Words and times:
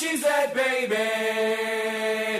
Cheesehead 0.00 0.54
baby, 0.54 0.96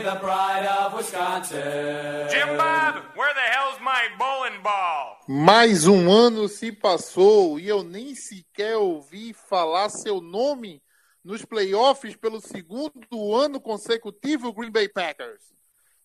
the 0.03 0.17
pride 0.17 0.67
of 0.67 0.95
Wisconsin. 0.95 2.27
Jim 2.31 2.57
Bob, 2.57 2.95
where 3.15 3.35
the 3.35 3.41
hell's 3.53 3.79
my 3.83 4.09
bowling 4.19 4.63
ball? 4.63 5.19
Mais 5.29 5.87
um 5.87 6.11
ano 6.11 6.49
se 6.49 6.73
passou 6.73 7.61
e 7.61 7.69
eu 7.69 7.83
nem 7.83 8.15
sequer 8.15 8.79
ouvi 8.79 9.35
falar 9.35 9.91
seu 9.91 10.23
nome 10.23 10.83
nos 11.23 11.45
playoffs 11.45 12.17
pelo 12.17 12.41
segundo 12.41 13.35
ano 13.35 13.61
consecutivo 13.61 14.55
Green 14.55 14.71
Bay 14.71 14.89
Packers. 14.89 15.43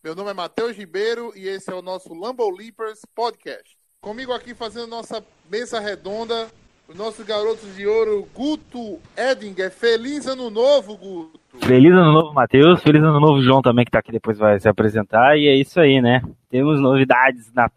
Meu 0.04 0.14
nome 0.14 0.32
é 0.32 0.34
Matheus 0.34 0.76
Ribeiro 0.76 1.32
e 1.38 1.48
esse 1.48 1.72
é 1.72 1.74
o 1.74 1.82
nosso 1.82 2.14
Lambo 2.14 2.50
Leapers 2.50 3.00
Podcast. 3.16 3.78
Comigo 4.02 4.34
aqui 4.34 4.54
fazendo 4.54 4.88
nossa 4.88 5.26
mesa 5.50 5.80
redonda, 5.80 6.52
os 6.86 6.98
nossos 6.98 7.26
garotos 7.26 7.74
de 7.78 7.88
ouro, 7.88 8.30
Guto 8.34 9.02
Edinger. 9.16 9.72
Feliz 9.72 10.28
ano 10.28 10.50
novo, 10.50 10.98
Guto! 10.98 11.45
Feliz 11.64 11.92
ano 11.92 12.12
novo, 12.12 12.34
Matheus. 12.34 12.82
Feliz 12.82 13.02
ano 13.02 13.20
novo, 13.20 13.42
João 13.42 13.62
também, 13.62 13.86
que 13.86 13.92
tá 13.92 14.00
aqui 14.00 14.12
depois 14.12 14.38
vai 14.38 14.60
se 14.60 14.68
apresentar. 14.68 15.38
E 15.38 15.48
é 15.48 15.56
isso 15.56 15.80
aí, 15.80 16.02
né? 16.02 16.22
Temos 16.50 16.80
novidades 16.80 17.52
na, 17.54 17.70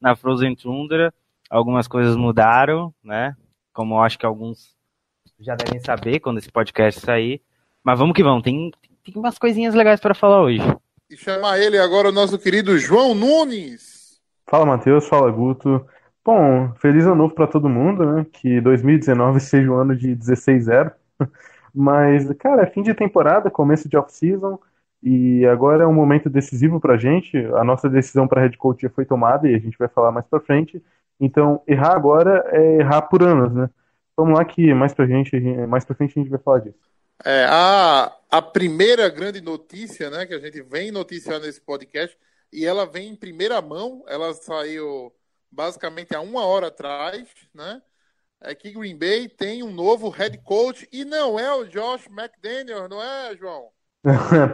na 0.00 0.14
Frozen 0.14 0.54
Tundra. 0.54 1.12
Algumas 1.48 1.88
coisas 1.88 2.16
mudaram, 2.16 2.92
né? 3.02 3.34
Como 3.72 3.94
eu 3.94 4.00
acho 4.00 4.18
que 4.18 4.26
alguns 4.26 4.76
já 5.38 5.54
devem 5.54 5.80
saber 5.80 6.20
quando 6.20 6.38
esse 6.38 6.50
podcast 6.50 7.00
sair. 7.00 7.40
Mas 7.82 7.98
vamos 7.98 8.14
que 8.14 8.22
vamos. 8.22 8.42
Tem, 8.42 8.70
tem 9.04 9.14
umas 9.16 9.38
coisinhas 9.38 9.74
legais 9.74 10.00
para 10.00 10.14
falar 10.14 10.42
hoje. 10.42 10.62
E 11.10 11.16
chamar 11.16 11.58
ele 11.58 11.78
agora, 11.78 12.10
o 12.10 12.12
nosso 12.12 12.38
querido 12.38 12.78
João 12.78 13.14
Nunes. 13.14 14.20
Fala, 14.46 14.66
Matheus. 14.66 15.08
Fala, 15.08 15.30
Guto. 15.30 15.84
Bom, 16.24 16.72
feliz 16.76 17.04
ano 17.06 17.14
novo 17.16 17.34
para 17.34 17.46
todo 17.46 17.68
mundo, 17.68 18.04
né? 18.04 18.26
Que 18.32 18.60
2019 18.60 19.40
seja 19.40 19.70
um 19.70 19.74
ano 19.74 19.96
de 19.96 20.14
16-0. 20.14 20.92
Mas, 21.74 22.30
cara, 22.34 22.62
é 22.62 22.66
fim 22.66 22.82
de 22.82 22.94
temporada, 22.94 23.50
começo 23.50 23.88
de 23.88 23.96
off-season, 23.96 24.58
e 25.02 25.46
agora 25.46 25.84
é 25.84 25.86
um 25.86 25.94
momento 25.94 26.28
decisivo 26.28 26.80
pra 26.80 26.96
gente. 26.96 27.36
A 27.54 27.64
nossa 27.64 27.88
decisão 27.88 28.28
para 28.28 28.42
head 28.42 28.56
coach 28.56 28.82
já 28.82 28.90
foi 28.90 29.04
tomada 29.04 29.48
e 29.48 29.54
a 29.54 29.58
gente 29.58 29.78
vai 29.78 29.88
falar 29.88 30.12
mais 30.12 30.26
pra 30.26 30.40
frente. 30.40 30.82
Então, 31.18 31.62
errar 31.66 31.94
agora 31.94 32.44
é 32.48 32.76
errar 32.80 33.02
por 33.02 33.22
anos, 33.22 33.52
né? 33.52 33.70
Vamos 34.16 34.38
lá 34.38 34.44
que 34.44 34.74
mais 34.74 34.92
pra 34.92 35.06
gente, 35.06 35.38
mais 35.66 35.84
pra 35.84 35.94
frente 35.94 36.18
a 36.18 36.22
gente 36.22 36.30
vai 36.30 36.38
falar 36.38 36.58
disso. 36.60 36.78
É, 37.24 37.46
a, 37.48 38.12
a 38.30 38.42
primeira 38.42 39.08
grande 39.08 39.40
notícia, 39.40 40.10
né, 40.10 40.26
que 40.26 40.34
a 40.34 40.38
gente 40.38 40.62
vem 40.62 40.90
noticiando 40.90 41.46
nesse 41.46 41.60
podcast, 41.60 42.16
e 42.52 42.66
ela 42.66 42.84
vem 42.84 43.10
em 43.10 43.16
primeira 43.16 43.60
mão, 43.62 44.02
ela 44.08 44.32
saiu 44.34 45.12
basicamente 45.50 46.14
há 46.14 46.20
uma 46.20 46.44
hora 46.44 46.68
atrás, 46.68 47.28
né? 47.54 47.80
É 48.42 48.54
que 48.54 48.72
Green 48.72 48.96
Bay 48.96 49.28
tem 49.28 49.62
um 49.62 49.70
novo 49.70 50.08
head 50.08 50.38
coach 50.38 50.88
e 50.90 51.04
não 51.04 51.38
é 51.38 51.52
o 51.54 51.64
Josh 51.64 52.06
McDaniel, 52.06 52.88
não 52.88 53.02
é, 53.02 53.36
João? 53.36 53.66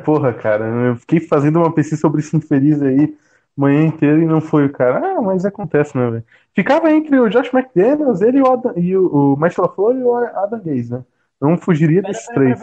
Porra, 0.04 0.32
cara, 0.32 0.66
eu 0.66 0.96
fiquei 0.96 1.20
fazendo 1.20 1.60
uma 1.60 1.72
pesquisa 1.72 2.00
sobre 2.00 2.20
esse 2.20 2.36
infeliz 2.36 2.82
aí 2.82 3.16
manhã 3.56 3.86
inteira 3.86 4.18
e 4.18 4.26
não 4.26 4.40
foi 4.40 4.66
o 4.66 4.72
cara. 4.72 4.98
Ah, 4.98 5.22
mas 5.22 5.44
acontece, 5.44 5.96
né, 5.96 6.10
velho? 6.10 6.24
Ficava 6.52 6.90
entre 6.90 7.18
o 7.18 7.28
Josh 7.28 7.52
McDaniels, 7.54 8.20
ele 8.20 8.38
e 8.38 8.42
o, 8.42 8.52
Adam, 8.52 8.72
e 8.76 8.96
o, 8.96 9.06
o 9.06 9.36
Matt 9.36 9.56
LaFleur 9.56 9.96
e 9.96 10.02
o 10.02 10.14
Adam 10.14 10.60
Gaze, 10.60 10.92
né? 10.92 11.04
Não 11.40 11.56
fugiria 11.56 12.02
desses 12.02 12.26
três. 12.26 12.60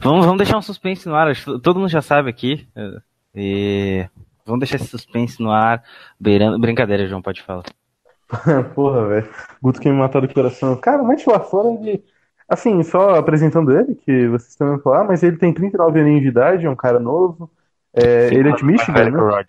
Vamos, 0.00 0.24
vamos 0.24 0.38
deixar 0.38 0.56
um 0.56 0.62
suspense 0.62 1.06
no 1.08 1.14
ar. 1.14 1.28
acho 1.28 1.58
Todo 1.58 1.78
mundo 1.78 1.88
já 1.88 2.00
sabe 2.00 2.30
aqui. 2.30 2.66
E 3.34 4.06
vamos 4.46 4.60
deixar 4.60 4.76
esse 4.76 4.86
suspense 4.86 5.42
no 5.42 5.50
ar. 5.50 5.82
Beirando... 6.18 6.58
Brincadeira, 6.58 7.06
João, 7.06 7.20
pode 7.20 7.42
falar. 7.42 7.64
Porra, 8.74 9.06
velho. 9.08 9.28
Guto 9.62 9.80
que 9.80 9.88
me 9.88 9.96
matou 9.96 10.20
do 10.20 10.32
coração. 10.32 10.76
Cara, 10.76 11.02
o 11.02 11.06
Matt 11.06 11.26
LaFleur, 11.26 11.78
ele. 11.82 12.04
Assim, 12.48 12.82
só 12.82 13.14
apresentando 13.14 13.72
ele, 13.72 13.94
que 13.94 14.28
vocês 14.28 14.54
também 14.56 14.74
vão 14.74 14.82
falar, 14.82 15.04
mas 15.04 15.22
ele 15.22 15.36
tem 15.38 15.54
39 15.54 16.00
aninhos 16.00 16.22
de 16.22 16.28
idade, 16.28 16.66
é 16.66 16.70
um 16.70 16.76
cara 16.76 16.98
novo. 16.98 17.50
É, 17.94 18.26
ele 18.34 18.50
é 18.50 18.52
de 18.52 18.64
Michigan, 18.64 19.10
né? 19.10 19.44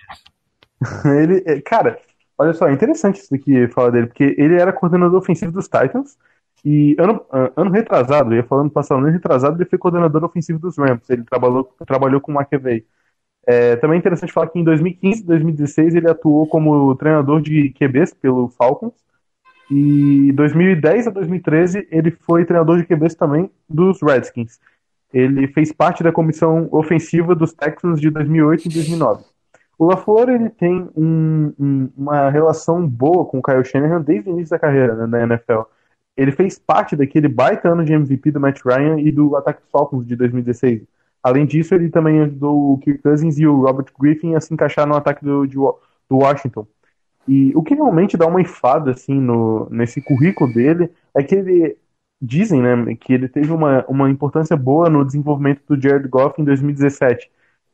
ele, 1.22 1.44
é, 1.46 1.62
cara, 1.62 1.98
olha 2.38 2.54
só, 2.54 2.68
é 2.68 2.74
interessante 2.74 3.20
isso 3.20 3.32
daqui 3.32 3.68
falar 3.70 3.90
dele, 3.90 4.08
porque 4.08 4.36
ele 4.38 4.56
era 4.56 4.72
coordenador 4.72 5.20
ofensivo 5.20 5.52
dos 5.52 5.66
Titans. 5.66 6.18
E 6.64 6.96
ano, 6.98 7.26
ano 7.58 7.72
retrasado, 7.72 8.32
eu 8.32 8.38
ia 8.38 8.44
falando 8.44 8.72
passado, 8.72 9.00
ano 9.00 9.12
retrasado, 9.12 9.58
ele 9.58 9.70
foi 9.70 9.78
coordenador 9.78 10.24
ofensivo 10.24 10.60
dos 10.60 10.78
Rams. 10.78 11.10
Ele 11.10 11.24
trabalhou, 11.24 11.66
trabalhou 11.86 12.22
com 12.22 12.32
o 12.32 12.36
McAvey. 12.36 12.86
É, 13.46 13.76
também 13.76 13.98
é 13.98 14.00
interessante 14.00 14.32
falar 14.32 14.48
que 14.48 14.60
em 14.60 14.64
2015 14.64 15.22
e 15.22 15.26
2016 15.26 15.96
ele 15.96 16.10
atuou 16.10 16.48
como 16.48 16.96
treinador 16.96 17.42
de 17.42 17.70
QBs 17.72 18.14
pelo 18.14 18.48
Falcons. 18.50 18.94
E 19.70 20.32
2010 20.34 21.08
a 21.08 21.10
2013 21.10 21.88
ele 21.92 22.12
foi 22.12 22.46
treinador 22.46 22.78
de 22.78 22.86
QBs 22.86 23.16
também 23.16 23.50
dos 23.70 24.02
Redskins. 24.02 24.60
Ele 25.14 25.48
fez 25.48 25.72
parte 25.72 26.04
da 26.04 26.12
comissão 26.12 26.68
ofensiva 26.72 27.36
dos 27.36 27.54
Texans 27.54 28.00
de 28.00 28.10
2008 28.10 28.66
e 28.66 28.74
2009. 28.74 29.24
O 29.78 29.86
LaFleur 29.86 30.30
ele 30.30 30.50
tem 30.50 30.90
um, 30.96 31.54
um, 31.60 31.90
uma 31.98 32.30
relação 32.30 32.88
boa 32.88 33.26
com 33.26 33.40
o 33.40 33.44
Kyle 33.44 33.64
Shanahan 33.64 34.02
desde 34.02 34.30
o 34.30 34.34
início 34.34 34.52
da 34.52 34.60
carreira 34.60 34.96
né, 34.96 35.08
na 35.08 35.24
NFL. 35.24 35.62
Ele 36.16 36.32
fez 36.32 36.60
parte 36.60 36.96
daquele 36.96 37.28
baita 37.28 37.70
ano 37.70 37.84
de 37.84 37.94
MVP 37.94 38.32
do 38.32 38.40
Matt 38.40 38.62
Ryan 38.64 39.00
e 39.00 39.12
do 39.12 39.36
ataque 39.36 39.62
dos 39.62 39.72
Falcons 39.72 40.06
de 40.06 40.16
2016. 40.16 40.84
Além 41.24 41.46
disso, 41.46 41.74
ele 41.74 41.90
também 41.90 42.20
ajudou 42.22 42.74
o 42.74 42.78
Kirk 42.80 43.02
Cousins 43.02 43.40
e 43.40 43.48
o 43.48 43.62
Robert 43.62 43.86
Griffin 43.98 44.36
a 44.36 44.42
se 44.42 44.54
encaixar 44.54 44.86
no 44.86 44.96
ataque 44.96 45.24
do, 45.24 45.48
de, 45.48 45.56
do 45.56 46.18
Washington. 46.18 46.68
E 47.26 47.56
o 47.56 47.64
que 47.64 47.74
realmente 47.74 48.18
dá 48.18 48.28
uma 48.28 48.42
enfada 48.42 48.92
assim 48.92 49.20
no, 49.20 49.68
nesse 49.70 50.02
currículo 50.02 50.54
dele 50.54 50.90
é 51.16 51.24
que 51.24 51.34
ele 51.34 51.78
dizem, 52.22 52.62
né, 52.62 52.96
que 52.96 53.14
ele 53.14 53.30
teve 53.30 53.52
uma, 53.52 53.86
uma 53.88 54.10
importância 54.10 54.58
boa 54.58 54.90
no 54.90 55.06
desenvolvimento 55.06 55.62
do 55.68 55.82
Jared 55.82 56.08
Goff 56.10 56.42
em 56.42 56.46
2017 56.46 57.30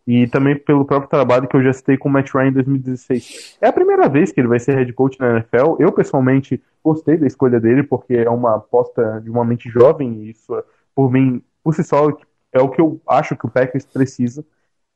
e 0.07 0.27
também 0.27 0.55
pelo 0.55 0.85
próprio 0.85 1.09
trabalho 1.09 1.47
que 1.47 1.55
eu 1.55 1.61
já 1.61 1.71
citei 1.71 1.95
com 1.95 2.09
o 2.09 2.11
Matt 2.11 2.33
Ryan 2.33 2.47
em 2.47 2.53
2016. 2.53 3.57
É 3.61 3.67
a 3.67 3.73
primeira 3.73 4.09
vez 4.09 4.31
que 4.31 4.41
ele 4.41 4.47
vai 4.47 4.59
ser 4.59 4.75
head 4.75 4.91
coach 4.93 5.19
na 5.19 5.33
NFL. 5.33 5.75
Eu 5.77 5.91
pessoalmente 5.91 6.61
gostei 6.83 7.15
da 7.15 7.27
escolha 7.27 7.59
dele 7.59 7.83
porque 7.83 8.15
é 8.15 8.29
uma 8.29 8.55
aposta 8.55 9.21
de 9.23 9.29
uma 9.29 9.45
mente 9.45 9.69
jovem 9.69 10.23
e 10.23 10.31
isso 10.31 10.63
por 10.95 11.11
mim 11.11 11.43
por 11.63 11.75
si 11.75 11.83
só 11.83 12.11
é 12.51 12.59
o 12.59 12.69
que 12.69 12.81
eu 12.81 12.99
acho 13.07 13.35
que 13.35 13.45
o 13.45 13.49
Packers 13.49 13.85
precisa. 13.85 14.45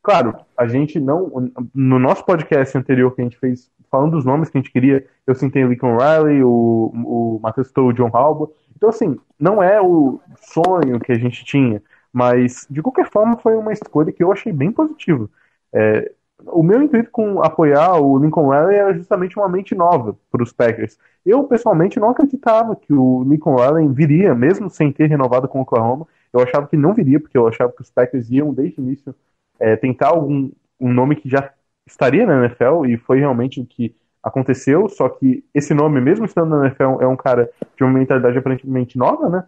Claro, 0.01 0.35
a 0.57 0.67
gente 0.67 0.99
não. 0.99 1.51
No 1.73 1.97
nosso 1.97 2.25
podcast 2.25 2.77
anterior 2.77 3.15
que 3.15 3.21
a 3.21 3.23
gente 3.23 3.39
fez, 3.39 3.71
falando 3.89 4.11
dos 4.11 4.25
nomes 4.25 4.49
que 4.49 4.57
a 4.57 4.61
gente 4.61 4.71
queria, 4.71 5.05
eu 5.25 5.33
sentei 5.33 5.63
o 5.63 5.69
Lincoln 5.69 5.97
Riley, 5.97 6.43
o, 6.43 6.91
o 6.93 7.39
Matheus 7.41 7.67
Stowe, 7.67 7.89
o 7.89 7.93
John 7.93 8.11
Halba. 8.13 8.49
Então, 8.75 8.89
assim, 8.89 9.17
não 9.39 9.63
é 9.63 9.81
o 9.81 10.19
sonho 10.41 10.99
que 10.99 11.13
a 11.13 11.17
gente 11.17 11.45
tinha, 11.45 11.81
mas 12.11 12.67
de 12.69 12.81
qualquer 12.81 13.09
forma 13.09 13.37
foi 13.37 13.55
uma 13.55 13.71
escolha 13.71 14.11
que 14.11 14.21
eu 14.21 14.31
achei 14.31 14.51
bem 14.51 14.71
positiva. 14.71 15.29
É, 15.71 16.11
o 16.47 16.61
meu 16.61 16.81
intuito 16.81 17.09
com 17.09 17.41
apoiar 17.41 17.97
o 17.97 18.17
Lincoln 18.17 18.49
Riley 18.49 18.75
era 18.75 18.93
justamente 18.93 19.37
uma 19.37 19.47
mente 19.47 19.73
nova 19.73 20.17
para 20.29 20.43
os 20.43 20.51
Packers. 20.51 20.97
Eu, 21.25 21.43
pessoalmente, 21.45 21.99
não 21.99 22.09
acreditava 22.09 22.75
que 22.75 22.93
o 22.93 23.23
Lincoln 23.23 23.55
Riley 23.55 23.87
viria, 23.87 24.35
mesmo 24.35 24.69
sem 24.69 24.91
ter 24.91 25.07
renovado 25.07 25.47
com 25.47 25.59
o 25.59 25.61
Oklahoma. 25.61 26.05
Eu 26.33 26.41
achava 26.41 26.67
que 26.67 26.75
não 26.75 26.93
viria, 26.93 27.19
porque 27.19 27.37
eu 27.37 27.47
achava 27.47 27.71
que 27.71 27.81
os 27.81 27.91
Packers 27.91 28.29
iam 28.31 28.53
desde 28.53 28.81
o 28.81 28.83
início 28.83 29.13
é, 29.59 29.75
tentar 29.75 30.09
algum 30.09 30.51
um 30.79 30.91
nome 30.91 31.15
que 31.15 31.29
já 31.29 31.49
estaria 31.85 32.25
na 32.25 32.45
NFL 32.45 32.85
e 32.87 32.97
foi 32.97 33.19
realmente 33.19 33.61
o 33.61 33.65
que 33.65 33.95
aconteceu. 34.21 34.89
Só 34.89 35.07
que 35.09 35.43
esse 35.53 35.73
nome, 35.73 36.01
mesmo 36.01 36.25
estando 36.25 36.57
na 36.57 36.65
NFL, 36.65 37.01
é 37.01 37.07
um 37.07 37.15
cara 37.15 37.49
de 37.77 37.83
uma 37.83 37.93
mentalidade 37.93 38.37
aparentemente 38.37 38.97
nova, 38.97 39.29
né? 39.29 39.43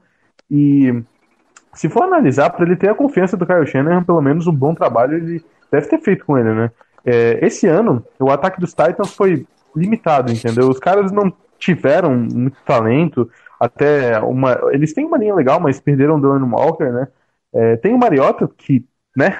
E 0.49 1.03
se 1.73 1.89
for 1.89 2.03
analisar, 2.03 2.49
para 2.51 2.65
ele 2.65 2.75
ter 2.75 2.89
a 2.89 2.95
confiança 2.95 3.35
do 3.35 3.45
Kyle 3.45 3.65
Shanahan, 3.65 4.03
pelo 4.03 4.21
menos 4.21 4.47
um 4.47 4.53
bom 4.53 4.73
trabalho 4.73 5.17
ele 5.17 5.43
deve 5.71 5.87
ter 5.87 5.99
feito 5.99 6.25
com 6.25 6.37
ele, 6.37 6.53
né? 6.53 6.71
É, 7.05 7.45
esse 7.45 7.67
ano, 7.67 8.03
o 8.19 8.29
ataque 8.29 8.59
dos 8.59 8.73
Titans 8.73 9.13
foi 9.13 9.45
limitado, 9.75 10.31
entendeu? 10.31 10.69
Os 10.69 10.79
caras 10.79 11.11
não 11.11 11.31
tiveram 11.59 12.15
muito 12.15 12.57
talento, 12.65 13.29
até 13.59 14.19
uma. 14.19 14.59
Eles 14.71 14.93
têm 14.93 15.05
uma 15.05 15.17
linha 15.17 15.35
legal, 15.35 15.59
mas 15.59 15.79
perderam 15.79 16.15
o 16.15 16.19
Dylan 16.19 16.49
Walker, 16.49 16.91
né? 16.91 17.07
É, 17.53 17.77
tem 17.77 17.93
o 17.93 17.97
Mariota, 17.97 18.49
que, 18.57 18.85
né? 19.15 19.39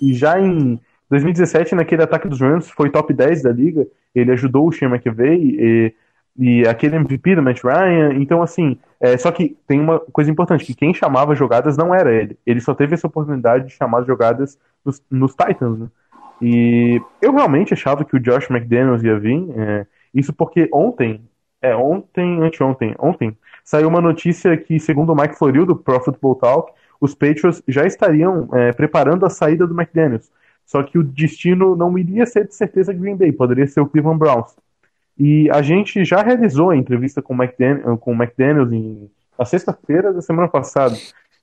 E 0.00 0.14
já 0.14 0.40
em 0.40 0.80
2017, 1.10 1.74
naquele 1.74 2.02
ataque 2.02 2.28
dos 2.28 2.40
Rams, 2.40 2.70
foi 2.70 2.90
top 2.90 3.12
10 3.12 3.42
da 3.42 3.52
liga. 3.52 3.86
Ele 4.14 4.32
ajudou 4.32 4.68
o 4.68 4.72
Sean 4.72 4.88
McVay 4.88 5.38
e, 5.38 5.94
e 6.36 6.66
aquele 6.66 6.96
MVP 6.96 7.36
do 7.36 7.42
Matt 7.42 7.62
Ryan. 7.62 8.14
Então, 8.14 8.42
assim, 8.42 8.78
é, 9.00 9.16
só 9.16 9.30
que 9.30 9.56
tem 9.66 9.80
uma 9.80 10.00
coisa 10.00 10.30
importante, 10.30 10.64
que 10.64 10.74
quem 10.74 10.94
chamava 10.94 11.34
jogadas 11.34 11.76
não 11.76 11.94
era 11.94 12.12
ele. 12.12 12.38
Ele 12.46 12.60
só 12.60 12.74
teve 12.74 12.94
essa 12.94 13.06
oportunidade 13.06 13.66
de 13.66 13.72
chamar 13.74 14.04
jogadas 14.04 14.58
nos, 14.84 15.02
nos 15.10 15.34
Titans, 15.34 15.78
né? 15.78 15.88
E 16.42 17.00
eu 17.22 17.32
realmente 17.32 17.72
achava 17.72 18.04
que 18.04 18.16
o 18.16 18.20
Josh 18.20 18.50
McDaniels 18.50 19.02
ia 19.02 19.18
vir. 19.18 19.46
é, 19.56 19.86
isso 20.12 20.32
porque 20.32 20.68
ontem, 20.72 21.20
é 21.64 21.74
ontem, 21.74 22.42
anteontem, 22.42 22.94
ontem, 22.98 23.36
saiu 23.64 23.88
uma 23.88 24.00
notícia 24.00 24.56
que, 24.56 24.78
segundo 24.78 25.12
o 25.12 25.16
Mike 25.16 25.38
Florio 25.38 25.64
do 25.64 25.74
Pro 25.74 26.00
Football 26.00 26.34
Talk, 26.36 26.72
os 27.00 27.14
Patriots 27.14 27.62
já 27.66 27.86
estariam 27.86 28.48
é, 28.52 28.72
preparando 28.72 29.24
a 29.24 29.30
saída 29.30 29.66
do 29.66 29.74
McDaniels. 29.74 30.30
Só 30.66 30.82
que 30.82 30.98
o 30.98 31.02
destino 31.02 31.76
não 31.76 31.96
iria 31.98 32.26
ser 32.26 32.46
de 32.46 32.54
certeza 32.54 32.92
Green 32.92 33.16
Bay, 33.16 33.32
poderia 33.32 33.66
ser 33.66 33.80
o 33.80 33.86
Cleveland 33.86 34.18
Browns. 34.18 34.56
E 35.18 35.48
a 35.50 35.62
gente 35.62 36.04
já 36.04 36.22
realizou 36.22 36.70
a 36.70 36.76
entrevista 36.76 37.22
com 37.22 37.34
o 37.34 37.36
McDaniels, 37.36 37.98
com 38.00 38.12
o 38.12 38.14
McDaniels 38.14 38.72
em, 38.72 39.10
na 39.38 39.44
sexta-feira 39.44 40.12
da 40.12 40.20
semana 40.20 40.48
passada. 40.48 40.96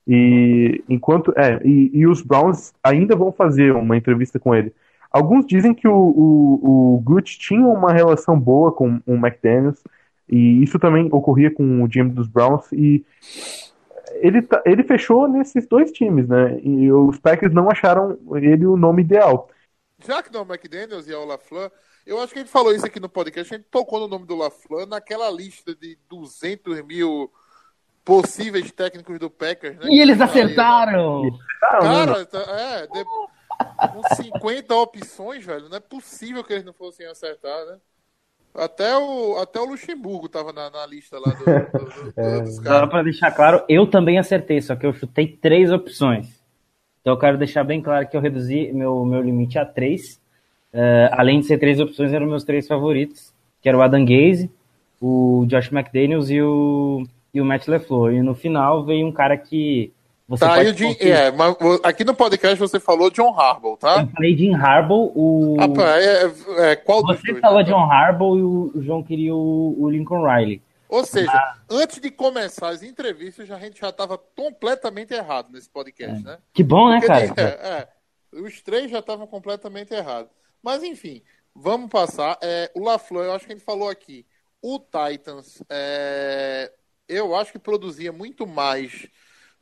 E 0.06 0.82
enquanto 0.88 1.32
é, 1.36 1.60
e, 1.64 1.90
e 1.92 2.06
os 2.06 2.22
Browns 2.22 2.72
ainda 2.82 3.14
vão 3.14 3.32
fazer 3.32 3.72
uma 3.74 3.96
entrevista 3.96 4.38
com 4.38 4.54
ele. 4.54 4.72
Alguns 5.10 5.46
dizem 5.46 5.74
que 5.74 5.86
o, 5.86 5.94
o, 5.94 6.94
o 6.96 7.00
Gucci 7.00 7.38
tinha 7.38 7.66
uma 7.66 7.92
relação 7.92 8.38
boa 8.38 8.72
com 8.72 8.98
o 9.06 9.14
McDaniels, 9.14 9.82
e 10.28 10.62
isso 10.62 10.78
também 10.78 11.08
ocorria 11.12 11.50
com 11.52 11.82
o 11.82 11.88
GM 11.88 12.08
dos 12.10 12.28
Browns, 12.28 12.70
e 12.72 13.04
ele, 14.14 14.42
tá- 14.42 14.62
ele 14.64 14.82
fechou 14.84 15.26
nesses 15.28 15.66
dois 15.66 15.90
times, 15.92 16.28
né? 16.28 16.58
E 16.62 16.90
os 16.92 17.18
Packers 17.18 17.52
não 17.52 17.70
acharam 17.70 18.18
ele 18.36 18.66
o 18.66 18.76
nome 18.76 19.02
ideal. 19.02 19.48
Já 20.04 20.22
que 20.22 20.32
não 20.32 20.40
é 20.40 20.42
o 20.44 20.46
McDaniels 20.46 21.06
e 21.06 21.12
é 21.12 21.16
o 21.16 21.24
LaFleur, 21.24 21.70
eu 22.06 22.20
acho 22.20 22.32
que 22.32 22.38
a 22.40 22.42
gente 22.42 22.50
falou 22.50 22.74
isso 22.74 22.84
aqui 22.86 22.98
no 22.98 23.08
podcast, 23.08 23.54
a 23.54 23.56
gente 23.56 23.68
tocou 23.70 24.00
no 24.00 24.08
nome 24.08 24.26
do 24.26 24.34
LaFleur 24.36 24.86
naquela 24.86 25.30
lista 25.30 25.74
de 25.74 25.96
200 26.08 26.82
mil 26.84 27.30
possíveis 28.04 28.70
técnicos 28.72 29.18
do 29.18 29.30
Packers, 29.30 29.76
né? 29.78 29.86
E 29.88 30.00
eles 30.00 30.20
acertaram! 30.20 31.22
Cara, 31.60 32.26
tá- 32.26 32.38
é, 32.48 32.86
de- 32.88 33.04
com 33.04 34.02
50 34.16 34.74
opções, 34.74 35.44
velho, 35.44 35.68
não 35.68 35.76
é 35.76 35.80
possível 35.80 36.42
que 36.42 36.52
eles 36.52 36.64
não 36.64 36.72
fossem 36.72 37.06
acertar, 37.06 37.64
né? 37.66 37.76
Até 38.54 38.96
o, 38.98 39.38
até 39.38 39.58
o 39.60 39.64
Luxemburgo 39.64 40.28
tava 40.28 40.52
na, 40.52 40.68
na 40.68 40.84
lista 40.86 41.18
lá 41.18 41.32
do, 41.32 41.44
do- 41.44 41.84
do- 41.84 42.12
É. 42.20 42.40
dos 42.42 42.56
Só 42.56 42.62
caras. 42.62 42.90
pra 42.90 43.02
deixar 43.02 43.30
claro, 43.30 43.62
eu 43.68 43.86
também 43.86 44.18
acertei, 44.18 44.60
só 44.60 44.76
que 44.76 44.84
eu 44.84 44.92
chutei 44.92 45.26
três 45.26 45.72
opções. 45.72 46.26
Então 47.00 47.14
eu 47.14 47.18
quero 47.18 47.38
deixar 47.38 47.64
bem 47.64 47.80
claro 47.80 48.06
que 48.08 48.16
eu 48.16 48.20
reduzi 48.20 48.70
meu, 48.72 49.04
meu 49.04 49.22
limite 49.22 49.58
a 49.58 49.64
três. 49.64 50.20
Eh, 50.72 51.08
além 51.12 51.40
de 51.40 51.46
ser 51.46 51.58
três 51.58 51.80
opções, 51.80 52.12
eram 52.12 52.26
meus 52.26 52.44
três 52.44 52.66
favoritos, 52.68 53.32
que 53.60 53.68
era 53.68 53.76
o 53.76 53.82
Adam 53.82 54.04
Gaze, 54.04 54.50
o 55.00 55.44
Josh 55.48 55.72
McDaniels 55.72 56.30
e 56.30 56.40
o, 56.42 57.02
e 57.34 57.40
o 57.40 57.44
Matt 57.44 57.66
LeFleur. 57.68 58.12
E 58.12 58.22
no 58.22 58.34
final 58.34 58.84
veio 58.84 59.06
um 59.06 59.12
cara 59.12 59.36
que 59.36 59.92
você 60.36 60.44
Tá 60.44 60.54
pode 60.54 60.72
confiar. 60.84 61.18
é, 61.26 61.30
mas 61.30 61.56
aqui 61.82 62.04
no 62.04 62.14
podcast 62.14 62.58
você 62.58 62.80
falou 62.80 63.10
John 63.10 63.38
Harbaugh, 63.38 63.76
tá? 63.76 64.02
Eu 64.02 64.08
falei 64.08 64.36
Jim 64.36 64.54
Harbaugh, 64.54 65.12
o... 65.14 65.56
Rapaz, 65.58 66.04
é, 66.04 66.70
é, 66.72 66.76
qual 66.76 67.02
Você 67.02 67.32
dois? 67.32 67.40
falou 67.40 67.62
John 67.62 67.90
Harbaugh 67.90 68.36
e 68.38 68.42
o, 68.42 68.72
João 68.82 69.02
queria 69.02 69.34
o, 69.34 69.76
o 69.78 69.90
Lincoln 69.90 70.22
Riley. 70.24 70.62
Ou 70.88 71.04
seja, 71.06 71.54
antes 71.70 72.00
de 72.00 72.10
começar 72.10 72.68
as 72.68 72.82
entrevistas, 72.82 73.50
a 73.50 73.58
gente 73.58 73.80
já 73.80 73.88
estava 73.88 74.18
completamente 74.18 75.14
errado 75.14 75.48
nesse 75.50 75.68
podcast, 75.70 76.22
né? 76.22 76.38
Que 76.52 76.62
bom, 76.62 76.90
né, 76.90 77.00
Porque, 77.00 77.28
cara? 77.34 77.58
é, 78.32 78.38
é, 78.38 78.40
os 78.40 78.60
três 78.60 78.90
já 78.90 78.98
estavam 78.98 79.26
completamente 79.26 79.94
errados. 79.94 80.30
Mas 80.62 80.82
enfim, 80.82 81.22
vamos 81.54 81.88
passar. 81.88 82.36
É, 82.42 82.70
o 82.74 82.84
LaFleur, 82.84 83.24
eu 83.24 83.32
acho 83.32 83.46
que 83.46 83.52
a 83.52 83.56
gente 83.56 83.64
falou 83.64 83.88
aqui. 83.88 84.26
O 84.60 84.78
Titans, 84.78 85.62
é, 85.70 86.70
eu 87.08 87.34
acho 87.34 87.52
que 87.52 87.58
produzia 87.58 88.12
muito 88.12 88.46
mais 88.46 89.08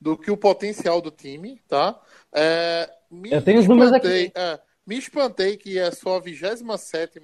do 0.01 0.17
que 0.17 0.31
o 0.31 0.37
potencial 0.37 1.01
do 1.01 1.11
time, 1.11 1.61
tá? 1.69 2.01
É, 2.33 2.91
me 3.11 3.31
Eu 3.33 3.43
tenho 3.43 3.61
os 3.61 3.69
números 3.69 3.93
espantei- 3.93 4.33
é, 4.35 4.61
me 4.87 4.97
espantei 4.99 5.57
que 5.57 5.79
é 5.79 5.91
só 5.91 6.17
a 6.17 6.21
27 6.21 7.15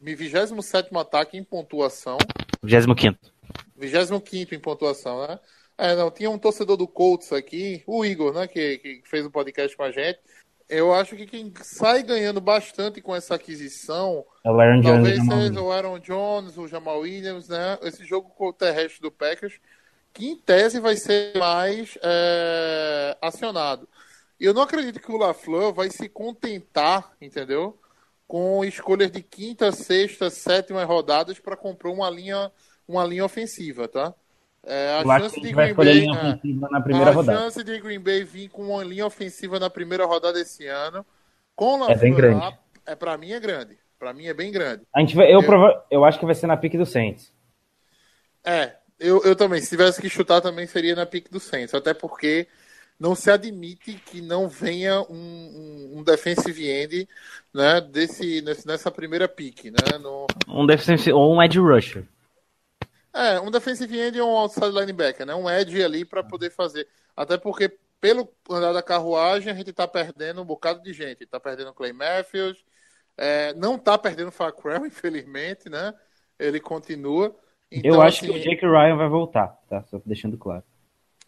27 0.00 0.96
ataque 0.96 1.36
em 1.36 1.44
pontuação. 1.44 2.18
25 2.62 3.16
25 3.76 4.54
em 4.54 4.60
pontuação, 4.60 5.26
né? 5.26 5.38
É, 5.78 5.94
não, 5.94 6.10
tinha 6.10 6.30
um 6.30 6.38
torcedor 6.38 6.76
do 6.76 6.88
Colts 6.88 7.32
aqui, 7.32 7.82
o 7.86 8.04
Igor, 8.04 8.32
né, 8.32 8.46
que, 8.46 8.78
que 8.78 9.02
fez 9.04 9.26
um 9.26 9.30
podcast 9.30 9.76
com 9.76 9.82
a 9.82 9.90
gente. 9.90 10.18
Eu 10.68 10.92
acho 10.92 11.14
que 11.14 11.26
quem 11.26 11.52
sai 11.62 12.02
ganhando 12.02 12.40
bastante 12.40 13.00
com 13.00 13.14
essa 13.14 13.34
aquisição 13.36 14.24
É 14.42 14.50
o 14.50 14.58
Aaron 14.58 14.80
Jones. 14.80 14.86
talvez 14.86 15.18
o 15.20 15.48
seja 15.48 15.60
o 15.60 15.70
Aaron 15.70 15.98
Jones, 16.00 16.58
o 16.58 16.66
Jamal 16.66 17.00
Williams, 17.00 17.48
né? 17.48 17.78
Esse 17.82 18.04
jogo 18.04 18.30
com 18.30 18.48
o 18.48 18.52
terrestre 18.52 19.00
do 19.00 19.12
Packers, 19.12 19.60
que 20.16 20.26
em 20.30 20.36
tese 20.36 20.80
vai 20.80 20.96
ser 20.96 21.36
mais 21.38 21.98
é, 22.02 23.16
acionado. 23.20 23.88
E 24.40 24.44
eu 24.44 24.54
não 24.54 24.62
acredito 24.62 25.00
que 25.00 25.12
o 25.12 25.16
LaFleur 25.16 25.72
vai 25.72 25.90
se 25.90 26.08
contentar, 26.08 27.12
entendeu? 27.20 27.78
Com 28.26 28.64
escolhas 28.64 29.10
de 29.10 29.22
quinta, 29.22 29.70
sexta, 29.72 30.30
sétima 30.30 30.84
rodadas 30.84 31.38
para 31.38 31.56
comprar 31.56 31.90
uma 31.90 32.10
linha, 32.10 32.50
uma 32.88 33.04
linha 33.04 33.24
ofensiva, 33.24 33.88
tá? 33.88 34.14
É, 34.64 34.98
a 34.98 35.04
acho 35.04 35.10
chance 35.20 35.40
de 35.40 35.52
Green 35.52 35.74
Bay, 35.74 36.00
linha 36.00 36.12
é, 36.12 36.38
na 36.70 36.80
primeira 36.80 37.10
a 37.10 37.14
rodada. 37.14 37.38
chance 37.38 37.62
de 37.62 37.78
Green 37.80 38.00
Bay 38.00 38.24
vir 38.24 38.48
com 38.48 38.62
uma 38.62 38.82
linha 38.84 39.06
ofensiva 39.06 39.60
na 39.60 39.70
primeira 39.70 40.04
rodada 40.06 40.40
esse 40.40 40.66
ano, 40.66 41.06
com 41.54 41.78
o 41.78 41.84
É 41.88 41.94
bem 41.96 42.12
LaFleur 42.12 42.16
grande. 42.16 42.40
lá, 42.40 42.58
é 42.84 42.94
para 42.96 43.16
mim 43.16 43.32
é 43.32 43.40
grande. 43.40 43.78
Para 43.98 44.12
mim 44.12 44.26
é 44.26 44.34
bem 44.34 44.50
grande. 44.52 44.82
A 44.94 45.00
gente 45.00 45.16
vai, 45.16 45.32
eu, 45.32 45.40
Eu- 45.42 45.82
eu 45.90 46.04
acho 46.04 46.18
que 46.18 46.26
vai 46.26 46.34
ser 46.34 46.46
na 46.48 46.56
pique 46.56 46.76
do 46.76 46.84
Saints. 46.84 47.32
É, 48.44 48.76
eu, 48.98 49.22
eu 49.24 49.36
também. 49.36 49.60
Se 49.60 49.68
tivesse 49.70 50.00
que 50.00 50.08
chutar, 50.08 50.40
também 50.40 50.66
seria 50.66 50.94
na 50.96 51.06
pique 51.06 51.30
do 51.30 51.40
Saints. 51.40 51.74
Até 51.74 51.94
porque 51.94 52.48
não 52.98 53.14
se 53.14 53.30
admite 53.30 53.98
que 54.00 54.20
não 54.22 54.48
venha 54.48 55.00
um, 55.02 55.14
um, 55.14 55.98
um 55.98 56.04
defensive 56.04 56.68
end 56.68 57.08
né, 57.54 57.80
desse, 57.80 58.40
nesse- 58.42 58.66
nessa 58.66 58.90
primeira 58.90 59.28
pique. 59.28 59.70
Né, 59.70 59.98
no, 59.98 60.26
Um 60.48 60.66
defensive 60.66 61.12
ou 61.12 61.32
um 61.36 61.40
edge 61.42 61.60
rusher. 61.60 62.04
é, 63.12 63.40
um 63.40 63.50
defensive 63.50 63.98
end 63.98 64.18
e 64.18 64.22
um 64.22 64.36
outside 64.36 64.70
linebacker, 64.70 65.26
né, 65.26 65.34
um 65.34 65.48
edge 65.48 65.82
ali 65.82 66.04
para 66.04 66.22
poder 66.22 66.50
fazer. 66.50 66.86
Até 67.16 67.38
porque, 67.38 67.78
pelo 68.00 68.28
andar 68.50 68.72
da 68.72 68.82
carruagem, 68.82 69.50
a 69.52 69.54
gente 69.56 69.72
tá 69.72 69.88
perdendo 69.88 70.42
um 70.42 70.44
bocado 70.44 70.82
de 70.82 70.92
gente. 70.92 71.26
Tá 71.26 71.40
perdendo 71.40 71.70
o 71.70 71.74
Clay 71.74 71.92
Matthews, 71.92 72.62
é, 73.16 73.54
não 73.54 73.78
tá 73.78 73.98
perdendo 73.98 74.28
o 74.28 74.32
Facrell, 74.32 74.84
infelizmente, 74.86 75.68
né? 75.70 75.94
Ele 76.38 76.60
continua. 76.60 77.36
Então, 77.70 77.94
eu 77.94 78.02
acho 78.02 78.24
assim, 78.24 78.32
que 78.32 78.38
o 78.38 78.42
Jake 78.42 78.64
Ryan 78.66 78.96
vai 78.96 79.08
voltar, 79.08 79.48
tá? 79.68 79.82
Só 79.84 80.00
deixando 80.06 80.36
claro. 80.38 80.62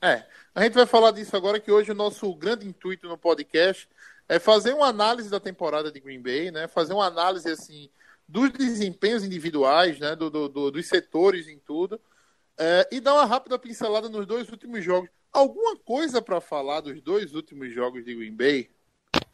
É, 0.00 0.24
a 0.54 0.62
gente 0.62 0.74
vai 0.74 0.86
falar 0.86 1.10
disso 1.10 1.36
agora, 1.36 1.58
que 1.58 1.70
hoje 1.72 1.90
o 1.90 1.94
nosso 1.94 2.32
grande 2.34 2.66
intuito 2.66 3.08
no 3.08 3.18
podcast 3.18 3.88
é 4.28 4.38
fazer 4.38 4.72
uma 4.74 4.86
análise 4.86 5.28
da 5.30 5.40
temporada 5.40 5.90
de 5.90 5.98
Green 6.00 6.22
Bay, 6.22 6.50
né? 6.50 6.68
Fazer 6.68 6.92
uma 6.92 7.06
análise, 7.06 7.50
assim, 7.50 7.88
dos 8.28 8.50
desempenhos 8.52 9.24
individuais, 9.24 9.98
né? 9.98 10.14
Do, 10.14 10.30
do- 10.30 10.48
do- 10.48 10.70
dos 10.70 10.86
setores 10.86 11.48
em 11.48 11.58
tudo. 11.58 12.00
é, 12.60 12.88
e 12.90 13.00
dar 13.00 13.14
uma 13.14 13.24
rápida 13.24 13.56
pincelada 13.58 14.08
nos 14.08 14.26
dois 14.26 14.48
últimos 14.50 14.84
jogos. 14.84 15.08
Alguma 15.32 15.76
coisa 15.76 16.20
para 16.20 16.40
falar 16.40 16.80
dos 16.80 17.00
dois 17.00 17.32
últimos 17.34 17.72
jogos 17.72 18.04
de 18.04 18.14
Green 18.14 18.34
Bay? 18.34 18.68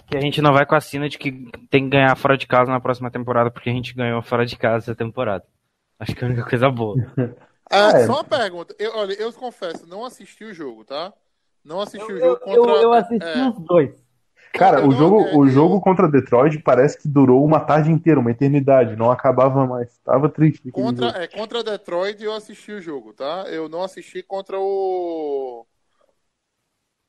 Que 0.06 0.16
a 0.16 0.20
gente 0.20 0.42
não 0.42 0.52
vai 0.52 0.66
com 0.66 0.74
a 0.74 0.80
sina 0.80 1.08
de 1.08 1.16
que 1.16 1.32
tem 1.70 1.84
que 1.84 1.90
ganhar 1.90 2.14
fora 2.16 2.36
de 2.36 2.46
casa 2.46 2.70
na 2.70 2.80
próxima 2.80 3.10
temporada, 3.10 3.50
porque 3.50 3.70
a 3.70 3.72
gente 3.72 3.94
ganhou 3.94 4.20
fora 4.22 4.44
de 4.44 4.56
casa 4.56 4.84
essa 4.84 4.94
temporada. 4.94 5.44
Acho 5.98 6.14
que 6.14 6.24
é 6.24 6.26
a 6.26 6.30
única 6.30 6.48
coisa 6.48 6.70
boa. 6.70 6.96
Ah, 7.70 7.90
É. 7.98 8.06
Só 8.06 8.12
uma 8.14 8.24
pergunta. 8.24 8.76
Eu, 8.78 8.94
olha, 8.94 9.14
eu 9.14 9.32
confesso, 9.32 9.86
não 9.86 10.04
assisti 10.04 10.44
o 10.44 10.52
jogo, 10.52 10.84
tá? 10.84 11.12
Não 11.64 11.80
assisti 11.80 12.12
o 12.12 12.18
Eu, 12.18 12.18
jogo 12.20 12.40
eu, 12.46 12.62
contra... 12.62 12.82
eu 12.82 12.92
assisti 12.92 13.24
é, 13.24 13.48
os 13.48 13.58
dois. 13.60 14.04
Cara, 14.52 14.80
Eu 14.82 14.88
o 14.88 14.92
jogo, 14.92 15.16
o 15.36 15.46
eu- 15.46 15.50
jogo 15.50 15.80
contra 15.80 16.06
Detroit 16.08 16.58
parece 16.58 16.96
que 16.98 17.08
durou 17.08 17.44
uma 17.44 17.58
tarde 17.58 17.90
inteira, 17.90 18.20
uma 18.20 18.30
eternidade, 18.30 18.94
não 18.96 19.10
acabava 19.10 19.66
mais. 19.66 19.98
Tava 20.04 20.28
triste. 20.28 20.70
Contra, 20.70 21.06
jogo. 21.08 21.18
é, 21.18 21.26
contra 21.26 21.64
Detroit 21.64 22.22
eu 22.22 22.32
assisti 22.32 22.70
o 22.72 22.80
jogo, 22.80 23.12
tá? 23.14 23.46
Eu 23.48 23.68
não 23.68 23.82
assisti 23.82 24.22
contra 24.22 24.58
o. 24.60 25.66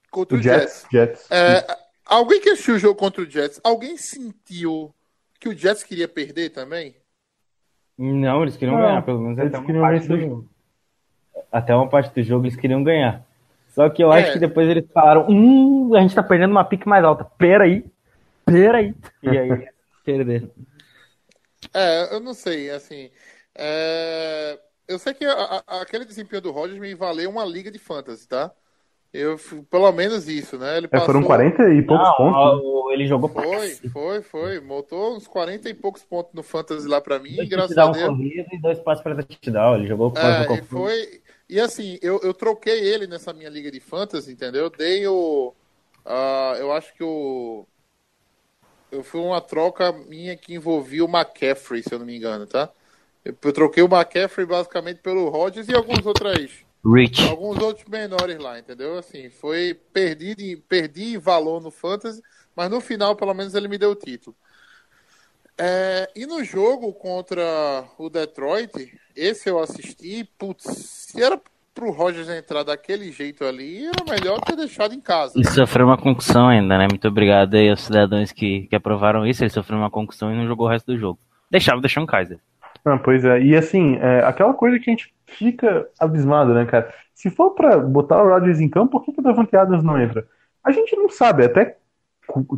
Contra 0.10 0.38
O 0.38 0.40
o 0.40 0.44
Jets. 0.44 0.86
Jets, 0.92 1.28
Jets. 1.28 1.32
É, 1.32 1.78
alguém 2.06 2.40
que 2.42 2.50
assistiu 2.50 2.76
o 2.76 2.80
jogo 2.80 2.96
contra 2.98 3.22
o 3.22 3.30
Jets, 3.30 3.60
alguém 3.64 3.98
sentiu 3.98 4.96
que 5.40 5.50
o 5.50 5.56
Jets 5.56 5.84
queria 5.84 6.08
perder 6.08 6.50
também? 6.52 6.96
Não, 7.98 8.42
eles 8.42 8.58
queriam 8.58 8.78
Não, 8.78 8.84
ganhar, 8.86 9.02
pelo 9.04 9.20
menos 9.22 9.38
eles 9.38 9.50
até 9.54 9.58
uma 9.60 9.66
queriam 9.66 9.82
parte 9.82 10.08
do 10.08 10.20
jogo. 10.20 10.50
Até 11.52 11.76
uma 11.76 11.88
parte 11.90 12.14
do 12.14 12.24
jogo 12.24 12.46
eles 12.46 12.56
queriam 12.58 12.84
ganhar. 12.84 13.26
Só 13.70 13.90
que 13.90 14.04
eu 14.04 14.12
É. 14.12 14.22
acho 14.22 14.34
que 14.34 14.40
depois 14.40 14.70
eles 14.70 14.86
falaram, 14.94 15.28
hum, 15.30 15.94
a 15.96 16.02
gente 16.02 16.16
tá 16.16 16.24
perdendo 16.24 16.52
uma 16.52 16.64
pique 16.66 16.88
mais 16.88 17.04
alta. 17.04 17.26
Peraí, 17.26 17.86
peraí. 18.46 18.94
E 19.24 19.30
aí, 19.38 19.70
perderam. 20.04 20.50
É, 21.74 22.14
eu 22.14 22.20
não 22.20 22.34
sei, 22.34 22.70
assim. 22.70 23.10
é, 23.58 24.60
Eu 24.88 25.00
sei 25.00 25.16
que 25.16 25.26
a- 25.26 25.64
a- 25.66 25.82
aquele 25.82 26.06
desempenho 26.06 26.42
do 26.44 26.52
Rodgers 26.52 26.80
me 26.80 26.94
valeu 26.94 27.28
uma 27.30 27.44
liga 27.44 27.72
de 27.72 27.80
fantasy, 27.80 28.28
tá? 28.28 28.52
Eu, 29.16 29.38
pelo 29.70 29.92
menos 29.92 30.28
isso, 30.28 30.58
né? 30.58 30.78
Ele 30.78 30.88
É, 30.92 31.00
foram 31.00 31.22
passou- 31.22 31.24
40 31.28 31.70
e 31.74 31.82
poucos 31.82 32.08
Não, 32.08 32.16
pontos. 32.16 32.36
ó, 32.38 32.88
né? 32.90 32.94
ele 32.96 33.08
jogou 33.08 33.30
pra 33.30 33.44
Foi, 33.44 33.58
cacete. 33.70 33.90
foi, 33.90 34.22
foi. 34.22 34.60
Botou 34.60 35.16
uns 35.16 35.28
40 35.28 35.70
e 35.70 35.74
poucos 35.74 36.04
pontos 36.04 36.34
no 36.34 36.44
Fantasy 36.44 36.88
lá 36.88 37.00
pra 37.00 37.18
mim, 37.20 37.36
Dois 37.36 37.50
graças 37.50 37.78
a 37.78 37.88
Deus. 37.92 38.08
corrido 38.08 38.48
e 38.52 38.62
dois 38.62 38.80
passos 38.80 39.04
para 39.04 39.16
touchdown. 39.24 39.76
Ele 39.76 39.88
jogou 39.88 40.12
com 40.12 40.18
É, 40.20 40.46
e 40.54 40.62
foi. 40.64 41.22
E 41.50 41.60
assim, 41.60 41.98
eu, 42.02 42.20
eu 42.24 42.34
troquei 42.34 42.80
ele 42.80 43.06
nessa 43.08 43.32
minha 43.32 43.50
liga 43.50 43.70
de 43.72 43.80
fantasy, 43.80 44.32
entendeu? 44.32 44.70
Dei 44.70 45.06
o. 45.08 45.54
ah, 46.06 46.56
eu 46.60 46.72
acho 46.72 46.94
que 46.96 47.04
o. 47.04 47.66
Eu 48.92 49.04
fui 49.04 49.20
uma 49.22 49.42
troca 49.42 49.92
minha 49.92 50.36
que 50.38 50.54
envolvia 50.54 51.04
o 51.04 51.10
McCaffrey, 51.10 51.84
se 51.84 51.94
eu 51.94 52.00
não 52.00 52.06
me 52.06 52.16
engano, 52.18 52.46
tá? 52.48 52.70
Eu, 53.24 53.36
eu 53.44 53.54
troquei 53.54 53.84
o 53.84 53.88
McCaffrey 53.88 54.46
basicamente 54.46 55.02
pelo 55.02 55.30
Rodgers 55.30 55.68
e 55.68 55.76
alguns 55.76 56.06
outras. 56.06 56.65
Rich. 56.86 57.28
Alguns 57.30 57.58
outros 57.58 57.86
menores 57.88 58.38
lá, 58.38 58.60
entendeu? 58.60 58.98
Assim, 58.98 59.30
foi. 59.30 59.74
Perdi, 59.92 60.36
de- 60.36 60.58
perdi 60.70 61.18
valor 61.18 61.62
no 61.62 61.72
fantasy, 61.72 62.22
mas 62.56 62.70
no 62.70 62.80
final, 62.80 63.16
pelo 63.16 63.34
menos, 63.34 63.56
ele 63.56 63.68
me 63.68 63.78
deu 63.78 63.92
o 63.92 63.96
título. 63.96 64.36
É, 65.58 66.10
e 66.16 66.26
no 66.26 66.44
jogo 66.44 66.94
contra 66.94 67.86
o 67.98 68.10
Detroit, 68.10 68.94
esse 69.16 69.50
eu 69.50 69.58
assisti, 69.58 70.30
putz, 70.38 70.66
se 70.66 71.24
era 71.24 71.40
pro 71.74 71.92
Rogers 71.92 72.30
entrar 72.30 72.64
daquele 72.64 73.12
jeito 73.12 73.44
ali, 73.46 73.86
era 73.86 74.04
melhor 74.10 74.40
ter 74.42 74.56
deixado 74.56 74.94
em 74.94 75.00
casa. 75.00 75.34
Ele 75.36 75.48
sofreu 75.48 75.86
uma 75.86 75.98
concussão 75.98 76.48
ainda, 76.48 76.78
né? 76.78 76.88
Muito 76.90 77.08
obrigado 77.08 77.56
aí 77.56 77.70
aos 77.70 77.82
cidadãos 77.82 78.32
que, 78.32 78.68
que 78.68 78.76
aprovaram 78.76 79.26
isso. 79.26 79.44
Ele 79.44 79.50
sofreu 79.50 79.78
uma 79.78 79.90
concussão 79.90 80.32
e 80.32 80.36
não 80.36 80.46
jogou 80.48 80.68
o 80.68 80.70
resto 80.70 80.92
do 80.92 80.98
jogo. 80.98 81.20
Deixava 81.50 81.82
deixar 81.82 82.02
um 82.02 82.06
Kaiser. 82.06 82.40
Ah, 82.84 82.98
pois 82.98 83.26
é, 83.26 83.42
e 83.42 83.56
assim, 83.56 83.96
é, 83.96 84.20
aquela 84.26 84.54
coisa 84.54 84.78
que 84.78 84.90
a 84.90 84.94
gente 84.94 85.15
fica 85.26 85.88
abismado, 86.00 86.54
né, 86.54 86.66
cara? 86.66 86.94
Se 87.14 87.30
for 87.30 87.52
pra 87.52 87.78
botar 87.80 88.22
o 88.24 88.30
Rodgers 88.30 88.60
em 88.60 88.70
campo, 88.70 88.92
por 88.92 89.04
que, 89.04 89.14
que 89.14 89.20
o 89.20 89.24
Davante 89.24 89.56
Adams 89.56 89.84
não 89.84 90.00
entra? 90.00 90.28
A 90.64 90.72
gente 90.72 90.96
não 90.96 91.10
sabe 91.10 91.46
até 91.46 91.78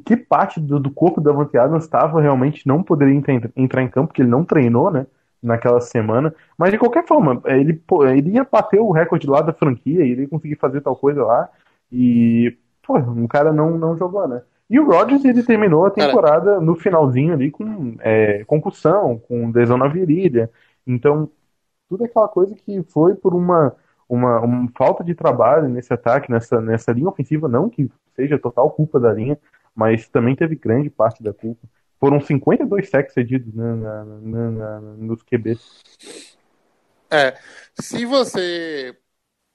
que 0.05 0.15
parte 0.17 0.59
do, 0.59 0.79
do 0.79 0.89
corpo 0.89 1.19
do 1.19 1.29
Davante 1.29 1.57
Adams 1.57 1.83
estava 1.83 2.21
realmente 2.21 2.65
não 2.65 2.81
poderia 2.81 3.13
entra- 3.13 3.51
entrar 3.55 3.81
em 3.83 3.89
campo, 3.89 4.07
porque 4.07 4.21
ele 4.21 4.29
não 4.29 4.45
treinou, 4.45 4.89
né, 4.89 5.05
naquela 5.41 5.81
semana. 5.81 6.33
Mas 6.57 6.71
de 6.71 6.77
qualquer 6.77 7.05
forma, 7.05 7.41
é, 7.45 7.59
ele, 7.59 7.81
ele 8.15 8.31
ia 8.31 8.47
bater 8.49 8.79
o 8.79 8.91
recorde 8.91 9.27
lá 9.27 9.41
da 9.41 9.53
franquia, 9.53 10.01
ele 10.05 10.21
ia 10.21 10.29
conseguir 10.29 10.55
fazer 10.55 10.81
tal 10.81 10.95
coisa 10.95 11.23
lá, 11.23 11.49
e, 11.91 12.57
pô, 12.85 12.97
o 12.97 13.27
cara 13.27 13.51
não, 13.53 13.77
não 13.77 13.97
jogou, 13.97 14.27
né? 14.27 14.41
E 14.69 14.79
o 14.79 14.85
Rodgers, 14.85 15.23
ele 15.23 15.43
terminou 15.43 15.85
a 15.85 15.91
Cara. 15.91 16.07
temporada 16.07 16.59
no 16.59 16.75
finalzinho 16.75 17.33
ali 17.33 17.49
com 17.49 17.95
é, 17.99 18.43
concussão, 18.45 19.17
com 19.17 19.49
lesão 19.51 19.77
na 19.77 19.87
virilha. 19.87 20.49
Então, 20.85 21.29
tudo 21.89 22.03
aquela 22.05 22.27
coisa 22.27 22.55
que 22.55 22.83
foi 22.83 23.15
por 23.15 23.33
uma, 23.33 23.75
uma, 24.07 24.39
uma 24.41 24.71
falta 24.77 25.03
de 25.03 25.15
trabalho 25.15 25.67
nesse 25.69 25.93
ataque, 25.93 26.31
nessa, 26.31 26.61
nessa 26.61 26.91
linha 26.91 27.09
ofensiva, 27.09 27.47
não 27.47 27.69
que 27.69 27.89
seja 28.15 28.39
total 28.39 28.71
culpa 28.71 28.99
da 28.99 29.13
linha, 29.13 29.37
mas 29.75 30.09
também 30.09 30.35
teve 30.35 30.55
grande 30.55 30.89
parte 30.89 31.23
da 31.23 31.33
culpa. 31.33 31.67
Foram 31.99 32.19
52 32.19 32.89
sacks 32.89 33.13
cedidos 33.13 33.53
né, 33.53 33.73
na, 33.75 34.05
na- 34.05 34.51
na- 34.51 34.81
nos 34.81 35.23
QBs. 35.23 35.59
É, 37.09 37.37
se 37.79 38.05
você 38.05 38.95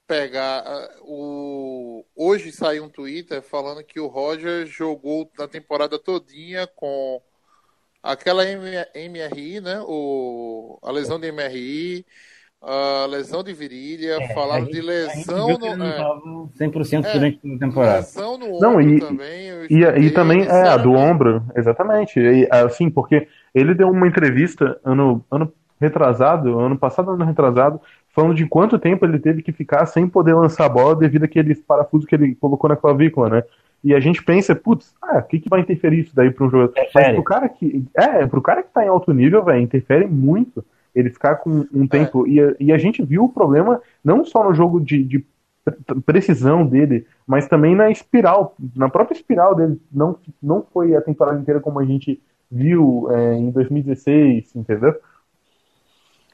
pegar 0.07 0.63
ah, 0.65 0.97
o 1.03 2.05
hoje 2.15 2.51
saiu 2.51 2.85
um 2.85 2.89
Twitter 2.89 3.41
falando 3.43 3.83
que 3.83 3.99
o 3.99 4.07
Roger 4.07 4.65
jogou 4.67 5.31
na 5.37 5.47
temporada 5.47 5.99
todinha 5.99 6.67
com 6.67 7.21
aquela 8.03 8.43
MRI, 8.45 9.61
né? 9.61 9.81
O 9.87 10.79
a 10.83 10.91
lesão 10.91 11.19
de 11.19 11.27
MRI, 11.29 12.05
a 12.61 13.05
lesão 13.07 13.43
de 13.43 13.53
virilha, 13.53 14.21
É, 14.21 14.25
falaram 14.33 14.67
gente- 14.67 14.69
de 14.69 14.81
lesão 14.81 15.57
no 15.57 15.75
não 15.77 15.91
é, 15.91 15.95
tava 15.95 16.49
100% 16.55 17.07
É, 17.07 17.11
durante 17.11 17.39
a 17.55 17.57
temporada. 17.59 18.07
lesão 18.07 18.37
no 18.37 18.53
Não, 18.59 18.79
ombro 18.79 18.81
e- 18.81 18.99
também. 18.99 19.51
E, 19.69 19.79
e 19.83 20.11
também, 20.11 20.43
é, 20.43 20.67
a 20.69 20.77
do 20.77 20.91
ombro, 20.93 21.43
exatamente. 21.55 22.19
E, 22.19 22.47
assim, 22.51 22.89
porque 22.89 23.27
ele 23.55 23.73
deu 23.73 23.89
uma 23.89 24.07
entrevista 24.07 24.79
ano, 24.83 25.25
ano 25.31 25.51
retrasado, 25.79 26.59
ano 26.59 26.77
passado, 26.77 27.11
ano 27.11 27.25
retrasado, 27.25 27.79
falando 28.13 28.35
de 28.35 28.45
quanto 28.45 28.77
tempo 28.79 29.05
ele 29.05 29.19
teve 29.19 29.41
que 29.41 29.51
ficar 29.53 29.85
sem 29.87 30.07
poder 30.07 30.35
lançar 30.35 30.65
a 30.65 30.69
bola 30.69 30.95
devido 30.95 31.23
àqueles 31.25 31.61
parafusos 31.61 32.05
que 32.07 32.15
ele 32.15 32.35
colocou 32.35 32.69
na 32.69 32.75
clavícula, 32.75 33.29
né? 33.29 33.43
E 33.83 33.93
a 33.93 33.99
gente 33.99 34.23
pensa, 34.23 34.55
putz, 34.55 34.93
ah, 35.01 35.19
o 35.19 35.23
que, 35.23 35.39
que 35.39 35.49
vai 35.49 35.59
interferir 35.61 36.01
isso 36.01 36.15
daí 36.15 36.31
para 36.31 36.45
um 36.45 36.49
jogador? 36.49 36.73
Mas 36.93 37.07
Interfere. 37.09 37.15
pro 37.15 37.23
cara 37.23 37.49
que. 37.49 37.85
É, 37.95 38.25
pro 38.25 38.41
cara 38.41 38.63
que 38.63 38.71
tá 38.71 38.85
em 38.85 38.87
alto 38.89 39.13
nível, 39.13 39.43
velho, 39.43 39.61
interfere 39.61 40.05
muito 40.07 40.63
ele 40.95 41.09
ficar 41.09 41.37
com 41.37 41.65
um 41.73 41.87
tempo. 41.87 42.27
E, 42.27 42.39
a- 42.39 42.55
e 42.59 42.71
a 42.71 42.77
gente 42.77 43.03
viu 43.03 43.23
o 43.25 43.29
problema 43.29 43.81
não 44.03 44.23
só 44.23 44.43
no 44.43 44.53
jogo 44.53 44.79
de, 44.79 45.03
de 45.03 45.25
pre- 45.65 46.01
precisão 46.05 46.65
dele, 46.65 47.05
mas 47.27 47.47
também 47.47 47.75
na 47.75 47.89
espiral. 47.91 48.55
Na 48.75 48.89
própria 48.89 49.15
espiral 49.15 49.55
dele. 49.55 49.81
Não, 49.91 50.17
não 50.41 50.65
foi 50.73 50.95
a 50.95 51.01
temporada 51.01 51.39
inteira 51.39 51.59
como 51.59 51.79
a 51.79 51.85
gente 51.85 52.21
viu 52.49 53.07
é, 53.11 53.33
em 53.35 53.51
2016, 53.51 54.55
entendeu? 54.55 54.95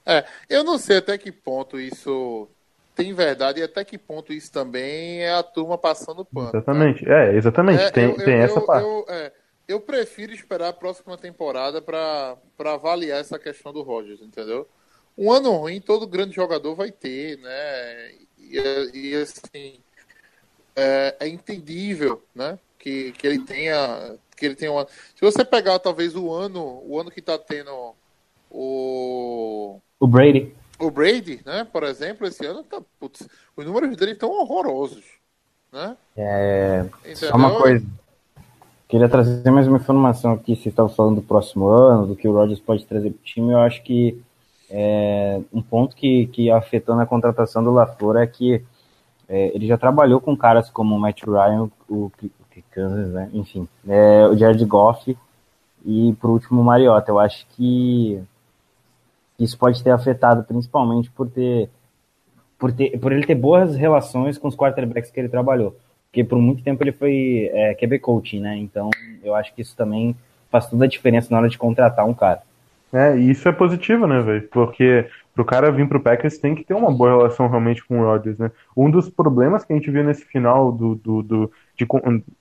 É, 0.06 0.26
eu 0.50 0.64
não 0.64 0.78
sei 0.78 0.98
até 0.98 1.18
que 1.18 1.32
ponto 1.32 1.80
isso 1.80 2.50
tem 2.96 3.14
verdade 3.14 3.60
e 3.60 3.64
até 3.64 3.84
que 3.86 3.98
ponto 3.98 4.34
isso 4.34 4.52
também 4.52 5.22
é 5.22 5.34
a 5.34 5.44
turma 5.44 5.78
passando 5.78 6.26
pano. 6.26 6.52
tá? 6.52 6.58
Exatamente. 6.58 7.10
É, 7.10 7.36
exatamente. 7.36 7.84
É, 7.84 7.92
tem 7.92 8.06
eu, 8.06 8.16
tem 8.18 8.36
eu- 8.36 8.42
essa 8.44 8.60
eu- 8.60 8.66
parte. 8.66 8.84
eu- 8.84 9.06
é, 9.08 9.32
eu 9.68 9.80
prefiro 9.80 10.34
esperar 10.34 10.70
a 10.70 10.74
próxima 10.74 11.18
temporada 11.18 11.82
para 11.82 12.38
avaliar 12.60 13.20
essa 13.20 13.38
questão 13.40 13.72
do 13.72 13.82
Rogers, 13.84 14.22
entendeu? 14.22 14.68
Um 15.18 15.32
ano 15.32 15.52
ruim 15.52 15.80
todo 15.82 16.08
grande 16.08 16.36
jogador 16.36 16.76
vai 16.76 16.92
ter, 16.92 17.38
né? 17.40 18.12
E, 18.38 18.58
e, 18.94 19.16
assim, 19.16 19.80
é, 20.76 21.16
é 21.20 21.28
entendível, 21.28 22.24
né? 22.34 22.58
Que, 22.78 23.12
que 23.12 23.28
ele 23.28 23.40
tenha 23.40 24.18
que 24.36 24.46
ele 24.46 24.56
tenha 24.56 24.72
uma. 24.72 24.88
Se 24.88 25.22
você 25.22 25.44
pegar 25.44 25.78
talvez 25.80 26.16
o 26.16 26.32
ano 26.32 26.82
o 26.86 26.98
ano 26.98 27.12
que 27.12 27.22
tá 27.22 27.38
tendo 27.38 27.94
o 28.50 29.80
O 30.00 30.08
Brady. 30.08 30.56
O 30.80 30.90
Brady, 30.90 31.42
né? 31.46 31.66
Por 31.72 31.84
exemplo, 31.84 32.28
esse 32.28 32.46
ano 32.46 32.64
tá 32.64 32.82
putz, 33.00 33.28
os 33.56 33.66
números 33.66 33.96
dele 33.96 34.14
estão 34.14 34.30
horrorosos, 34.32 35.04
né? 35.72 35.96
É, 36.16 36.86
Entendeu? 37.00 37.30
só 37.30 37.36
uma 37.36 37.60
coisa. 37.60 37.86
Queria 38.88 39.08
trazer 39.08 39.52
mais 39.52 39.68
uma 39.68 39.78
informação 39.78 40.34
aqui. 40.34 40.56
Vocês 40.56 40.68
estavam 40.68 40.92
falando 40.92 41.18
do 41.18 41.22
próximo 41.22 41.68
ano, 41.68 42.08
do 42.08 42.16
que 42.16 42.28
o 42.28 42.34
Rodgers 42.34 42.60
pode 42.60 42.86
trazer 42.86 43.12
para 43.12 43.20
o 43.20 43.24
time. 43.24 43.52
Eu 43.52 43.60
acho 43.60 43.84
que 43.84 44.20
é, 44.70 45.40
um 45.54 45.62
ponto 45.62 45.96
que, 45.96 46.26
que 46.28 46.50
afetou 46.50 46.96
na 46.96 47.06
contratação 47.06 47.64
do 47.64 47.72
LaFleur 47.72 48.18
é 48.18 48.26
que 48.26 48.64
é, 49.28 49.56
ele 49.56 49.68
já 49.68 49.78
trabalhou 49.78 50.20
com 50.20 50.36
caras 50.36 50.72
como 50.72 50.96
o 50.96 51.00
Matt 51.00 51.22
Ryan, 51.24 51.70
o, 51.88 52.12
Cousins, 52.74 53.10
né? 53.10 53.30
enfim, 53.34 53.68
é, 53.88 54.28
o 54.28 54.36
Jared 54.36 54.64
Goff 54.66 55.18
e, 55.86 56.14
por 56.20 56.32
último, 56.32 56.62
o 56.62 56.64
Mariota. 56.64 57.12
Eu 57.12 57.20
acho 57.20 57.46
que 57.56 58.22
isso 59.40 59.58
pode 59.58 59.84
ter 59.84 59.92
afetado 59.92 60.44
principalmente 60.44 61.10
por 61.12 61.30
ter 61.30 61.70
por, 62.58 62.74
ter, 62.74 63.00
por 63.00 63.12
ele 63.12 63.26
ter 63.26 63.36
boas 63.36 63.76
relações 63.76 64.38
com 64.38 64.48
os 64.48 64.56
quarterbacks 64.56 65.10
que 65.10 65.20
ele 65.20 65.30
trabalhou. 65.30 65.78
Porque 66.08 66.24
por 66.24 66.38
muito 66.38 66.64
tempo 66.64 66.84
ele 66.84 66.92
foi 66.92 67.50
é, 67.54 67.74
QB 67.76 68.00
coaching, 68.00 68.42
né? 68.42 68.58
Então 68.58 68.90
eu 69.24 69.34
acho 69.34 69.54
que 69.54 69.62
isso 69.62 69.76
também 69.76 70.16
faz 70.52 70.68
toda 70.68 70.86
a 70.86 70.88
diferença 70.88 71.28
na 71.32 71.38
hora 71.38 71.50
de 71.50 71.58
contratar 71.58 72.06
um 72.06 72.14
cara. 72.14 72.42
É, 72.92 73.16
e 73.18 73.30
isso 73.30 73.48
é 73.48 73.52
positivo, 73.52 74.08
né, 74.08 74.20
velho? 74.20 74.48
Porque 74.50 75.08
pro 75.36 75.46
cara 75.46 75.72
vir 75.72 75.88
pro 75.88 76.02
Packers 76.02 76.40
tem 76.40 76.56
que 76.56 76.64
ter 76.64 76.74
uma 76.74 76.92
boa 76.92 77.12
relação 77.12 77.48
realmente 77.48 77.86
com 77.86 78.00
o 78.00 78.04
Rodgers, 78.04 78.38
né? 78.38 78.52
Um 78.76 78.90
dos 78.90 79.10
problemas 79.10 79.64
que 79.64 79.72
a 79.72 79.76
gente 79.76 79.92
viu 79.92 80.04
nesse 80.04 80.26
final 80.26 80.72
do, 80.72 80.96
do, 80.96 81.22
do 81.22 81.52
de, 81.78 81.88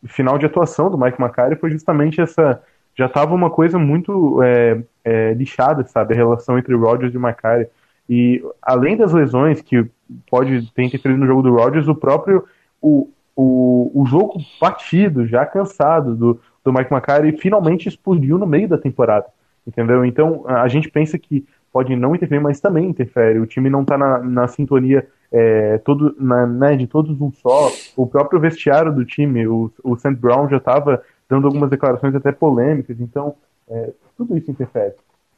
final 0.07 0.39
de 0.39 0.47
atuação 0.47 0.91
do 0.91 0.99
Mike 0.99 1.21
McCarthy 1.21 1.61
foi 1.61 1.71
justamente 1.71 2.21
essa 2.21 2.63
já 2.99 3.09
tava 3.09 3.33
uma 3.33 3.49
coisa 3.49 3.79
muito 3.79 4.43
é, 4.43 4.83
é, 5.05 5.33
lixada, 5.33 5.85
sabe? 5.85 6.15
A 6.15 6.17
relação 6.17 6.59
entre 6.59 6.75
o 6.75 6.81
Rodgers 6.81 7.15
e 7.15 7.17
o 7.17 7.25
McCarthy. 7.25 7.71
E 8.11 8.43
além 8.61 8.97
das 8.97 9.13
lesões 9.13 9.61
que 9.63 9.87
pode 10.29 10.73
ter 10.73 10.83
interferido 10.83 11.21
no 11.21 11.27
jogo 11.27 11.43
do 11.43 11.55
Rodgers, 11.55 11.87
o 11.87 11.95
próprio 11.95 12.45
o, 12.83 13.09
o, 13.37 14.03
o 14.03 14.05
jogo 14.07 14.41
partido, 14.59 15.29
já 15.29 15.47
cansado 15.47 16.17
do, 16.17 16.41
do 16.65 16.73
Mike 16.73 16.93
McCarthy, 16.93 17.39
finalmente 17.39 17.89
explodiu 17.89 18.37
no 18.37 18.47
meio 18.47 18.69
da 18.69 18.77
temporada. 18.77 19.27
Entendeu? 19.65 20.05
Então 20.05 20.43
a 20.45 20.63
a 20.63 20.69
gente 20.69 20.91
pensa 20.91 21.17
que 21.17 21.47
pode 21.73 21.95
não 21.95 22.17
interferir, 22.17 22.41
mas 22.41 22.61
também 22.61 22.89
interfere. 22.89 23.39
O 23.39 23.47
time 23.47 23.71
não 23.71 23.83
está 23.83 23.97
na, 23.97 24.19
na 24.19 24.49
sintonia 24.49 25.07
é, 25.31 25.79
todo, 25.79 26.17
na, 26.19 26.47
né, 26.47 26.75
de 26.75 26.89
todos 26.89 27.21
um 27.21 27.31
só. 27.31 27.71
O 27.97 28.09
próprio 28.09 28.41
vestiário 28.41 28.93
do 28.93 29.05
time, 29.05 29.47
o, 29.47 29.71
o 29.85 29.95
St. 29.97 30.15
Brown 30.15 30.49
já 30.49 30.57
estava 30.57 31.01
dando 31.29 31.47
algumas 31.47 31.71
declarações 31.71 32.15
até 32.15 32.33
polêmicas. 32.33 33.01
Então 33.01 33.35
é, 33.69 33.93
tudo 34.17 34.37
isso 34.37 34.51
interfere. 34.51 34.95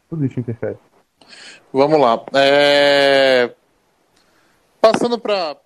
Tudo 0.08 0.24
isso 0.24 0.38
interfere. 0.40 0.76
Vamos 1.72 2.00
lá. 2.00 2.22
É, 2.34 3.50
Passando 4.80 5.18
para. 5.18 5.56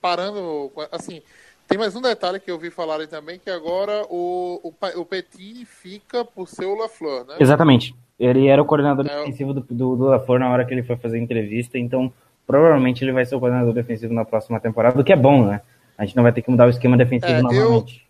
Parando. 0.00 0.70
Assim, 0.92 1.20
tem 1.66 1.76
mais 1.76 1.94
um 1.96 2.00
detalhe 2.00 2.38
que 2.38 2.50
eu 2.50 2.54
ouvi 2.54 2.70
falarem 2.70 3.08
também, 3.08 3.38
que 3.38 3.50
agora 3.50 4.06
o, 4.08 4.60
o, 4.62 5.00
o 5.00 5.04
Petini 5.04 5.64
fica 5.64 6.24
por 6.24 6.48
ser 6.48 6.66
o 6.66 6.76
LaFleur, 6.76 7.26
né? 7.26 7.34
Exatamente. 7.40 7.94
Ele 8.18 8.46
era 8.46 8.62
o 8.62 8.64
coordenador 8.64 9.06
É, 9.06 9.18
defensivo 9.18 9.52
do, 9.52 9.60
do, 9.60 9.96
do 9.96 10.04
LaFleur 10.04 10.38
na 10.40 10.50
hora 10.50 10.64
que 10.64 10.72
ele 10.72 10.82
foi 10.82 10.96
fazer 10.96 11.18
a 11.18 11.20
entrevista, 11.20 11.78
então 11.78 12.12
provavelmente 12.46 13.04
ele 13.04 13.12
vai 13.12 13.24
ser 13.26 13.34
o 13.34 13.40
coordenador 13.40 13.72
defensivo 13.74 14.14
na 14.14 14.24
próxima 14.24 14.58
temporada, 14.60 15.00
o 15.00 15.04
que 15.04 15.12
é 15.12 15.16
bom, 15.16 15.44
né? 15.46 15.60
A 15.96 16.04
gente 16.04 16.16
não 16.16 16.22
vai 16.22 16.32
ter 16.32 16.42
que 16.42 16.50
mudar 16.50 16.66
o 16.66 16.70
esquema 16.70 16.96
defensivo 16.96 17.32
É, 17.32 17.38
eu- 17.40 17.42
novamente. 17.42 18.07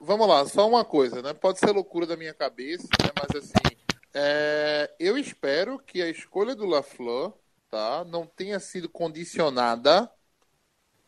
Vamos 0.00 0.26
lá, 0.28 0.44
só 0.46 0.68
uma 0.68 0.84
coisa, 0.84 1.22
né? 1.22 1.32
Pode 1.34 1.58
ser 1.58 1.70
loucura 1.72 2.06
da 2.06 2.16
minha 2.16 2.34
cabeça, 2.34 2.96
né? 3.00 3.10
Mas 3.14 3.34
assim, 3.34 3.76
é, 4.14 4.94
eu 4.98 5.16
espero 5.18 5.78
que 5.78 6.02
a 6.02 6.08
escolha 6.08 6.54
do 6.54 6.66
LaFleur, 6.66 7.34
tá? 7.70 8.04
Não 8.04 8.26
tenha 8.26 8.60
sido 8.60 8.88
condicionada 8.88 10.10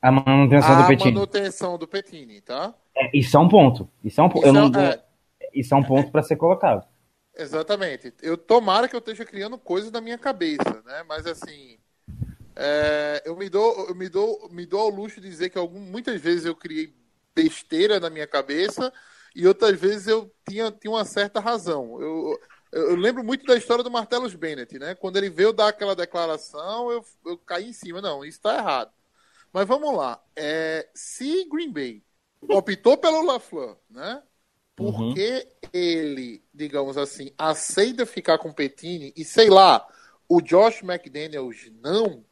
A 0.03 0.13
manutenção 0.13 0.77
do 0.77 0.85
à 0.85 0.87
Petini. 0.87 1.27
manutenção 1.33 1.77
do 1.79 1.89
Petini, 1.89 2.41
tá? 2.41 2.75
É, 2.97 3.11
isso 3.17 3.37
é 3.37 3.41
um 3.41 3.49
ponto. 3.49 3.89
Isso 4.05 4.21
é 4.21 4.25
um, 4.25 4.29
po- 4.29 4.45
eu 4.45 4.53
Isso 4.53 4.59
não, 4.59 4.71
é- 4.79 5.05
isso 5.55 5.75
é 5.75 5.77
um 5.77 5.85
ponto 5.85 6.11
para 6.11 6.23
ser 6.23 6.37
colocado. 6.37 6.87
Exatamente. 7.35 8.13
Eu 8.23 8.37
tomara 8.37 8.89
que 8.89 8.95
eu 8.95 8.99
esteja 8.99 9.25
criando 9.25 9.59
coisas 9.59 9.91
na 9.91 10.01
minha 10.01 10.19
cabeça, 10.19 10.83
né? 10.85 11.03
Mas 11.05 11.27
assim, 11.27 11.79
é, 12.57 13.23
eu 13.27 13.37
me 13.37 13.49
dou, 13.51 13.89
eu 13.89 13.95
me 13.95 14.09
dou, 14.09 14.49
me 14.51 14.67
dou 14.67 14.81
ao 14.83 14.91
luxo 14.91 15.21
de 15.21 15.29
dizer 15.29 15.51
que 15.51 15.59
algum, 15.59 15.81
muitas 15.81 16.21
vezes 16.21 16.47
eu 16.47 16.57
criei 16.57 16.95
besteira 17.35 18.01
na 18.01 18.11
minha 18.11 18.27
cabeça 18.27 18.93
e 19.35 19.47
outras 19.47 19.79
vezes 19.79 20.07
eu 20.07 20.33
tinha, 20.49 20.71
tinha 20.71 20.91
uma 20.91 21.05
certa 21.05 21.41
razão. 21.41 22.01
Eu, 22.01 22.41
eu, 22.73 22.83
eu 22.91 22.97
lembro 22.97 23.23
muito 23.25 23.45
da 23.47 23.57
história 23.57 23.85
do 23.85 23.91
Martellus 23.91 24.35
Bennett, 24.35 24.79
né? 24.79 24.95
Quando 24.95 25.17
ele 25.17 25.31
veio 25.31 25.53
dar 25.53 25.69
aquela 25.69 25.95
declaração, 25.95 26.91
eu, 26.91 27.05
eu 27.25 27.39
caí 27.39 27.69
em 27.69 27.73
cima. 27.73 28.01
Não, 28.01 28.25
isso 28.25 28.39
está 28.39 28.57
errado. 28.57 28.93
Mas 29.53 29.67
vamos 29.67 29.97
lá. 29.97 30.23
É, 30.37 30.89
se 30.95 31.49
Green 31.49 31.73
Bay 31.73 32.03
optou 32.49 32.97
pelo 32.97 33.25
LaFleur, 33.25 33.77
né? 33.89 34.23
Porque 34.75 35.47
ele, 35.73 36.43
digamos 36.55 36.97
assim, 36.97 37.33
aceita 37.37 38.07
ficar 38.07 38.39
com 38.39 38.49
o 38.49 38.55
Petini 38.55 39.13
e 39.17 39.25
sei 39.25 39.51
lá, 39.51 39.87
o 40.29 40.41
Josh 40.41 40.83
McDaniels 40.83 41.71
não, 41.83 42.25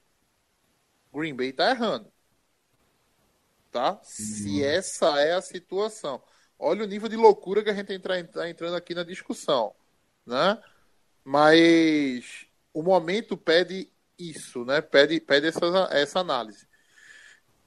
Green 1.13 1.35
Bay 1.35 1.53
tá 1.53 1.71
errando. 1.71 2.11
Tá? 3.71 3.99
Se 4.03 4.65
essa 4.65 5.21
é 5.21 5.35
a 5.35 5.43
situação. 5.43 6.23
Olha 6.59 6.85
o 6.85 6.87
nível 6.87 7.09
de 7.09 7.17
loucura 7.17 7.63
que 7.63 7.71
a 7.71 7.75
gente 7.75 7.93
entra, 7.93 8.23
tá 8.25 8.49
entrando 8.49 8.75
aqui 8.75 8.95
na 8.95 9.05
discussão, 9.05 9.75
né? 10.27 10.61
Mas 11.23 12.47
o 12.73 12.83
momento 12.83 13.37
pede 13.37 13.89
isso, 14.19 14.65
né? 14.65 14.81
Pede, 14.81 15.21
pede 15.21 15.49
essa, 15.49 15.89
essa 15.93 16.21
análise. 16.21 16.67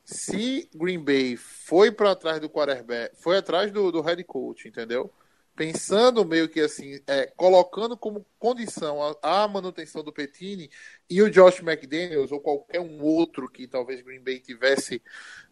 Se 0.03 0.69
Green 0.73 1.03
Bay 1.03 1.37
foi 1.37 1.91
para 1.91 2.15
trás 2.15 2.41
do 2.41 2.49
quarterback, 2.49 3.15
foi 3.15 3.37
atrás 3.37 3.71
do, 3.71 3.91
do 3.91 4.01
head 4.01 4.21
coach, 4.23 4.67
entendeu? 4.67 5.13
Pensando 5.61 6.25
meio 6.25 6.49
que 6.49 6.59
assim, 6.59 6.99
é, 7.05 7.27
colocando 7.27 7.95
como 7.95 8.25
condição 8.39 8.99
a, 9.21 9.43
a 9.43 9.47
manutenção 9.47 10.03
do 10.03 10.11
Petini 10.11 10.71
e 11.07 11.21
o 11.21 11.29
Josh 11.29 11.59
McDaniels 11.59 12.31
ou 12.31 12.41
qualquer 12.41 12.79
um 12.79 12.99
outro 13.03 13.47
que 13.47 13.67
talvez 13.67 14.01
Green 14.01 14.23
Bay 14.23 14.39
tivesse, 14.39 15.03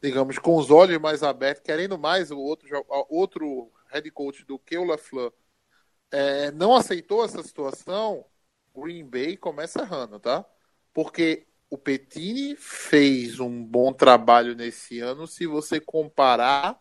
digamos, 0.02 0.40
com 0.40 0.56
os 0.56 0.72
olhos 0.72 1.00
mais 1.00 1.22
abertos, 1.22 1.62
querendo 1.62 1.96
mais 1.96 2.32
o 2.32 2.40
outro, 2.40 2.68
outro 3.08 3.72
head 3.92 4.10
coach 4.10 4.44
do 4.46 4.58
que 4.58 4.76
o 4.80 4.84
LaFleur, 4.84 5.32
é, 6.10 6.50
não 6.54 6.74
aceitou 6.74 7.24
essa 7.24 7.44
situação, 7.44 8.26
Green 8.76 9.06
Bay 9.06 9.38
começa 9.38 9.82
errando, 9.82 10.20
tá? 10.20 10.44
Porque 10.92 11.46
o 11.70 11.78
Petini 11.78 12.56
fez 12.56 13.40
um 13.40 13.64
bom 13.64 13.94
trabalho 13.94 14.56
nesse 14.56 15.00
ano 15.02 15.28
se 15.28 15.46
você 15.46 15.80
comparar 15.80 16.80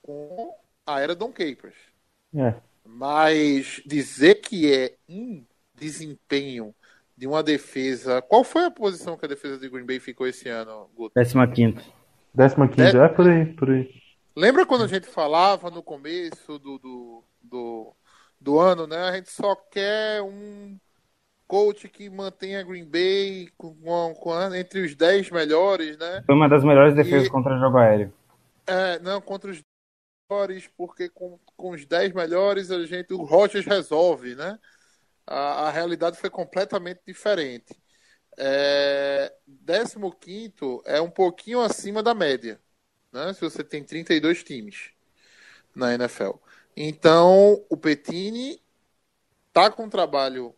com 0.00 0.56
a 0.86 1.00
era 1.00 1.12
Don 1.12 1.32
Capers. 1.32 1.95
É. 2.34 2.54
Mas 2.84 3.82
dizer 3.84 4.36
que 4.36 4.72
é 4.72 4.94
um 5.08 5.44
desempenho 5.74 6.74
de 7.16 7.26
uma 7.26 7.42
defesa. 7.42 8.20
Qual 8.22 8.44
foi 8.44 8.64
a 8.64 8.70
posição 8.70 9.16
que 9.16 9.24
a 9.24 9.28
defesa 9.28 9.58
de 9.58 9.68
Green 9.68 9.86
Bay 9.86 9.98
ficou 9.98 10.26
esse 10.26 10.48
ano, 10.48 10.88
Guto? 10.94 11.14
15 11.14 11.76
Décima 12.34 12.68
quinta, 12.68 12.98
é 12.98 13.08
por 13.08 13.26
aí, 13.26 13.46
por 13.54 13.70
aí. 13.70 13.88
Lembra 14.36 14.66
quando 14.66 14.84
a 14.84 14.86
gente 14.86 15.06
falava 15.06 15.70
no 15.70 15.82
começo 15.82 16.58
do, 16.58 16.78
do, 16.78 17.24
do, 17.40 17.92
do 18.38 18.58
ano, 18.58 18.86
né? 18.86 18.96
A 19.08 19.12
gente 19.16 19.30
só 19.30 19.54
quer 19.56 20.20
um 20.20 20.76
coach 21.48 21.88
que 21.88 22.10
mantenha 22.10 22.62
Green 22.62 22.84
Bay 22.84 23.48
com, 23.56 23.74
com- 24.14 24.54
entre 24.54 24.84
os 24.84 24.94
10 24.94 25.30
melhores, 25.30 25.96
né? 25.96 26.22
Foi 26.26 26.34
uma 26.34 26.48
das 26.48 26.62
melhores 26.62 26.94
defesas 26.94 27.28
E- 27.28 27.30
contra 27.30 27.58
jogo 27.58 27.78
aéreo. 27.78 28.12
É, 28.66 28.98
não, 28.98 29.20
contra 29.22 29.50
os 29.50 29.62
melhores, 30.28 30.68
porque 30.76 31.08
com, 31.08 31.38
com 31.56 31.70
os 31.70 31.84
10 31.86 32.12
melhores 32.12 32.70
a 32.70 32.84
gente, 32.84 33.12
o 33.14 33.22
Rogers 33.22 33.64
resolve, 33.64 34.34
né? 34.34 34.58
A, 35.26 35.68
a 35.68 35.70
realidade 35.70 36.18
foi 36.18 36.30
completamente 36.30 37.00
diferente. 37.06 37.74
É, 38.38 39.32
15 40.20 40.82
é 40.84 41.00
um 41.00 41.10
pouquinho 41.10 41.60
acima 41.60 42.02
da 42.02 42.14
média, 42.14 42.60
né? 43.12 43.32
Se 43.32 43.40
você 43.40 43.64
tem 43.64 43.82
32 43.82 44.42
times 44.42 44.90
na 45.74 45.94
NFL. 45.94 46.32
Então, 46.76 47.64
o 47.70 47.76
Petini 47.76 48.60
tá 49.52 49.70
com 49.70 49.84
um 49.84 49.88
trabalho 49.90 50.54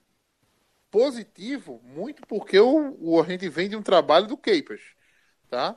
positivo, 0.90 1.80
muito 1.84 2.22
porque 2.26 2.58
o, 2.58 2.96
o, 3.00 3.22
a 3.22 3.26
gente 3.26 3.48
vem 3.48 3.68
de 3.68 3.76
um 3.76 3.82
trabalho 3.82 4.26
do 4.26 4.36
Capers, 4.36 4.82
tá? 5.48 5.76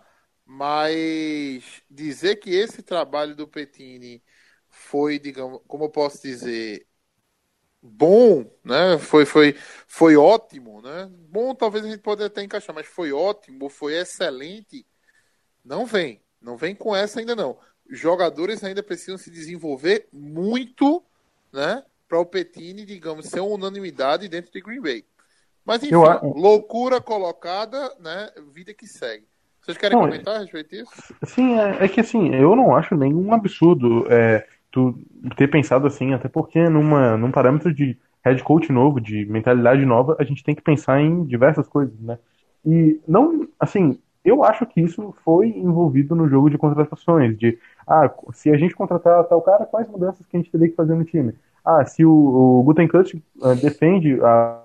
Mas 0.54 1.82
dizer 1.90 2.36
que 2.36 2.50
esse 2.50 2.84
trabalho 2.84 3.34
do 3.34 3.48
Petini 3.48 4.22
foi, 4.68 5.18
digamos, 5.18 5.62
como 5.66 5.86
eu 5.86 5.90
posso 5.90 6.22
dizer, 6.22 6.86
bom, 7.82 8.44
né? 8.62 8.98
Foi, 9.00 9.26
foi, 9.26 9.56
foi 9.88 10.18
ótimo, 10.18 10.82
né? 10.82 11.10
Bom, 11.30 11.56
talvez 11.56 11.86
a 11.86 11.90
gente 11.90 12.02
pode 12.02 12.22
até 12.22 12.44
encaixar, 12.44 12.76
mas 12.76 12.86
foi 12.86 13.14
ótimo, 13.14 13.70
foi 13.70 13.96
excelente. 13.96 14.86
Não 15.64 15.86
vem, 15.86 16.22
não 16.42 16.58
vem 16.58 16.76
com 16.76 16.94
essa 16.94 17.22
ainda 17.22 17.34
não. 17.34 17.58
Os 17.90 17.98
jogadores 17.98 18.62
ainda 18.62 18.84
precisam 18.84 19.18
se 19.18 19.32
desenvolver 19.32 20.10
muito, 20.12 21.02
né? 21.54 21.82
Para 22.10 22.20
o 22.20 22.26
Petini, 22.26 22.86
digamos, 22.86 23.28
ser 23.28 23.40
uma 23.40 23.56
unanimidade 23.56 24.28
dentro 24.28 24.52
de 24.52 24.60
Green 24.60 24.82
Bay. 24.82 25.06
Mas 25.64 25.82
enfim, 25.82 25.94
Eu 25.94 26.02
loucura 26.36 27.00
colocada, 27.00 27.96
né? 28.02 28.30
Vida 28.52 28.74
que 28.74 28.86
segue. 28.86 29.31
Vocês 29.62 29.78
querem 29.78 29.98
Não, 29.98 30.06
comentar 30.06 30.36
a 30.36 30.40
respeito 30.40 30.70
disso? 30.70 31.14
Sim, 31.24 31.60
é, 31.60 31.86
é 31.86 31.88
que 31.88 32.00
assim, 32.00 32.34
eu 32.34 32.56
não 32.56 32.76
acho 32.76 32.96
nenhum 32.96 33.34
absurdo 33.34 34.06
é, 34.10 34.46
tu 34.72 34.98
ter 35.36 35.48
pensado 35.48 35.86
assim, 35.86 36.14
até 36.14 36.28
porque 36.28 36.68
numa, 36.68 37.16
num 37.18 37.32
parâmetro 37.32 37.74
de 37.74 37.98
head 38.26 38.44
coach 38.44 38.72
novo, 38.72 39.00
de 39.00 39.26
mentalidade 39.26 39.86
nova, 39.86 40.16
a 40.20 40.24
gente 40.24 40.44
tem 40.44 40.56
que 40.56 40.62
pensar 40.62 41.02
em 41.02 41.24
diversas 41.26 41.68
coisas, 41.68 42.00
né? 42.00 42.18
E 42.66 43.00
não, 43.08 43.48
assim, 43.60 44.00
eu 44.24 44.44
acho 44.44 44.66
que 44.66 44.82
isso 44.82 45.14
foi 45.24 45.50
envolvido 45.50 46.16
no 46.16 46.28
jogo 46.30 46.50
de 46.50 46.58
contratações, 46.58 47.38
de, 47.38 47.58
ah, 47.88 48.10
se 48.34 48.50
a 48.52 48.58
gente 48.58 48.76
contratar 48.76 49.24
tal 49.26 49.42
cara, 49.42 49.66
quais 49.66 49.88
mudanças 49.88 50.26
que 50.26 50.38
a 50.38 50.40
gente 50.40 50.52
teria 50.52 50.70
que 50.70 50.76
fazer 50.76 50.96
no 50.96 51.04
time? 51.04 51.34
Ah, 51.66 51.86
se 51.86 52.06
o, 52.06 52.12
o 52.12 52.72
ah, 52.72 53.54
defende 53.56 54.20
a, 54.22 54.64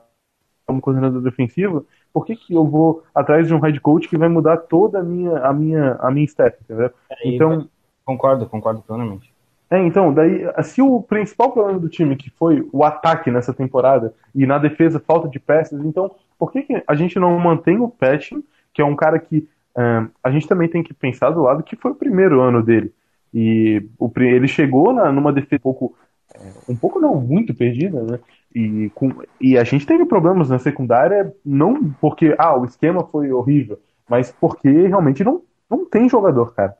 como 0.67 0.81
coordenador 0.81 1.23
defensivo, 1.23 1.87
por 2.17 2.25
que 2.25 2.35
que 2.35 2.55
eu 2.55 2.65
vou 2.65 3.05
atrás 3.15 3.47
de 3.47 3.53
um 3.53 3.59
head 3.59 3.79
coach 3.79 4.09
que 4.09 4.17
vai 4.17 4.27
mudar 4.27 4.57
toda 4.57 5.01
a 5.01 5.03
minha 5.03 5.37
a 5.41 5.53
minha 5.53 5.99
a 6.01 6.11
minha 6.11 6.25
staff, 6.25 6.57
entendeu? 6.63 6.91
Então, 7.23 7.69
Concordo, 8.07 8.47
concordo 8.47 8.81
plenamente. 8.81 9.31
é, 9.71 9.85
então, 9.85 10.15
daí, 10.15 10.47
se 10.63 10.81
o 10.81 11.03
principal 11.03 11.53
problema 11.53 11.79
do 11.79 11.91
time 11.91 12.17
que 12.17 12.31
foi 12.31 12.67
o 12.73 12.83
ataque 12.83 13.31
nessa 13.31 13.53
temporada 13.53 14.15
e 14.35 14.47
na 14.47 14.57
defesa 14.57 14.99
falta 14.99 15.29
de 15.29 15.39
peças, 15.39 15.85
então 15.85 16.11
por 16.39 16.51
que, 16.51 16.63
que 16.63 16.83
a 16.87 16.95
gente 16.95 17.19
não 17.19 17.39
mantém 17.39 17.79
o 17.81 17.89
Patchen, 17.89 18.43
que 18.73 18.81
é 18.81 18.85
um 18.87 18.97
cara 18.97 19.19
que 19.19 19.47
ah, 19.77 20.09
a 20.25 20.31
gente 20.31 20.49
também 20.49 20.71
tem 20.71 20.83
que 20.83 20.95
pensar 20.95 21.29
do 21.29 21.43
lado 21.43 21.63
que 21.63 21.77
foi 21.77 21.91
o 21.91 21.97
primeiro 21.97 22.41
ano 22.41 22.63
dele 22.63 22.95
e 23.35 23.87
o, 23.99 24.11
ele 24.21 24.49
chegou 24.49 24.91
na, 24.91 25.13
numa 25.13 25.35
defesa 25.35 25.57
um 25.57 25.63
pouco 25.63 25.95
é, 26.35 26.39
um 26.67 26.77
pouco 26.77 26.99
não 26.99 27.21
muito 27.21 27.55
perdida, 27.55 28.03
né? 28.03 28.19
E, 28.59 28.91
com, 28.95 29.13
e 29.39 29.59
a 29.59 29.65
gente 29.65 29.85
teve 29.85 30.07
problemas 30.07 30.49
na 30.49 30.59
secundária 30.59 31.31
não 31.45 31.93
porque 32.01 32.35
ah 32.39 32.59
o 32.59 32.65
esquema 32.65 33.05
foi 33.05 33.31
horrível, 33.31 33.79
mas 34.09 34.33
porque 34.33 34.71
realmente 34.71 35.23
não 35.23 35.43
não 35.69 35.85
tem 35.85 36.09
jogador, 36.09 36.55
cara. 36.55 36.75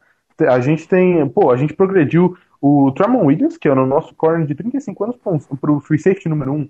A 0.49 0.59
gente 0.61 0.89
tem, 0.89 1.29
pô, 1.29 1.51
a 1.51 1.57
gente 1.57 1.75
progrediu 1.75 2.35
o 2.63 2.93
Tramon 2.93 3.27
Williams, 3.27 3.59
que 3.59 3.69
era 3.69 3.83
o 3.83 3.87
nosso 3.87 4.15
corner 4.15 4.47
de 4.47 4.55
35 4.55 5.05
anos, 5.05 5.17
para 5.61 5.71
o 5.71 5.81
free 5.81 5.99
safety 5.99 6.31
número 6.31 6.53
1. 6.53 6.69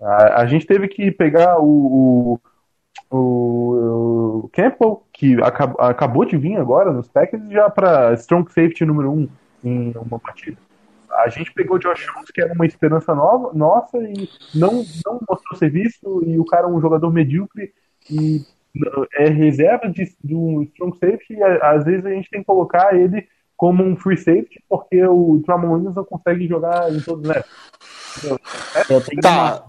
A, 0.00 0.42
a 0.42 0.46
gente 0.46 0.66
teve 0.66 0.88
que 0.88 1.12
pegar 1.12 1.60
o, 1.60 2.40
o, 3.10 4.42
o 4.42 4.50
Campbell, 4.52 5.04
que 5.12 5.40
acab, 5.42 5.74
acabou 5.78 6.24
de 6.24 6.36
vir 6.36 6.56
agora 6.56 6.92
nos 6.92 7.06
Packers, 7.06 7.48
já 7.50 7.70
para 7.70 8.14
strong 8.14 8.50
safety 8.50 8.84
número 8.84 9.12
1 9.12 9.28
em 9.64 9.92
uma 9.98 10.18
partida. 10.18 10.56
A 11.18 11.28
gente 11.28 11.52
pegou 11.52 11.76
o 11.76 11.78
Josh 11.80 12.06
Jones, 12.06 12.30
que 12.30 12.40
era 12.40 12.52
uma 12.52 12.66
esperança 12.66 13.14
nova, 13.14 13.50
nossa, 13.52 13.98
e 13.98 14.28
não, 14.54 14.84
não 15.04 15.20
mostrou 15.28 15.58
serviço, 15.58 16.22
e 16.24 16.38
o 16.38 16.44
cara 16.44 16.66
é 16.66 16.70
um 16.70 16.80
jogador 16.80 17.12
medíocre, 17.12 17.72
e 18.10 18.42
é 19.14 19.28
reserva 19.28 19.88
de, 19.88 20.04
do 20.22 20.62
strong 20.64 20.96
safety, 20.98 21.34
e 21.34 21.42
a- 21.42 21.72
às 21.72 21.84
vezes 21.84 22.06
a 22.06 22.10
gente 22.10 22.30
tem 22.30 22.40
que 22.40 22.46
colocar 22.46 22.94
ele 22.94 23.26
como 23.56 23.82
um 23.82 23.96
free 23.96 24.16
safety, 24.16 24.62
porque 24.68 25.04
o 25.04 25.42
Tramon 25.44 25.72
Williams 25.72 25.96
não 25.96 26.04
consegue 26.04 26.46
jogar 26.46 26.92
em 26.94 27.00
todos 27.00 27.28
os. 27.28 27.36
Eu 28.88 29.00
tenho 29.00 29.20
Tá. 29.20 29.64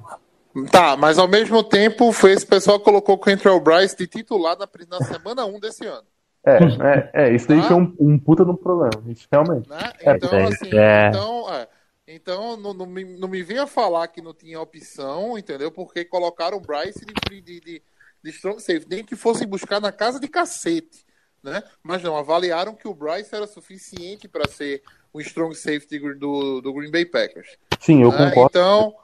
Tá, 0.72 0.98
mas 0.98 1.18
ao 1.20 1.28
mesmo 1.28 1.64
tempo 1.64 2.12
foi 2.12 2.32
esse 2.32 2.46
pessoal 2.46 2.80
que 2.80 2.86
colocou 2.86 3.16
o 3.16 3.20
Kentrell 3.20 3.60
Bryce 3.60 3.96
de 3.96 4.08
titular 4.08 4.58
na, 4.58 4.68
na 4.90 5.06
semana 5.06 5.46
1 5.46 5.60
desse 5.60 5.86
ano. 5.86 6.06
É, 6.44 6.58
é, 7.24 7.28
é, 7.30 7.36
isso 7.36 7.48
daí 7.48 7.62
foi 7.62 7.76
um, 7.76 7.96
um 8.00 8.20
puta 8.20 8.44
de 8.44 8.52
um 8.52 8.56
problema. 8.56 9.04
Isso 9.08 9.28
realmente. 9.32 9.70
né? 9.70 9.94
É, 10.00 10.16
Então, 10.16 10.34
é, 10.34 10.44
assim, 10.44 10.78
é. 10.78 11.08
então, 11.10 11.54
é. 11.54 11.68
Então, 12.12 12.58
não, 12.58 12.74
não 12.74 12.88
me, 12.88 13.04
não 13.04 13.28
me 13.28 13.44
venha 13.44 13.68
falar 13.68 14.08
que 14.08 14.20
não 14.20 14.34
tinha 14.34 14.60
opção, 14.60 15.38
entendeu? 15.38 15.72
Porque 15.72 16.04
colocaram 16.04 16.58
o 16.58 16.62
Bryce 16.62 17.06
de, 17.06 17.40
de, 17.40 17.60
de, 17.60 17.84
de 18.24 18.30
strong 18.32 18.60
safety, 18.60 18.88
nem 18.90 19.04
que 19.04 19.16
fossem 19.16 19.48
buscar 19.48 19.80
na 19.80 19.92
casa 19.92 20.20
de 20.20 20.28
cacete, 20.28 21.06
né? 21.44 21.62
Mas 21.84 22.02
não, 22.02 22.18
avaliaram 22.18 22.74
que 22.74 22.88
o 22.88 22.96
Bryce 22.96 23.36
era 23.36 23.46
suficiente 23.46 24.28
para 24.28 24.48
ser 24.48 24.82
o 25.14 25.22
strong 25.22 25.54
safety 25.54 26.00
do, 26.16 26.62
do 26.62 26.74
Green 26.74 26.90
Bay 26.90 27.06
Packers. 27.06 27.58
Sim, 27.80 28.02
eu 28.02 28.12
né? 28.12 28.18
concordo. 28.18 28.50
Então, 28.50 28.96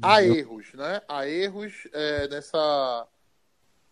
há 0.00 0.22
erros, 0.22 0.72
né? 0.74 1.02
Há 1.08 1.28
erros 1.28 1.88
é, 1.92 2.28
nessa... 2.28 3.08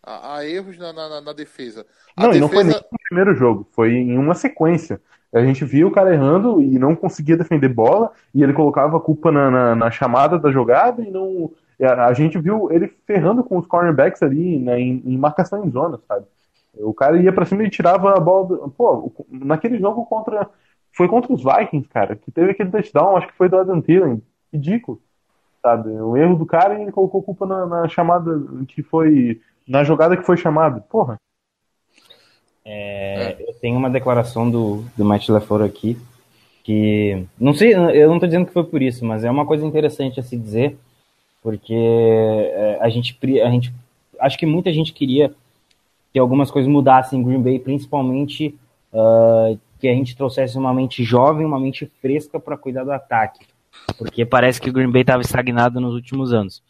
Há, 0.05 0.35
há 0.35 0.45
erros 0.45 0.77
na, 0.77 0.91
na, 0.91 1.21
na- 1.21 1.33
defesa. 1.33 1.85
A 2.15 2.23
Não, 2.23 2.33
e 2.33 2.39
não 2.39 2.49
foi 2.49 2.63
nem 2.63 2.67
defesa... 2.67 2.85
no 2.91 2.97
primeiro 3.07 3.35
jogo, 3.35 3.67
foi 3.71 3.93
em 3.93 4.17
uma 4.17 4.35
sequência. 4.35 5.01
A 5.33 5.39
gente 5.43 5.65
viu 5.65 5.87
o 5.87 5.91
cara 5.91 6.13
errando 6.13 6.61
e 6.61 6.77
não 6.77 6.95
conseguia 6.95 7.37
defender 7.37 7.69
bola, 7.69 8.11
e 8.35 8.43
ele 8.43 8.53
colocava 8.53 8.97
a 8.97 8.99
culpa 8.99 9.31
na, 9.31 9.49
na, 9.49 9.75
na 9.75 9.89
chamada 9.91 10.37
da 10.37 10.51
jogada 10.51 11.01
e 11.01 11.09
não. 11.09 11.51
A, 11.81 12.05
a 12.07 12.13
gente 12.13 12.37
viu 12.37 12.71
ele 12.71 12.87
ferrando 13.07 13.43
com 13.43 13.57
os 13.57 13.65
cornerbacks 13.65 14.21
ali 14.21 14.59
né, 14.59 14.79
em, 14.79 15.01
em 15.05 15.17
marcação 15.17 15.65
em 15.65 15.71
zona, 15.71 15.99
sabe? 16.07 16.25
O 16.75 16.93
cara 16.93 17.17
ia 17.21 17.31
pra 17.31 17.45
cima 17.45 17.63
e 17.63 17.69
tirava 17.69 18.15
a 18.15 18.19
bola. 18.19 18.47
Do... 18.47 18.69
Pô, 18.71 19.11
naquele 19.29 19.77
jogo 19.79 20.05
contra. 20.05 20.49
Foi 20.95 21.07
contra 21.07 21.33
os 21.33 21.43
Vikings, 21.43 21.87
cara, 21.89 22.15
que 22.15 22.31
teve 22.31 22.51
aquele 22.51 22.69
touchdown, 22.69 23.17
acho 23.17 23.27
que 23.27 23.33
foi 23.33 23.49
do 23.49 23.57
Adam 23.57 23.81
Thielen. 23.81 24.21
Ridículo, 24.51 25.01
sabe? 25.61 25.89
O 25.89 26.15
erro 26.15 26.35
do 26.35 26.45
cara 26.45 26.77
e 26.77 26.83
ele 26.83 26.91
colocou 26.91 27.23
culpa 27.23 27.45
na, 27.47 27.65
na 27.65 27.87
chamada 27.87 28.31
que 28.67 28.83
foi. 28.83 29.41
Na 29.67 29.83
jogada 29.83 30.17
que 30.17 30.25
foi 30.25 30.37
chamada. 30.37 30.81
Porra. 30.81 31.17
É, 32.65 33.35
Eu 33.39 33.53
tenho 33.55 33.77
uma 33.77 33.89
declaração 33.89 34.49
do, 34.49 34.85
do 34.95 35.03
Matt 35.03 35.27
LaFleur 35.29 35.63
aqui, 35.63 35.97
que 36.63 37.25
não 37.37 37.53
sei, 37.53 37.73
eu 37.73 38.07
não 38.07 38.15
estou 38.15 38.27
dizendo 38.27 38.45
que 38.45 38.53
foi 38.53 38.63
por 38.63 38.81
isso, 38.81 39.03
mas 39.03 39.23
é 39.25 39.29
uma 39.29 39.45
coisa 39.45 39.65
interessante 39.65 40.19
a 40.19 40.23
se 40.23 40.37
dizer, 40.37 40.77
porque 41.41 41.75
é, 41.75 42.77
a 42.79 42.87
gente, 42.89 43.17
a 43.43 43.49
gente, 43.49 43.73
acho 44.17 44.37
que 44.37 44.45
muita 44.45 44.71
gente 44.71 44.93
queria 44.93 45.33
que 46.13 46.19
algumas 46.19 46.49
coisas 46.49 46.71
mudassem 46.71 47.19
em 47.19 47.23
Green 47.23 47.41
Bay, 47.41 47.59
principalmente 47.59 48.57
ah, 48.93 49.55
que 49.79 49.87
a 49.87 49.93
gente 49.93 50.15
trouxesse 50.15 50.57
uma 50.57 50.73
mente 50.73 51.03
jovem, 51.03 51.45
uma 51.45 51.59
mente 51.59 51.91
fresca 51.99 52.39
para 52.39 52.55
cuidar 52.55 52.83
do 52.83 52.91
ataque. 52.91 53.45
Porque 53.97 54.23
parece 54.23 54.61
que 54.61 54.69
o 54.69 54.73
Green 54.73 54.91
Bay 54.91 55.01
estava 55.01 55.21
estagnado 55.21 55.81
nos 55.81 55.93
últimos 55.95 56.31
anos. 56.31 56.61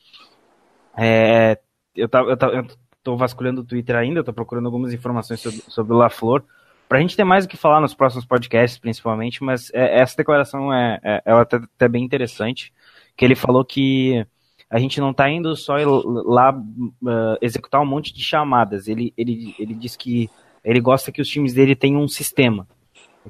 É, 0.98 1.60
eu, 1.96 2.08
tava, 2.08 2.30
eu, 2.30 2.38
tava, 2.38 2.54
eu 2.54 2.66
tô 3.04 3.18
vasculhando 3.18 3.62
o 3.62 3.64
Twitter 3.64 3.96
ainda, 3.96 4.24
tô 4.24 4.34
procurando 4.34 4.66
algumas 4.66 4.94
informações 4.94 5.42
sobre, 5.42 5.62
sobre 5.68 5.94
o 5.94 5.98
LaFleur, 5.98 6.44
pra 6.88 7.00
gente 7.00 7.16
ter 7.16 7.24
mais 7.24 7.46
o 7.46 7.48
que 7.48 7.58
falar 7.58 7.82
nos 7.82 7.94
próximos 7.94 8.26
podcasts, 8.26 8.80
principalmente, 8.80 9.44
mas 9.44 9.70
é, 9.74 10.00
essa 10.00 10.16
declaração 10.16 10.74
é, 10.74 11.00
é 11.04 11.22
ela 11.26 11.42
até 11.42 11.88
bem 11.88 12.04
interessante, 12.04 12.74
que 13.16 13.26
ele 13.26 13.36
falou 13.36 13.66
que 13.66 14.26
a 14.70 14.80
gente 14.80 15.00
não 15.00 15.14
tá 15.14 15.30
indo 15.30 15.56
só 15.56 15.76
lá 15.76 16.52
uh, 16.52 17.38
executar 17.42 17.82
um 17.82 17.86
monte 17.86 18.14
de 18.14 18.24
chamadas, 18.24 18.88
ele, 18.88 19.14
ele, 19.18 19.54
ele 19.60 19.74
diz 19.74 19.96
que 19.96 20.30
ele 20.64 20.80
gosta 20.80 21.12
que 21.12 21.22
os 21.22 21.28
times 21.28 21.54
dele 21.54 21.76
tenham 21.76 22.02
um 22.02 22.08
sistema, 22.08 22.68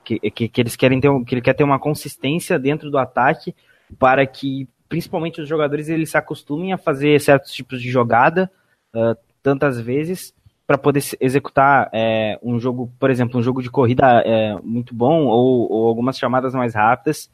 que, 0.03 0.19
que, 0.31 0.47
que 0.47 0.61
eles 0.61 0.75
querem 0.75 0.99
ter 0.99 1.09
que 1.25 1.35
ele 1.35 1.41
quer 1.41 1.53
ter 1.53 1.63
uma 1.63 1.79
consistência 1.79 2.57
dentro 2.57 2.89
do 2.89 2.97
ataque 2.97 3.55
para 3.99 4.25
que 4.25 4.67
principalmente 4.87 5.41
os 5.41 5.47
jogadores 5.47 5.89
eles 5.89 6.11
se 6.11 6.17
acostumem 6.17 6.73
a 6.73 6.77
fazer 6.77 7.19
certos 7.19 7.51
tipos 7.51 7.81
de 7.81 7.89
jogada 7.89 8.51
uh, 8.95 9.15
tantas 9.43 9.79
vezes 9.79 10.33
para 10.65 10.77
poder 10.77 11.03
executar 11.19 11.89
é, 11.93 12.39
um 12.41 12.57
jogo, 12.59 12.89
por 12.97 13.11
exemplo, 13.11 13.39
um 13.39 13.43
jogo 13.43 13.61
de 13.61 13.69
corrida 13.69 14.23
é, 14.25 14.55
muito 14.63 14.95
bom 14.95 15.25
ou, 15.25 15.71
ou 15.71 15.87
algumas 15.87 16.17
chamadas 16.17 16.55
mais 16.55 16.73
rápidas. 16.73 17.29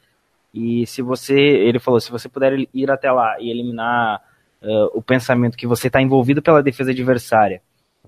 E 0.53 0.85
se 0.87 1.01
você, 1.03 1.39
ele 1.39 1.79
falou, 1.79 1.99
se 1.99 2.11
você 2.11 2.27
puder 2.27 2.67
ir 2.73 2.91
até 2.91 3.11
lá 3.11 3.39
e 3.39 3.51
eliminar 3.51 4.19
uh, 4.61 4.97
o 4.97 5.01
pensamento 5.01 5.55
que 5.55 5.67
você 5.67 5.87
está 5.87 6.01
envolvido 6.01 6.41
pela 6.41 6.63
defesa 6.63 6.89
adversária 6.91 7.61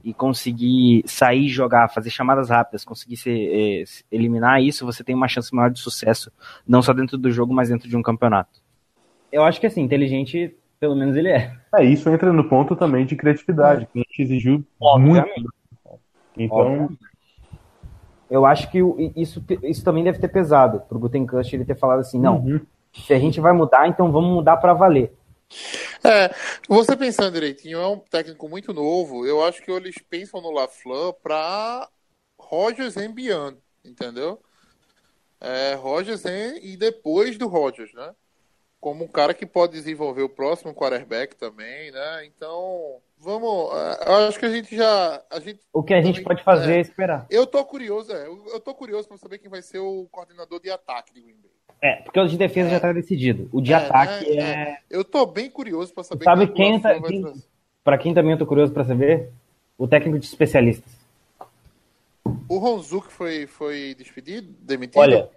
e 0.03 0.11
conseguir 0.11 1.03
sair 1.05 1.47
jogar, 1.47 1.87
fazer 1.89 2.09
chamadas 2.09 2.49
rápidas, 2.49 2.83
conseguir 2.83 3.17
se, 3.17 3.29
eh, 3.29 3.83
se- 3.85 4.03
eliminar 4.11 4.59
isso, 4.59 4.83
você 4.83 5.03
tem 5.03 5.13
uma 5.13 5.27
chance 5.27 5.53
maior 5.53 5.69
de 5.69 5.79
sucesso, 5.79 6.31
não 6.67 6.81
só 6.81 6.91
dentro 6.91 7.19
do 7.19 7.29
jogo, 7.29 7.53
mas 7.53 7.69
dentro 7.69 7.87
de 7.87 7.95
um 7.95 8.01
campeonato. 8.01 8.59
Eu 9.31 9.43
acho 9.43 9.59
que 9.59 9.67
assim, 9.67 9.81
inteligente, 9.81 10.55
pelo 10.81 10.95
menos 10.95 11.15
ele 11.15 11.29
é. 11.29 11.55
É, 11.77 11.83
isso 11.85 12.09
entra 12.09 12.33
no 12.33 12.49
ponto 12.49 12.75
também 12.75 13.05
de 13.05 13.15
criatividade, 13.15 13.85
que 13.85 13.99
a 13.99 14.01
gente 14.01 14.21
exigiu 14.23 14.65
Obviamente. 14.81 15.39
muito. 15.39 15.53
Então, 16.35 16.57
Obviamente. 16.57 16.99
Eu 18.29 18.45
acho 18.45 18.71
que 18.71 18.79
isso, 19.15 19.43
isso 19.61 19.83
também 19.83 20.03
deve 20.03 20.17
ter 20.17 20.29
pesado 20.29 20.79
pro 20.87 20.97
Gutenkust 20.97 21.53
ele 21.53 21.65
ter 21.65 21.77
falado 21.77 21.99
assim, 21.99 22.17
não, 22.19 22.37
Uhum. 22.37 22.61
se 22.93 23.13
a 23.13 23.19
gente 23.19 23.39
vai 23.41 23.51
mudar, 23.53 23.87
então 23.87 24.11
vamos 24.11 24.33
mudar 24.33 24.57
para 24.57 24.73
valer. 24.73 25.13
É, 26.03 26.33
você 26.67 26.95
pensando 26.95 27.33
direitinho, 27.33 27.77
é 27.77 27.87
um 27.87 27.99
técnico 27.99 28.47
muito 28.47 28.73
novo. 28.73 29.25
Eu 29.27 29.43
acho 29.43 29.61
que 29.61 29.69
eles 29.69 29.95
pensam 30.09 30.41
no 30.41 30.49
LaFleur 30.49 31.13
para 31.21 31.89
Rodgers 32.39 32.95
and 32.97 33.11
Beyond, 33.11 33.57
entendeu? 33.85 34.41
É, 35.41 35.73
Rodgers 35.75 36.25
and, 36.25 36.57
e 36.61 36.77
depois 36.77 37.37
do 37.37 37.47
Rodgers, 37.47 37.93
né? 37.93 38.11
Como 38.81 39.03
um 39.05 39.07
cara 39.07 39.31
que 39.35 39.45
pode 39.45 39.73
desenvolver 39.73 40.23
o 40.23 40.29
próximo 40.29 40.73
quarterback 40.73 41.35
também, 41.35 41.91
né? 41.91 42.25
Então, 42.25 42.97
vamos. 43.19 43.69
é, 43.75 44.09
Eu 44.09 44.15
acho 44.27 44.39
que 44.39 44.45
a 44.45 44.49
gente 44.49 44.75
já. 44.75 45.21
A 45.29 45.39
gente, 45.39 45.59
O 45.71 45.83
que 45.83 45.93
a 45.93 46.01
gente 46.01 46.15
também- 46.15 46.23
pode 46.23 46.43
fazer 46.43 46.73
é, 46.73 46.77
é 46.77 46.81
esperar. 46.81 47.27
eu 47.29 47.45
tô 47.45 47.63
curioso, 47.63 48.11
é, 48.11 48.25
eu, 48.25 48.59
tô 48.59 48.73
curioso 48.73 49.07
para 49.07 49.17
saber 49.17 49.37
quem 49.37 49.51
vai 49.51 49.61
ser 49.61 49.77
o 49.77 50.07
coordenador 50.11 50.59
de 50.59 50.71
ataque 50.71 51.13
de 51.13 51.21
Green 51.21 51.35
Bay. 51.35 51.51
É, 51.79 51.97
porque 52.01 52.19
o 52.19 52.27
de 52.27 52.37
defesa 52.39 52.71
já 52.71 52.79
tá 52.79 52.91
decidido. 52.91 53.47
O 53.53 53.61
de 53.61 53.71
É, 53.71 53.75
ataque 53.75 54.35
né? 54.35 54.63
é. 54.71 54.77
Eu 54.89 55.03
tô 55.05 55.27
bem 55.27 55.47
curioso 55.51 55.93
para 55.93 56.03
saber 56.03 56.25
Sabe 56.25 56.47
que 56.47 56.53
o 56.53 56.55
quem 56.55 56.81
tá. 56.81 56.99
Quem, 57.01 57.33
pra 57.83 57.97
quem 57.99 58.13
também 58.15 58.31
eu 58.31 58.39
tô 58.39 58.47
curioso 58.47 58.73
pra 58.73 58.83
saber? 58.83 59.29
O 59.77 59.87
técnico 59.87 60.17
de 60.17 60.25
especialistas. 60.25 60.91
O 62.49 62.57
Ronzuk 62.57 63.11
foi, 63.11 63.45
foi 63.45 63.95
despedido? 63.95 64.51
Demitido? 64.59 64.99
Olha, 64.99 65.29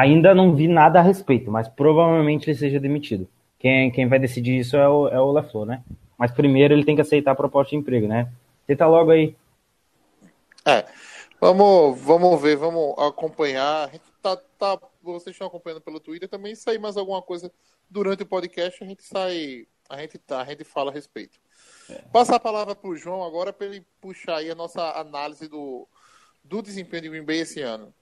ainda 0.00 0.34
não 0.34 0.54
vi 0.54 0.68
nada 0.68 0.98
a 0.98 1.02
respeito, 1.02 1.50
mas 1.50 1.68
provavelmente 1.68 2.48
ele 2.48 2.58
seja 2.58 2.80
demitido. 2.80 3.28
Quem, 3.58 3.90
quem 3.90 4.08
vai 4.08 4.18
decidir 4.18 4.58
isso 4.58 4.76
é 4.76 4.88
o, 4.88 5.08
é 5.08 5.20
o 5.20 5.32
LaFleur, 5.32 5.64
né? 5.64 5.82
Mas 6.18 6.30
primeiro 6.30 6.74
ele 6.74 6.84
tem 6.84 6.94
que 6.94 7.00
aceitar 7.00 7.32
a 7.32 7.36
proposta 7.36 7.70
de 7.70 7.76
emprego, 7.76 8.06
né? 8.06 8.30
Tenta 8.66 8.86
logo 8.86 9.10
aí. 9.10 9.34
É. 10.64 10.84
Vamos, 11.40 12.00
vamos 12.00 12.40
ver, 12.40 12.56
vamos 12.56 12.94
acompanhar. 12.98 13.90
Tá, 14.22 14.36
tá, 14.58 14.78
vocês 15.02 15.34
estão 15.34 15.46
acompanhando 15.46 15.80
pelo 15.80 16.00
Twitter 16.00 16.28
também. 16.28 16.54
Se 16.54 16.62
sair 16.62 16.78
mais 16.78 16.96
alguma 16.96 17.20
coisa 17.20 17.52
durante 17.90 18.22
o 18.22 18.26
podcast, 18.26 18.82
a 18.82 18.86
gente 18.86 19.02
sai. 19.02 19.66
A 19.88 19.98
gente 19.98 20.16
tá, 20.16 20.40
a 20.40 20.44
gente 20.46 20.64
fala 20.64 20.90
a 20.90 20.94
respeito. 20.94 21.38
Passar 22.10 22.36
a 22.36 22.40
palavra 22.40 22.74
pro 22.74 22.96
João 22.96 23.22
agora 23.22 23.52
para 23.52 23.66
ele 23.66 23.86
puxar 24.00 24.36
aí 24.36 24.50
a 24.50 24.54
nossa 24.54 24.98
análise 24.98 25.46
do, 25.46 25.86
do 26.42 26.62
desempenho 26.62 27.02
de 27.02 27.08
Green 27.10 27.24
Bay 27.24 27.40
esse 27.40 27.60
ano. 27.60 27.92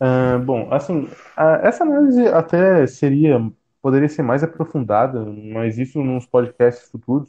Ah, 0.00 0.38
bom, 0.38 0.72
assim, 0.72 1.08
ah, 1.36 1.60
essa 1.62 1.84
análise 1.84 2.26
até 2.28 2.86
seria, 2.86 3.38
poderia 3.82 4.08
ser 4.08 4.22
mais 4.22 4.42
aprofundada, 4.42 5.24
mas 5.24 5.78
isso 5.78 6.02
nos 6.02 6.26
podcasts 6.26 6.90
futuros, 6.90 7.28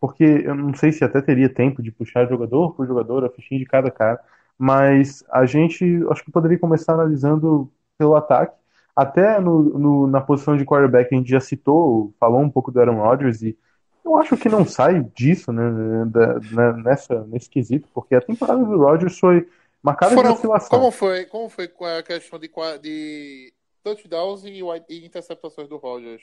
porque 0.00 0.24
eu 0.24 0.54
não 0.54 0.74
sei 0.74 0.92
se 0.92 1.04
até 1.04 1.20
teria 1.20 1.48
tempo 1.52 1.82
de 1.82 1.90
puxar 1.92 2.26
jogador 2.28 2.74
por 2.74 2.86
jogador, 2.86 3.24
a 3.24 3.30
fichinha 3.30 3.60
de 3.60 3.66
cada 3.66 3.90
cara, 3.90 4.20
mas 4.58 5.24
a 5.30 5.44
gente 5.46 5.84
acho 6.10 6.24
que 6.24 6.30
poderia 6.32 6.58
começar 6.58 6.94
analisando 6.94 7.70
pelo 7.98 8.14
ataque, 8.16 8.56
até 8.94 9.40
no, 9.40 9.62
no- 9.78 10.06
na 10.06 10.20
posição 10.20 10.56
de 10.56 10.64
quarterback 10.64 11.14
a 11.14 11.18
gente 11.18 11.30
já 11.30 11.40
citou, 11.40 12.12
falou 12.20 12.40
um 12.40 12.50
pouco 12.50 12.70
do 12.70 12.78
Aaron 12.80 12.96
Rodgers 13.00 13.42
e 13.42 13.56
eu 14.04 14.16
acho 14.16 14.36
que 14.36 14.48
não 14.48 14.64
sai 14.66 15.02
disso, 15.14 15.52
né, 15.52 15.62
da- 16.06 16.40
na- 16.40 16.72
nessa, 16.74 17.24
nesse 17.26 17.48
quesito, 17.48 17.88
porque 17.94 18.14
a 18.14 18.20
temporada 18.20 18.64
do 18.64 18.76
Rodgers 18.78 19.18
foi 19.18 19.48
marcada 19.82 20.10
de 20.10 20.16
Foram, 20.16 20.34
oscilação. 20.34 20.78
como 20.78 20.90
foi, 20.90 21.24
como 21.26 21.48
foi 21.48 21.70
a 21.98 22.02
questão 22.02 22.38
de, 22.38 22.48
de 22.80 23.52
touchdowns 23.82 24.44
e, 24.44 24.60
e 24.88 25.04
interceptações 25.06 25.68
do 25.68 25.76
Rodgers? 25.76 26.22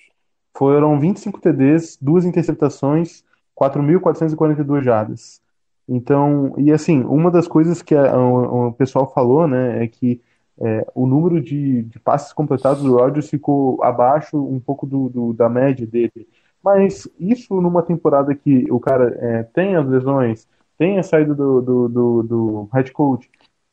Foram 0.55 0.99
25 0.99 1.39
TDs, 1.39 1.97
duas 2.01 2.25
interceptações, 2.25 3.23
4.442 3.55 4.83
jardas. 4.83 5.41
Então, 5.87 6.53
e 6.57 6.71
assim, 6.71 7.01
uma 7.03 7.31
das 7.31 7.47
coisas 7.47 7.81
que 7.81 7.95
a- 7.95 8.17
o, 8.17 8.67
o 8.67 8.73
pessoal 8.73 9.11
falou, 9.11 9.47
né, 9.47 9.83
é 9.83 9.87
que 9.87 10.21
é, 10.61 10.85
o 10.93 11.05
número 11.07 11.41
de, 11.41 11.83
de 11.83 11.99
passes 11.99 12.33
completados 12.33 12.83
do 12.83 12.97
Rodgers 12.97 13.29
ficou 13.29 13.81
abaixo 13.83 14.37
um 14.37 14.59
pouco 14.59 14.85
do, 14.85 15.07
do- 15.09 15.33
da 15.33 15.47
média 15.49 15.87
dele. 15.87 16.27
Mas 16.63 17.07
isso 17.17 17.61
numa 17.61 17.81
temporada 17.81 18.35
que 18.35 18.69
o 18.69 18.79
cara 18.79 19.15
é, 19.19 19.43
tem 19.43 19.75
as 19.77 19.87
lesões, 19.87 20.47
tem 20.77 20.99
a 20.99 21.03
saída 21.03 21.33
do, 21.33 21.61
do, 21.61 21.87
do, 21.89 22.23
do 22.23 22.69
head 22.73 22.91
coach, 22.91 23.29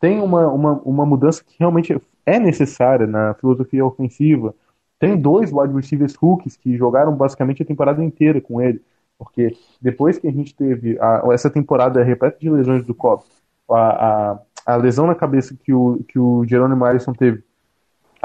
tem 0.06 0.20
uma, 0.20 0.46
uma, 0.48 0.72
uma 0.84 1.04
mudança 1.06 1.42
que 1.44 1.56
realmente 1.58 2.00
é 2.24 2.38
necessária 2.38 3.06
na 3.06 3.34
filosofia 3.34 3.84
ofensiva. 3.84 4.54
Tem 5.00 5.16
dois 5.20 5.52
wide 5.52 5.74
receivers 5.74 6.14
rookies 6.14 6.56
que 6.56 6.76
jogaram 6.76 7.12
basicamente 7.16 7.62
a 7.62 7.66
temporada 7.66 8.02
inteira 8.04 8.40
com 8.40 8.60
ele, 8.62 8.80
porque 9.18 9.56
depois 9.82 10.16
que 10.18 10.28
a 10.28 10.32
gente 10.32 10.54
teve 10.54 10.96
a- 11.00 11.22
essa 11.32 11.50
temporada 11.50 12.04
repleta 12.04 12.38
de 12.38 12.48
lesões 12.48 12.84
do 12.84 12.94
Cobb, 12.94 13.24
a, 13.68 14.32
a, 14.34 14.38
a 14.66 14.76
lesão 14.76 15.06
na 15.08 15.14
cabeça 15.14 15.56
que 15.64 15.72
o, 15.72 16.04
que 16.08 16.18
o 16.18 16.44
Jerônimo 16.46 16.84
Alisson 16.84 17.12
teve, 17.12 17.42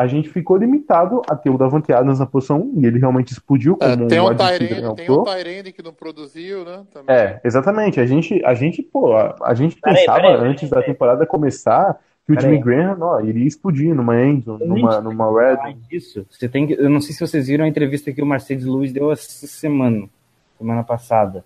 a 0.02 0.08
gente 0.08 0.30
ficou 0.30 0.58
limitado 0.58 1.22
a 1.30 1.36
ter 1.36 1.50
o 1.50 1.58
Davante 1.58 1.92
Adams 1.94 2.20
na 2.20 2.26
posição 2.26 2.60
1, 2.62 2.82
e 2.82 2.86
ele 2.86 3.00
realmente 3.00 3.32
explodiu 3.32 3.78
É, 3.82 3.96
como 3.96 4.08
tem 4.08 4.20
um 4.20 4.28
um 4.30 4.36
Tyrene, 4.36 4.82
não 4.82 4.96
tem 4.96 5.12
um 5.12 5.24
Tyrene 5.24 5.72
que 5.72 5.84
não 5.84 5.94
produziu, 5.94 6.66
né? 6.66 6.84
Também. 6.94 7.16
É, 7.16 7.40
exatamente. 7.44 8.00
A 8.00 8.06
gente, 8.06 8.44
a 8.44 8.54
gente, 8.54 8.82
pô, 8.82 9.14
a, 9.16 9.36
a 9.44 9.54
gente 9.54 9.80
Peraí, 9.80 9.98
pensava 10.00 10.22
peraí, 10.22 10.36
antes 10.48 10.70
da 10.70 10.78
peraí. 10.78 10.92
temporada 10.92 11.26
começar 11.26 12.00
que 12.26 12.34
o. 12.34 12.40
Jimmy 12.40 12.60
Graham, 12.60 12.98
ó, 13.02 13.20
iria 13.22 13.48
explodir 13.48 13.94
numa 13.96 14.20
endzone, 14.24 14.66
numa, 14.66 15.02
numa 15.02 15.32
red. 15.40 15.74
disso, 15.90 16.26
você 16.30 16.48
tem 16.50 16.68
que, 16.68 16.74
eu 16.74 16.90
não 16.90 17.02
sei 17.02 17.14
se 17.14 17.20
vocês 17.20 17.48
viram 17.48 17.66
a 17.66 17.68
entrevista 17.68 18.12
que 18.12 18.22
o 18.22 18.26
Mercedes 18.26 18.66
Lewis 18.66 18.92
deu 18.94 19.12
essa 19.12 19.46
semana, 19.48 20.08
semana 20.58 20.84
passada, 20.84 21.44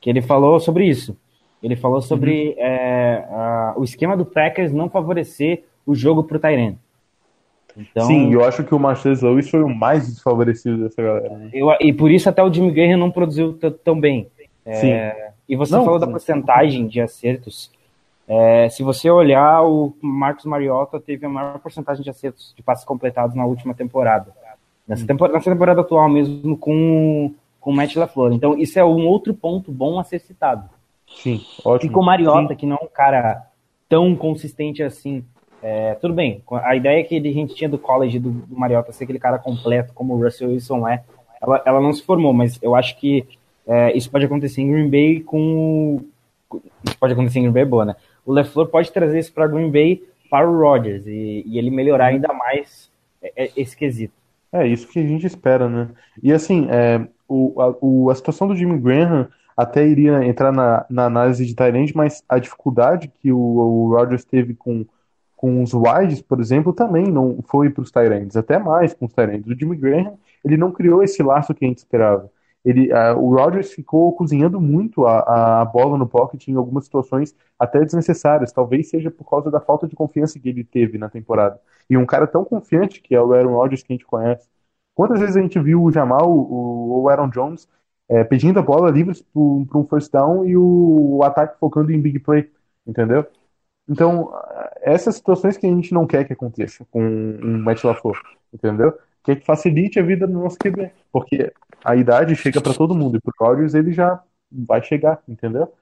que 0.00 0.08
ele 0.10 0.22
falou 0.22 0.58
sobre 0.60 0.84
isso. 0.86 1.16
Ele 1.62 1.76
falou 1.76 2.00
sobre 2.00 2.54
é, 2.58 3.24
a- 3.30 3.74
o 3.76 3.84
esquema 3.84 4.16
do 4.16 4.24
Packers 4.24 4.72
não 4.72 4.88
favorecer 4.88 5.64
o 5.86 5.94
jogo 5.94 6.22
pro 6.24 6.38
Tyrene. 6.38 6.78
Então, 7.80 8.06
Sim, 8.06 8.32
eu 8.32 8.44
acho 8.44 8.62
que 8.64 8.74
o 8.74 8.78
Marcelo 8.78 9.16
Lewis 9.30 9.48
foi 9.50 9.62
o 9.62 9.68
mais 9.68 10.06
desfavorecido 10.06 10.82
dessa 10.82 11.02
galera. 11.02 11.36
né? 11.36 11.50
eu- 11.52 11.70
e 11.80 11.92
por 11.92 12.10
isso 12.10 12.28
até 12.28 12.42
o 12.42 12.52
Jimmy 12.52 12.70
Graham 12.72 12.96
não 12.98 13.10
produziu 13.10 13.58
tão 13.84 13.98
bem. 13.98 14.28
Sim. 14.74 14.92
E 15.48 15.56
você 15.56 15.72
Não, 15.72 15.84
falou 15.84 15.98
da 15.98 16.06
sim. 16.06 16.12
porcentagem 16.12 16.86
de 16.86 17.00
acertos. 17.00 17.70
É, 18.28 18.68
se 18.68 18.82
você 18.84 19.10
olhar, 19.10 19.62
o 19.64 19.92
Marcos 20.00 20.44
Mariota 20.44 21.00
teve 21.00 21.26
a 21.26 21.28
maior 21.28 21.58
porcentagem 21.58 22.02
de 22.04 22.10
acertos 22.10 22.54
de 22.56 22.62
passes 22.62 22.84
completados 22.84 23.34
na 23.34 23.44
última 23.44 23.74
temporada. 23.74 24.32
Nessa, 24.86 25.06
temporada, 25.06 25.36
nessa 25.38 25.50
temporada 25.50 25.80
atual 25.80 26.08
mesmo, 26.08 26.56
com, 26.56 27.32
com 27.60 27.70
o 27.70 27.74
Matt 27.74 27.96
LaFleur. 27.96 28.32
Então, 28.32 28.56
isso 28.56 28.78
é 28.78 28.84
um 28.84 29.06
outro 29.06 29.34
ponto 29.34 29.72
bom 29.72 29.98
a 29.98 30.04
ser 30.04 30.20
citado. 30.20 30.68
Sim, 31.08 31.40
E 31.40 31.62
ótimo. 31.68 31.92
com 31.92 32.00
o 32.00 32.04
Mariota, 32.04 32.54
que 32.54 32.66
não 32.66 32.76
é 32.76 32.84
um 32.84 32.88
cara 32.88 33.42
tão 33.88 34.14
consistente 34.14 34.80
assim. 34.82 35.24
É, 35.62 35.94
tudo 35.96 36.14
bem, 36.14 36.42
a 36.50 36.74
ideia 36.74 37.04
que 37.04 37.16
a 37.16 37.22
gente 37.22 37.54
tinha 37.54 37.68
do 37.68 37.78
college 37.78 38.18
do, 38.18 38.30
do 38.30 38.56
Mariota 38.56 38.92
ser 38.92 39.04
aquele 39.04 39.18
cara 39.18 39.38
completo, 39.38 39.92
como 39.94 40.14
o 40.14 40.22
Russell 40.22 40.48
Wilson 40.50 40.86
é, 40.88 41.04
ela, 41.40 41.62
ela 41.66 41.80
não 41.80 41.92
se 41.92 42.02
formou, 42.02 42.32
mas 42.32 42.58
eu 42.62 42.74
acho 42.74 42.98
que 42.98 43.26
é, 43.66 43.96
isso 43.96 44.10
pode 44.10 44.24
acontecer 44.24 44.62
em 44.62 44.70
Green 44.70 44.90
Bay 44.90 45.20
com. 45.20 46.00
Isso 46.84 46.98
pode 46.98 47.12
acontecer 47.12 47.38
em 47.38 47.42
Green 47.42 47.52
Bay, 47.52 47.62
é 47.62 47.66
boa, 47.66 47.84
né? 47.84 47.96
O 48.24 48.32
LeFleur 48.32 48.68
pode 48.68 48.90
trazer 48.92 49.18
isso 49.18 49.32
para 49.32 49.46
Green 49.46 49.70
Bay 49.70 50.02
para 50.30 50.48
o 50.48 50.58
Rodgers 50.58 51.06
e, 51.06 51.42
e 51.46 51.58
ele 51.58 51.70
melhorar 51.70 52.06
ainda 52.06 52.32
mais 52.32 52.90
é, 53.22 53.44
é, 53.44 53.50
esse 53.56 53.76
quesito. 53.76 54.14
É 54.52 54.66
isso 54.66 54.88
que 54.88 54.98
a 54.98 55.06
gente 55.06 55.26
espera, 55.26 55.68
né? 55.68 55.88
E 56.22 56.32
assim, 56.32 56.66
é, 56.70 57.06
o, 57.28 57.60
a, 57.60 57.76
o- 57.80 58.10
a 58.10 58.14
situação 58.14 58.48
do 58.48 58.56
Jimmy 58.56 58.78
Graham 58.78 59.28
até 59.56 59.86
iria 59.86 60.24
entrar 60.24 60.50
na, 60.52 60.86
na 60.90 61.04
análise 61.04 61.44
de 61.46 61.54
Tyrande, 61.54 61.94
mas 61.94 62.22
a 62.28 62.38
dificuldade 62.38 63.08
que 63.22 63.30
o, 63.30 63.38
o 63.38 63.94
Rodgers 63.94 64.24
teve 64.24 64.54
com, 64.54 64.84
com 65.40 65.62
os 65.62 65.72
wides, 65.74 66.20
por 66.22 66.40
exemplo, 66.40 66.72
também 66.72 67.06
não 67.10 67.38
foi 67.42 67.70
para 67.70 67.82
os 67.82 67.90
Tyrands, 67.90 68.36
até 68.36 68.58
mais 68.58 68.92
com 68.94 69.06
os 69.06 69.12
Tyrands. 69.12 69.46
O 69.46 69.58
Jimmy 69.58 69.76
Graham, 69.76 70.18
ele 70.44 70.56
não 70.56 70.70
criou 70.72 71.02
esse 71.02 71.22
laço 71.22 71.54
que 71.54 71.64
a 71.64 71.68
gente 71.68 71.78
esperava. 71.78 72.30
Ele, 72.64 72.92
a- 72.92 73.14
o 73.16 73.34
Rodgers 73.34 73.72
ficou 73.72 74.12
cozinhando 74.14 74.60
muito 74.60 75.06
a, 75.06 75.62
a 75.62 75.64
bola 75.64 75.96
no 75.96 76.06
pocket 76.06 76.46
em 76.48 76.56
algumas 76.56 76.84
situações 76.84 77.34
até 77.58 77.80
desnecessárias. 77.84 78.52
Talvez 78.52 78.90
seja 78.90 79.10
por 79.10 79.24
causa 79.28 79.50
da 79.50 79.60
falta 79.60 79.88
de 79.88 79.96
confiança 79.96 80.38
que 80.38 80.48
ele 80.48 80.62
teve 80.64 80.98
na 80.98 81.08
temporada. 81.08 81.58
E 81.88 81.96
um 81.96 82.04
cara 82.04 82.26
tão 82.26 82.44
confiante 82.44 83.00
que 83.00 83.14
é 83.14 83.20
o 83.22 83.32
Aaron 83.32 83.54
Rodgers 83.54 83.82
que 83.82 83.92
a 83.92 83.96
gente 83.96 84.06
conhece. 84.06 84.46
Quantas 84.94 85.20
vezes 85.20 85.36
a 85.36 85.40
gente 85.40 85.58
viu 85.58 85.82
o 85.82 85.90
Jamal 85.92 86.28
ou 86.30 87.02
o 87.02 87.08
Aaron 87.08 87.30
Jones 87.30 87.66
é, 88.08 88.24
pedindo 88.24 88.58
a 88.58 88.62
bola 88.62 88.90
livres 88.90 89.22
para 89.22 89.78
um 89.78 89.86
first 89.88 90.12
down 90.12 90.44
e 90.44 90.56
o, 90.56 91.16
o 91.18 91.22
ataque 91.24 91.58
focando 91.58 91.90
em 91.92 92.00
big 92.00 92.18
play, 92.20 92.50
entendeu? 92.86 93.24
Então, 93.90 94.32
essas 94.82 95.16
situações 95.16 95.56
que 95.56 95.66
a 95.66 95.70
gente 95.70 95.92
não 95.92 96.06
quer 96.06 96.24
que 96.24 96.32
aconteça 96.32 96.86
com 96.92 97.02
um 97.02 97.58
Matt 97.58 97.82
LaFleur, 97.82 98.20
entendeu? 98.54 98.92
Que, 99.24 99.32
é 99.32 99.36
que 99.36 99.44
facilite 99.44 99.98
a 99.98 100.02
vida 100.02 100.28
do 100.28 100.32
nosso 100.34 100.56
QB, 100.58 100.92
porque 101.12 101.52
a 101.84 101.96
idade 101.96 102.36
chega 102.36 102.60
para 102.60 102.72
todo 102.74 102.94
mundo 102.94 103.16
e 103.16 103.20
pro 103.20 103.34
Rodgers 103.40 103.74
ele 103.74 103.92
já 103.92 104.22
vai 104.52 104.82
chegar, 104.82 105.20
entendeu? 105.28 105.72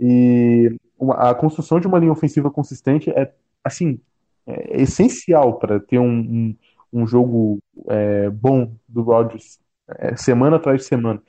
E 0.00 0.76
uma- 0.98 1.30
a 1.30 1.34
construção 1.34 1.80
de 1.80 1.86
uma 1.86 1.98
linha 1.98 2.12
ofensiva 2.12 2.50
consistente 2.50 3.10
é, 3.10 3.32
assim, 3.64 4.00
é 4.46 4.82
essencial 4.82 5.58
para 5.58 5.80
ter 5.80 5.98
um, 5.98 6.08
um, 6.10 6.56
um 6.92 7.06
jogo 7.06 7.58
é, 7.88 8.30
bom 8.30 8.72
do 8.88 9.02
Rodgers 9.02 9.58
é, 9.98 10.16
semana 10.16 10.56
atrás 10.56 10.80
de 10.80 10.86
semana. 10.86 11.22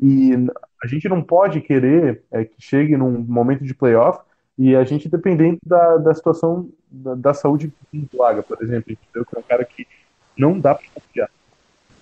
E 0.00 0.32
a 0.82 0.86
gente 0.86 1.08
não 1.08 1.22
pode 1.22 1.60
querer 1.60 2.24
é, 2.30 2.44
que 2.44 2.60
chegue 2.60 2.96
num 2.96 3.18
momento 3.20 3.64
de 3.64 3.74
playoff 3.74 4.20
e 4.58 4.74
a 4.74 4.82
gente 4.84 5.08
dependendo 5.08 5.58
da, 5.64 5.96
da 5.98 6.14
situação 6.14 6.68
da, 6.90 7.14
da 7.14 7.34
saúde 7.34 7.72
do 7.92 8.18
Laga, 8.18 8.42
por 8.42 8.60
exemplo, 8.62 8.92
entendeu? 8.92 9.24
Que 9.24 9.36
é 9.36 9.38
um 9.38 9.42
cara 9.42 9.64
que 9.64 9.86
não 10.36 10.58
dá 10.58 10.74
para 10.74 10.86
confiar. 10.94 11.30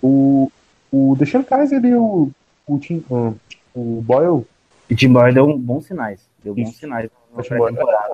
O, 0.01 0.51
o 0.91 1.15
Deshaun 1.17 1.43
Kaiser 1.43 1.83
e 1.85 1.93
o, 1.95 2.31
o, 2.67 2.79
Tim, 2.79 3.03
o, 3.09 3.35
o 3.75 4.01
Boyle 4.01 4.45
E 4.89 4.95
Tim 4.95 5.11
Boyle 5.13 5.33
deu 5.33 5.57
bons 5.57 5.85
sinais. 5.85 6.27
Deu 6.43 6.53
bons 6.55 6.69
Isso. 6.69 6.79
sinais 6.79 7.09
na 7.33 7.41
Acho 7.41 7.49
bom. 7.55 7.65
pré-temporada. 7.65 8.13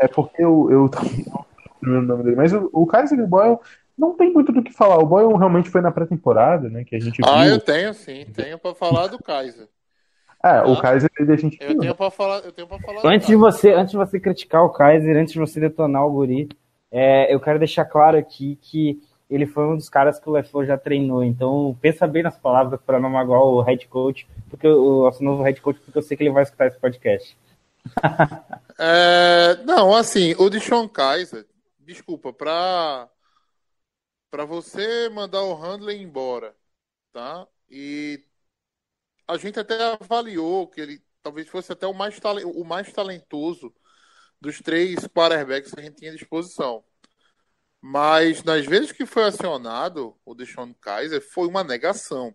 É 0.00 0.08
porque 0.08 0.42
eu, 0.42 0.68
eu 0.70 0.88
também 0.90 1.24
não 1.26 1.44
lembro 1.82 1.98
o 2.02 2.06
nome 2.06 2.24
dele, 2.24 2.36
mas 2.36 2.52
o, 2.52 2.68
o 2.72 2.86
Kaiser 2.86 3.18
e 3.18 3.22
o 3.22 3.26
Boyle 3.26 3.58
não 3.98 4.14
tem 4.14 4.32
muito 4.32 4.50
do 4.52 4.62
que 4.62 4.72
falar. 4.72 4.98
O 4.98 5.06
Boyle 5.06 5.36
realmente 5.36 5.68
foi 5.70 5.80
na 5.80 5.90
pré-temporada, 5.90 6.68
né? 6.68 6.84
Que 6.84 6.96
a 6.96 7.00
gente 7.00 7.20
Ah, 7.24 7.44
viu. 7.44 7.54
eu 7.54 7.60
tenho 7.60 7.92
sim, 7.94 8.24
tenho 8.34 8.58
pra 8.58 8.74
falar 8.74 9.08
do 9.08 9.18
Kaiser. 9.18 9.68
É, 10.42 10.62
o. 10.62 10.80
Kaiser 10.80 11.10
ele 11.18 11.32
a 11.32 11.36
gente 11.36 11.58
Eu 11.60 11.78
tenho 11.78 11.94
pra 11.94 12.10
falar, 12.10 12.38
eu 12.38 12.52
tenho 12.52 12.66
pra 12.66 12.78
falar 12.78 13.02
Antes 13.04 13.26
de 13.26 13.36
você, 13.36 13.72
antes 13.72 13.90
de 13.90 13.96
você 13.96 14.18
criticar 14.18 14.64
o 14.64 14.70
Kaiser, 14.70 15.16
antes 15.16 15.34
de 15.34 15.38
você 15.38 15.60
detonar 15.60 16.06
o 16.06 16.10
Guri, 16.10 16.48
é, 16.90 17.32
eu 17.32 17.38
quero 17.38 17.58
deixar 17.58 17.84
claro 17.84 18.16
aqui 18.16 18.58
que 18.62 19.02
ele 19.28 19.46
foi 19.46 19.64
um 19.64 19.76
dos 19.76 19.88
caras 19.88 20.18
que 20.18 20.28
o 20.28 20.32
LeFleur 20.32 20.66
já 20.66 20.76
treinou. 20.76 21.22
Então, 21.22 21.76
pensa 21.80 22.06
bem 22.06 22.22
nas 22.22 22.36
palavras 22.36 22.80
para 22.80 22.98
não 22.98 23.10
magoar 23.10 23.42
o 23.42 23.60
head 23.60 23.86
coach, 23.86 24.26
porque 24.48 24.66
o 24.66 25.04
nosso 25.04 25.22
novo 25.22 25.42
head 25.42 25.60
coach, 25.60 25.78
porque 25.80 25.98
eu 25.98 26.02
sei 26.02 26.16
que 26.16 26.24
ele 26.24 26.32
vai 26.32 26.42
escutar 26.42 26.66
esse 26.66 26.78
podcast. 26.78 27.36
É, 28.82 29.62
não, 29.66 29.94
assim, 29.94 30.34
o 30.38 30.48
Deshaun 30.48 30.88
Kaiser, 30.88 31.44
desculpa, 31.80 32.32
pra, 32.32 33.10
pra 34.30 34.46
você 34.46 35.06
mandar 35.10 35.42
o 35.42 35.52
Handley 35.52 36.02
embora, 36.02 36.54
tá? 37.12 37.46
E 37.70 38.24
a 39.30 39.36
gente 39.36 39.58
até 39.58 39.80
avaliou 39.82 40.66
que 40.66 40.80
ele 40.80 41.02
talvez 41.22 41.48
fosse 41.48 41.72
até 41.72 41.86
o 41.86 41.94
mais, 41.94 42.18
o 42.54 42.64
mais 42.64 42.92
talentoso 42.92 43.72
dos 44.40 44.60
três 44.60 45.06
quarterbacks 45.08 45.72
que 45.72 45.80
a 45.80 45.82
gente 45.82 45.96
tinha 45.96 46.12
à 46.12 46.14
disposição. 46.14 46.84
Mas 47.80 48.42
nas 48.42 48.66
vezes 48.66 48.92
que 48.92 49.06
foi 49.06 49.24
acionado 49.24 50.16
o 50.24 50.34
Deshaun 50.34 50.74
Kaiser, 50.74 51.20
foi 51.20 51.46
uma 51.46 51.64
negação. 51.64 52.34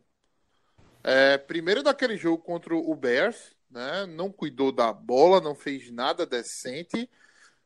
É, 1.04 1.38
primeiro 1.38 1.84
daquele 1.84 2.18
jogo 2.18 2.42
contra 2.42 2.76
o 2.76 2.96
Bears, 2.96 3.56
né? 3.70 4.06
Não 4.08 4.32
cuidou 4.32 4.72
da 4.72 4.92
bola, 4.92 5.42
não 5.42 5.54
fez 5.54 5.92
nada 5.92 6.26
decente, 6.26 7.10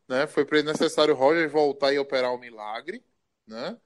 né? 0.07 0.27
Foi 0.27 0.45
necessário 0.63 1.13
o 1.13 1.17
Roger 1.17 1.49
voltar 1.49 1.93
e 1.93 1.99
operar 1.99 2.33
o 2.33 2.39
milagre, 2.39 3.03
né? 3.47 3.77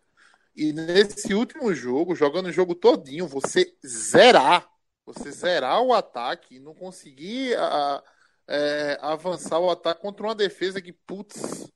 E 0.56 0.72
nesse 0.72 1.34
último 1.34 1.74
jogo, 1.74 2.16
jogando 2.16 2.48
o 2.48 2.52
jogo 2.52 2.74
todinho, 2.76 3.28
você 3.28 3.76
zerar, 3.86 4.73
você 5.06 5.32
zerar 5.32 5.82
o 5.82 5.94
ataque, 5.94 6.56
e 6.56 6.60
não 6.60 6.74
conseguir 6.74 7.56
a- 7.58 8.04
é, 8.48 8.98
avançar 9.02 9.60
o 9.60 9.70
ataque 9.70 10.02
contra 10.02 10.26
uma 10.26 10.36
defesa 10.36 10.82
que, 10.82 10.92
putz, 10.94 11.72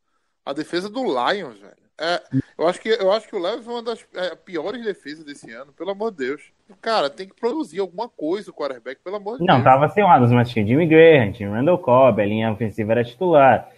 a 0.46 0.54
defesa 0.54 0.90
do 0.90 1.04
Lions, 1.04 1.60
velho. 1.60 1.88
É, 2.00 2.22
eu 2.58 2.68
acho 2.68 2.80
que 2.80 2.90
eu 2.90 3.12
acho 3.12 3.28
que 3.28 3.36
o 3.36 3.40
Lions 3.40 3.66
é 3.68 3.70
uma 3.72 3.82
das 3.82 4.06
é, 4.13 4.36
piores 4.36 4.84
defesas 4.84 5.26
desse 5.26 5.52
ano, 5.52 5.74
pelo 5.74 5.90
amor 5.92 6.12
de 6.12 6.18
Deus. 6.18 6.52
Cara, 6.80 7.10
tem 7.10 7.28
que 7.28 7.34
produzir 7.36 7.80
alguma 7.80 8.08
coisa 8.08 8.52
o 8.52 8.54
quarterback, 8.54 9.02
pelo 9.02 9.16
amor 9.16 9.40
de 9.40 9.46
Não, 9.46 9.56
Deus. 9.56 9.63
tava 9.63 9.90
sem 9.90 10.04
lados, 10.04 10.32
mas 10.32 10.50
tinha 10.50 10.66
Jimmy 10.66 10.86
Graham, 10.86 11.32
tinha 11.32 11.50
Randall 11.50 11.80
Cobb, 11.80 12.22
a 12.22 12.26
linha 12.26 12.52
ofensiva 12.52 12.92
era 12.92 13.04
titular. 13.04 13.72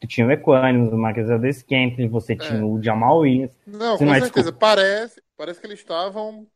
Tu 0.00 0.06
tinha 0.06 0.26
o 0.26 0.32
Equanimus, 0.32 0.92
o 0.92 0.98
Marcus 0.98 1.26
Scantling, 1.56 2.08
você 2.08 2.34
tinha 2.36 2.64
o 2.64 2.82
Jamal 2.82 3.20
Williams. 3.20 3.56
Não, 3.66 3.96
Você 3.96 4.04
com 4.04 4.10
não 4.10 4.14
é 4.16 4.20
certeza. 4.20 4.52
Parece, 4.52 5.22
parece 5.36 5.60
que 5.60 5.66
eles 5.66 5.78
estavam 5.78 6.46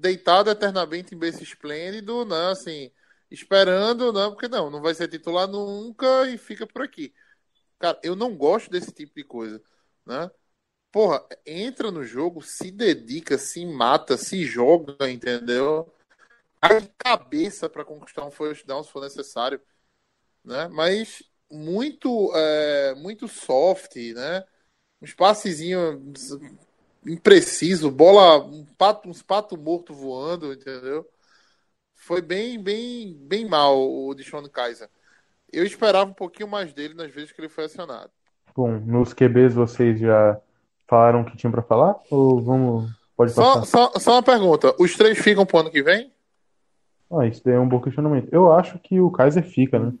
deitados 0.00 0.52
eternamente 0.52 1.14
em 1.14 1.18
berço 1.18 1.42
esplêndido, 1.42 2.24
né? 2.24 2.50
Assim, 2.50 2.90
esperando, 3.30 4.12
né? 4.12 4.28
Porque 4.28 4.48
não, 4.48 4.70
não 4.70 4.80
vai 4.80 4.94
ser 4.94 5.08
titular 5.08 5.46
nunca 5.46 6.28
e 6.28 6.38
fica 6.38 6.66
por 6.66 6.82
aqui. 6.82 7.14
Cara, 7.78 7.98
eu 8.02 8.16
não 8.16 8.36
gosto 8.36 8.70
desse 8.70 8.92
tipo 8.92 9.14
de 9.14 9.24
coisa, 9.24 9.62
né? 10.06 10.30
Porra, 10.90 11.24
entra 11.46 11.90
no 11.90 12.02
jogo, 12.04 12.42
se 12.42 12.70
dedica, 12.70 13.38
se 13.38 13.64
mata, 13.66 14.16
se 14.16 14.44
joga, 14.44 15.10
entendeu? 15.10 15.92
De 16.80 16.88
cabeça 16.98 17.68
para 17.68 17.84
conquistar 17.84 18.24
um 18.24 18.30
first 18.30 18.66
down 18.66 18.82
se 18.82 18.90
for 18.90 19.02
necessário, 19.02 19.60
né? 20.44 20.68
Mas 20.68 21.22
muito, 21.50 22.32
é, 22.34 22.94
muito 22.96 23.28
soft, 23.28 23.96
né? 24.14 24.44
Um 25.00 25.06
passezinho 25.16 26.12
impreciso, 27.08 27.90
bola, 27.90 28.44
um 28.44 28.64
pato, 28.76 29.08
uns 29.08 29.22
pato 29.22 29.56
morto 29.56 29.94
voando, 29.94 30.52
entendeu? 30.52 31.06
Foi 31.94 32.22
bem, 32.22 32.62
bem, 32.62 33.16
bem 33.20 33.48
mal 33.48 33.78
o 33.78 34.14
Deshaun 34.14 34.48
Kaiser. 34.48 34.88
Eu 35.52 35.64
esperava 35.64 36.10
um 36.10 36.14
pouquinho 36.14 36.48
mais 36.48 36.72
dele 36.72 36.94
nas 36.94 37.10
vezes 37.10 37.32
que 37.32 37.40
ele 37.40 37.48
foi 37.48 37.64
acionado. 37.64 38.10
Bom, 38.54 38.78
nos 38.80 39.12
QBs 39.12 39.54
vocês 39.54 39.98
já 39.98 40.38
falaram 40.86 41.22
o 41.22 41.24
que 41.24 41.36
tinham 41.36 41.52
pra 41.52 41.62
falar? 41.62 41.96
Ou 42.10 42.42
vamos. 42.42 42.90
Pode 43.16 43.32
Só, 43.32 43.54
passar? 43.54 43.66
só, 43.66 43.92
só 43.98 44.12
uma 44.12 44.22
pergunta: 44.22 44.74
os 44.78 44.94
três 44.96 45.18
ficam 45.18 45.46
pro 45.46 45.58
ano 45.58 45.70
que 45.70 45.82
vem? 45.82 46.12
Ah, 47.10 47.26
isso 47.26 47.42
daí 47.44 47.54
é 47.54 47.58
um 47.58 47.68
bom 47.68 47.80
questionamento. 47.80 48.28
Eu 48.30 48.52
acho 48.52 48.78
que 48.78 49.00
o 49.00 49.10
Kaiser 49.10 49.42
fica, 49.42 49.78
né? 49.78 49.92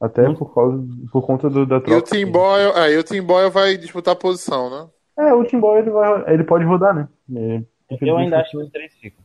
Até 0.00 0.32
por, 0.32 0.54
causa, 0.54 0.84
por 1.10 1.22
conta 1.22 1.48
do, 1.48 1.66
da 1.66 1.76
E 1.76 1.78
o 1.78 1.82
troca. 1.82 2.02
Tim 2.02 2.26
Boyle, 2.26 2.72
aí 2.76 2.96
o 2.96 3.02
Tim 3.02 3.22
Boyle 3.22 3.50
vai 3.50 3.76
disputar 3.76 4.14
a 4.14 4.18
posição, 4.18 4.70
né? 4.70 4.90
É, 5.18 5.34
o 5.34 5.44
Tim 5.44 5.58
Boyle 5.58 5.82
ele, 5.82 5.90
vai, 5.90 6.32
ele 6.34 6.44
pode 6.44 6.64
rodar, 6.64 6.94
né? 6.94 7.08
É, 7.36 7.62
Eu 8.00 8.16
ainda 8.16 8.38
acho 8.40 8.52
que 8.52 8.56
os 8.58 8.70
três 8.70 8.94
ficam. 8.96 9.18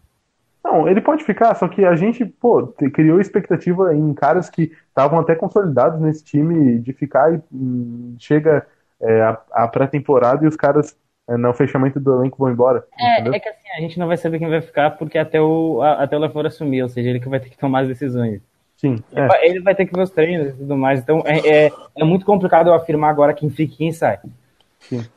Não, 0.63 0.87
ele 0.87 1.01
pode 1.01 1.23
ficar, 1.23 1.53
só 1.55 1.67
que 1.67 1.83
a 1.83 1.95
gente, 1.95 2.25
pô, 2.25 2.67
criou 2.93 3.19
expectativa 3.19 3.93
em 3.93 4.13
caras 4.13 4.49
que 4.49 4.71
estavam 4.87 5.19
até 5.19 5.35
consolidados 5.35 5.99
nesse 5.99 6.23
time 6.23 6.79
de 6.79 6.93
ficar 6.93 7.33
e 7.33 7.41
hum, 7.51 8.15
chega 8.17 8.65
é, 9.01 9.21
a, 9.21 9.41
a 9.51 9.67
pré-temporada 9.67 10.45
e 10.45 10.47
os 10.47 10.55
caras 10.55 10.97
é, 11.27 11.35
no 11.35 11.53
fechamento 11.53 11.99
do 11.99 12.13
elenco 12.13 12.37
vão 12.37 12.49
embora. 12.49 12.85
entendeu? 12.97 13.33
É, 13.33 13.37
é 13.37 13.39
que 13.41 13.49
assim, 13.49 13.69
a 13.77 13.81
gente 13.81 13.99
não 13.99 14.07
vai 14.07 14.15
saber 14.15 14.39
quem 14.39 14.49
vai 14.49 14.61
ficar 14.61 14.91
porque 14.91 15.17
até 15.17 15.41
o, 15.41 15.81
a- 15.81 16.01
até 16.03 16.15
o 16.15 16.19
LaFleur 16.19 16.45
assumir, 16.45 16.81
ou 16.81 16.89
seja, 16.89 17.09
ele 17.09 17.19
que 17.19 17.27
vai 17.29 17.41
ter 17.41 17.49
que 17.49 17.57
tomar 17.57 17.81
as 17.81 17.87
decisões. 17.89 18.41
Sim, 18.77 19.03
Ele 19.11 19.21
é. 19.21 19.27
vai- 19.27 19.45
Ele 19.45 19.59
vai 19.61 19.75
ter 19.75 19.85
que 19.85 19.93
ver 19.93 20.01
os 20.03 20.11
treinos 20.11 20.53
e 20.53 20.57
tudo 20.57 20.77
mais. 20.77 21.01
Então 21.01 21.21
é, 21.25 21.67
é, 21.67 21.71
é 21.97 22.03
muito 22.05 22.25
complicado 22.25 22.67
eu 22.67 22.73
afirmar 22.73 23.09
agora 23.09 23.33
quem 23.33 23.49
fica 23.49 23.73
e 23.73 23.77
quem 23.77 23.91
sai. 23.91 24.19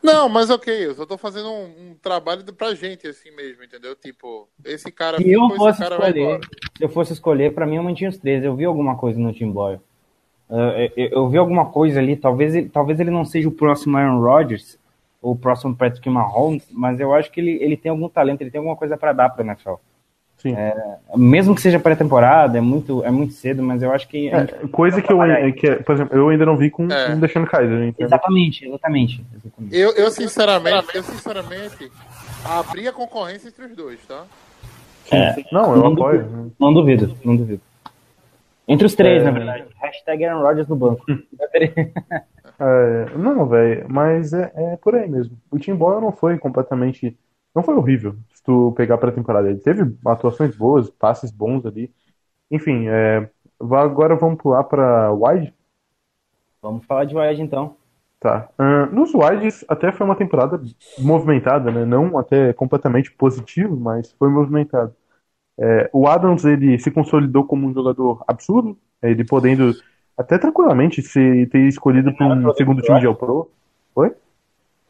Não, 0.02 0.28
mas 0.28 0.50
ok, 0.50 0.86
eu 0.86 0.94
só 0.94 1.06
tô 1.06 1.16
fazendo 1.18 1.50
um, 1.50 1.64
um 1.64 1.94
trabalho 2.00 2.44
pra 2.52 2.74
gente 2.74 3.06
assim 3.06 3.30
mesmo, 3.30 3.64
entendeu? 3.64 3.94
Tipo, 3.94 4.48
esse 4.64 4.90
cara 4.90 5.18
Se 5.18 5.30
eu 5.30 5.42
ficou, 5.42 5.56
fosse 5.56 5.70
esse 5.70 5.90
cara 5.90 5.98
vai 5.98 6.10
escolher, 6.10 6.40
se 6.76 6.84
eu 6.84 6.88
fosse 6.88 7.12
escolher, 7.12 7.54
pra 7.54 7.66
mim 7.66 7.76
eu 7.76 7.82
mantinha 7.82 8.10
os 8.10 8.18
três. 8.18 8.44
Eu 8.44 8.54
vi 8.54 8.64
alguma 8.64 8.96
coisa 8.96 9.18
no 9.18 9.32
Tim 9.32 9.50
Boyle. 9.50 9.80
Uh, 10.48 10.90
eu, 10.96 11.08
eu 11.08 11.28
vi 11.28 11.38
alguma 11.38 11.66
coisa 11.66 11.98
ali, 11.98 12.16
talvez 12.16 12.54
ele, 12.54 12.68
talvez 12.68 13.00
ele 13.00 13.10
não 13.10 13.24
seja 13.24 13.48
o 13.48 13.52
próximo 13.52 13.96
Aaron 13.96 14.20
Rodgers, 14.20 14.78
ou 15.20 15.32
o 15.32 15.36
próximo 15.36 15.74
Patrick 15.74 16.08
Mahomes, 16.08 16.66
mas 16.70 17.00
eu 17.00 17.12
acho 17.12 17.32
que 17.32 17.40
ele, 17.40 17.58
ele 17.60 17.76
tem 17.76 17.90
algum 17.90 18.08
talento, 18.08 18.42
ele 18.42 18.50
tem 18.50 18.58
alguma 18.58 18.76
coisa 18.76 18.96
pra 18.96 19.12
dar 19.12 19.30
pra 19.30 19.44
NFL. 19.44 19.74
Sim. 20.54 21.16
Mesmo 21.16 21.54
que 21.54 21.60
seja 21.62 21.78
pré-temporada, 21.80 22.58
é 22.58 22.60
muito, 22.60 23.02
é 23.04 23.10
muito 23.10 23.32
cedo, 23.32 23.62
mas 23.62 23.82
eu 23.82 23.90
acho 23.92 24.06
que. 24.08 24.28
É, 24.28 24.46
coisa 24.70 25.00
que 25.02 25.12
eu, 25.12 25.18
que, 25.54 25.66
é- 25.66 25.76
por 25.76 25.94
exemplo, 25.94 26.16
eu 26.16 26.28
ainda 26.28 26.44
não 26.46 26.56
vi 26.56 26.70
com, 26.70 26.86
É. 26.90 27.10
com 27.12 27.20
deixando 27.20 27.46
Kaiser, 27.46 27.82
entendeu? 27.82 28.06
Exatamente, 28.06 28.66
exatamente. 28.66 29.24
exatamente. 29.34 29.76
Eu, 29.76 29.92
eu 29.92 30.10
sinceramente, 30.10 30.88
eu 30.94 31.02
sinceramente 31.02 31.90
abri 32.44 32.86
a 32.88 32.92
concorrência 32.92 33.48
entre 33.48 33.64
os 33.64 33.74
dois, 33.76 33.98
tá? 34.06 34.24
Não, 35.52 35.72
eu 35.74 35.82
Não 35.82 35.92
apoio. 35.92 36.52
Não 36.58 36.74
duvido, 36.74 37.16
não 37.24 37.36
duvido. 37.36 37.60
Entre 38.68 38.84
os 38.86 38.94
três, 38.96 39.22
É. 39.22 39.24
na 39.24 39.30
verdade. 39.30 39.64
Hashtag 39.80 40.24
Aaron 40.24 40.42
Rodgers 40.42 40.66
no 40.68 40.74
banco. 40.76 41.04
É, 42.58 43.06
não, 43.16 43.46
velho, 43.46 43.84
mas 43.88 44.32
é, 44.32 44.50
é 44.56 44.76
por 44.76 44.94
aí 44.94 45.08
mesmo. 45.08 45.36
O 45.50 45.58
Tim 45.58 45.74
Boyle 45.74 46.00
não 46.00 46.10
foi 46.10 46.38
completamente. 46.38 47.16
Não 47.56 47.62
foi 47.62 47.74
horrível, 47.74 48.14
se 48.34 48.42
tu 48.42 48.74
pegar 48.76 48.98
pra 48.98 49.10
temporada. 49.10 49.48
Ele 49.48 49.58
teve 49.58 49.90
atuações 50.04 50.54
boas, 50.54 50.90
passes 50.90 51.30
bons 51.30 51.64
ali. 51.64 51.90
Enfim, 52.50 52.86
é, 52.86 53.30
agora 53.58 54.14
vamos 54.14 54.36
pular 54.36 54.62
pra 54.64 55.10
wide. 55.10 55.54
Vamos 56.60 56.84
falar 56.84 57.06
de 57.06 57.16
Wide 57.16 57.40
então. 57.40 57.74
Tá. 58.20 58.50
Ahn, 58.58 58.90
nos 58.92 59.14
wides 59.14 59.64
até 59.68 59.90
foi 59.90 60.04
uma 60.04 60.16
temporada 60.16 60.60
movimentada, 60.98 61.70
né? 61.70 61.86
Não 61.86 62.18
até 62.18 62.52
completamente 62.52 63.10
positivo, 63.10 63.74
mas 63.74 64.12
foi 64.12 64.28
movimentado. 64.28 64.94
É, 65.58 65.88
o 65.94 66.06
Adams 66.06 66.44
ele 66.44 66.78
se 66.78 66.90
consolidou 66.90 67.44
como 67.44 67.66
um 67.66 67.72
jogador 67.72 68.22
absurdo, 68.28 68.76
ele 69.02 69.24
podendo 69.24 69.72
até 70.14 70.36
tranquilamente 70.36 71.00
se 71.00 71.46
ter 71.46 71.60
escolhido 71.60 72.14
para 72.14 72.26
um 72.26 72.52
segundo 72.52 72.82
time 72.82 73.00
de 73.00 73.06
All-Pro. 73.06 73.50
Oi? 73.94 74.12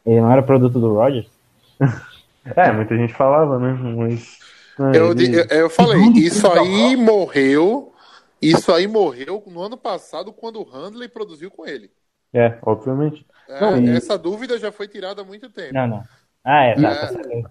Ele 0.05 0.19
não 0.19 0.29
era 0.29 0.43
produto 0.43 0.77
do 0.77 0.95
Rodgers? 0.95 1.31
É, 2.55 2.71
muita 2.71 2.95
gente 2.95 3.13
falava, 3.13 3.59
né? 3.59 3.73
Mas. 3.73 4.37
é, 4.79 4.97
Eu, 4.99 5.11
ele- 5.11 5.39
eu, 5.39 5.45
eu 5.45 5.69
falei, 5.69 6.01
isso 6.15 6.47
aí 6.51 6.95
morreu. 6.95 7.93
Isso 8.41 8.71
aí 8.71 8.87
morreu 8.87 9.43
no 9.47 9.61
ano 9.61 9.75
passado 9.77 10.31
quando 10.31 10.61
o 10.61 10.63
Handley 10.63 11.09
produziu 11.09 11.49
com 11.49 11.65
ele. 11.65 11.89
É, 12.33 12.57
obviamente. 12.61 13.25
É, 13.49 13.61
Não, 13.61 13.77
e- 13.81 13.89
Essa 13.97 14.17
dúvida 14.17 14.59
já 14.59 14.71
foi 14.71 14.87
tirada 14.87 15.21
há 15.21 15.25
muito 15.25 15.49
tempo. 15.49 15.73
Não, 15.73 15.87
não. 15.87 16.03
Ah, 16.43 16.63
é, 16.65 16.75
tá. 16.75 16.81
É. 16.91 16.95
tá 16.95 17.07
certo. 17.07 17.49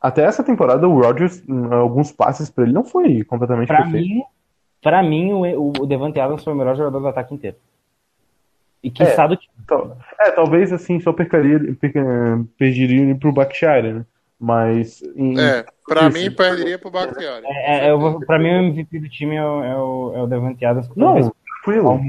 Até 0.00 0.22
essa 0.22 0.44
temporada, 0.44 0.86
o 0.86 1.00
Rodgers, 1.02 1.42
alguns 1.72 2.12
passes 2.12 2.48
para 2.48 2.62
ele 2.64 2.72
não 2.72 2.84
foi 2.84 3.24
completamente 3.24 3.66
Pra 3.66 3.82
perfeito. 3.82 4.06
mim, 4.06 4.22
pra 4.80 5.02
mim 5.02 5.32
o, 5.32 5.72
o 5.80 5.86
Devante 5.86 6.20
Adams 6.20 6.44
foi 6.44 6.52
o 6.52 6.56
melhor 6.56 6.76
jogador 6.76 7.00
do 7.00 7.08
ataque 7.08 7.34
inteiro. 7.34 7.56
E 8.80 8.92
do 9.26 9.36
time. 9.36 9.52
Tal- 9.66 9.98
É, 10.20 10.30
talvez 10.30 10.72
assim 10.72 11.00
só 11.00 11.12
perderia 11.12 13.00
ele 13.02 13.14
pro 13.16 13.32
Bakhtiari, 13.32 13.92
né? 13.92 14.06
Mas. 14.40 15.02
Em, 15.16 15.38
É, 15.38 15.64
pra 15.86 16.08
Isso. 16.08 16.18
mim 16.18 16.30
perderia 16.30 16.78
pro 16.78 16.90
Bakhtiari. 16.90 17.44
É, 17.46 17.86
é, 17.86 17.90
eu 17.90 17.98
vou, 17.98 18.20
pra 18.20 18.38
mim, 18.38 18.48
o 18.48 18.58
MVP 18.68 19.00
do 19.00 19.08
time 19.08 19.34
é 19.36 19.44
o, 19.44 19.62
é 19.64 19.76
o, 19.76 20.12
é 20.16 20.22
o 20.22 20.26
Devante 20.26 20.64
Adams. 20.64 20.86
com 20.88 21.00
Não, 21.00 21.14
tranquilo. 21.64 22.00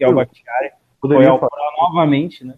é 0.00 0.08
o 0.08 0.14
Bakhtiari. 0.14 0.70
Poderia 1.00 1.36
falar. 1.38 1.50
Novamente, 1.80 2.44
né? 2.44 2.54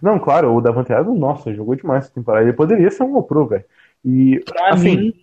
Não, 0.00 0.18
claro, 0.20 0.54
o 0.54 0.60
Davante 0.60 0.92
Adams, 0.92 1.18
nossa, 1.18 1.52
jogou 1.52 1.74
demais 1.74 2.04
essa 2.04 2.14
temporada. 2.14 2.44
Ele 2.46 2.52
poderia 2.52 2.90
ser 2.90 3.02
um 3.02 3.16
All-Pro, 3.16 3.46
velho. 3.48 3.64
E, 4.04 4.38
Pra 4.46 4.70
assim, 4.70 4.96
mim, 4.96 5.14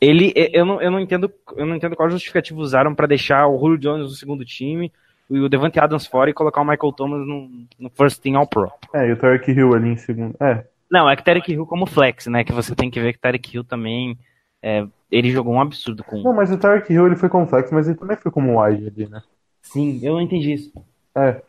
Ele, 0.00 0.32
eu 0.34 0.64
não, 0.64 0.80
eu 0.80 0.90
não 0.90 0.98
entendo, 0.98 1.30
eu 1.54 1.66
não 1.66 1.76
entendo 1.76 1.94
qual 1.94 2.08
justificativa 2.10 2.58
usaram 2.58 2.94
pra 2.94 3.06
deixar 3.06 3.46
o 3.46 3.58
Julio 3.60 3.78
Jones 3.78 4.04
no 4.04 4.16
segundo 4.16 4.44
time 4.44 4.90
e 5.30 5.38
o 5.38 5.48
Devante 5.48 5.78
Adams 5.78 6.06
fora 6.06 6.30
e 6.30 6.34
colocar 6.34 6.62
o 6.62 6.64
Michael 6.64 6.92
Thomas 6.94 7.20
no, 7.26 7.48
no 7.78 7.90
first 7.90 8.20
team 8.20 8.36
All 8.36 8.46
Pro. 8.46 8.72
é, 8.94 9.06
e 9.08 9.12
o 9.12 9.16
Tarek 9.16 9.50
Hill 9.52 9.74
ali 9.74 9.90
em 9.90 9.96
segundo. 9.96 10.34
É, 10.40 10.64
Não, 10.92 11.08
é 11.08 11.16
que 11.16 11.24
Tarek 11.24 11.50
Hill 11.50 11.64
como 11.64 11.86
flex, 11.86 12.26
né? 12.26 12.44
Que 12.44 12.52
você 12.52 12.74
tem 12.74 12.90
que 12.90 13.00
ver 13.00 13.14
que 13.14 13.18
Tarek 13.18 13.56
Hill 13.56 13.64
também, 13.64 14.18
é, 14.62 14.86
ele 15.10 15.30
jogou 15.30 15.54
um 15.54 15.60
absurdo 15.60 16.04
com. 16.04 16.22
não, 16.22 16.34
mas 16.34 16.52
o 16.52 16.58
Tarek 16.58 16.92
Hill 16.92 17.06
ele 17.06 17.16
foi 17.16 17.30
como 17.30 17.46
flex, 17.46 17.72
mas 17.72 17.88
ele 17.88 17.96
também 17.96 18.18
foi 18.18 18.30
como 18.30 18.62
wide 18.62 18.88
ali, 18.88 19.08
né? 19.08 19.22
sim, 19.62 20.00
eu 20.02 20.12
não 20.12 20.20
entendi 20.20 20.52
isso. 20.52 20.70
É. 21.14 21.40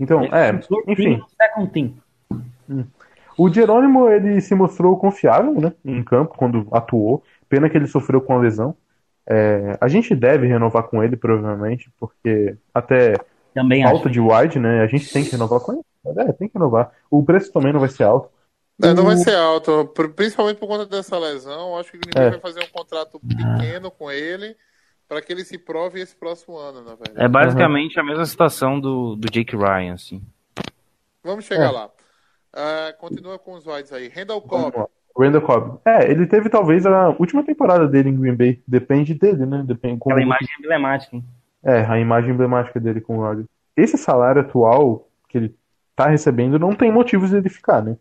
Então, 0.00 0.22
é, 0.24 0.58
enfim. 0.88 1.20
Second 1.36 1.70
team. 1.72 1.94
O 3.36 3.52
Jerônimo, 3.52 4.08
ele 4.08 4.40
se 4.40 4.54
mostrou 4.54 4.96
confiável, 4.96 5.60
né, 5.60 5.72
em 5.84 6.02
campo, 6.02 6.34
quando 6.36 6.66
atuou. 6.72 7.22
Pena 7.50 7.68
que 7.68 7.76
ele 7.76 7.86
sofreu 7.86 8.20
com 8.20 8.34
a 8.34 8.38
lesão. 8.38 8.74
É, 9.28 9.76
a 9.78 9.88
gente 9.88 10.14
deve 10.14 10.46
renovar 10.46 10.84
com 10.84 11.02
ele, 11.02 11.16
provavelmente, 11.16 11.90
porque 11.98 12.56
até 12.72 13.14
Também 13.52 13.82
falta 13.82 14.08
acho. 14.08 14.10
de 14.10 14.20
wide, 14.20 14.58
né, 14.58 14.82
a 14.82 14.86
gente 14.86 15.12
tem 15.12 15.22
que 15.22 15.32
renovar 15.32 15.60
com 15.60 15.72
ele. 15.72 15.82
É, 16.18 16.32
tem 16.32 16.48
que 16.48 16.54
renovar. 16.54 16.92
O 17.10 17.22
preço 17.22 17.52
também 17.52 17.72
não 17.72 17.80
vai 17.80 17.90
ser 17.90 18.04
alto. 18.04 18.30
É, 18.82 18.92
não 18.92 19.04
vai 19.04 19.16
ser 19.16 19.34
alto, 19.34 19.86
pr- 19.94 20.08
principalmente 20.08 20.58
por 20.58 20.66
conta 20.66 20.84
dessa 20.84 21.18
lesão. 21.18 21.78
Acho 21.78 21.90
que 21.92 21.96
o 21.96 22.00
Green 22.00 22.12
Bay 22.14 22.26
É. 22.26 22.30
vai 22.30 22.40
fazer 22.40 22.60
um 22.62 22.68
contrato 22.68 23.18
pequeno 23.20 23.90
com 23.90 24.10
ele 24.10 24.54
para 25.08 25.22
que 25.22 25.32
ele 25.32 25.44
se 25.44 25.56
prove 25.56 26.00
esse 26.00 26.14
próximo 26.14 26.58
ano, 26.58 26.80
na 26.82 26.94
verdade. 26.94 27.14
É 27.14 27.28
basicamente 27.28 27.98
a 27.98 28.02
mesma 28.02 28.26
situação 28.26 28.78
do, 28.78 29.16
do 29.16 29.28
Jake 29.30 29.56
Ryan, 29.56 29.94
assim. 29.94 30.22
Vamos 31.24 31.44
chegar 31.44 31.68
É. 31.68 31.70
lá. 31.70 31.90
Ah, 32.52 32.94
continua 32.98 33.38
com 33.38 33.54
os 33.54 33.66
wides 33.66 33.92
aí. 33.92 34.08
Randall 34.08 34.40
Cobb. 34.42 34.86
Randall 35.18 35.42
Cobb. 35.42 35.80
É, 35.84 36.10
ele 36.10 36.26
teve 36.26 36.48
talvez 36.50 36.84
a 36.86 37.08
última 37.10 37.42
temporada 37.44 37.86
dele 37.88 38.10
em 38.10 38.16
Green 38.20 38.34
Bay. 38.34 38.62
Depende 38.66 39.14
dele, 39.14 39.46
né? 39.46 39.62
Depende 39.66 39.98
como... 39.98 40.14
Aquela 40.14 40.26
imagem 40.26 40.48
emblemática. 40.60 41.16
hein? 41.16 41.24
É, 41.62 41.80
a 41.86 41.98
imagem 41.98 42.30
emblemática 42.30 42.78
dele 42.78 43.00
com 43.00 43.18
o 43.18 43.20
Rodgers. 43.22 43.48
Esse 43.76 43.96
salário 43.98 44.42
atual 44.42 45.08
que 45.28 45.38
ele 45.38 45.54
tá 45.94 46.08
recebendo 46.08 46.58
não 46.58 46.74
tem 46.74 46.92
motivos 46.92 47.30
de 47.30 47.36
ele 47.36 47.48
ficar, 47.48 47.82
né? 47.82 47.96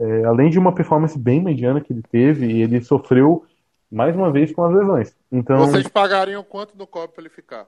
É, 0.00 0.24
além 0.24 0.48
de 0.48 0.58
uma 0.58 0.72
performance 0.74 1.18
bem 1.18 1.42
mediana 1.42 1.80
que 1.80 1.92
ele 1.92 2.02
teve, 2.10 2.60
ele 2.62 2.80
sofreu 2.80 3.44
mais 3.92 4.16
uma 4.16 4.30
vez 4.32 4.50
com 4.52 4.64
as 4.64 4.72
lesões. 4.74 5.14
Então, 5.30 5.58
Vocês 5.58 5.86
pagariam 5.88 6.42
quanto 6.42 6.76
no 6.76 6.86
Cobb 6.86 7.12
para 7.12 7.22
ele 7.22 7.28
ficar? 7.30 7.66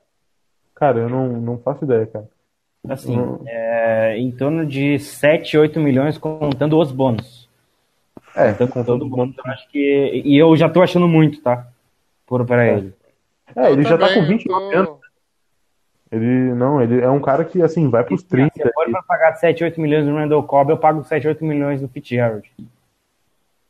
cara, 0.74 0.98
eu 1.00 1.08
não, 1.08 1.28
não 1.40 1.58
faço 1.58 1.84
ideia, 1.84 2.06
cara. 2.06 2.28
Assim, 2.88 3.16
Hum. 3.16 3.38
é, 3.46 4.16
em 4.18 4.30
torno 4.32 4.66
de 4.66 4.98
7, 4.98 5.56
8 5.56 5.78
milhões 5.78 6.18
contando 6.18 6.76
os 6.80 6.90
bônus. 6.90 7.48
É, 8.34 8.50
Contando 8.52 8.72
com 8.72 8.84
todo 8.84 8.98
todo 9.00 9.16
mundo, 9.16 9.34
eu 9.44 9.52
acho 9.52 9.68
que. 9.68 10.22
E 10.24 10.36
eu 10.36 10.56
já 10.56 10.68
tô 10.68 10.80
achando 10.82 11.06
muito, 11.06 11.40
tá? 11.42 11.68
Por 12.26 12.44
pra 12.46 12.66
ele. 12.66 12.94
É, 13.54 13.70
ele 13.70 13.82
Eu 13.82 13.88
já 13.88 13.98
tá 13.98 14.12
com 14.14 14.24
29 14.24 14.70
tô- 14.70 14.76
anos. 14.78 15.01
Ele 16.12 16.52
não, 16.52 16.82
ele 16.82 17.00
é 17.00 17.08
um 17.08 17.20
cara 17.20 17.42
que 17.42 17.62
assim 17.62 17.88
vai 17.88 18.04
pros 18.04 18.22
30. 18.22 18.52
Se 18.54 18.72
for 18.74 18.90
pra 18.90 19.02
pagar 19.02 19.34
7, 19.34 19.64
8 19.64 19.80
milhões 19.80 20.04
no 20.06 20.14
Randall 20.14 20.42
Cobb, 20.42 20.70
eu 20.70 20.76
pago 20.76 21.02
7, 21.02 21.26
8 21.26 21.42
milhões 21.42 21.80
no 21.80 21.88
Fitzgerald. 21.88 22.46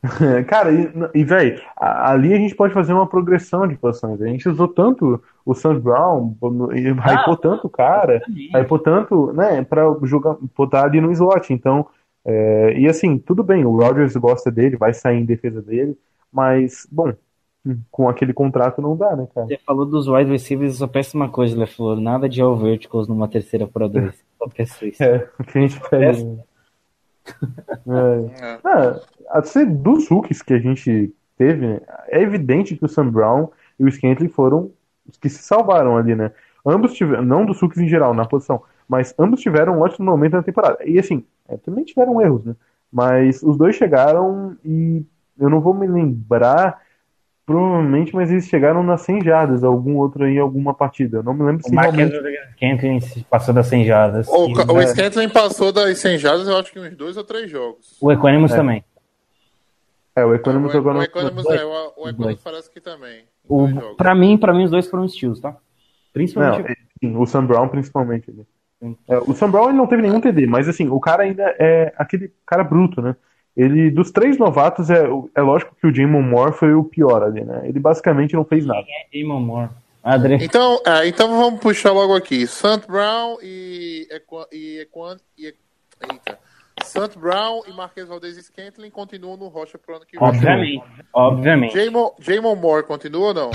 Cara, 0.48 0.72
e, 0.72 0.92
e 1.14 1.22
velho, 1.22 1.62
ali 1.76 2.34
a 2.34 2.36
gente 2.36 2.56
pode 2.56 2.74
fazer 2.74 2.92
uma 2.92 3.06
progressão 3.06 3.68
de 3.68 3.76
posições. 3.76 4.20
A 4.20 4.26
gente 4.26 4.48
usou 4.48 4.66
tanto 4.66 5.22
o 5.46 5.54
Sam 5.54 5.78
Brown, 5.78 6.34
e 6.74 6.90
hypou 6.90 7.36
tanto 7.36 7.68
o 7.68 7.70
cara, 7.70 8.20
hypou 8.52 8.80
tanto, 8.80 9.32
né, 9.32 9.62
pra 9.62 9.82
jogar, 10.02 10.36
botar 10.56 10.84
ali 10.84 11.00
no 11.00 11.12
slot. 11.12 11.52
Então, 11.52 11.86
é, 12.24 12.74
e 12.76 12.88
assim, 12.88 13.16
tudo 13.16 13.44
bem, 13.44 13.64
o 13.64 13.76
Rodgers 13.76 14.16
gosta 14.16 14.50
dele, 14.50 14.76
vai 14.76 14.92
sair 14.92 15.18
em 15.18 15.24
defesa 15.24 15.62
dele, 15.62 15.96
mas, 16.32 16.86
bom, 16.90 17.12
com 17.90 18.08
aquele 18.08 18.32
contrato 18.32 18.82
não 18.82 18.96
dá, 18.96 19.14
né, 19.14 19.26
cara? 19.32 19.46
Você 19.46 19.58
falou 19.58 19.86
dos 19.86 20.08
wide 20.08 20.30
receivers, 20.30 20.72
eu 20.72 20.78
só 20.78 20.86
peço 20.86 21.16
uma 21.16 21.28
coisa, 21.28 21.56
LeFleur. 21.56 22.00
Nada 22.00 22.28
de 22.28 22.40
all 22.42 22.56
verticals 22.56 23.06
numa 23.06 23.28
terceira 23.28 23.66
para 23.66 23.88
dois. 23.88 24.14
Só 24.38 24.48
peço 24.48 24.84
isso. 24.84 25.02
É, 25.02 25.28
o 25.38 25.44
que 25.44 25.58
a 25.58 25.60
gente 25.60 25.80
pede. 25.88 26.22
É. 26.22 26.52
É. 27.86 28.58
Ah, 28.64 29.00
a 29.30 29.42
ser 29.44 29.64
dos 29.64 30.08
rookies 30.08 30.42
que 30.42 30.52
a 30.52 30.58
gente 30.58 31.14
teve, 31.38 31.66
né, 31.66 31.80
é 32.08 32.20
evidente 32.20 32.76
que 32.76 32.84
o 32.84 32.88
Sam 32.88 33.10
Brown 33.10 33.48
e 33.78 33.84
o 33.84 33.90
Scantling 33.90 34.28
foram 34.28 34.72
os 35.08 35.16
que 35.16 35.28
se 35.28 35.42
salvaram 35.42 35.96
ali, 35.96 36.16
né? 36.16 36.32
Ambos 36.66 36.94
tiveram, 36.94 37.24
não 37.24 37.46
dos 37.46 37.60
rookies 37.60 37.80
em 37.80 37.88
geral, 37.88 38.12
na 38.12 38.24
posição, 38.24 38.62
mas 38.88 39.14
ambos 39.18 39.40
tiveram 39.40 39.78
um 39.78 39.80
ótimo 39.80 40.06
momento 40.06 40.32
na 40.34 40.42
temporada. 40.42 40.78
E 40.84 40.98
assim, 40.98 41.24
é, 41.48 41.56
também 41.56 41.84
tiveram 41.84 42.20
erros, 42.20 42.44
né? 42.44 42.56
Mas 42.92 43.42
os 43.42 43.56
dois 43.56 43.74
chegaram 43.76 44.56
e 44.64 45.04
eu 45.38 45.48
não 45.48 45.60
vou 45.60 45.74
me 45.74 45.86
lembrar, 45.86 46.80
provavelmente, 47.52 48.14
mas 48.14 48.30
eles 48.30 48.46
chegaram 48.46 48.82
nas 48.82 49.02
100 49.02 49.22
jardas, 49.24 49.62
algum 49.64 49.96
outro 49.96 50.24
aí, 50.24 50.38
alguma 50.38 50.74
partida. 50.74 51.18
Eu 51.18 51.22
não 51.22 51.34
me 51.34 51.44
lembro 51.44 51.62
O 51.64 51.68
se 51.68 51.74
Marquez 51.74 52.10
realmente. 52.10 52.54
Kentlin 52.56 53.00
se 53.00 53.24
passou 53.24 53.54
das 53.54 53.66
100 53.66 53.84
jardas. 53.84 54.28
O, 54.28 54.48
E 54.48 54.52
o 54.52 55.30
passou 55.30 55.72
das 55.72 55.98
100 55.98 56.18
jardas, 56.18 56.48
eu 56.48 56.56
acho 56.56 56.72
que 56.72 56.80
uns 56.80 56.96
dois 56.96 57.16
ou 57.16 57.24
três 57.24 57.50
jogos. 57.50 57.96
o 58.00 58.10
Equanimus 58.10 58.52
também. 58.52 58.84
É, 60.14 60.24
o 60.24 60.28
O, 60.28 60.34
Economy 60.34 60.70
jogou 60.70 60.92
o 60.92 60.94
dois. 60.94 61.08
é, 61.60 61.64
o, 61.64 61.92
o 61.96 62.12
Dois. 62.12 62.40
parece 62.42 62.70
que 62.70 62.80
também. 62.80 63.24
O, 63.48 63.94
pra, 63.96 64.14
mim, 64.14 64.36
pra 64.36 64.52
mim, 64.52 64.64
os 64.64 64.70
dois 64.70 64.86
foram 64.88 65.08
steals, 65.08 65.40
tá? 65.40 65.50
Não, 65.50 65.56
Principalmente 66.12 66.70
é, 66.70 66.74
sim, 67.00 67.16
o 67.16 67.26
Sam 67.26 67.46
Brown 67.46 67.68
principalmente. 67.68 68.30
ali. 68.30 68.46
Sim. 68.78 68.96
É, 69.08 69.18
o 69.18 69.32
Sam 69.32 69.50
Brown 69.50 69.68
ele 69.70 69.78
não 69.78 69.86
teve 69.86 70.02
nenhum 70.02 70.20
TD, 70.20 70.46
mas 70.46 70.68
assim, 70.68 70.88
o 70.88 71.00
cara 71.00 71.22
ainda 71.22 71.42
é 71.58 71.92
aquele 71.96 72.30
cara 72.46 72.62
bruto, 72.62 73.00
né? 73.00 73.16
Ele, 73.56 73.90
dos 73.90 74.10
três 74.10 74.38
novatos, 74.38 74.88
é, 74.88 75.04
é 75.34 75.42
lógico 75.42 75.76
que 75.78 75.86
o 75.86 75.94
Jamon 75.94 76.22
Moore 76.22 76.52
foi 76.52 76.72
o 76.72 76.84
pior 76.84 77.22
ali, 77.22 77.44
né? 77.44 77.62
Ele 77.64 77.78
basicamente 77.78 78.34
não 78.34 78.44
fez 78.44 78.64
nada. 78.64 78.80
o 78.80 79.18
Damon 79.18 79.40
Moore. 79.40 79.68
Adri... 80.02 80.38
Então, 80.42 80.80
é, 80.86 81.06
então 81.06 81.28
vamos 81.28 81.60
puxar 81.60 81.92
logo 81.92 82.16
aqui. 82.16 82.46
Sant 82.46 82.86
Brown 82.86 83.36
e 83.42 84.08
e 84.52 84.80
Equan, 84.80 85.16
e, 85.38 85.54
eita. 86.10 86.38
Sant 86.82 87.16
Brown 87.18 87.60
e 87.68 87.72
Marquês 87.72 88.08
Valdez 88.08 88.36
Scantling 88.44 88.90
continuam 88.90 89.36
no 89.36 89.48
Rocha 89.48 89.78
pro 89.78 89.96
ano 89.96 90.04
que 90.06 90.18
vem. 90.18 90.28
Obviamente. 90.28 90.84
Obviamente. 91.12 91.78
Jamon, 91.84 92.10
Jamon 92.18 92.56
Moore 92.56 92.84
continua 92.84 93.28
ou 93.28 93.34
não? 93.34 93.50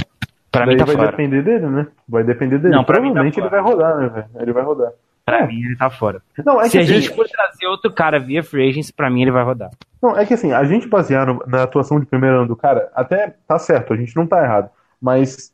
Pra 0.51 0.65
Daí 0.65 0.75
mim 0.75 0.79
tá 0.79 0.85
vai 0.85 0.95
fora. 0.95 1.11
depender 1.11 1.41
dele, 1.41 1.65
né? 1.67 1.87
Vai 2.07 2.23
depender 2.23 2.59
dele. 2.59 2.73
Não, 2.75 2.83
pra 2.85 3.01
mim 3.01 3.09
tá 3.13 3.13
Provavelmente 3.21 3.39
ele 3.39 3.49
fora. 3.49 3.61
vai 3.63 3.71
rodar, 3.73 3.97
né, 3.97 4.09
velho? 4.09 4.43
Ele 4.43 4.53
vai 4.53 4.63
rodar. 4.63 4.91
Pra 5.27 5.45
mim 5.45 5.61
ele 5.61 5.75
tá 5.75 5.89
fora. 5.89 6.21
Não, 6.45 6.61
é 6.61 6.65
Se 6.65 6.71
que 6.71 6.77
a 6.77 6.81
assim, 6.83 6.93
gente 6.93 7.13
for 7.13 7.27
trazer 7.27 7.67
outro 7.67 7.91
cara 7.91 8.17
via 8.17 8.41
free 8.41 8.69
agents, 8.69 8.91
pra 8.91 9.09
mim 9.09 9.23
ele 9.23 9.31
vai 9.31 9.43
rodar. 9.43 9.69
Não, 10.01 10.17
é 10.17 10.25
que 10.25 10.33
assim, 10.33 10.53
a 10.53 10.63
gente 10.63 10.87
basear 10.87 11.27
no- 11.27 11.43
na 11.45 11.63
atuação 11.63 11.99
de 11.99 12.05
primeiro 12.05 12.37
ano 12.37 12.47
do 12.47 12.55
cara, 12.55 12.89
até 12.95 13.35
tá 13.45 13.59
certo, 13.59 13.91
a 13.91 13.97
gente 13.97 14.15
não 14.15 14.25
tá 14.25 14.41
errado. 14.41 14.69
Mas 15.01 15.51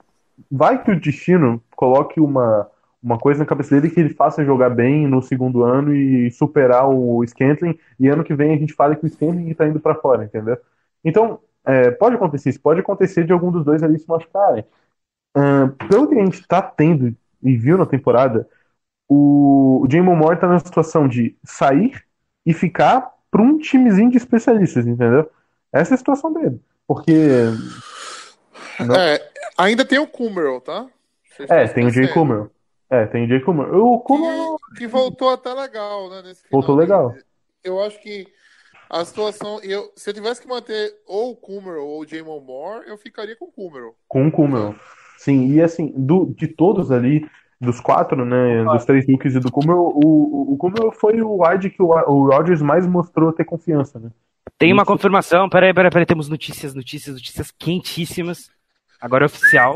vai 0.51 0.83
que 0.83 0.91
o 0.91 0.99
destino 0.99 1.59
coloque 1.75 2.19
uma, 2.19 2.67
uma 3.01 3.17
coisa 3.17 3.39
na 3.39 3.47
cabeça 3.47 3.73
dele 3.73 3.91
que 3.91 3.99
ele 3.99 4.13
faça 4.13 4.45
jogar 4.45 4.69
bem 4.69 5.07
no 5.07 5.23
segundo 5.23 5.63
ano 5.63 5.91
e 5.95 6.29
superar 6.29 6.87
o 6.87 7.25
Scantling, 7.25 7.75
e 7.99 8.07
ano 8.07 8.23
que 8.23 8.35
vem 8.35 8.53
a 8.53 8.57
gente 8.57 8.73
fala 8.75 8.95
que 8.95 9.07
o 9.07 9.09
Scantling 9.09 9.51
tá 9.55 9.67
indo 9.67 9.79
pra 9.79 9.95
fora, 9.95 10.23
entendeu? 10.23 10.55
Então, 11.03 11.39
é, 11.65 11.89
pode 11.89 12.15
acontecer 12.15 12.51
isso, 12.51 12.61
pode 12.61 12.79
acontecer 12.79 13.23
de 13.23 13.33
algum 13.33 13.51
dos 13.51 13.65
dois 13.65 13.81
ali 13.81 13.97
se 13.97 14.07
machucarem. 14.07 14.63
Ahn, 15.35 15.69
pelo 15.89 16.07
que 16.07 16.15
a 16.15 16.23
gente 16.23 16.47
tá 16.47 16.61
tendo 16.61 17.15
e 17.41 17.57
viu 17.57 17.75
na 17.77 17.85
temporada, 17.87 18.47
o, 19.13 19.85
o 19.85 19.87
Jamon 19.91 20.15
Moore 20.15 20.39
tá 20.39 20.47
na 20.47 20.59
situação 20.59 21.07
de 21.07 21.35
sair 21.43 22.03
e 22.45 22.53
ficar 22.53 23.11
para 23.29 23.41
um 23.41 23.57
timezinho 23.57 24.09
de 24.11 24.17
especialistas, 24.17 24.85
entendeu? 24.87 25.29
Essa 25.71 25.93
é 25.93 25.95
a 25.95 25.97
situação 25.97 26.33
dele. 26.33 26.59
Porque. 26.87 27.13
Não. 28.79 28.95
É, 28.95 29.19
ainda 29.57 29.85
tem 29.85 29.99
o 29.99 30.07
Kumerow, 30.07 30.59
tá? 30.61 30.87
Vocês 31.35 31.49
É, 31.49 31.63
estão 31.63 31.75
tem 31.75 31.85
o 31.87 31.89
Jay 31.89 32.03
esquecendo. 32.05 32.27
Kummer. 32.27 32.49
É, 32.89 33.05
tem 33.07 33.25
o 33.25 33.27
Jay 33.27 33.39
Kummer. 33.39 33.73
O 33.75 33.99
Kummer. 33.99 34.57
Que, 34.73 34.79
que 34.79 34.87
voltou 34.87 35.29
até 35.29 35.53
legal, 35.53 36.09
né? 36.09 36.21
Nesse 36.23 36.43
Voltou 36.51 36.79
final. 36.79 37.07
legal. 37.07 37.23
Eu 37.63 37.81
acho 37.81 37.99
que 38.01 38.27
a 38.89 39.03
situação. 39.05 39.59
Eu, 39.63 39.91
se 39.95 40.09
eu 40.09 40.13
tivesse 40.13 40.41
que 40.41 40.47
manter 40.47 40.93
ou 41.07 41.31
o 41.31 41.35
Kumerow 41.35 41.87
ou 41.87 42.01
o 42.01 42.07
Jamon 42.07 42.39
Moore, 42.41 42.87
eu 42.87 42.97
ficaria 42.97 43.35
com 43.35 43.45
o 43.45 43.51
Kumerow. 43.51 43.95
Com 44.07 44.27
o 44.27 44.31
Kummer. 44.31 44.75
Sim, 45.17 45.47
e 45.53 45.61
assim, 45.61 45.93
do, 45.95 46.33
de 46.37 46.47
todos 46.47 46.91
ali, 46.91 47.25
dos 47.63 47.79
quatro, 47.79 48.25
né? 48.25 48.63
Dos 48.63 48.85
três 48.85 49.07
rookies 49.07 49.35
e 49.35 49.39
do 49.39 49.51
Kummer, 49.51 49.75
o, 49.75 50.53
o, 50.53 50.57
Kummer 50.57 50.91
foi 50.93 51.21
o 51.21 51.43
wide 51.43 51.69
que 51.69 51.81
o, 51.81 51.87
o 51.87 52.29
Rodgers 52.29 52.61
mais 52.61 52.85
mostrou 52.85 53.33
ter 53.33 53.45
confiança, 53.45 53.99
né? 53.99 54.11
Tem 54.57 54.71
uma 54.71 54.85
confirmação, 54.85 55.49
peraí, 55.49 55.73
peraí, 55.73 55.89
peraí, 55.89 56.05
temos 56.05 56.29
notícias, 56.29 56.73
notícias, 56.73 57.15
notícias 57.15 57.51
quentíssimas. 57.51 58.51
Agora 59.01 59.25
é 59.25 59.27
oficial. 59.27 59.75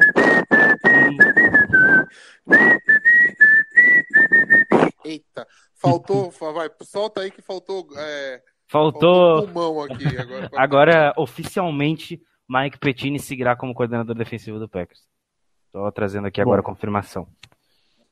Eita, 5.03 5.47
faltou. 5.75 6.31
vai, 6.31 6.69
solta 6.83 7.21
aí 7.21 7.31
que 7.31 7.41
faltou. 7.41 7.87
É, 7.97 8.41
Faltou. 8.67 9.47
pulmão 9.47 9.81
aqui 9.83 10.17
agora. 10.17 10.49
Agora, 10.55 11.13
oficialmente, 11.17 12.21
Mike 12.47 12.77
Pettine 12.79 13.19
seguirá 13.19 13.55
como 13.55 13.73
coordenador 13.73 14.15
defensivo 14.15 14.59
do 14.59 14.67
Packers. 14.67 15.01
Tô 15.71 15.89
trazendo 15.91 16.27
aqui 16.27 16.41
agora 16.41 16.59
a 16.59 16.63
Bom. 16.63 16.69
confirmação. 16.69 17.27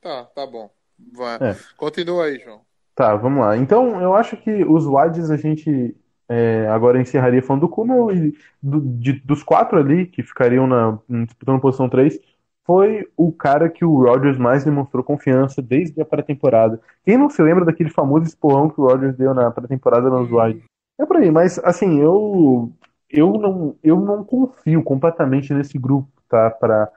Tá, 0.05 0.23
tá 0.25 0.45
bom. 0.45 0.69
Vai. 1.13 1.37
É. 1.37 1.55
Continua 1.77 2.25
aí, 2.25 2.37
João. 2.37 2.61
Tá, 2.93 3.15
vamos 3.15 3.41
lá. 3.41 3.57
Então, 3.57 3.99
eu 3.99 4.13
acho 4.13 4.37
que 4.37 4.63
os 4.63 4.85
wides 4.85 5.31
a 5.31 5.35
gente 5.35 5.97
é, 6.29 6.67
agora 6.69 7.01
encerraria 7.01 7.41
falando 7.41 7.61
do 7.61 7.69
Kummer 7.69 8.15
e 8.15 8.37
do- 8.61 8.81
de- 8.81 9.19
dos 9.21 9.41
quatro 9.41 9.79
ali 9.79 10.05
que 10.05 10.21
ficariam 10.21 10.67
na, 10.67 10.99
disputando 11.25 11.59
posição 11.59 11.89
3, 11.89 12.19
foi 12.63 13.07
o 13.17 13.31
cara 13.31 13.67
que 13.67 13.83
o 13.83 14.03
Rodgers 14.03 14.37
mais 14.37 14.63
demonstrou 14.63 15.03
confiança 15.03 15.59
desde 15.59 15.99
a 15.99 16.05
pré-temporada. 16.05 16.79
Quem 17.03 17.17
não 17.17 17.29
se 17.31 17.41
lembra 17.41 17.65
daquele 17.65 17.89
famoso 17.89 18.25
esporrão 18.27 18.69
que 18.69 18.79
o 18.79 18.85
Rodgers 18.87 19.15
deu 19.17 19.33
na 19.33 19.49
pré-temporada 19.49 20.07
nos 20.07 20.31
wides? 20.31 20.63
É 20.99 21.05
por 21.05 21.17
aí, 21.17 21.31
mas 21.31 21.57
assim, 21.63 21.99
eu 21.99 22.71
eu 23.09 23.33
não 23.33 23.75
eu 23.83 23.99
não 23.99 24.23
confio 24.23 24.83
completamente 24.83 25.51
nesse 25.51 25.77
grupo, 25.79 26.09
tá? 26.29 26.51
Para 26.51 26.91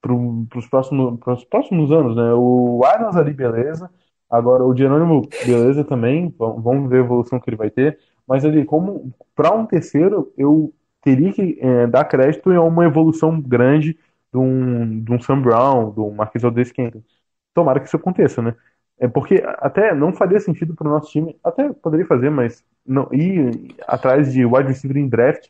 para 0.00 0.14
os 0.14 0.66
próximos 0.68 1.44
próximos 1.44 1.92
anos, 1.92 2.16
né? 2.16 2.32
O 2.34 2.82
Adams 2.84 3.16
ali, 3.16 3.32
beleza. 3.32 3.90
Agora, 4.28 4.64
o 4.64 4.76
Jerônimo, 4.76 5.28
beleza 5.44 5.84
também. 5.84 6.34
Vamos 6.38 6.88
ver 6.88 6.98
a 6.98 7.04
evolução 7.04 7.40
que 7.40 7.50
ele 7.50 7.56
vai 7.56 7.70
ter. 7.70 7.98
Mas 8.26 8.44
ali, 8.44 8.64
como 8.64 9.12
para 9.34 9.52
um 9.52 9.66
terceiro, 9.66 10.32
eu 10.38 10.72
teria 11.02 11.32
que 11.32 11.58
é, 11.60 11.86
dar 11.86 12.04
crédito 12.04 12.50
a 12.50 12.62
uma 12.62 12.84
evolução 12.84 13.40
grande 13.40 13.98
de 14.32 14.38
um, 14.38 15.02
de 15.02 15.12
um 15.12 15.20
Sam 15.20 15.42
Brown, 15.42 15.90
do 15.90 16.10
Marquis 16.10 16.42
Scantling. 16.42 17.04
Tomara 17.52 17.80
que 17.80 17.86
isso 17.86 17.96
aconteça, 17.96 18.40
né? 18.40 18.54
É 18.98 19.08
porque 19.08 19.42
até 19.58 19.94
não 19.94 20.12
faria 20.12 20.38
sentido 20.38 20.74
para 20.74 20.86
o 20.86 20.90
nosso 20.90 21.10
time, 21.10 21.36
até 21.42 21.72
poderia 21.72 22.06
fazer, 22.06 22.30
mas 22.30 22.62
não 22.86 23.08
ir 23.12 23.74
atrás 23.88 24.32
de 24.32 24.44
wide 24.44 24.68
receiver 24.68 24.98
em 24.98 25.08
draft, 25.08 25.48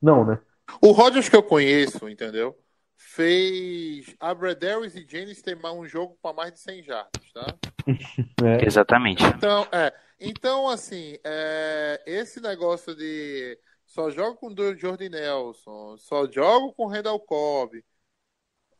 não, 0.00 0.24
né? 0.24 0.38
O 0.80 0.92
Rodgers 0.92 1.28
que 1.28 1.36
eu 1.36 1.42
conheço, 1.42 2.08
entendeu? 2.08 2.56
Fez 2.96 4.14
Abradaris 4.18 4.94
e 4.96 5.06
Jennings 5.08 5.42
ter 5.42 5.56
mais 5.56 5.74
um 5.74 5.86
jogo 5.86 6.18
para 6.22 6.34
mais 6.34 6.52
de 6.52 6.60
100 6.60 6.82
jardas, 6.82 7.32
tá? 7.32 7.46
É, 8.44 8.66
Exatamente. 8.66 9.22
Então, 9.24 9.66
é. 9.72 9.92
Então, 10.18 10.68
assim, 10.68 11.16
é, 11.24 12.02
esse 12.06 12.40
negócio 12.40 12.94
de 12.96 13.58
só 13.84 14.10
jogo 14.10 14.36
com 14.36 14.48
o 14.48 14.76
Jordan 14.76 15.10
Nelson, 15.10 15.96
só 15.98 16.26
jogo 16.30 16.72
com 16.72 16.84
o 16.84 16.88
Randall 16.88 17.20
Cobb, 17.20 17.84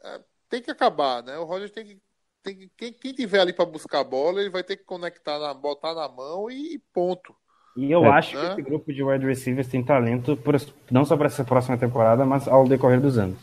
é, 0.02 0.20
tem 0.48 0.62
que 0.62 0.70
acabar, 0.70 1.22
né? 1.22 1.36
O 1.38 1.44
Rodgers 1.44 1.70
tem 1.70 1.84
que. 1.84 2.00
Tem 2.42 2.56
que 2.56 2.70
quem, 2.76 2.92
quem 2.92 3.12
tiver 3.12 3.40
ali 3.40 3.52
para 3.52 3.64
buscar 3.66 4.00
a 4.00 4.04
bola, 4.04 4.40
ele 4.40 4.50
vai 4.50 4.62
ter 4.62 4.76
que 4.76 4.84
conectar, 4.84 5.38
na, 5.38 5.52
botar 5.52 5.94
na 5.94 6.08
mão 6.08 6.48
e, 6.50 6.80
ponto. 6.92 7.34
E 7.76 7.90
eu 7.90 8.04
É. 8.04 8.08
acho 8.10 8.30
que 8.30 8.36
Né? 8.36 8.52
esse 8.52 8.62
grupo 8.62 8.92
de 8.92 9.02
wide 9.02 9.26
receivers 9.26 9.68
tem 9.68 9.84
talento, 9.84 10.36
por- 10.36 10.54
não 10.90 11.04
só 11.04 11.16
para 11.16 11.26
essa 11.26 11.44
próxima 11.44 11.76
temporada, 11.76 12.24
mas 12.24 12.46
ao 12.48 12.66
decorrer 12.68 13.00
dos 13.00 13.18
anos. 13.18 13.36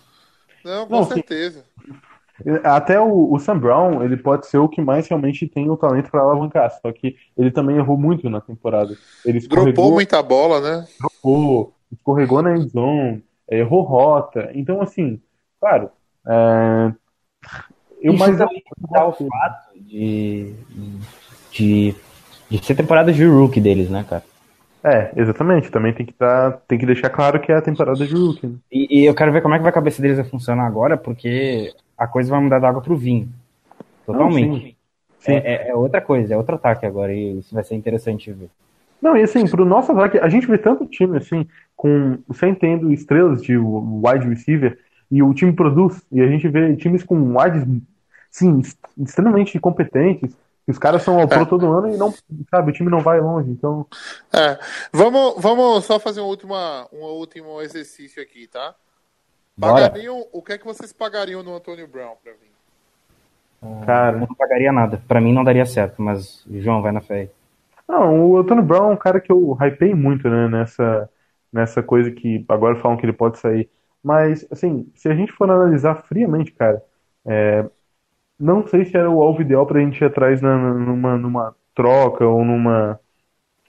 Não, 0.64 0.88
com 0.88 0.95
Não, 0.95 1.03
sim. 1.03 1.16
certeza. 1.16 1.66
Até 2.64 2.99
o, 2.99 3.32
o 3.32 3.39
Sam 3.39 3.59
Brown, 3.59 4.03
ele 4.03 4.18
pode 4.18 4.47
ser 4.47 4.57
o 4.57 4.68
que 4.68 4.82
mais 4.82 5.07
realmente 5.07 5.47
tem 5.47 5.70
o 5.70 5.78
talento 5.78 6.09
para 6.09 6.22
alavancar, 6.22 6.72
só 6.82 6.91
que 6.91 7.16
ele 7.38 7.51
também 7.51 7.78
errou 7.78 7.97
muito 7.97 8.30
na 8.30 8.41
temporada. 8.41 8.95
Ele 9.24 9.39
Dropou 9.47 9.91
muita 9.91 10.22
bola, 10.22 10.59
né? 10.59 10.88
errou, 11.24 11.74
escorregou 11.91 12.41
na 12.41 12.57
endzone, 12.57 13.24
errou 13.49 13.84
rota. 13.84 14.49
Então, 14.55 14.82
assim, 14.82 15.22
claro, 15.59 15.89
é, 16.28 16.93
eu 18.01 18.14
Isso 18.14 18.20
mais 18.20 18.38
dá 18.38 19.07
o 19.07 19.14
fato 19.14 19.80
de, 19.80 20.53
de, 21.51 21.95
de 22.49 22.66
ser 22.66 22.76
temporada 22.76 23.14
de 23.14 23.26
rookie 23.26 23.61
deles, 23.61 23.89
né, 23.89 24.05
cara? 24.09 24.24
É, 24.84 25.11
exatamente. 25.15 25.71
Também 25.71 25.93
tem 25.93 26.05
que 26.05 26.13
dar, 26.19 26.51
tem 26.67 26.77
que 26.77 26.86
deixar 26.86 27.09
claro 27.09 27.39
que 27.39 27.51
é 27.51 27.55
a 27.55 27.61
temporada 27.61 28.05
de 28.05 28.13
rookie. 28.13 28.47
né? 28.47 28.55
E, 28.71 29.01
e 29.01 29.05
eu 29.05 29.15
quero 29.15 29.31
ver 29.31 29.41
como 29.41 29.53
é 29.53 29.57
que 29.57 29.63
vai 29.63 29.71
a 29.71 29.73
cabeça 29.73 30.01
deles 30.01 30.19
a 30.19 30.25
funcionar 30.25 30.65
agora, 30.65 30.97
porque 30.97 31.73
a 31.97 32.05
coisa 32.07 32.29
vai 32.29 32.41
mudar 32.41 32.59
da 32.59 32.69
água 32.69 32.81
pro 32.81 32.95
vinho. 32.95 33.29
Totalmente. 34.05 34.75
Sim. 35.19 35.34
É, 35.34 35.53
é- 35.53 35.69
é 35.69 35.75
outra 35.75 36.01
coisa, 36.01 36.34
é 36.34 36.38
outro 36.38 36.55
ataque 36.55 36.86
agora, 36.86 37.13
e 37.13 37.39
isso 37.39 37.53
vai 37.55 37.63
ser 37.63 37.75
interessante 37.75 38.31
ver. 38.31 38.49
Não, 39.01 39.15
e 39.17 39.23
assim, 39.23 39.45
pro 39.47 39.65
nosso 39.65 39.91
ataque, 39.91 40.17
a 40.17 40.27
gente 40.27 40.47
vê 40.47 40.57
tanto 40.57 40.86
time 40.86 41.17
assim, 41.17 41.47
com 41.75 42.17
sem 42.34 42.53
tendo 42.53 42.91
estrelas 42.91 43.41
de 43.41 43.57
wide 43.57 44.27
receiver, 44.27 44.77
e 45.09 45.23
o 45.23 45.34
time 45.34 45.53
produz, 45.53 46.01
e 46.11 46.21
a 46.21 46.27
gente 46.27 46.47
vê 46.49 46.75
times 46.75 47.03
com 47.03 47.38
wides, 47.38 47.65
sim, 48.29 48.61
extremamente 48.97 49.57
competentes, 49.59 50.36
Os 50.68 50.78
caras 50.78 51.03
são 51.03 51.20
ao 51.20 51.28
pro 51.28 51.45
todo 51.45 51.72
ano 51.74 51.93
e 51.93 51.97
não, 51.97 52.14
sabe, 52.49 52.72
o 52.72 52.74
time 52.74 52.89
não 52.89 53.01
vai 53.01 53.20
longe, 53.20 53.49
então. 53.49 53.86
É, 54.32 54.57
vamos, 54.93 55.36
vamos 55.38 55.84
só 55.84 55.99
fazer 55.99 56.22
um 56.22 56.26
último, 56.26 56.55
um 56.91 57.01
último 57.01 57.61
exercício 57.61 58.24
aqui, 58.24 58.47
tá? 58.47 58.74
Bora. 59.57 59.89
Pagariam, 59.89 60.26
o 60.32 60.41
que 60.41 60.53
é 60.53 60.57
que 60.57 60.66
vocês 60.66 60.93
pagariam 60.93 61.43
no 61.43 61.55
Antônio 61.55 61.88
Brown 61.88 62.16
pra 62.24 62.32
vir? 62.32 63.86
Cara. 63.86 64.18
Eu 64.18 64.22
não 64.22 64.36
pagaria 64.36 64.72
nada. 64.72 65.01
Pra 65.07 65.22
mim 65.22 65.34
não 65.34 65.43
daria 65.43 65.66
certo, 65.66 66.01
mas 66.01 66.43
João, 66.49 66.82
vai 66.82 66.91
na 66.91 67.01
fé 67.01 67.14
aí. 67.14 67.30
Não, 67.88 68.32
o 68.32 68.38
Antônio 68.38 68.64
Brown 68.64 68.91
é 68.91 68.93
um 68.93 68.97
cara 68.97 69.20
que 69.20 69.32
eu 69.32 69.57
hypei 69.61 69.93
muito, 69.93 70.30
né, 70.30 70.47
nessa, 70.47 71.09
nessa 71.51 71.84
coisa 71.84 72.09
que 72.11 72.43
agora 72.47 72.78
falam 72.78 72.97
que 72.97 73.05
ele 73.05 73.14
pode 73.14 73.38
sair. 73.38 73.70
Mas, 74.01 74.45
assim, 74.51 74.89
se 74.95 75.07
a 75.07 75.16
gente 75.16 75.32
for 75.32 75.49
analisar 75.49 75.95
friamente, 75.95 76.51
cara, 76.51 76.84
é, 77.26 77.66
não 78.44 78.68
sei 78.68 78.86
se 78.86 78.98
era 78.98 79.10
o 79.10 79.22
alvo 79.22 79.41
ideal 79.41 79.66
pra 79.66 79.80
gente 79.80 80.02
ir 80.02 80.06
atrás 80.06 80.41
na, 80.41 80.58
numa, 80.58 81.18
numa 81.18 81.56
troca 81.74 82.26
ou 82.26 82.44
numa, 82.44 83.00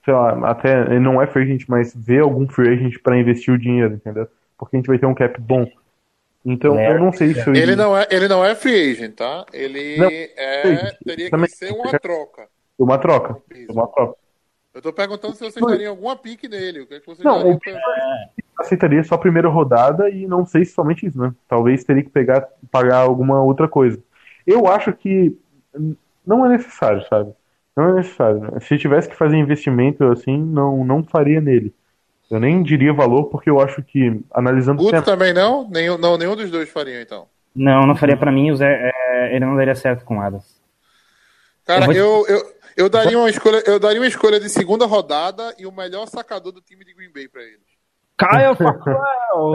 sei 0.04 0.12
lá, 0.12 0.50
até, 0.50 0.82
ele 0.86 1.00
não 1.00 1.22
é 1.22 1.26
free 1.26 1.44
agent, 1.44 1.64
mas 1.68 1.94
ver 1.94 2.20
algum 2.20 2.46
free 2.48 2.74
agent 2.74 3.00
pra 3.02 3.18
investir 3.18 3.54
o 3.54 3.58
dinheiro, 3.58 3.94
entendeu? 3.94 4.26
Porque 4.58 4.76
a 4.76 4.78
gente 4.78 4.86
vai 4.86 4.98
ter 4.98 5.06
um 5.06 5.14
cap 5.14 5.40
bom. 5.40 5.66
Então, 6.44 6.78
eu 6.78 6.98
não 6.98 7.12
sei 7.12 7.32
se 7.32 7.48
eu 7.48 7.54
Ele 7.54 7.74
não 7.74 7.96
é, 7.96 8.06
ele 8.10 8.28
não 8.28 8.44
é 8.44 8.54
free 8.54 8.92
agent, 8.92 9.14
tá? 9.14 9.46
Ele 9.52 9.96
Não, 9.96 10.08
é, 10.08 10.92
teria 11.04 11.30
que 11.30 11.48
ser 11.48 11.72
uma 11.72 11.98
troca. 11.98 12.48
Uma 12.78 12.98
troca. 12.98 13.36
Uma 13.70 13.86
troca. 13.86 14.16
Eu 14.74 14.82
tô 14.82 14.92
perguntando 14.92 15.34
se 15.34 15.40
vocês 15.40 15.64
dariam 15.64 15.92
alguma 15.92 16.16
pique 16.16 16.48
nele. 16.48 16.80
O 16.80 16.86
que, 16.86 16.94
é 16.94 17.00
que 17.00 17.06
vocês 17.06 17.24
Não, 17.24 17.56
pra... 17.58 17.80
aceitaria 18.58 19.04
só 19.04 19.14
a 19.14 19.18
primeira 19.18 19.48
rodada 19.48 20.10
e 20.10 20.26
não 20.26 20.44
sei 20.44 20.64
se 20.64 20.72
somente 20.72 21.06
isso, 21.06 21.18
né? 21.18 21.32
Talvez 21.48 21.84
teria 21.84 22.02
que 22.02 22.10
pegar, 22.10 22.48
pagar 22.72 22.98
alguma 22.98 23.40
outra 23.40 23.68
coisa. 23.68 24.02
Eu 24.46 24.66
acho 24.66 24.92
que 24.92 25.36
não 26.26 26.44
é 26.46 26.50
necessário, 26.50 27.04
sabe? 27.08 27.32
Não 27.76 27.88
é 27.88 27.94
necessário. 27.94 28.40
Se 28.60 28.78
tivesse 28.78 29.08
que 29.08 29.16
fazer 29.16 29.36
investimento 29.36 30.04
assim, 30.04 30.36
não, 30.38 30.84
não 30.84 31.02
faria 31.02 31.40
nele. 31.40 31.74
Eu 32.30 32.40
nem 32.40 32.62
diria 32.62 32.92
valor, 32.92 33.24
porque 33.24 33.50
eu 33.50 33.60
acho 33.60 33.82
que, 33.82 34.20
analisando 34.32 34.78
Guto 34.78 34.96
sempre- 34.96 35.10
também 35.10 35.32
não? 35.34 35.68
Nenhum, 35.68 35.98
não? 35.98 36.16
Nenhum 36.16 36.34
dos 36.36 36.50
dois 36.50 36.68
fariam, 36.70 37.00
então. 37.00 37.26
Não, 37.54 37.86
não 37.86 37.94
faria 37.94 38.16
pra 38.16 38.32
mim. 38.32 38.50
o 38.50 38.56
Zé- 38.56 38.90
é, 38.94 39.36
ele 39.36 39.44
não 39.44 39.56
daria 39.56 39.74
certo 39.74 40.04
com 40.04 40.18
o 40.18 40.20
Adams. 40.20 40.60
Cara, 41.64 41.86
Eu 41.94 42.08
vou- 42.08 42.26
eu, 42.28 42.36
eu, 42.38 42.52
eu, 42.76 42.88
daria 42.88 43.18
uma 43.18 43.28
escolha, 43.30 43.62
eu 43.66 43.78
daria 43.78 44.00
uma 44.00 44.06
escolha 44.06 44.40
de 44.40 44.48
segunda 44.48 44.86
rodada 44.86 45.54
e 45.58 45.66
o 45.66 45.72
melhor 45.72 46.06
sacador 46.06 46.52
do 46.52 46.60
time 46.60 46.84
de 46.84 46.94
Green 46.94 47.12
Bay 47.12 47.28
pra 47.28 47.42
eles. 47.42 47.73
Kyle 48.18 48.54
Fackrell! 48.56 49.00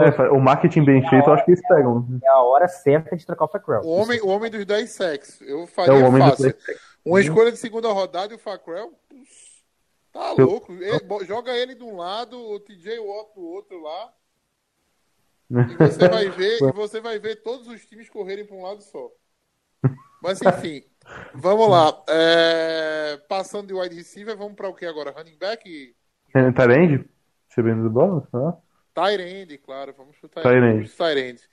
É, 0.02 0.30
o 0.30 0.40
marketing 0.40 0.84
bem 0.84 1.08
feito, 1.08 1.28
eu 1.28 1.34
acho 1.34 1.44
que 1.44 1.50
eles 1.52 1.66
pegam. 1.66 2.06
É 2.22 2.28
a 2.28 2.38
hora 2.42 2.68
certa 2.68 3.16
de 3.16 3.24
trocar 3.24 3.46
o 3.46 3.48
Fackrell. 3.48 3.80
O 3.82 3.90
homem, 3.90 4.20
o 4.20 4.28
homem 4.28 4.50
dos 4.50 4.64
10 4.66 4.90
sacks. 4.90 5.40
Eu 5.40 5.62
É 5.62 5.66
faria 5.66 5.94
o 5.94 6.08
homem 6.08 6.22
fácil. 6.22 6.54
Uma 7.04 7.20
escolha 7.20 7.50
de 7.50 7.56
segunda 7.58 7.88
rodada 7.88 8.32
e 8.32 8.36
o 8.36 8.38
Fackrell. 8.38 8.92
Tá 10.12 10.34
Eu- 10.36 10.46
louco. 10.46 10.72
Ele- 10.72 11.24
joga 11.24 11.52
ele 11.52 11.74
de 11.74 11.84
um 11.84 11.96
lado, 11.96 12.36
o 12.38 12.60
TJ 12.60 12.98
Watt 12.98 13.34
do 13.34 13.42
outro 13.42 13.80
lá. 13.82 14.12
E 15.50 15.76
você 15.76 16.08
vai 16.08 16.28
ver, 16.28 16.58
e 16.62 16.72
você 16.72 17.00
vai 17.00 17.18
ver 17.18 17.36
todos 17.42 17.66
os 17.66 17.84
times 17.86 18.08
correrem 18.10 18.44
para 18.44 18.56
um 18.56 18.62
lado 18.62 18.82
só. 18.82 19.08
Mas 20.22 20.40
enfim, 20.42 20.84
vamos 21.34 21.68
lá. 21.70 22.04
É, 22.08 23.16
passando 23.28 23.68
de 23.68 23.74
wide 23.74 23.96
receiver, 23.96 24.36
vamos 24.36 24.54
para 24.54 24.68
o 24.68 24.74
que 24.74 24.84
agora? 24.84 25.10
Running 25.10 25.38
back? 25.38 25.96
É, 26.34 26.52
Tyrande? 26.52 27.08
Recebendo 27.50 27.82
do 27.82 27.90
bola? 27.90 28.22
Tá? 28.32 28.56
Tyrande, 28.94 29.58
claro. 29.58 29.92
Vamos 29.94 30.16
pro 30.18 30.28
Tyrande. 30.28 30.90
Tyrande. 30.96 31.48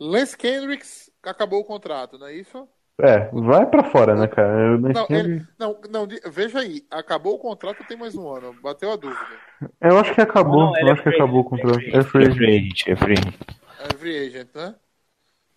Lance 0.00 0.36
Kendricks 0.36 1.10
acabou 1.22 1.60
o 1.60 1.64
contrato, 1.64 2.18
não 2.18 2.26
é 2.28 2.34
isso? 2.34 2.68
É, 3.00 3.28
vai 3.32 3.66
pra 3.68 3.84
fora, 3.90 4.14
né, 4.14 4.28
cara? 4.28 4.78
Não, 4.92 5.08
ele, 5.12 5.34
não, 5.58 5.80
não, 5.90 6.06
veja 6.30 6.60
aí. 6.60 6.86
Acabou 6.90 7.34
o 7.34 7.38
contrato, 7.38 7.84
tem 7.84 7.96
mais 7.96 8.16
um 8.16 8.28
ano. 8.28 8.52
Bateu 8.54 8.92
a 8.92 8.96
dúvida. 8.96 9.42
Eu 9.80 9.98
acho 9.98 10.14
que 10.14 10.20
acabou. 10.20 10.72
Não, 10.72 10.76
eu 10.78 10.88
é 10.88 10.92
acho 10.92 11.02
que 11.02 11.08
free 11.08 11.10
acabou 11.10 11.40
o 11.40 11.44
agent, 11.44 11.44
contrato. 11.44 11.78
é 11.92 12.02
free 12.02 12.02
É 12.02 12.02
free 12.04 12.26
É 12.26 12.30
agent. 12.30 12.36
free 12.36 12.56
agent, 12.56 12.88
é 12.88 12.96
free 12.96 13.14
agent. 13.14 13.34
É 13.76 13.92
free 13.94 14.16
agent, 14.26 14.54
né? 14.54 14.74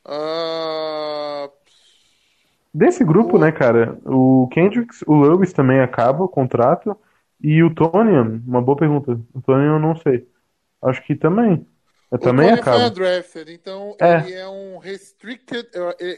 Ah, 0.06 1.50
Desse 2.74 3.06
grupo, 3.06 3.38
O- 3.38 3.40
né, 3.40 3.52
cara, 3.52 3.98
o 4.06 4.50
Kendricks, 4.52 5.02
o 5.08 5.16
Lewis 5.16 5.54
também 5.54 5.80
acaba 5.80 6.24
o 6.24 6.30
contrato. 6.30 6.98
E 7.52 7.64
o 7.64 7.74
Tonian, 7.74 8.42
uma 8.48 8.62
boa 8.62 8.78
pergunta. 8.78 9.12
O 9.34 9.42
Tonian 9.42 9.76
eu 9.76 9.80
não 9.80 9.96
sei. 9.96 10.28
Acho 10.82 11.04
que 11.06 11.16
também. 11.16 11.68
o 12.18 12.18
Também 12.22 12.32
Tony 12.32 12.62
foi 12.64 12.78
acaba. 12.78 12.86
undrafted, 12.86 13.52
então 13.52 13.98
É. 14.02 14.18
ele 14.18 14.34
é 14.34 14.48
um 14.48 14.78
restricted, 14.78 15.68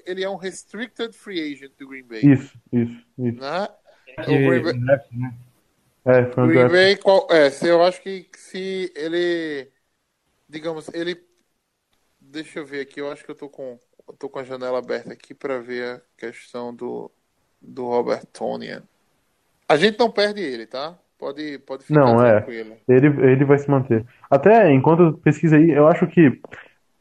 ele 0.05 0.23
é 0.23 0.29
um 0.29 0.35
restricted 0.35 1.13
free 1.13 1.39
agent 1.53 1.73
do 1.77 1.87
Green 1.87 2.03
Bay, 2.03 2.31
Isso, 2.31 2.57
isso, 2.71 3.05
isso. 3.17 3.41
né? 3.41 3.67
O 4.27 4.39
De 4.39 4.39
Green 4.41 4.61
Bay, 4.63 4.73
draft, 4.85 5.11
né? 5.13 5.33
É, 6.05 6.25
foi 6.33 6.43
um 6.45 6.51
Green. 6.51 6.69
Bay 6.69 6.97
qual, 6.97 7.27
é, 7.31 7.49
se 7.49 7.67
eu 7.67 7.83
acho 7.83 8.01
que 8.01 8.29
se 8.35 8.91
ele, 8.95 9.71
digamos, 10.49 10.89
ele, 10.93 11.25
deixa 12.19 12.59
eu 12.59 12.65
ver 12.65 12.81
aqui, 12.81 13.01
eu 13.01 13.11
acho 13.11 13.23
que 13.25 13.31
eu 13.31 13.35
tô 13.35 13.49
com, 13.49 13.79
eu 14.07 14.15
tô 14.15 14.29
com 14.29 14.39
a 14.39 14.43
janela 14.43 14.79
aberta 14.79 15.13
aqui 15.13 15.33
para 15.33 15.59
ver 15.59 15.97
a 15.97 16.01
questão 16.17 16.75
do 16.75 17.11
do 17.61 17.85
Robert 17.87 18.25
Tonian. 18.27 18.83
A 19.69 19.77
gente 19.77 19.99
não 19.99 20.11
perde 20.11 20.41
ele, 20.41 20.67
tá? 20.67 20.99
Pode, 21.17 21.59
pode 21.59 21.83
ficar 21.83 21.99
Não, 21.99 22.23
é. 22.23 22.41
tranquilo. 22.41 22.75
Ele, 22.87 23.07
ele 23.31 23.45
vai 23.45 23.57
se 23.57 23.69
manter. 23.69 24.05
Até 24.29 24.71
enquanto 24.71 25.03
eu 25.03 25.13
pesquiso 25.13 25.55
aí, 25.55 25.71
eu 25.71 25.87
acho 25.87 26.05
que 26.07 26.39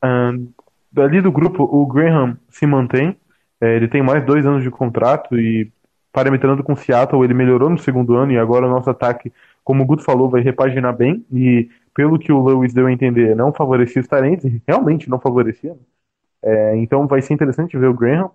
ahn, 0.03 0.47
dali 0.91 1.21
do 1.21 1.31
grupo 1.31 1.63
o 1.65 1.87
Graham 1.87 2.39
se 2.49 2.67
mantém. 2.67 3.17
É, 3.61 3.77
ele 3.77 3.89
tem 3.89 4.03
mais 4.03 4.25
dois 4.25 4.45
anos 4.47 4.63
de 4.63 4.71
contrato 4.71 5.39
e 5.39 5.71
parametrando 6.13 6.63
com 6.63 6.73
o 6.73 6.77
Seattle, 6.77 7.23
ele 7.25 7.35
melhorou 7.35 7.69
no 7.69 7.79
segundo 7.79 8.15
ano 8.15 8.33
e 8.33 8.39
agora 8.39 8.67
o 8.67 8.71
nosso 8.71 8.89
ataque, 8.89 9.31
como 9.63 9.83
o 9.83 9.87
Guto 9.87 10.03
falou, 10.03 10.31
vai 10.31 10.41
repaginar 10.41 10.97
bem. 10.97 11.25
E 11.33 11.69
pelo 11.95 12.19
que 12.19 12.33
o 12.33 12.43
Lewis 12.43 12.73
deu 12.73 12.87
a 12.87 12.93
entender, 12.93 13.37
não 13.37 13.53
favorecia 13.53 14.01
os 14.01 14.09
talentos, 14.09 14.51
realmente 14.67 15.11
não 15.11 15.19
favorecia. 15.21 15.75
né? 15.75 15.79
É, 16.43 16.77
então 16.77 17.07
vai 17.07 17.21
ser 17.23 17.35
interessante 17.35 17.77
ver 17.77 17.89
o 17.89 17.95
Graham. 17.95 18.31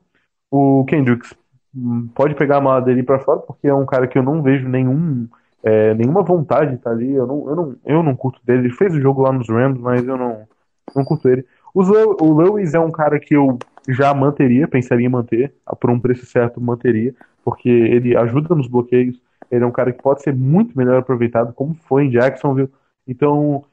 O 0.52 0.86
Kendricks 0.86 1.34
hum, 1.76 2.08
pode 2.14 2.36
pegar 2.36 2.58
a 2.58 2.62
mala 2.62 2.82
dele 2.82 3.04
pra 3.04 3.20
fora, 3.20 3.40
porque 3.40 3.68
é 3.68 3.74
um 3.74 3.86
cara 3.86 4.08
que 4.08 4.18
eu 4.18 4.24
não 4.24 4.44
vejo 4.44 4.68
nenhum 4.68 5.28
é, 5.64 5.94
nenhuma 5.94 6.24
vontade 6.24 6.72
de 6.72 6.78
estar 6.78 6.92
ali. 6.92 7.12
Eu 7.14 7.28
não, 7.28 7.50
eu, 7.50 7.56
não, 7.56 7.76
eu 7.86 8.04
não 8.04 8.16
curto 8.16 8.40
dele. 8.46 8.68
Ele 8.68 8.74
fez 8.74 8.94
o 8.94 9.02
jogo 9.02 9.22
lá 9.22 9.32
nos 9.32 9.48
Rams, 9.50 9.80
mas 9.80 10.08
eu 10.08 10.18
não, 10.18 10.48
não 10.96 11.04
curto 11.04 11.28
ele. 11.30 11.46
O, 11.74 11.82
Lew- 11.84 12.18
o 12.22 12.34
Lewis 12.38 12.74
é 12.74 12.80
um 12.80 12.92
cara 12.92 13.20
que 13.20 13.36
eu 13.36 13.58
já 13.90 14.14
manteria, 14.14 14.68
pensaria 14.68 15.06
em 15.06 15.10
manter, 15.10 15.54
por 15.80 15.90
um 15.90 16.00
preço 16.00 16.26
certo, 16.26 16.62
manteria, 16.62 17.14
porque 17.44 17.70
ele 17.70 18.16
ajuda 18.16 18.56
nos 18.56 18.68
bloqueios. 18.68 19.20
Ele 19.50 19.64
é 19.64 19.68
um 19.68 19.72
cara 19.72 19.92
que 19.92 20.02
pode 20.02 20.22
ser 20.22 20.34
muito 20.36 20.78
melhor 20.78 20.98
aproveitado, 21.00 21.54
como 21.54 21.74
foi 21.74 22.06
em 22.06 22.10
Jacksonville. 22.12 22.70
Então, 23.08 23.64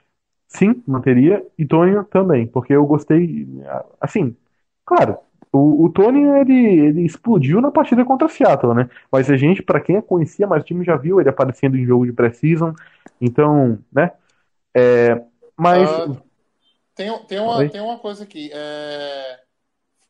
sim, 0.49 0.83
manteria. 0.87 1.45
E 1.59 1.67
Tony 1.67 2.03
também, 2.07 2.47
porque 2.47 2.73
eu 2.75 2.87
gostei. 2.87 3.49
Assim, 4.01 4.37
claro, 4.85 5.19
o, 5.53 5.85
o 5.85 5.91
Tony 5.91 6.23
ele, 6.41 6.55
ele 6.55 7.05
explodiu 7.05 7.61
na 7.61 7.71
partida 7.71 8.05
contra 8.05 8.29
Seattle, 8.29 8.75
né? 8.75 8.89
Mas 9.11 9.31
a 9.31 9.37
gente, 9.37 9.63
pra 9.63 9.81
quem 9.81 10.01
conhecia 10.01 10.47
mais 10.47 10.63
o 10.63 10.67
time, 10.67 10.85
já 10.85 10.97
viu 10.97 11.21
ele 11.21 11.29
aparecendo 11.29 11.77
em 11.77 11.85
jogo 11.85 12.07
de 12.07 12.13
pré-season. 12.13 12.75
Então, 13.21 13.79
né? 13.93 14.13
É, 14.75 15.21
mas. 15.57 15.89
Ah, 15.91 16.07
Tem, 16.95 17.27
tem, 17.27 17.39
uma, 17.39 17.59
Oi? 17.59 17.69
tem 17.69 17.81
uma 17.81 17.99
coisa 17.99 18.25
aqui. 18.25 18.51
é, 18.53 19.41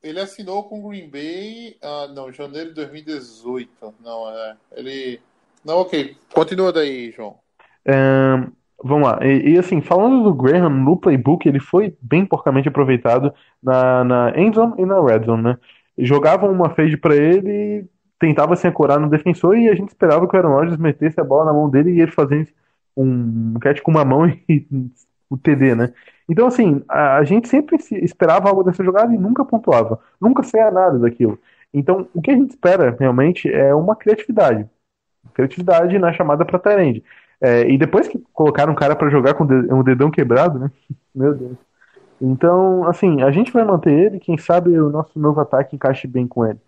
Ele 0.03 0.21
assinou 0.21 0.65
com 0.69 0.81
o 0.81 0.89
Green 0.89 1.09
Bay, 1.09 1.77
ah, 1.83 2.09
não, 2.09 2.33
janeiro 2.33 2.71
de 2.71 2.75
2018. 2.77 3.95
Não, 4.01 4.31
é. 4.31 4.57
Ele. 4.73 5.21
Não, 5.65 5.79
ok. 5.79 6.17
Continua 6.33 6.73
daí, 6.73 7.11
João. 7.11 7.39
Ahn, 7.87 8.53
vamos 8.83 9.09
lá. 9.09 9.19
E, 9.25 9.55
e, 9.55 9.59
assim, 9.59 9.81
falando 9.81 10.23
do 10.25 10.35
Graham 10.35 10.69
no 10.71 10.97
playbook, 10.97 11.49
ele 11.49 11.61
foi 11.61 11.97
bem 12.01 12.25
porcamente 12.27 12.69
aproveitado 12.69 13.33
na, 13.63 14.05
na 14.05 14.33
endzone 14.39 14.75
e 14.79 14.87
na 14.87 15.01
red 15.01 15.25
zone, 15.25 15.43
né? 15.43 15.59
Jogavam 15.99 16.51
uma 16.53 16.71
fade 16.71 16.97
pra 16.97 17.15
ele, 17.17 17.89
tentava 18.19 18.55
se 18.57 18.67
ancorar 18.69 19.01
no 19.01 19.11
defensor 19.11 19.57
e 19.59 19.69
a 19.69 19.75
gente 19.75 19.89
esperava 19.89 20.29
que 20.29 20.35
o 20.37 20.39
Aaron 20.39 20.55
Rodgers 20.55 20.79
metesse 20.79 21.21
a 21.21 21.25
bola 21.25 21.47
na 21.47 21.53
mão 21.53 21.69
dele 21.69 21.93
e 21.93 22.01
ele 22.01 22.13
fazesse 22.13 22.55
um 22.97 23.55
catch 23.61 23.81
com 23.83 23.91
uma 23.91 24.05
mão 24.05 24.27
e 24.49 24.67
o 25.31 25.37
TD, 25.37 25.75
né? 25.75 25.93
Então, 26.29 26.47
assim, 26.47 26.83
a, 26.89 27.17
a 27.19 27.25
gente 27.25 27.49
sempre 27.49 27.79
se- 27.81 27.97
esperava 28.05 28.49
algo 28.49 28.63
dessa 28.63 28.85
jogada 28.85 29.13
e 29.15 29.19
nunca 29.19 29.45
pontuava. 29.45 29.99
Nunca 30.21 30.43
saía 30.43 30.71
nada 30.71 30.99
daquilo. 30.99 31.39
Então, 31.73 32.09
o 32.15 32.23
que 32.23 32.31
a 32.31 32.35
gente 32.37 32.51
espera 32.51 32.97
realmente 32.99 33.49
é 33.53 33.75
uma 33.75 33.95
criatividade. 33.97 34.69
Criatividade 35.35 35.99
na 35.99 36.13
chamada 36.13 36.45
pra 36.45 36.59
Tyrande. 36.59 37.05
É, 37.41 37.69
e 37.71 37.79
depois 37.79 38.09
que 38.09 38.19
colocaram 38.33 38.73
um 38.73 38.77
cara 38.77 38.97
pra 38.97 39.09
jogar 39.11 39.35
com 39.35 39.45
um 39.45 39.83
dedão 39.83 40.11
quebrado, 40.11 40.59
né? 40.59 40.71
Meu 41.15 41.35
Deus. 41.35 41.57
Então, 42.21 42.85
assim, 42.89 43.23
a 43.23 43.31
gente 43.31 43.53
vai 43.53 43.65
manter 43.65 43.93
ele, 43.93 44.19
quem 44.19 44.37
sabe 44.37 44.77
o 44.79 44.91
nosso 44.91 45.17
novo 45.19 45.41
ataque 45.41 45.77
encaixe 45.77 46.07
bem 46.09 46.27
com 46.27 46.45
ele. 46.45 46.59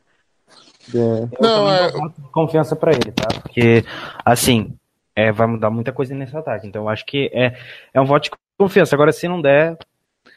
É, 0.94 1.42
Não, 1.42 1.72
é. 1.72 1.90
confiança 2.32 2.74
pra 2.76 2.92
ele, 2.92 3.10
tá? 3.12 3.26
Porque, 3.42 3.84
assim, 4.24 4.72
é, 5.14 5.30
vai 5.32 5.46
mudar 5.48 5.70
muita 5.70 5.92
coisa 5.92 6.14
nesse 6.14 6.36
ataque. 6.36 6.66
Então, 6.66 6.82
eu 6.84 6.88
acho 6.88 7.04
que 7.04 7.30
é, 7.34 7.56
é 7.92 8.00
um 8.00 8.04
voto 8.06 8.24
de 8.24 8.30
confiança. 8.56 8.94
Agora, 8.94 9.12
se 9.12 9.26
não 9.28 9.40
der. 9.42 9.76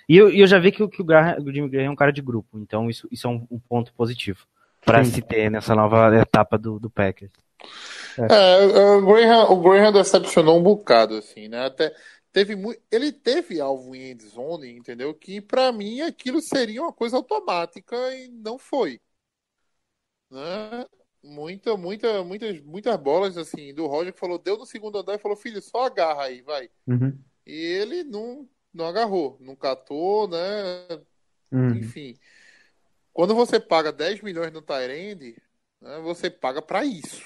E 0.10 0.18
eu, 0.18 0.30
eu 0.32 0.48
já 0.48 0.58
vi 0.60 0.72
que, 0.72 0.82
o- 0.84 0.90
que 0.90 1.02
o, 1.02 1.06
Graham, 1.06 1.38
o 1.40 1.52
Jimmy 1.54 1.70
Graham 1.70 1.86
é 1.86 1.90
um 1.92 1.96
cara 1.96 2.12
de 2.12 2.22
grupo. 2.22 2.58
Então, 2.60 2.90
isso, 2.90 3.08
isso 3.12 3.28
é 3.28 3.30
um, 3.30 3.46
um 3.52 3.60
ponto 3.60 3.94
positivo. 3.94 4.40
pra 4.86 5.04
Sim. 5.04 5.12
se 5.12 5.22
ter 5.22 5.50
nessa 5.52 5.76
nova 5.76 6.14
etapa 6.18 6.58
do, 6.58 6.80
do 6.80 6.90
Packers. 6.90 7.32
É, 8.18 8.66
o 8.96 9.06
Graham, 9.06 9.52
o 9.52 9.62
Graham 9.62 9.92
decepcionou 9.92 10.60
um 10.60 10.64
bocado, 10.64 11.18
assim, 11.18 11.48
né? 11.48 11.66
Até 11.66 11.94
teve 12.32 12.56
muito, 12.56 12.82
ele 12.92 13.12
teve 13.12 13.62
alvo 13.62 13.96
em 13.96 14.12
end 14.12 14.28
zone, 14.28 14.72
entendeu? 14.72 15.14
Que 15.14 15.40
pra 15.40 15.72
mim 15.72 16.02
aquilo 16.02 16.42
seria 16.42 16.82
uma 16.82 16.94
coisa 16.94 17.16
automática 17.18 17.96
e 18.16 18.28
não 18.30 18.58
foi, 18.58 19.00
né? 20.30 20.86
Muita, 21.24 21.78
muita, 21.78 22.24
muitas, 22.24 22.60
muitas 22.62 22.98
bolas 22.98 23.38
assim 23.38 23.74
do 23.74 23.88
Roger 23.88 24.12
que 24.12 24.20
falou, 24.20 24.38
deu 24.38 24.58
no 24.58 24.66
segundo 24.66 24.98
andar 24.98 25.16
e 25.16 25.20
falou, 25.20 25.38
filho, 25.38 25.62
só 25.62 25.86
agarra 25.86 26.24
aí, 26.24 26.42
vai. 26.42 26.70
Uhum. 26.86 27.18
E 27.46 27.54
ele 27.54 28.04
não, 28.04 28.48
não 28.74 28.86
agarrou, 28.88 29.38
não 29.40 29.56
catou, 29.56 30.28
né? 30.28 30.38
Uhum. 31.50 31.78
Enfim, 31.78 32.18
quando 33.14 33.36
você 33.36 33.60
paga 33.60 33.92
10 33.92 34.22
milhões 34.22 34.52
no 34.52 34.62
Tyrande, 34.62 35.38
né, 35.80 36.00
você 36.00 36.30
paga 36.30 36.62
pra 36.62 36.84
isso, 36.84 37.24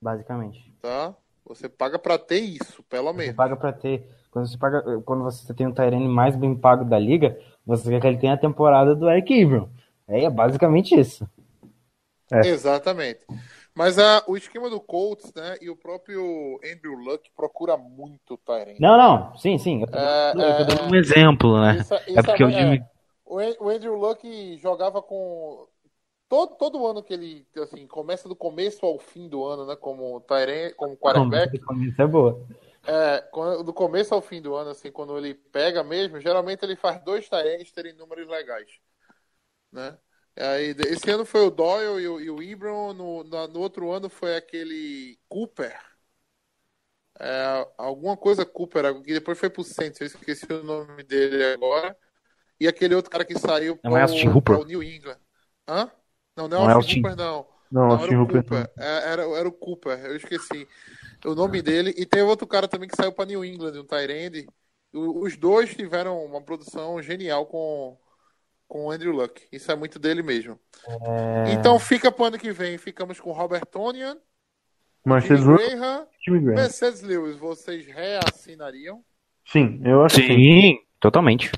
Basicamente. 0.00 0.72
tá? 0.80 1.14
Você 1.46 1.68
paga 1.68 1.98
pra 1.98 2.18
ter 2.18 2.40
isso, 2.40 2.82
pelo 2.84 3.12
Você 3.12 3.18
menos. 3.18 3.36
paga 3.36 3.56
pra 3.56 3.72
ter. 3.72 4.08
Quando 4.30 4.48
você, 4.48 4.58
paga, 4.58 5.00
quando 5.02 5.22
você 5.24 5.54
tem 5.54 5.66
o 5.66 5.72
Tyrene 5.74 6.08
mais 6.08 6.34
bem 6.36 6.54
pago 6.56 6.84
da 6.84 6.98
liga, 6.98 7.38
você 7.64 7.88
quer 7.88 8.00
que 8.00 8.06
ele 8.08 8.18
tenha 8.18 8.34
a 8.34 8.38
temporada 8.38 8.94
do 8.94 9.08
Eric 9.08 9.32
Ebron. 9.32 9.68
É, 10.08 10.24
é 10.24 10.30
basicamente 10.30 10.98
isso. 10.98 11.28
É. 12.32 12.40
Exatamente. 12.48 13.20
Mas 13.74 13.98
a, 13.98 14.24
o 14.26 14.36
esquema 14.36 14.68
do 14.68 14.80
Colts, 14.80 15.32
né, 15.34 15.56
e 15.60 15.70
o 15.70 15.76
próprio 15.76 16.58
Andrew 16.64 16.94
Luck 16.98 17.30
procura 17.36 17.76
muito 17.76 18.34
o 18.34 18.38
Tyrande. 18.38 18.80
Não, 18.80 18.96
não. 18.98 19.36
Sim, 19.36 19.56
sim. 19.58 19.82
Eu 19.82 19.86
tô, 19.86 19.98
É, 19.98 20.30
eu 20.30 20.34
tô 20.56 20.64
dando- 20.64 20.80
é, 20.80 20.88
Um 20.90 20.94
exemplo, 20.96 21.60
né? 21.60 21.76
Isso- 21.76 21.94
É 21.94 22.02
isso 22.08 22.22
porque 22.24 22.44
o 22.44 22.48
é- 23.40 23.56
o 23.60 23.68
Andrew 23.68 23.94
Luck 23.94 24.58
jogava 24.58 25.00
com 25.02 25.66
todo, 26.28 26.56
todo 26.56 26.86
ano 26.86 27.02
que 27.02 27.12
ele 27.14 27.46
assim 27.56 27.86
começa 27.86 28.28
do 28.28 28.36
começo 28.36 28.84
ao 28.84 28.98
fim 28.98 29.28
do 29.28 29.44
ano, 29.44 29.66
né, 29.66 29.76
como 29.76 30.20
Tyrande, 30.20 30.74
como 30.74 30.96
quarterback. 30.96 31.60
Isso 31.82 32.02
é 32.02 32.06
boa. 32.06 32.46
É, 32.86 33.20
quando- 33.32 33.64
do 33.64 33.72
começo 33.72 34.14
ao 34.14 34.22
fim 34.22 34.40
do 34.40 34.54
ano, 34.54 34.70
assim, 34.70 34.92
quando 34.92 35.16
ele 35.18 35.34
pega 35.34 35.82
mesmo, 35.82 36.20
geralmente 36.20 36.62
ele 36.64 36.76
faz 36.76 37.02
dois 37.02 37.28
Tyrands 37.28 37.72
terem 37.72 37.92
números 37.94 38.28
legais, 38.28 38.78
né? 39.72 39.98
Aí, 40.36 40.74
esse 40.80 41.10
ano 41.10 41.24
foi 41.24 41.42
o 41.46 41.50
Doyle 41.50 42.02
e 42.02 42.08
o, 42.08 42.20
e 42.20 42.30
o 42.30 42.42
Ibram, 42.42 42.92
no, 42.92 43.24
na- 43.24 43.48
no 43.48 43.60
outro 43.60 43.90
ano 43.90 44.08
foi 44.10 44.36
aquele 44.36 45.18
Cooper, 45.28 45.74
é, 47.18 47.66
alguma 47.78 48.16
coisa 48.16 48.44
Cooper, 48.44 49.00
que 49.02 49.12
depois 49.14 49.38
foi 49.38 49.48
pro 49.50 49.64
Saints, 49.64 50.00
eu 50.00 50.06
esqueci 50.06 50.46
o 50.52 50.62
nome 50.62 51.02
dele 51.02 51.42
agora, 51.44 51.96
e 52.60 52.68
aquele 52.68 52.94
outro 52.94 53.10
cara 53.10 53.24
que 53.24 53.38
saiu 53.38 53.76
é 53.82 53.88
pro, 53.88 54.34
Hooper? 54.34 54.58
pro 54.58 54.64
New 54.64 54.82
England. 54.82 55.20
Hã? 55.68 55.90
Não, 56.36 56.48
não 56.48 56.64
é 56.64 56.64
Não 56.64 56.70
é 56.70 56.74
Austin 56.74 56.96
Austin. 56.96 57.00
Hooper, 57.00 57.16
não. 57.16 57.46
Não, 57.70 57.88
Não, 57.88 57.90
Austin 57.92 58.14
era 58.14 58.22
o. 58.22 58.26
Cooper. 58.28 58.70
É, 58.78 59.12
Era, 59.12 59.22
era 59.22 59.48
o 59.48 59.52
Cooper, 59.52 59.98
eu 60.06 60.16
esqueci 60.16 60.68
o 61.24 61.34
nome 61.34 61.62
dele. 61.62 61.94
E 61.96 62.06
tem 62.06 62.22
outro 62.22 62.46
cara 62.46 62.68
também 62.68 62.88
que 62.88 62.96
saiu 62.96 63.12
para 63.12 63.26
New 63.26 63.44
England, 63.44 63.80
um 63.80 63.84
Tyrande. 63.86 64.46
Os 64.92 65.36
dois 65.36 65.74
tiveram 65.74 66.24
uma 66.24 66.40
produção 66.42 67.02
genial 67.02 67.46
com, 67.46 67.98
com 68.68 68.86
o 68.86 68.90
Andrew 68.90 69.12
Luck. 69.12 69.46
Isso 69.52 69.70
é 69.70 69.76
muito 69.76 69.98
dele 69.98 70.22
mesmo. 70.22 70.58
Então 71.52 71.78
fica 71.78 72.10
para 72.10 72.26
ano 72.28 72.38
que 72.38 72.52
vem. 72.52 72.78
Ficamos 72.78 73.20
com 73.20 73.32
Robert 73.32 73.66
Tonian, 73.66 74.16
Mercedes 75.04 75.44
Graham. 75.44 76.06
Mercedes 76.28 77.02
Lewis. 77.02 77.36
Vocês 77.36 77.86
reassinariam? 77.86 79.04
Sim, 79.46 79.80
eu 79.84 80.04
acho 80.04 80.16
que 80.16 80.26
sim. 80.26 80.34
Sim, 80.34 80.78
totalmente. 81.00 81.50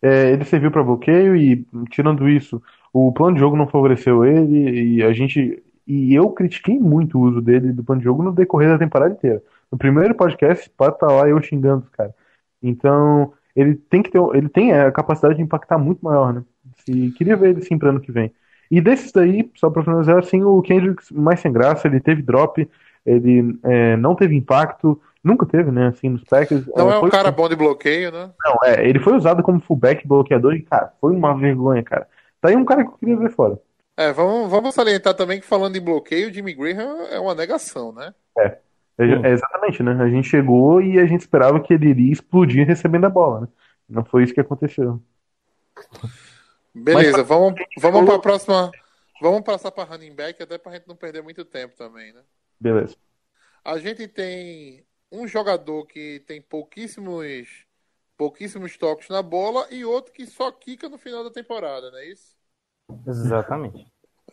É, 0.00 0.30
ele 0.30 0.44
serviu 0.44 0.70
para 0.70 0.82
bloqueio 0.82 1.36
e, 1.36 1.66
tirando 1.90 2.28
isso, 2.28 2.62
o 2.94 3.12
plano 3.12 3.34
de 3.34 3.40
jogo 3.40 3.56
não 3.56 3.66
favoreceu 3.66 4.24
ele 4.24 4.94
e 4.94 5.02
a 5.02 5.12
gente 5.12 5.60
e 5.86 6.14
eu 6.14 6.30
critiquei 6.30 6.78
muito 6.78 7.18
o 7.18 7.22
uso 7.22 7.42
dele 7.42 7.72
do 7.72 7.82
plano 7.82 8.00
de 8.00 8.04
jogo 8.04 8.22
no 8.22 8.32
decorrer 8.32 8.70
da 8.70 8.78
temporada 8.78 9.12
inteira. 9.12 9.42
No 9.70 9.76
primeiro 9.76 10.14
podcast, 10.14 10.70
pode 10.70 10.94
estar 10.94 11.08
lá 11.08 11.28
eu 11.28 11.42
xingando 11.42 11.82
os 11.82 11.88
caras. 11.90 12.14
Então, 12.62 13.32
ele 13.54 13.74
tem 13.74 14.00
que 14.00 14.10
ter, 14.10 14.20
ele 14.34 14.48
tem 14.48 14.72
a 14.72 14.90
capacidade 14.92 15.34
de 15.34 15.42
impactar 15.42 15.76
muito 15.76 16.02
maior, 16.02 16.32
né? 16.32 16.42
E 16.88 17.10
queria 17.10 17.36
ver 17.36 17.50
ele 17.50 17.62
sim 17.62 17.76
para 17.76 17.90
ano 17.90 18.00
que 18.00 18.12
vem. 18.12 18.32
E 18.70 18.80
desses 18.80 19.12
daí, 19.12 19.50
só 19.56 19.68
para 19.68 19.82
finalizar, 19.82 20.18
assim, 20.18 20.42
o 20.42 20.62
Kendrick 20.62 21.02
mais 21.12 21.40
sem 21.40 21.52
graça, 21.52 21.86
ele 21.86 22.00
teve 22.00 22.22
drop, 22.22 22.66
ele 23.04 23.58
é, 23.64 23.96
não 23.96 24.14
teve 24.14 24.34
impacto, 24.36 24.98
nunca 25.22 25.44
teve, 25.44 25.70
né? 25.70 25.88
Assim, 25.88 26.08
nos 26.08 26.24
Packers. 26.24 26.66
Não 26.74 26.90
é 26.90 26.96
um 26.96 27.00
foi- 27.00 27.10
cara 27.10 27.30
bom 27.30 27.48
de 27.48 27.56
bloqueio, 27.56 28.10
né? 28.10 28.30
não, 28.44 28.56
é, 28.64 28.88
ele 28.88 29.00
foi 29.00 29.14
usado 29.14 29.42
como 29.42 29.60
fullback 29.60 30.06
bloqueador 30.06 30.54
e, 30.54 30.62
cara, 30.62 30.92
foi 31.00 31.12
uma 31.12 31.36
vergonha, 31.36 31.82
cara. 31.82 32.06
Tá 32.44 32.50
aí 32.50 32.56
um 32.56 32.64
cara 32.66 32.84
que 32.84 32.90
eu 32.90 32.98
queria 32.98 33.16
ver 33.16 33.30
fora. 33.30 33.58
É, 33.96 34.12
vamos, 34.12 34.50
vamos 34.50 34.74
salientar 34.74 35.14
também 35.14 35.40
que 35.40 35.46
falando 35.46 35.76
em 35.76 35.80
bloqueio, 35.80 36.28
o 36.28 36.30
Jimmy 36.30 36.52
Graham 36.52 37.06
é 37.06 37.18
uma 37.18 37.34
negação, 37.34 37.90
né? 37.90 38.14
É, 38.38 38.50
Sim. 39.00 39.24
é 39.24 39.30
exatamente, 39.30 39.82
né? 39.82 39.92
A 39.92 40.10
gente 40.10 40.28
chegou 40.28 40.82
e 40.82 40.98
a 40.98 41.06
gente 41.06 41.22
esperava 41.22 41.58
que 41.58 41.72
ele 41.72 41.88
iria 41.88 42.12
explodir 42.12 42.66
recebendo 42.66 43.06
a 43.06 43.08
bola, 43.08 43.40
né? 43.40 43.48
Não 43.88 44.04
foi 44.04 44.24
isso 44.24 44.34
que 44.34 44.42
aconteceu. 44.42 45.00
Beleza, 46.74 47.16
Mas- 47.16 47.26
vamos, 47.26 47.54
vamos 47.78 48.04
para 48.04 48.16
a 48.16 48.18
próxima. 48.18 48.70
Vamos 49.22 49.40
passar 49.40 49.70
para 49.70 49.84
running 49.84 50.14
back, 50.14 50.42
até 50.42 50.58
para 50.58 50.72
a 50.72 50.74
gente 50.74 50.86
não 50.86 50.96
perder 50.96 51.22
muito 51.22 51.46
tempo 51.46 51.74
também, 51.78 52.12
né? 52.12 52.20
Beleza. 52.60 52.94
A 53.64 53.78
gente 53.78 54.06
tem 54.06 54.84
um 55.10 55.26
jogador 55.26 55.86
que 55.86 56.22
tem 56.26 56.42
pouquíssimos 56.42 57.64
pouquíssimos 58.18 58.76
toques 58.76 59.08
na 59.08 59.22
bola 59.22 59.66
e 59.70 59.84
outro 59.84 60.12
que 60.12 60.26
só 60.26 60.52
quica 60.52 60.90
no 60.90 60.98
final 60.98 61.24
da 61.24 61.30
temporada, 61.30 61.90
não 61.90 61.98
é 61.98 62.06
isso? 62.06 62.33
Exatamente. 63.06 63.86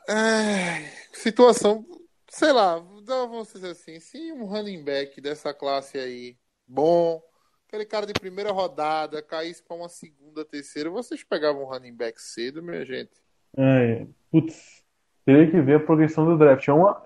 É, 0.07 0.89
situação, 1.13 1.85
sei 2.29 2.51
lá, 2.51 2.79
dá- 3.05 3.25
vamos 3.25 3.51
dizer 3.53 3.71
assim, 3.71 3.99
se 3.99 4.31
um 4.33 4.45
running 4.45 4.83
back 4.83 5.19
dessa 5.21 5.53
classe 5.53 5.97
aí, 5.97 6.37
bom, 6.67 7.21
aquele 7.67 7.85
cara 7.85 8.05
de 8.05 8.13
primeira 8.13 8.51
rodada, 8.51 9.21
caísse 9.21 9.63
para 9.63 9.77
uma 9.77 9.89
segunda, 9.89 10.43
terceira, 10.43 10.89
vocês 10.89 11.23
pegavam 11.23 11.63
um 11.63 11.67
running 11.67 11.95
back 11.95 12.21
cedo, 12.21 12.61
minha 12.61 12.85
gente? 12.85 13.11
É, 13.57 14.05
putz, 14.31 14.83
teria 15.25 15.49
que 15.49 15.61
ver 15.61 15.75
a 15.75 15.79
progressão 15.79 16.25
do 16.25 16.37
draft. 16.37 16.67
É 16.67 16.73
uma, 16.73 17.01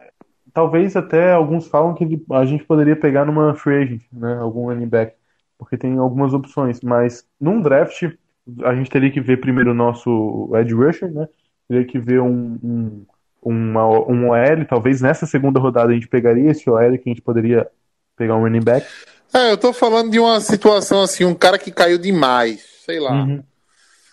talvez 0.54 0.96
até 0.96 1.32
alguns 1.34 1.68
falam 1.68 1.93
que 1.93 2.06
a 2.32 2.46
gente 2.46 2.64
poderia 2.64 2.96
pegar 2.96 3.26
numa 3.26 3.54
free 3.56 3.84
agent, 3.84 4.04
né? 4.12 4.38
Algum 4.38 4.68
running 4.68 4.88
back, 4.88 5.16
porque 5.58 5.78
tem 5.78 5.98
algumas 5.98 6.34
opções. 6.34 6.82
Mas 6.82 7.28
num 7.39 7.62
draft, 7.62 8.04
a 8.64 8.76
gente 8.76 8.89
teria 8.89 9.12
que 9.12 9.22
ver 9.22 9.38
primeiro 9.38 9.72
o 9.72 9.76
nosso 9.76 10.52
edge 10.56 10.74
rusher, 10.74 11.12
né? 11.12 11.28
Teria 11.68 11.86
que 11.86 11.98
ver 11.98 12.22
um, 12.22 12.60
um, 12.64 13.06
uma, 13.41 13.88
um 13.88 14.30
OL. 14.30 14.66
Talvez 14.68 15.02
nessa 15.02 15.26
segunda 15.26 15.60
rodada 15.60 15.91
a 15.91 15.93
gente 15.93 16.08
pegaria 16.08 16.52
esse 16.52 16.70
OL 16.70 16.98
que 16.98 17.10
a 17.10 17.14
gente 17.14 17.22
poderia 17.22 17.68
pegar 18.16 18.36
um 18.36 18.41
running 18.41 18.64
back. 18.64 18.86
É, 19.34 19.52
eu 19.52 19.58
tô 19.58 19.74
falando 19.74 20.12
de 20.12 20.20
uma 20.20 20.39
situação 20.39 21.02
assim, 21.02 21.26
um 21.26 21.36
cara 21.36 21.58
que 21.58 21.72
caiu 21.72 21.98
demais, 21.98 22.62
sei 22.86 23.00
lá. 23.00 23.12
Uhum. 23.12 23.43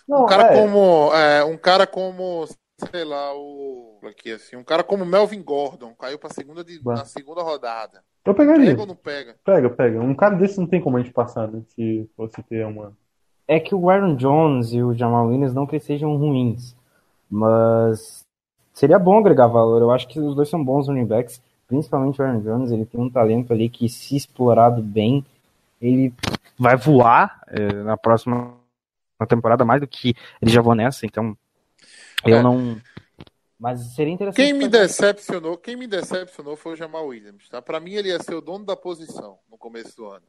Não, 0.07 0.23
Um 0.23 0.25
cara 0.25 0.53
é, 0.53 0.61
como, 0.61 1.13
é, 1.13 1.43
um 1.45 1.57
cara 1.57 1.87
como, 1.87 2.45
sei 2.91 3.05
lá, 3.05 3.33
o 3.33 3.99
aqui 4.05 4.31
assim, 4.31 4.55
um 4.55 4.63
cara 4.63 4.83
como 4.83 5.05
Melvin 5.05 5.41
Gordon, 5.41 5.93
caiu 5.95 6.19
para 6.19 6.33
segunda 6.33 6.63
de, 6.63 6.83
na 6.83 7.05
segunda 7.05 7.41
rodada. 7.41 8.03
eu 8.25 8.33
pegaria. 8.33 8.71
Pega 8.71 8.81
ou 8.81 8.87
não 8.87 8.95
pega? 8.95 9.35
Pega, 9.45 9.69
pega. 9.69 10.01
Um 10.01 10.13
cara 10.13 10.35
desse 10.35 10.59
não 10.59 10.67
tem 10.67 10.81
como 10.81 10.97
a 10.97 10.99
gente 10.99 11.13
passar, 11.13 11.49
né? 11.49 11.61
Se 11.69 12.09
fosse 12.15 12.41
ter 12.43 12.65
uma. 12.65 12.95
É 13.47 13.59
que 13.59 13.75
o 13.75 13.89
Aaron 13.89 14.15
Jones 14.15 14.71
e 14.73 14.81
o 14.81 14.93
Jamal 14.93 15.27
Williams 15.27 15.53
não 15.53 15.65
que 15.65 15.75
eles 15.75 15.85
sejam 15.85 16.15
ruins, 16.15 16.75
mas 17.29 18.25
seria 18.73 18.97
bom 18.97 19.17
agregar 19.19 19.47
valor. 19.47 19.81
Eu 19.81 19.91
acho 19.91 20.07
que 20.07 20.19
os 20.19 20.35
dois 20.35 20.49
são 20.49 20.63
bons 20.63 20.87
running 20.87 21.05
backs, 21.05 21.41
principalmente 21.67 22.21
o 22.21 22.25
Aaron 22.25 22.39
Jones. 22.41 22.71
Ele 22.71 22.85
tem 22.85 22.99
um 23.01 23.09
talento 23.09 23.51
ali 23.51 23.69
que, 23.69 23.89
se 23.89 24.15
explorado 24.15 24.81
bem, 24.81 25.25
ele 25.81 26.13
Vai 26.57 26.77
voar 26.77 27.41
eh, 27.47 27.83
na 27.83 27.97
próxima 27.97 28.55
temporada 29.27 29.65
mais 29.65 29.81
do 29.81 29.87
que 29.87 30.15
ele 30.41 30.51
já 30.51 30.61
voou 30.61 30.75
nessa, 30.75 31.05
então 31.05 31.35
eu 32.25 32.37
É. 32.37 32.43
não. 32.43 32.79
Mas 33.59 33.79
seria 33.95 34.13
interessante. 34.13 34.35
Quem 34.45 34.53
me 34.53 34.67
decepcionou, 34.67 35.57
quem 35.57 35.75
me 35.75 35.87
decepcionou 35.87 36.55
foi 36.55 36.73
o 36.73 36.75
Jamal 36.75 37.07
Williams, 37.07 37.47
tá? 37.49 37.61
Para 37.61 37.79
mim 37.79 37.93
ele 37.93 38.09
ia 38.09 38.21
ser 38.21 38.35
o 38.35 38.41
dono 38.41 38.65
da 38.65 38.75
posição 38.75 39.39
no 39.49 39.57
começo 39.57 39.95
do 39.95 40.05
ano. 40.05 40.25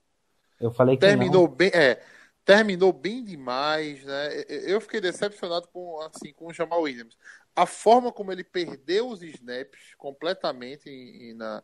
Eu 0.61 0.71
falei 0.71 0.97
que 0.97 1.01
Terminou 1.01 1.49
bem, 1.49 1.71
é, 1.75 2.01
terminou 2.45 2.93
bem 2.93 3.25
demais, 3.25 4.05
né? 4.05 4.43
Eu 4.49 4.81
fiquei 4.81 5.01
decepcionado 5.01 5.69
com 5.69 6.01
assim 6.03 6.33
com 6.33 6.47
o 6.49 6.53
Jamal 6.53 6.83
Williams. 6.83 7.17
A 7.57 7.67
forma 7.67 8.13
como 8.13 8.33
ele 8.33 8.45
perdeu 8.45 9.09
os 9.09 9.23
snaps 9.23 9.95
completamente 9.97 10.89
em, 10.91 11.31
em 11.31 11.35
na 11.35 11.63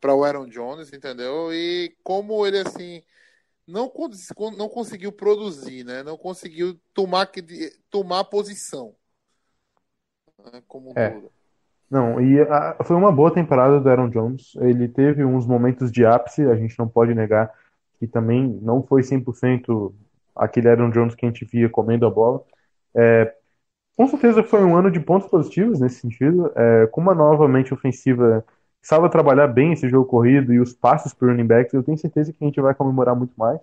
para 0.00 0.14
o 0.14 0.22
Aaron 0.22 0.46
Jones, 0.46 0.92
entendeu? 0.92 1.52
E 1.52 1.96
como 2.02 2.46
ele 2.46 2.58
assim 2.58 3.02
não, 3.66 3.90
não 4.56 4.68
conseguiu 4.68 5.10
produzir, 5.12 5.84
né? 5.84 6.02
Não 6.02 6.18
conseguiu 6.18 6.78
tomar 6.92 7.26
que 7.26 7.42
tomar 7.90 8.24
posição. 8.24 8.94
né? 10.52 10.62
Como 10.68 10.92
É. 10.96 11.14
Não, 11.90 12.20
e 12.20 12.40
a- 12.40 12.76
foi 12.84 12.96
uma 12.96 13.12
boa 13.12 13.32
temporada 13.32 13.80
do 13.80 13.88
Aaron 13.88 14.10
Jones. 14.10 14.54
Ele 14.56 14.88
teve 14.88 15.24
uns 15.24 15.46
momentos 15.46 15.92
de 15.92 16.04
ápice, 16.04 16.42
a 16.46 16.56
gente 16.56 16.78
não 16.78 16.88
pode 16.88 17.14
negar 17.14 17.52
que 17.98 18.06
também 18.06 18.48
não 18.62 18.82
foi 18.82 19.02
100% 19.02 19.94
aquele 20.34 20.68
Aaron 20.68 20.90
Jones 20.90 21.14
que 21.14 21.24
a 21.26 21.28
gente 21.28 21.44
via 21.44 21.68
comendo 21.68 22.06
a 22.06 22.10
bola. 22.10 22.42
É, 22.94 23.34
Com 23.96 24.08
certeza 24.08 24.42
foi 24.42 24.64
um 24.64 24.76
ano 24.76 24.90
de 24.90 25.00
pontos 25.00 25.28
positivos 25.28 25.80
nesse 25.80 26.00
sentido, 26.00 26.52
é, 26.56 26.86
com 26.88 27.00
uma 27.00 27.14
nova 27.14 27.46
mente 27.48 27.72
ofensiva 27.74 28.44
que 28.82 28.88
sabe 28.88 29.08
trabalhar 29.10 29.48
bem 29.48 29.72
esse 29.72 29.88
jogo 29.88 30.06
corrido 30.06 30.52
e 30.52 30.60
os 30.60 30.72
passes 30.74 31.14
para 31.14 31.28
running 31.28 31.46
backs, 31.46 31.72
eu 31.74 31.82
tenho 31.82 31.98
certeza 31.98 32.32
que 32.32 32.44
a 32.44 32.46
gente 32.46 32.60
vai 32.60 32.74
comemorar 32.74 33.16
muito 33.16 33.32
mais. 33.38 33.60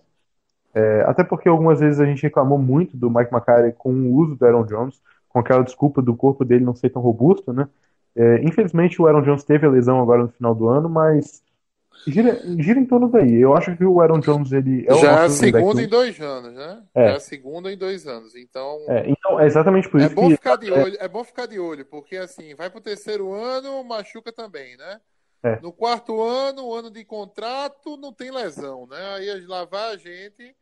É, 0.74 1.02
até 1.08 1.24
porque 1.24 1.50
algumas 1.50 1.80
vezes 1.80 2.00
a 2.00 2.06
gente 2.06 2.24
reclamou 2.24 2.58
muito 2.58 2.96
do 2.98 3.10
Mike 3.10 3.34
McCarthy 3.34 3.74
com 3.78 3.92
o 3.94 4.16
uso 4.16 4.36
do 4.36 4.46
Aaron 4.46 4.66
Jones, 4.66 5.02
com 5.30 5.40
aquela 5.40 5.64
desculpa 5.64 6.02
do 6.02 6.16
corpo 6.16 6.46
dele 6.46 6.66
não 6.66 6.76
ser 6.76 6.90
tão 6.90 7.02
robusto, 7.02 7.54
né? 7.54 7.68
É, 8.16 8.44
infelizmente 8.44 9.02
o 9.02 9.08
Aaron 9.08 9.22
Jones 9.24 9.44
teve 9.44 9.66
a 9.66 9.70
lesão 9.70 10.02
agora 10.02 10.24
no 10.24 10.30
final 10.30 10.56
do 10.56 10.68
ano, 10.70 10.90
mas 10.90 11.44
gira, 12.08 12.41
gira 12.62 12.80
em 12.80 12.86
torno 12.86 13.10
daí. 13.10 13.36
Eu 13.36 13.56
acho 13.56 13.76
que 13.78 13.84
o 13.86 13.99
Aaron 14.02 14.20
Jones 14.20 14.52
ele 14.52 14.86
é 14.88 14.93
o 14.93 14.97
Já 14.97 15.12
é 15.12 15.26
a 15.26 15.30
segunda 15.30 15.82
um. 15.82 15.84
em 15.84 15.88
dois 15.88 16.20
anos, 16.20 16.54
né? 16.54 16.84
É. 16.95 17.06
Já 17.08 17.12
é 17.14 17.16
a 17.16 17.20
segunda 17.20 17.72
em 17.72 17.78
dois 17.78 18.08
anos. 18.08 18.36
Então, 18.36 18.80
É, 18.88 19.10
então 19.10 19.39
é 19.39 19.45
exatamente 19.45 19.89
por 19.89 19.99
é 20.02 20.06
isso 20.06 20.16
bom 20.16 20.28
que 20.30 20.36
ficar 20.36 20.56
de 20.56 20.72
olho, 20.72 20.97
é 20.99 21.08
bom 21.08 21.24
ficar 21.24 21.45
de 21.45 21.60
olho, 21.60 21.86
porque 21.86 22.18
assim, 22.18 22.54
vai 22.56 22.70
pro 22.70 22.82
terceiro 22.82 23.34
ano, 23.34 23.84
machuca 23.84 24.32
também, 24.32 24.76
né? 24.78 24.99
É. 25.43 25.60
No 25.60 25.72
quarto 25.72 26.22
ano, 26.22 26.72
ano 26.74 26.91
de 26.91 27.04
contrato, 27.04 27.97
não 27.97 28.14
tem 28.14 28.30
lesão, 28.32 28.86
né? 28.88 29.16
Aí 29.16 29.45
lá 29.47 29.66
vai 29.66 29.93
a 29.93 29.97
gente, 29.97 30.56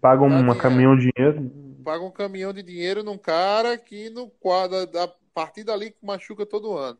pagam 0.00 0.28
Dá 0.28 0.34
um 0.34 0.38
dinheiro. 0.40 0.58
caminhão 0.60 0.96
de 0.96 1.12
dinheiro. 1.14 1.50
paga 1.84 2.02
um 2.04 2.10
caminhão 2.10 2.52
de 2.52 2.62
dinheiro 2.62 3.04
num 3.04 3.18
cara 3.18 3.78
que 3.78 4.10
no 4.10 4.28
quadro, 4.28 4.76
a 4.98 5.08
partir 5.32 5.62
dali 5.62 5.94
machuca 6.02 6.44
todo 6.46 6.76
ano. 6.76 6.98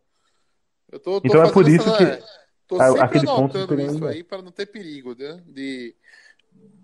Eu 0.93 1.01
tô, 1.01 1.21
tô 1.21 1.27
Então 1.27 1.43
é 1.43 1.51
por 1.51 1.67
isso 1.69 1.89
essa- 1.89 1.97
que 2.19 2.25
tô 2.67 2.81
sempre 2.81 3.01
aquele 3.03 3.29
anotando 3.29 3.81
isso 3.81 4.05
aí 4.07 4.23
para 4.23 4.43
não 4.43 4.51
ter 4.53 4.67
perigo, 4.67 5.15
né? 5.15 5.43
De 5.47 5.95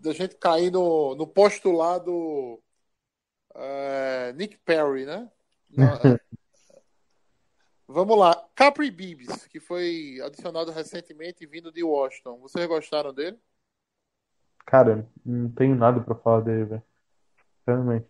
da 0.02 0.12
gente 0.12 0.34
cair 0.36 0.70
no, 0.70 1.14
no 1.14 1.26
postulado 1.26 2.60
é, 3.54 4.32
Nick 4.34 4.56
Perry, 4.58 5.04
né? 5.06 5.30
Na- 5.70 5.98
Vamos 7.92 8.16
lá, 8.16 8.40
Capri 8.54 8.88
Bibbs, 8.88 9.48
que 9.48 9.58
foi 9.58 10.20
adicionado 10.22 10.70
recentemente 10.70 11.44
vindo 11.44 11.72
de 11.72 11.82
Washington. 11.82 12.38
Vocês 12.38 12.64
gostaram 12.68 13.12
dele? 13.12 13.36
Cara, 14.64 15.08
não 15.26 15.50
tenho 15.50 15.74
nada 15.74 16.00
pra 16.00 16.14
falar 16.14 16.42
dele, 16.42 16.64
velho. 16.66 16.82
Realmente. 17.66 18.06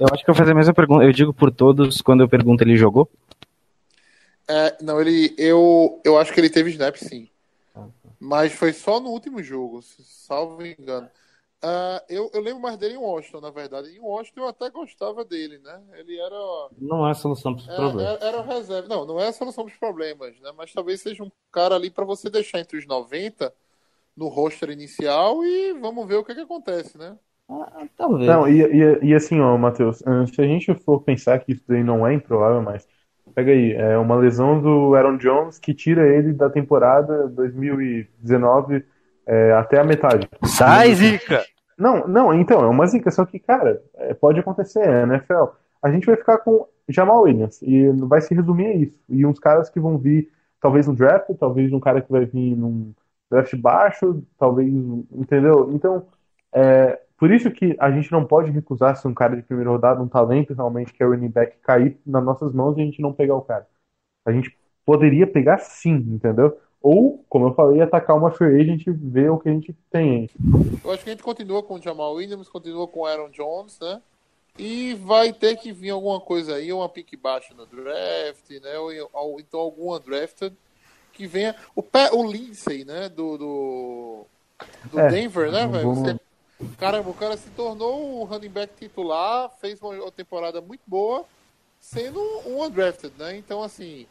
Eu 0.00 0.06
acho 0.10 0.24
que 0.24 0.30
eu 0.30 0.34
vou 0.34 0.38
fazer 0.38 0.52
a 0.52 0.54
mesma 0.54 0.72
pergunta. 0.72 1.04
Eu 1.04 1.12
digo 1.12 1.34
por 1.34 1.52
todos, 1.52 2.00
quando 2.00 2.22
eu 2.22 2.28
pergunto 2.28 2.64
ele 2.64 2.74
jogou. 2.74 3.10
É, 4.48 4.82
não, 4.82 5.00
ele. 5.00 5.34
Eu, 5.38 6.00
eu 6.04 6.18
acho 6.18 6.32
que 6.32 6.40
ele 6.40 6.50
teve 6.50 6.70
snap 6.70 6.96
sim. 6.96 7.28
Mas 8.20 8.52
foi 8.52 8.72
só 8.72 9.00
no 9.00 9.10
último 9.10 9.42
jogo, 9.42 9.82
se- 9.82 10.04
salvo 10.04 10.64
engano. 10.66 11.10
Ah, 11.62 12.04
eu, 12.08 12.30
eu 12.34 12.40
lembro 12.40 12.60
mais 12.62 12.76
dele 12.78 12.94
em 12.94 12.98
Washington, 12.98 13.40
na 13.40 13.50
verdade. 13.50 13.90
Em 13.90 14.00
Washington 14.00 14.42
eu 14.42 14.48
até 14.48 14.70
gostava 14.70 15.24
dele, 15.24 15.58
né? 15.58 15.82
Ele 15.94 16.18
era. 16.18 16.36
Não 16.78 17.06
é 17.06 17.10
a 17.10 17.14
solução 17.14 17.54
para 17.54 17.62
os 17.62 17.68
é, 17.68 17.72
problemas. 17.74 18.14
era, 18.14 18.24
era 18.26 18.42
reserva. 18.42 18.88
Não, 18.88 19.04
não 19.06 19.20
é 19.20 19.28
a 19.28 19.32
solução 19.32 19.64
dos 19.64 19.74
problemas, 19.76 20.38
né? 20.40 20.52
Mas 20.56 20.72
talvez 20.72 21.00
seja 21.00 21.22
um 21.22 21.30
cara 21.52 21.74
ali 21.74 21.90
para 21.90 22.04
você 22.04 22.28
deixar 22.30 22.60
entre 22.60 22.78
os 22.78 22.86
90 22.86 23.54
no 24.16 24.28
roster 24.28 24.70
inicial 24.70 25.44
e 25.44 25.72
vamos 25.74 26.06
ver 26.08 26.16
o 26.16 26.24
que, 26.24 26.34
que 26.34 26.40
acontece, 26.42 26.98
né? 26.98 27.18
Ah, 27.48 27.86
talvez. 27.96 28.26
Não, 28.26 28.48
e, 28.48 28.62
e, 28.62 29.08
e 29.10 29.14
assim, 29.14 29.38
ó, 29.40 29.56
Matheus, 29.58 30.02
ah, 30.06 30.26
se 30.26 30.40
a 30.40 30.46
gente 30.46 30.74
for 30.74 31.00
pensar 31.02 31.38
que 31.40 31.52
isso 31.52 31.62
daí 31.68 31.82
não 31.84 32.06
é 32.06 32.14
improvável, 32.14 32.62
mas 32.62 32.86
pega 33.34 33.52
aí, 33.52 33.72
é 33.72 33.98
uma 33.98 34.16
lesão 34.16 34.60
do 34.60 34.94
Aaron 34.94 35.16
Jones 35.16 35.58
que 35.58 35.74
tira 35.74 36.06
ele 36.06 36.32
da 36.32 36.48
temporada 36.48 37.28
2019 37.28 38.84
é, 39.26 39.52
até 39.52 39.80
a 39.80 39.84
metade. 39.84 40.28
Sai, 40.44 40.94
Zica! 40.94 41.44
Não, 41.76 42.06
não, 42.06 42.32
então, 42.32 42.60
é 42.60 42.68
uma 42.68 42.86
zica, 42.86 43.10
só 43.10 43.24
que, 43.24 43.38
cara, 43.38 43.82
é, 43.96 44.14
pode 44.14 44.38
acontecer, 44.38 44.80
é 44.80 45.02
NFL. 45.02 45.46
A 45.82 45.90
gente 45.90 46.06
vai 46.06 46.16
ficar 46.16 46.38
com 46.38 46.66
Jamal 46.88 47.22
Williams, 47.22 47.60
e 47.62 47.88
vai 47.90 48.20
se 48.20 48.34
resumir 48.34 48.66
a 48.66 48.74
isso. 48.74 49.00
E 49.08 49.26
uns 49.26 49.38
caras 49.38 49.68
que 49.68 49.80
vão 49.80 49.98
vir, 49.98 50.30
talvez 50.60 50.86
no 50.86 50.94
draft, 50.94 51.30
talvez 51.38 51.72
um 51.72 51.80
cara 51.80 52.00
que 52.00 52.12
vai 52.12 52.24
vir 52.24 52.56
num 52.56 52.92
draft 53.30 53.56
baixo, 53.56 54.22
talvez, 54.38 54.68
entendeu? 55.12 55.70
Então, 55.72 56.06
é, 56.52 57.00
por 57.24 57.32
isso 57.32 57.50
que 57.50 57.74
a 57.80 57.90
gente 57.90 58.12
não 58.12 58.22
pode 58.22 58.50
recusar 58.50 58.94
se 58.98 59.08
um 59.08 59.14
cara 59.14 59.34
de 59.34 59.40
primeira 59.42 59.70
rodada, 59.70 60.02
um 60.02 60.06
talento 60.06 60.52
realmente, 60.52 60.92
que 60.92 61.02
é 61.02 61.06
o 61.06 61.10
running 61.10 61.30
back, 61.30 61.56
cair 61.62 61.96
nas 62.04 62.22
nossas 62.22 62.52
mãos 62.52 62.76
e 62.76 62.82
a 62.82 62.84
gente 62.84 63.00
não 63.00 63.14
pegar 63.14 63.34
o 63.34 63.40
cara. 63.40 63.66
A 64.26 64.30
gente 64.30 64.54
poderia 64.84 65.26
pegar 65.26 65.56
sim, 65.56 65.94
entendeu? 65.94 66.60
Ou, 66.82 67.24
como 67.26 67.46
eu 67.46 67.54
falei, 67.54 67.80
atacar 67.80 68.14
uma 68.14 68.30
free 68.30 68.60
agent 68.60 68.86
e 68.86 68.90
ver 68.90 69.30
o 69.30 69.38
que 69.38 69.48
a 69.48 69.52
gente 69.52 69.74
tem 69.90 70.10
aí. 70.10 70.30
Eu 70.84 70.90
acho 70.90 71.02
que 71.02 71.08
a 71.08 71.12
gente 71.14 71.22
continua 71.22 71.62
com 71.62 71.76
o 71.76 71.80
Jamal 71.80 72.12
Williams, 72.12 72.46
continua 72.46 72.86
com 72.86 73.00
o 73.00 73.06
Aaron 73.06 73.30
Jones, 73.30 73.80
né? 73.80 74.02
E 74.58 74.92
vai 74.92 75.32
ter 75.32 75.56
que 75.56 75.72
vir 75.72 75.88
alguma 75.88 76.20
coisa 76.20 76.56
aí, 76.56 76.74
uma 76.74 76.90
pique 76.90 77.16
baixa 77.16 77.54
no 77.54 77.64
draft, 77.64 78.50
né? 78.62 78.78
Ou, 78.78 78.90
ou 79.14 79.40
então 79.40 79.60
alguma 79.60 79.98
drafted 79.98 80.54
que 81.14 81.26
venha. 81.26 81.56
O, 81.74 81.82
Pe- 81.82 82.10
o 82.12 82.30
Lindsay, 82.30 82.84
né? 82.84 83.08
Do, 83.08 83.38
do, 83.38 84.26
do 84.90 85.00
É, 85.00 85.08
Denver, 85.08 85.50
né, 85.50 85.66
velho? 85.66 85.88
vamos- 85.88 86.00
Você- 86.00 86.23
Caramba, 86.78 87.10
o 87.10 87.14
cara 87.14 87.36
se 87.36 87.48
tornou 87.50 88.20
o 88.20 88.24
running 88.24 88.48
back 88.48 88.74
titular, 88.76 89.50
fez 89.60 89.80
uma 89.80 90.10
temporada 90.10 90.60
muito 90.60 90.82
boa, 90.86 91.24
sendo 91.80 92.20
um 92.46 92.62
undrafted, 92.62 93.12
né? 93.18 93.36
Então, 93.36 93.62
assim, 93.62 94.06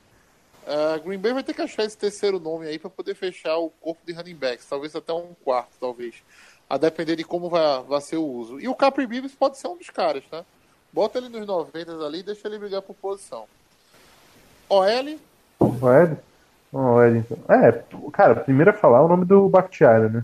a 0.65 0.97
Green 0.97 1.19
Bay 1.19 1.33
vai 1.33 1.43
ter 1.43 1.53
que 1.53 1.61
achar 1.61 1.83
esse 1.83 1.97
terceiro 1.97 2.39
nome 2.39 2.67
aí 2.67 2.79
para 2.79 2.89
poder 2.89 3.15
fechar 3.15 3.57
o 3.57 3.69
corpo 3.69 4.01
de 4.05 4.13
running 4.13 4.35
backs, 4.35 4.65
talvez 4.65 4.95
até 4.95 5.13
um 5.13 5.33
quarto, 5.43 5.71
talvez. 5.79 6.15
A 6.69 6.77
depender 6.77 7.15
de 7.15 7.23
como 7.23 7.49
vai, 7.49 7.83
vai 7.83 8.01
ser 8.01 8.17
o 8.17 8.25
uso. 8.25 8.59
E 8.59 8.67
o 8.67 8.75
Capri 8.75 9.05
Bibbs 9.05 9.35
pode 9.35 9.57
ser 9.57 9.67
um 9.67 9.77
dos 9.77 9.89
caras, 9.89 10.23
tá? 10.29 10.43
Bota 10.91 11.17
ele 11.17 11.29
nos 11.29 11.45
90 11.45 12.05
ali 12.05 12.19
e 12.19 12.23
deixa 12.23 12.47
ele 12.47 12.57
brigar 12.57 12.81
por 12.81 12.95
posição. 12.95 13.45
OL, 14.69 14.85
O 15.59 15.91
Ed? 15.91 16.17
Não, 16.71 16.95
o 16.95 17.03
Ed, 17.03 17.17
então. 17.17 17.37
É, 17.49 17.83
cara, 18.11 18.35
primeiro 18.35 18.71
a 18.71 18.73
falar 18.73 18.99
é 18.99 19.01
o 19.01 19.07
nome 19.07 19.25
do 19.25 19.49
Bakhtiari, 19.49 20.09
né? 20.09 20.23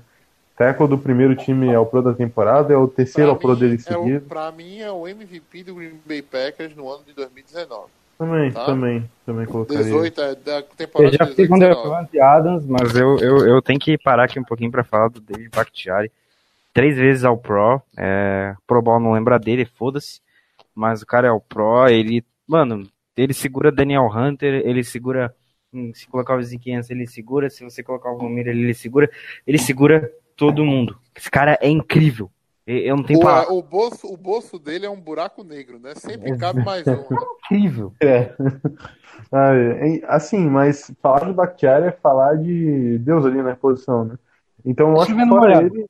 Tackle 0.59 0.89
do 0.89 0.97
primeiro 0.97 1.37
time 1.37 1.69
é 1.69 1.79
o 1.79 1.85
pro 1.85 2.01
da 2.01 2.13
temporada, 2.13 2.73
é 2.73 2.75
o 2.75 2.85
terceiro 2.85 3.29
ao 3.29 3.37
pro 3.37 3.53
mim, 3.53 3.59
dele 3.61 3.73
é 3.75 3.97
o, 3.97 4.03
seguido. 4.03 4.25
pra 4.27 4.51
mim 4.51 4.79
é 4.79 4.91
o 4.91 5.07
MVP 5.07 5.63
do 5.63 5.75
Green 5.75 5.97
Bay 6.05 6.21
Packers 6.21 6.75
no 6.75 6.91
ano 6.91 7.01
de 7.07 7.13
2019. 7.13 7.89
Também, 8.17 8.51
tá. 8.51 8.65
também, 8.65 9.09
também 9.25 9.45
colocaria. 9.45 9.81
18 9.85 10.21
é 10.21 10.35
da 10.35 10.57
Eu 10.57 10.63
temporada 10.63 11.15
já 11.17 11.25
fiquei 11.27 11.47
18 11.47 11.49
com 11.49 11.55
o 11.55 11.59
19. 11.59 11.83
Devante 11.89 12.19
Adams, 12.19 12.65
mas 12.65 12.81
Mas 12.81 12.95
eu, 12.97 13.17
eu, 13.19 13.47
eu 13.47 13.61
tenho 13.61 13.79
que 13.79 13.97
parar 13.97 14.25
aqui 14.25 14.37
um 14.37 14.43
pouquinho 14.43 14.69
pra 14.69 14.83
falar 14.83 15.07
do 15.07 15.21
David 15.21 15.49
Bakhtiari. 15.49 16.11
Três 16.73 16.97
vezes 16.97 17.23
ao 17.23 17.37
Pro. 17.37 17.81
É, 17.97 18.53
Pro 18.67 18.81
Bowl 18.81 18.99
não 18.99 19.13
lembra 19.13 19.39
dele, 19.39 19.63
foda-se. 19.63 20.19
Mas 20.75 21.01
o 21.01 21.05
cara 21.05 21.29
é 21.29 21.31
o 21.31 21.39
Pro, 21.39 21.87
ele. 21.87 22.21
Mano, 22.45 22.85
ele 23.15 23.33
segura 23.33 23.71
Daniel 23.71 24.11
Hunter, 24.13 24.61
ele 24.65 24.83
segura. 24.83 25.33
hum, 25.73 25.93
Se 25.95 26.05
colocar 26.05 26.35
o 26.35 26.39
Ansah, 26.39 26.93
ele 26.93 27.07
segura. 27.07 27.49
Se 27.49 27.63
você 27.63 27.81
colocar 27.81 28.11
o 28.11 28.17
Romero, 28.17 28.49
ele 28.49 28.73
segura. 28.73 29.09
Ele 29.47 29.57
segura 29.57 30.11
todo 30.39 30.65
mundo. 30.65 30.97
Esse 31.15 31.29
cara 31.29 31.57
é 31.61 31.69
incrível. 31.69 32.31
Eu 32.65 32.95
não 32.95 33.03
tenho 33.03 33.19
O, 33.19 33.57
o, 33.57 33.63
bolso, 33.63 34.07
o 34.07 34.15
bolso 34.15 34.59
dele 34.59 34.85
é 34.85 34.89
um 34.89 34.99
buraco 35.01 35.43
negro, 35.43 35.79
né? 35.79 35.95
Sempre 35.95 36.37
cabe 36.37 36.63
mais 36.63 36.85
um. 36.85 36.91
né? 36.91 37.05
incrível. 37.45 37.93
É. 38.01 38.33
Ah, 39.31 39.53
é, 39.53 39.97
é, 39.97 40.01
Assim, 40.07 40.47
mas 40.49 40.91
falar 41.01 41.25
de 41.25 41.33
Bakhtiari 41.33 41.87
é 41.87 41.91
falar 41.91 42.35
de 42.35 42.97
Deus 42.99 43.25
ali 43.25 43.41
na 43.43 43.55
posição, 43.55 44.05
né? 44.05 44.17
Então 44.65 44.91
eu 44.91 45.01
acho 45.01 45.13
que 45.13 45.27
fora 45.27 45.61
ele. 45.61 45.85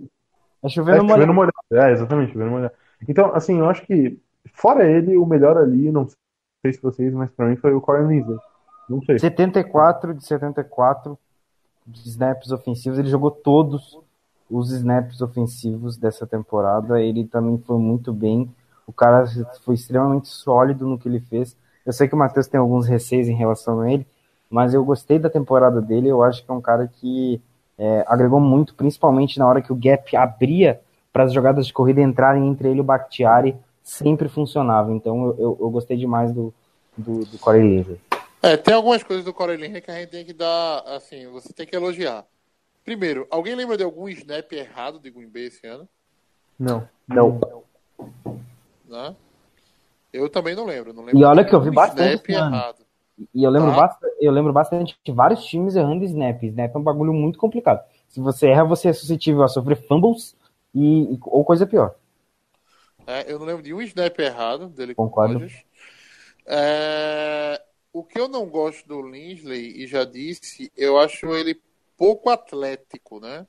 É 0.64 0.66
É, 0.66 0.70
chovendo 0.70 1.04
molhado. 1.04 1.14
chovendo 1.14 1.34
molhado. 1.34 1.54
É, 1.72 1.92
exatamente, 1.92 2.34
chovendo 2.34 2.52
molhado. 2.52 2.74
Então, 3.08 3.34
assim, 3.34 3.60
eu 3.60 3.70
acho 3.70 3.86
que 3.86 4.20
fora 4.52 4.90
ele, 4.90 5.16
o 5.16 5.26
melhor 5.26 5.58
ali, 5.58 5.92
não 5.92 6.08
sei 6.62 6.74
se 6.74 6.82
vocês, 6.82 7.14
mas 7.14 7.32
pra 7.32 7.46
mim 7.46 7.56
foi 7.56 7.74
o 7.74 7.80
Corey 7.80 8.06
Linsley. 8.08 8.38
Não 8.90 9.02
sei. 9.04 9.20
74 9.20 10.14
de 10.16 10.26
74 10.26 11.18
de 11.86 12.10
snaps 12.10 12.52
ofensivos. 12.52 12.98
Ele 13.00 13.10
jogou 13.10 13.32
todos 13.32 13.98
os 14.50 14.72
snaps 14.72 15.22
ofensivos 15.22 15.98
dessa 15.98 16.26
temporada. 16.26 17.02
Ele 17.02 17.26
também 17.26 17.58
foi 17.66 17.78
muito 17.78 18.12
bem. 18.12 18.50
O 18.88 18.92
cara 18.92 19.26
foi 19.64 19.76
extremamente 19.76 20.30
sólido 20.30 20.88
no 20.88 20.98
que 20.98 21.08
ele 21.08 21.20
fez. 21.20 21.56
Eu 21.86 21.94
sei 21.94 22.08
que 22.08 22.16
o 22.16 22.18
Matheus 22.18 22.48
tem 22.48 22.60
alguns 22.60 22.88
receios 22.88 23.28
em 23.28 23.36
relação 23.36 23.82
a 23.82 23.92
ele, 23.92 24.06
mas 24.50 24.74
eu 24.74 24.84
gostei 24.84 25.20
da 25.20 25.30
temporada 25.30 25.82
dele. 25.82 26.08
Eu 26.08 26.24
acho 26.24 26.44
que 26.44 26.50
é 26.50 26.54
um 26.54 26.62
cara 26.62 26.88
que 26.88 27.42
é, 27.78 28.04
agregou 28.08 28.40
muito, 28.40 28.74
principalmente 28.76 29.38
na 29.38 29.48
hora 29.48 29.62
que 29.62 29.72
o 29.72 29.76
gap 29.76 30.16
abria 30.16 30.82
para 31.14 31.24
as 31.24 31.34
jogadas 31.34 31.68
de 31.68 31.74
corrida 31.74 32.02
entrarem 32.02 32.48
entre 32.48 32.70
ele 32.70 32.80
e 32.80 32.82
o 32.82 32.86
Bakhtiari. 32.86 33.56
Sempre 33.84 34.28
funcionava. 34.28 34.92
Então 34.92 35.26
eu, 35.26 35.36
eu, 35.40 35.58
eu 35.62 35.70
gostei 35.70 35.98
demais 35.98 36.32
do, 36.32 36.54
do, 36.98 37.26
do 37.26 37.40
Corey. 37.40 38.00
É, 38.42 38.56
tem 38.56 38.74
algumas 38.74 39.04
coisas 39.04 39.26
do 39.26 39.34
Corey 39.34 39.58
que 39.82 39.92
a 39.92 39.96
gente 39.96 40.10
tem 40.10 40.26
que 40.26 40.34
dar, 40.34 40.84
assim, 40.88 41.28
você 41.28 41.52
tem 41.52 41.66
que 41.66 41.76
elogiar. 41.76 42.26
Primeiro, 42.84 43.28
alguém 43.30 43.56
lembra 43.56 43.78
de 43.78 43.84
algum 43.84 44.08
snap 44.10 44.52
errado 44.52 45.00
de 45.00 45.12
Green 45.12 45.30
Bay 45.30 45.46
esse 45.46 45.66
ano? 45.68 45.88
Não. 46.58 46.88
Não. 47.08 47.40
Né? 48.88 49.16
Eu 50.12 50.30
também 50.30 50.56
não 50.56 50.66
lembro. 50.66 50.94
Não 50.94 51.04
lembro 51.04 51.20
E 51.20 51.24
olha 51.24 51.46
que 51.46 51.54
eu 51.54 51.62
vi 51.62 51.72
bastante. 51.72 52.24
E 53.34 53.44
eu 53.44 53.52
lembro, 53.52 53.70
Tá. 53.72 53.76
bastante, 53.76 54.16
eu 54.22 54.32
lembro 54.32 54.54
bastante 54.54 54.98
de 55.04 55.12
vários 55.12 55.44
times 55.44 55.76
errando 55.76 56.06
snap. 56.06 56.42
Snap 56.42 56.74
é 56.74 56.78
um 56.78 56.84
bagulho 56.84 57.14
muito 57.14 57.38
complicado. 57.38 57.84
Se 58.08 58.20
você 58.20 58.48
erra, 58.48 58.64
você 58.64 58.90
é 58.90 58.94
suscetível 58.94 59.44
a 59.44 59.48
sofrer 59.48 59.76
fumbles 59.88 60.36
e, 60.74 61.14
e- 61.14 61.20
ou 61.26 61.44
coisa 61.44 61.68
pior. 61.68 61.96
É, 63.06 63.32
eu 63.32 63.38
não 63.38 63.46
lembro 63.46 63.62
de 63.62 63.74
um 63.74 63.82
snap 63.82 64.18
errado 64.20 64.68
dele 64.70 64.96
com 64.96 65.04
o 65.04 65.06
Concordo. 65.10 65.46
É, 66.46 67.62
o 67.92 68.04
que 68.04 68.20
eu 68.20 68.28
não 68.28 68.48
gosto 68.48 68.88
do 68.88 69.02
Linsley, 69.02 69.84
e 69.84 69.88
já 69.88 70.04
disse, 70.06 70.72
eu 70.78 70.98
acho 70.98 71.28
ele 71.36 71.60
pouco 72.00 72.30
atlético, 72.30 73.20
né? 73.20 73.46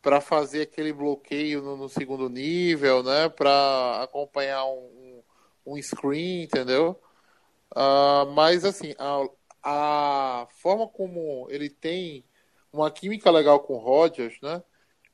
Para 0.00 0.20
fazer 0.20 0.62
aquele 0.62 0.92
bloqueio 0.92 1.62
no, 1.62 1.76
no 1.76 1.88
segundo 1.88 2.30
nível, 2.30 3.02
né? 3.02 3.28
Para 3.28 4.02
acompanhar 4.02 4.64
um, 4.66 5.22
um, 5.66 5.82
screen, 5.82 6.44
entendeu? 6.44 6.98
Ah, 7.76 8.26
mas 8.34 8.64
assim, 8.64 8.94
a, 8.98 9.28
a 9.62 10.48
forma 10.50 10.88
como 10.88 11.46
ele 11.50 11.68
tem 11.70 12.24
uma 12.72 12.90
química 12.90 13.30
legal 13.30 13.60
com 13.60 13.74
o 13.74 13.78
Rodgers, 13.78 14.40
né? 14.42 14.62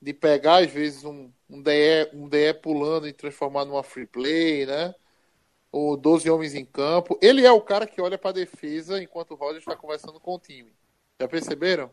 De 0.01 0.13
pegar 0.15 0.65
às 0.65 0.71
vezes 0.71 1.05
um, 1.05 1.33
um 1.51 1.63
DE, 1.63 2.11
um 2.15 2.29
DE 2.29 2.55
pulando 2.55 3.09
e 3.09 3.13
transformar 3.13 3.65
numa 3.65 3.83
free 3.83 4.07
play, 4.07 4.67
né? 4.67 4.95
Ou 5.73 5.97
12 5.97 6.31
homens 6.31 6.55
em 6.55 6.65
campo. 6.65 7.19
Ele 7.23 7.45
é 7.47 7.53
o 7.53 7.61
cara 7.61 7.87
que 7.87 8.01
olha 8.01 8.19
para 8.19 8.31
a 8.31 8.35
defesa 8.35 9.03
enquanto 9.03 9.33
o 9.33 9.37
Rodgers 9.37 9.63
está 9.63 9.77
conversando 9.77 10.21
com 10.21 10.35
o 10.37 10.39
time. 10.41 10.73
Já 11.21 11.29
perceberam? 11.29 11.91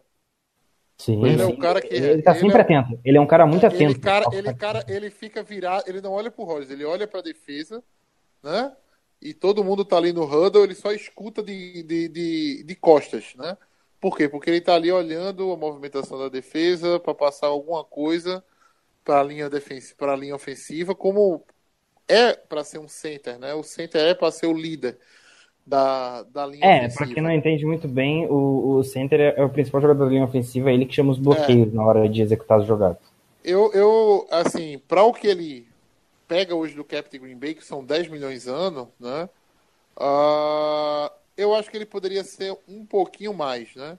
Sim, 1.02 1.26
Ele 1.26 1.42
é 1.42 1.46
sim. 1.46 1.54
o 1.54 1.58
cara 1.58 1.82
que- 1.82 1.94
Ele 1.94 2.22
tá 2.22 2.32
ele 2.32 2.40
sempre 2.40 2.58
é- 2.58 2.62
atento. 2.62 3.00
Ele 3.04 3.18
é 3.18 3.22
um 3.22 3.26
cara 3.28 3.46
muito 3.48 3.66
Ele, 3.66 3.76
atento. 3.76 4.00
cara, 4.02 4.26
ele, 4.32 4.54
cara, 4.54 4.86
ele 4.88 5.10
fica 5.10 5.42
virado, 5.42 5.84
ele 5.88 6.00
não 6.02 6.12
olha 6.12 6.30
pro 6.30 6.44
Rodgers, 6.44 6.70
ele 6.70 6.86
olha 6.86 7.08
pra 7.08 7.22
defesa, 7.22 7.84
né? 8.44 8.72
E 9.22 9.34
todo 9.34 9.64
mundo 9.64 9.84
tá 9.86 9.98
ali 9.98 10.14
no 10.14 10.24
huddle, 10.26 10.64
ele 10.64 10.76
só 10.76 10.92
escuta 10.92 11.42
de, 11.44 11.84
de, 11.84 12.08
de, 12.08 12.64
de 12.64 12.76
costas, 12.76 13.34
né? 13.36 13.58
Por 14.00 14.16
quê? 14.18 14.28
Porque 14.30 14.50
ele 14.50 14.62
tá 14.62 14.76
ali 14.76 14.92
olhando 14.92 15.52
a 15.52 15.58
movimentação 15.58 16.18
da 16.20 16.30
defesa 16.30 17.00
para 17.00 17.14
passar 17.14 17.48
alguma 17.48 17.84
coisa 17.84 18.44
para 19.04 19.20
a 19.20 19.24
linha 19.24 19.50
defensiva, 19.50 19.96
para 19.98 20.16
linha 20.16 20.36
ofensiva, 20.36 20.94
como 20.96 21.44
é 22.08 22.34
para 22.34 22.64
ser 22.64 22.80
um 22.80 22.88
center, 22.88 23.40
né? 23.40 23.54
O 23.54 23.64
center 23.64 24.02
é 24.02 24.14
para 24.14 24.32
ser 24.32 24.48
o 24.48 24.54
líder 24.54 24.98
da, 25.66 26.24
da 26.24 26.46
linha 26.46 26.66
É, 26.66 26.78
ofensiva. 26.78 27.06
pra 27.06 27.14
quem 27.14 27.24
não 27.24 27.32
entende 27.32 27.66
muito 27.66 27.88
bem, 27.88 28.28
o, 28.28 28.78
o 28.78 28.84
center 28.84 29.20
é, 29.20 29.34
é 29.38 29.44
o 29.44 29.50
principal 29.50 29.82
jogador 29.82 30.06
da 30.06 30.12
linha 30.12 30.26
ofensiva, 30.26 30.70
é 30.70 30.74
ele 30.74 30.86
que 30.86 30.94
chama 30.96 31.12
os 31.12 31.20
bloqueios 31.20 31.74
na 31.74 31.86
hora 31.86 32.08
de 32.10 32.22
executar 32.22 32.60
as 32.60 32.66
jogadas. 32.68 32.98
Eu, 33.44 33.72
eu 33.74 34.28
assim, 34.30 34.80
para 34.88 35.04
o 35.04 35.14
que 35.14 35.28
ele 35.28 35.68
pega 36.28 36.56
hoje 36.56 36.76
do 36.76 36.84
cap 36.84 37.10
de 37.10 37.18
Green 37.18 37.38
Bay, 37.38 37.56
que 37.56 37.66
são 37.66 37.84
10 37.84 38.08
milhões 38.10 38.48
ano, 38.48 38.92
né? 39.00 39.28
ah, 40.00 41.12
eu 41.38 41.54
acho 41.56 41.70
que 41.70 41.78
ele 41.78 41.86
poderia 41.86 42.24
ser 42.24 42.56
um 42.68 42.86
pouquinho 42.86 43.34
mais, 43.34 43.74
né? 43.76 43.98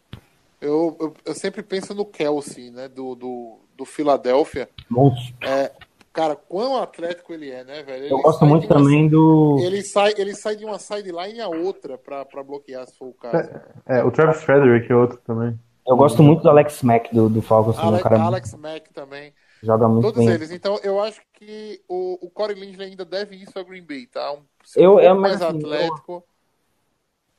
Eu, 0.60 0.96
eu, 1.00 1.14
eu 1.24 1.34
sempre 1.34 1.62
penso 1.62 1.94
no 1.94 2.04
Kelsey, 2.04 2.70
né? 2.70 2.88
Do, 2.88 3.14
do, 3.14 3.58
do 3.76 3.84
Philadelphia. 3.84 4.68
Monstro. 4.88 5.34
É, 5.42 5.72
cara, 6.12 6.36
quão 6.36 6.76
atlético 6.82 7.32
ele 7.32 7.50
é, 7.50 7.64
né, 7.64 7.82
velho? 7.82 8.04
Eu 8.06 8.16
Ele 8.16 8.22
gosto 8.22 8.40
sai 8.40 8.48
muito 8.48 8.64
uma- 8.66 8.74
também 8.74 9.08
do. 9.08 9.58
Ele 9.60 9.82
sai, 9.82 10.14
ele 10.16 10.34
sai 10.34 10.56
de 10.56 10.64
uma 10.64 10.78
sideline 10.78 11.40
a 11.40 11.48
outra 11.48 11.96
pra, 11.96 12.24
pra 12.24 12.42
bloquear, 12.42 12.86
se 12.86 12.96
for 12.96 13.08
o 13.08 13.14
caso. 13.14 13.48
É, 13.86 14.02
o 14.04 14.10
Travis 14.10 14.42
Frederick 14.42 14.90
é 14.90 14.94
outro 14.94 15.18
também. 15.24 15.58
Eu 15.86 15.96
gosto 15.96 16.22
muito 16.22 16.42
do 16.42 16.48
Alex 16.50 16.80
Mack 16.82 17.12
do, 17.12 17.28
do 17.28 17.42
Falcons, 17.42 17.76
Alex, 17.78 18.02
cara 18.04 18.22
Alex 18.22 18.54
Mack 18.54 18.92
também. 18.92 19.32
joga 19.62 19.88
muito 19.88 20.04
Todos 20.04 20.18
bem. 20.24 20.28
eles. 20.34 20.52
Então, 20.52 20.78
eu 20.84 21.00
acho 21.02 21.20
que 21.32 21.82
o, 21.88 22.24
o 22.24 22.30
Corey 22.30 22.54
Linsley 22.54 22.90
ainda 22.90 23.04
deve 23.04 23.34
isso 23.34 23.58
a 23.58 23.62
Green 23.64 23.82
Bay, 23.84 24.06
tá? 24.06 24.32
Um, 24.32 24.42
Eu- 24.76 24.94
um 24.96 25.00
eu- 25.00 25.14
mas 25.16 25.40
mais 25.40 25.42
assim, 25.42 25.58
atlético. 25.58 26.24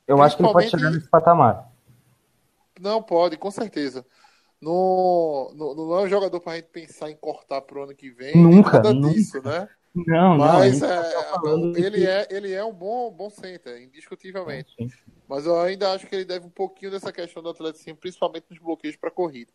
Eu 0.05 0.21
acho 0.21 0.36
que 0.36 0.43
ele 0.43 0.51
pode 0.51 0.69
chegar 0.69 0.91
nesse 0.91 1.07
patamar. 1.09 1.71
Não, 2.82 3.01
pode, 3.01 3.38
com 3.38 3.49
certeza. 3.49 4.05
No, 4.64 5.51
no, 5.55 5.76
não 5.76 5.99
é 5.99 6.01
um 6.03 6.07
jogador 6.07 6.39
pra 6.39 6.55
gente 6.55 6.70
pensar 6.70 7.09
em 7.11 7.16
cortar 7.18 7.61
pro 7.61 7.84
ano 7.84 7.93
que 7.93 8.09
vem. 8.09 8.38
Nunca, 8.41 8.78
Nada 8.78 8.93
nunca. 8.93 9.09
disso, 9.14 9.41
né? 9.43 9.68
Não, 9.93 10.38
não. 10.38 10.45
a 10.45 10.53
Mas 10.59 10.74
gente 10.80 10.86
é, 10.86 11.01
tá 11.01 11.41
ele, 11.76 11.97
que- 11.97 12.07
é, 12.07 12.28
ele 12.32 12.51
é 12.53 12.64
um 12.64 12.74
bom, 12.74 13.11
bom 13.11 13.30
center, 13.30 13.82
indiscutivelmente. 13.82 14.74
Sim. 14.78 14.89
Mas 15.28 15.45
eu 15.45 15.59
ainda 15.59 15.91
acho 15.91 16.07
que 16.07 16.16
ele 16.16 16.26
deve 16.26 16.45
um 16.47 16.49
pouquinho 16.49 16.91
dessa 16.91 17.11
questão 17.11 17.43
do 17.43 17.49
atleticismo, 17.49 17.97
principalmente 17.97 18.45
nos 18.49 18.59
bloqueios 18.59 18.95
para 18.95 19.11
corrida. 19.11 19.51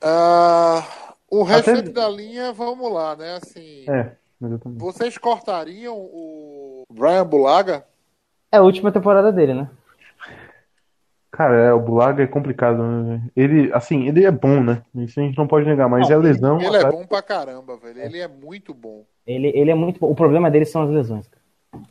Ah, 0.00 1.14
o 1.30 1.42
restante 1.42 1.90
da 1.90 2.08
linha, 2.08 2.52
vamos 2.52 2.92
lá, 2.92 3.16
né? 3.16 3.34
Assim, 3.42 3.84
É, 3.88 4.16
exatamente. 4.40 4.80
vocês 4.80 5.18
cortariam 5.18 5.96
o 5.98 6.84
Brian 6.90 7.26
Bulaga? 7.26 7.86
É 8.52 8.58
a 8.58 8.62
última 8.62 8.92
temporada 8.92 9.32
dele, 9.32 9.54
né? 9.54 9.70
Cara, 11.38 11.54
é, 11.54 11.72
o 11.72 11.78
Bulaga 11.78 12.20
é 12.20 12.26
complicado, 12.26 12.82
né? 12.82 13.22
Ele, 13.36 13.72
assim, 13.72 14.08
ele 14.08 14.24
é 14.24 14.30
bom, 14.32 14.60
né? 14.60 14.82
Isso 14.96 15.20
a 15.20 15.22
gente 15.22 15.38
não 15.38 15.46
pode 15.46 15.64
negar, 15.68 15.88
mas 15.88 16.08
Não, 16.08 16.16
é 16.16 16.18
lesão. 16.18 16.60
Ele 16.60 16.76
é 16.76 16.80
cara. 16.80 16.90
bom 16.90 17.06
pra 17.06 17.22
caramba, 17.22 17.76
velho. 17.76 18.00
Ele 18.02 18.18
é 18.18 18.26
muito 18.26 18.74
bom. 18.74 19.06
Ele, 19.24 19.46
ele 19.54 19.70
é 19.70 19.74
muito 19.76 20.00
bom. 20.00 20.10
O 20.10 20.16
problema 20.16 20.50
dele 20.50 20.64
são 20.64 20.82
as 20.82 20.90
lesões. 20.90 21.28
cara. 21.28 21.40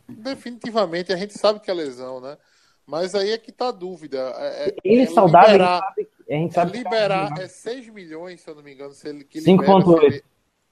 Definitivamente, 0.09 1.13
a 1.13 1.15
gente 1.15 1.37
sabe 1.39 1.61
que 1.61 1.71
é 1.71 1.73
lesão, 1.73 2.19
né? 2.19 2.37
Mas 2.85 3.15
aí 3.15 3.31
é 3.31 3.37
que 3.37 3.53
tá 3.53 3.69
a 3.69 3.71
dúvida. 3.71 4.17
É, 4.35 4.67
é- 4.67 4.75
Ele 4.83 5.03
é 5.03 5.05
saudável, 5.05 5.51
liberar, 5.53 5.79
a 5.79 5.93
gente 5.95 5.95
sabe, 5.95 6.09
a 6.29 6.33
gente 6.35 6.51
é 6.51 6.53
sabe 6.53 6.71
que 6.73 6.77
liberar 6.79 7.39
é 7.39 7.47
6 7.47 7.87
milhões, 7.87 8.41
se 8.41 8.49
eu 8.49 8.55
não 8.55 8.63
me 8.63 8.73
engano, 8.73 8.91
se 8.93 9.07
ele 9.07 9.23
que 9.23 9.39
5,8. 9.39 9.91
libera, 9.91 10.11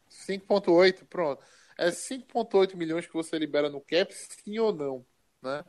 se 0.10 0.34
ele- 0.34 0.42
5.8, 0.44 1.06
pronto. 1.06 1.42
É 1.78 1.92
5.8 1.92 2.76
milhões 2.76 3.08
que 3.08 3.14
você 3.14 3.38
libera 3.40 3.70
no 3.70 3.80
cap, 3.80 4.14
sim 4.14 4.60
ou 4.60 4.74
não, 4.74 5.06
né? 5.42 5.64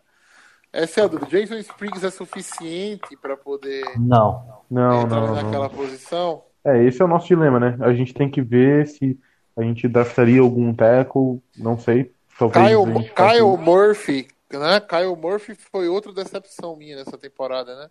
Essa 0.76 1.00
é 1.00 1.04
a 1.04 1.06
dúvida. 1.06 1.30
Jason 1.30 1.56
Spriggs 1.56 2.04
é 2.04 2.10
suficiente 2.10 3.16
para 3.16 3.34
poder 3.34 3.82
Não. 3.98 4.62
Não, 4.70 5.02
entrar 5.02 5.20
não, 5.20 5.26
não. 5.28 5.42
naquela 5.42 5.70
posição? 5.70 6.42
É, 6.62 6.84
esse 6.84 7.00
é 7.00 7.04
o 7.04 7.08
nosso 7.08 7.26
dilema, 7.26 7.58
né? 7.58 7.78
A 7.80 7.94
gente 7.94 8.12
tem 8.12 8.30
que 8.30 8.42
ver 8.42 8.86
se 8.86 9.18
a 9.56 9.62
gente 9.62 9.88
draftaria 9.88 10.40
algum 10.40 10.74
tackle, 10.74 11.40
não 11.56 11.78
sei. 11.78 12.12
Talvez 12.38 12.66
Kyle, 12.66 12.84
faça 12.84 13.14
Kyle 13.14 13.54
isso. 13.54 13.56
Murphy, 13.56 14.28
né? 14.52 14.80
Kyle 14.80 15.16
Murphy 15.16 15.54
foi 15.54 15.88
outra 15.88 16.12
decepção 16.12 16.76
minha 16.76 16.96
nessa 16.96 17.16
temporada, 17.16 17.74
né? 17.74 17.90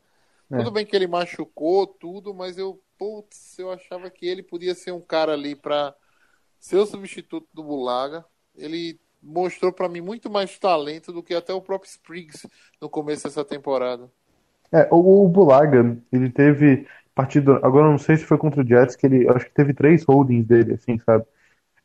É. 0.52 0.58
Tudo 0.58 0.70
bem 0.70 0.86
que 0.86 0.96
ele 0.96 1.08
machucou 1.08 1.88
tudo, 1.88 2.36
mas 2.36 2.56
eu, 2.56 2.80
putz, 3.00 3.58
eu 3.58 3.72
achava 3.72 4.12
que 4.12 4.28
ele 4.28 4.44
podia 4.44 4.76
ser 4.76 4.92
um 4.92 5.02
cara 5.02 5.34
ali 5.34 5.56
para 5.56 5.96
ser 6.60 6.78
o 6.78 6.86
substituto 6.86 7.48
do 7.52 7.64
Bulaga. 7.64 8.24
Ele 8.56 9.00
mostrou 9.26 9.72
para 9.72 9.90
mim 9.90 10.02
muito 10.02 10.30
mais 10.30 10.58
talento 10.60 11.12
do 11.12 11.24
que 11.24 11.34
até 11.34 11.54
o 11.54 11.62
próprio 11.62 11.90
Spriggs 11.90 12.48
no 12.82 12.90
começo 12.90 13.24
dessa 13.24 13.44
temporada. 13.44 14.10
É, 14.72 14.88
o, 14.92 15.26
o 15.26 15.28
Bulaga, 15.30 15.98
ele 16.12 16.30
teve 16.30 16.88
partido, 17.14 17.54
agora 17.64 17.90
não 17.90 17.98
sei 17.98 18.18
se 18.18 18.26
foi 18.26 18.38
contra 18.38 18.62
o 18.62 18.68
Jets, 18.68 18.96
que 18.96 19.06
ele, 19.06 19.28
acho 19.30 19.46
que 19.46 19.54
teve 19.54 19.74
três 19.74 20.04
holdings 20.04 20.46
dele, 20.46 20.74
assim, 20.74 21.00
sabe? 21.00 21.26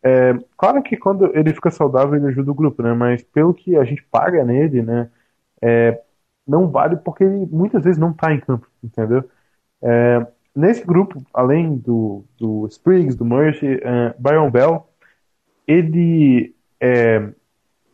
É, 0.03 0.33
claro 0.57 0.83
que 0.83 0.97
quando 0.97 1.27
ele 1.37 1.55
fica 1.55 1.71
saudável, 1.71 2.17
ele 2.17 2.27
ajuda 2.29 2.51
o 2.51 2.55
grupo, 2.55 2.83
né? 2.83 2.93
Mas 2.95 3.23
pelo 3.23 3.55
que 3.55 3.77
a 3.77 3.85
gente 3.85 4.03
paga 4.05 4.45
nele, 4.45 4.83
né? 4.83 5.11
é, 5.63 6.01
não 6.47 6.69
vale 6.71 6.97
porque 6.97 7.25
ele 7.25 7.47
muitas 7.47 7.85
vezes 7.85 7.99
não 7.99 8.13
tá 8.13 8.33
em 8.33 8.41
campo, 8.41 8.67
entendeu? 8.83 9.29
É, 9.83 10.27
nesse 10.55 10.85
grupo, 10.85 11.23
além 11.33 11.77
do, 11.77 12.25
do 12.39 12.67
Spriggs, 12.69 13.17
do 13.17 13.25
Murphy, 13.25 13.81
é, 13.83 14.15
Byron 14.19 14.51
Bell, 14.51 14.89
ele 15.67 16.55
é, 16.81 17.29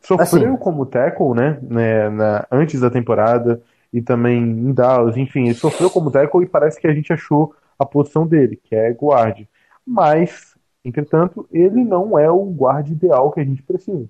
sofreu 0.00 0.54
Assim. 0.54 0.56
como 0.62 0.86
tackle, 0.86 1.34
né, 1.34 1.58
né, 1.62 2.08
na- 2.10 2.46
antes 2.50 2.80
da 2.80 2.90
temporada 2.90 3.60
e 3.92 4.00
também 4.00 4.38
em 4.42 4.72
Dallas, 4.72 5.16
enfim, 5.16 5.46
ele 5.46 5.54
sofreu 5.54 5.90
como 5.90 6.10
tackle 6.10 6.44
e 6.44 6.48
parece 6.48 6.80
que 6.80 6.86
a 6.86 6.94
gente 6.94 7.12
achou 7.12 7.54
a 7.78 7.84
posição 7.84 8.26
dele, 8.26 8.60
que 8.62 8.74
é 8.74 8.90
guard. 8.92 9.44
Mas, 9.86 10.56
entretanto, 10.84 11.46
ele 11.52 11.84
não 11.84 12.18
é 12.18 12.30
o 12.30 12.44
guard 12.44 12.88
ideal 12.88 13.30
que 13.32 13.40
a 13.40 13.44
gente 13.44 13.62
precisa. 13.62 14.08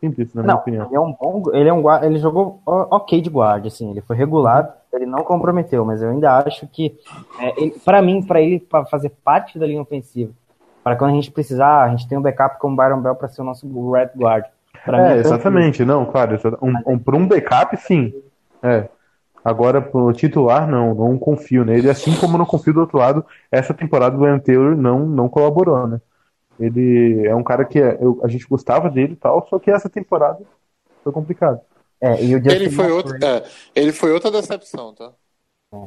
Simples, 0.00 0.32
na 0.34 0.42
minha 0.42 0.54
Não, 0.54 0.60
opinião. 0.60 0.86
ele 0.86 0.96
é 0.96 1.00
um 1.00 1.12
bom, 1.12 1.42
ele 1.52 1.68
é 1.68 1.72
um 1.72 1.82
guarda, 1.82 2.06
ele 2.06 2.18
jogou 2.18 2.62
ok 2.64 3.20
de 3.20 3.28
guarda, 3.28 3.68
assim, 3.68 3.90
ele 3.90 4.00
foi 4.00 4.16
regular, 4.16 4.78
ele 4.94 5.04
não 5.04 5.22
comprometeu, 5.22 5.84
mas 5.84 6.00
eu 6.00 6.08
ainda 6.10 6.38
acho 6.38 6.66
que 6.68 6.98
é, 7.38 7.70
para 7.84 8.00
mim, 8.00 8.22
para 8.22 8.40
ele 8.40 8.58
pra 8.60 8.86
fazer 8.86 9.10
parte 9.22 9.58
da 9.58 9.66
linha 9.66 9.82
ofensiva, 9.82 10.32
para 10.90 10.96
quando 10.96 11.12
a 11.12 11.14
gente 11.14 11.30
precisar, 11.30 11.84
a 11.84 11.88
gente 11.90 12.08
tem 12.08 12.18
um 12.18 12.22
backup 12.22 12.58
como 12.58 12.74
o 12.74 12.76
Byron 12.76 13.00
Bell 13.00 13.14
para 13.14 13.28
ser 13.28 13.42
o 13.42 13.44
nosso 13.44 13.92
red 13.92 14.10
guard. 14.16 14.44
Pra 14.84 15.12
É, 15.12 15.18
exatamente, 15.18 15.84
não, 15.84 16.04
claro, 16.04 16.36
um, 16.60 16.94
um, 16.94 16.98
para 16.98 17.16
um 17.16 17.28
backup, 17.28 17.76
sim. 17.76 18.12
É. 18.60 18.88
Agora, 19.44 19.80
pro 19.80 20.12
titular, 20.12 20.68
não, 20.68 20.92
não 20.92 21.16
confio 21.16 21.64
nele, 21.64 21.88
assim 21.88 22.12
como 22.16 22.36
não 22.36 22.44
confio 22.44 22.74
do 22.74 22.80
outro 22.80 22.98
lado, 22.98 23.24
essa 23.52 23.72
temporada 23.72 24.16
do 24.16 24.26
Ian 24.26 24.40
Taylor 24.40 24.76
não, 24.76 25.06
não 25.06 25.28
colaborou, 25.28 25.86
né? 25.86 26.00
Ele 26.58 27.24
é 27.24 27.34
um 27.34 27.44
cara 27.44 27.64
que 27.64 27.78
é- 27.78 27.96
eu- 28.00 28.20
a 28.24 28.28
gente 28.28 28.46
gostava 28.48 28.90
dele 28.90 29.12
e 29.12 29.16
tal, 29.16 29.46
só 29.48 29.60
que 29.60 29.70
essa 29.70 29.88
temporada 29.88 30.40
foi 31.04 31.12
complicado. 31.12 31.60
É, 32.00 32.20
e 32.22 32.32
Ele 32.34 32.68
foi, 32.68 32.90
outro, 32.90 33.14
é, 33.24 33.44
ele 33.74 33.92
foi 33.92 34.10
outra 34.10 34.30
decepção, 34.30 34.92
tá? 34.92 35.12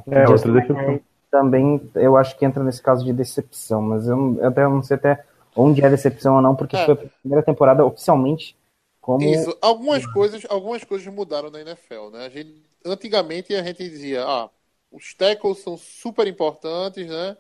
É, 0.07 0.27
o 0.27 0.31
outra 0.31 0.51
decepção. 0.53 1.01
Também 1.33 1.81
eu 1.95 2.15
acho 2.15 2.37
que 2.37 2.45
entra 2.45 2.63
nesse 2.63 2.79
caso 2.79 3.03
de 3.03 3.11
decepção, 3.11 3.81
mas 3.81 4.07
eu, 4.07 4.15
não- 4.15 4.37
eu 4.39 4.47
até 4.49 4.61
não 4.67 4.83
sei 4.83 4.97
até 4.97 5.25
onde 5.55 5.83
é 5.83 5.89
decepção 5.89 6.35
ou 6.35 6.43
não, 6.43 6.55
porque 6.55 6.75
É. 6.75 6.85
foi 6.85 6.93
a 6.93 6.97
primeira 7.21 7.43
temporada 7.43 7.83
oficialmente 7.83 8.55
como 9.01 9.23
Isso. 9.25 9.57
Algumas 9.59 10.05
coisas, 10.05 10.45
algumas 10.47 10.83
coisas 10.83 11.11
mudaram 11.11 11.49
na 11.49 11.59
NFL, 11.61 12.11
né? 12.11 12.27
A 12.27 12.29
gente, 12.29 12.61
antigamente 12.85 13.55
a 13.55 13.63
gente 13.63 13.79
dizia, 13.79 14.23
ah, 14.23 14.47
os 14.91 15.15
tackles 15.15 15.57
são 15.63 15.75
super 15.75 16.27
importantes, 16.27 17.07
né? 17.09 17.35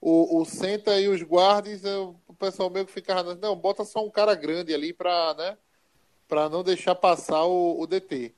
O, 0.00 0.40
o 0.40 0.44
center 0.46 0.98
e 0.98 1.08
os 1.08 1.22
guardas, 1.22 1.84
eu- 1.84 2.16
o 2.26 2.34
pessoal 2.34 2.70
meio 2.70 2.86
que 2.86 2.92
ficava, 2.92 3.34
não, 3.34 3.54
bota 3.56 3.84
só 3.84 4.04
um 4.04 4.10
cara 4.10 4.34
grande 4.34 4.72
ali 4.74 4.94
pra, 4.94 5.34
né? 5.34 5.58
para 6.28 6.48
não 6.48 6.62
deixar 6.62 6.94
passar 6.94 7.44
o, 7.44 7.80
o 7.80 7.86
DT. 7.86 8.34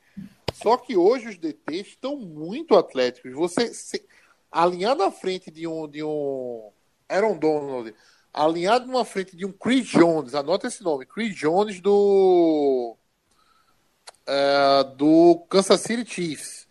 Só 0.54 0.76
que 0.76 0.96
hoje 0.96 1.28
os 1.28 1.38
DTs 1.38 1.90
estão 1.90 2.16
muito 2.16 2.76
atléticos. 2.76 3.32
Você 3.32 3.72
se, 3.72 4.04
alinhar 4.50 4.96
na 4.96 5.10
frente 5.10 5.50
de 5.50 5.66
um 5.66 5.88
de 5.88 6.02
um 6.02 6.70
Aaron 7.08 7.36
Donald, 7.38 7.94
alinhado 8.32 8.86
numa 8.86 9.04
frente 9.04 9.36
de 9.36 9.46
um 9.46 9.52
Chris 9.52 9.86
Jones, 9.86 10.34
anota 10.34 10.66
esse 10.66 10.82
nome, 10.82 11.06
Chris 11.06 11.34
Jones 11.34 11.80
do 11.80 12.96
é, 14.26 14.84
do 14.96 15.44
Kansas 15.48 15.80
City 15.80 16.04
Chiefs, 16.10 16.68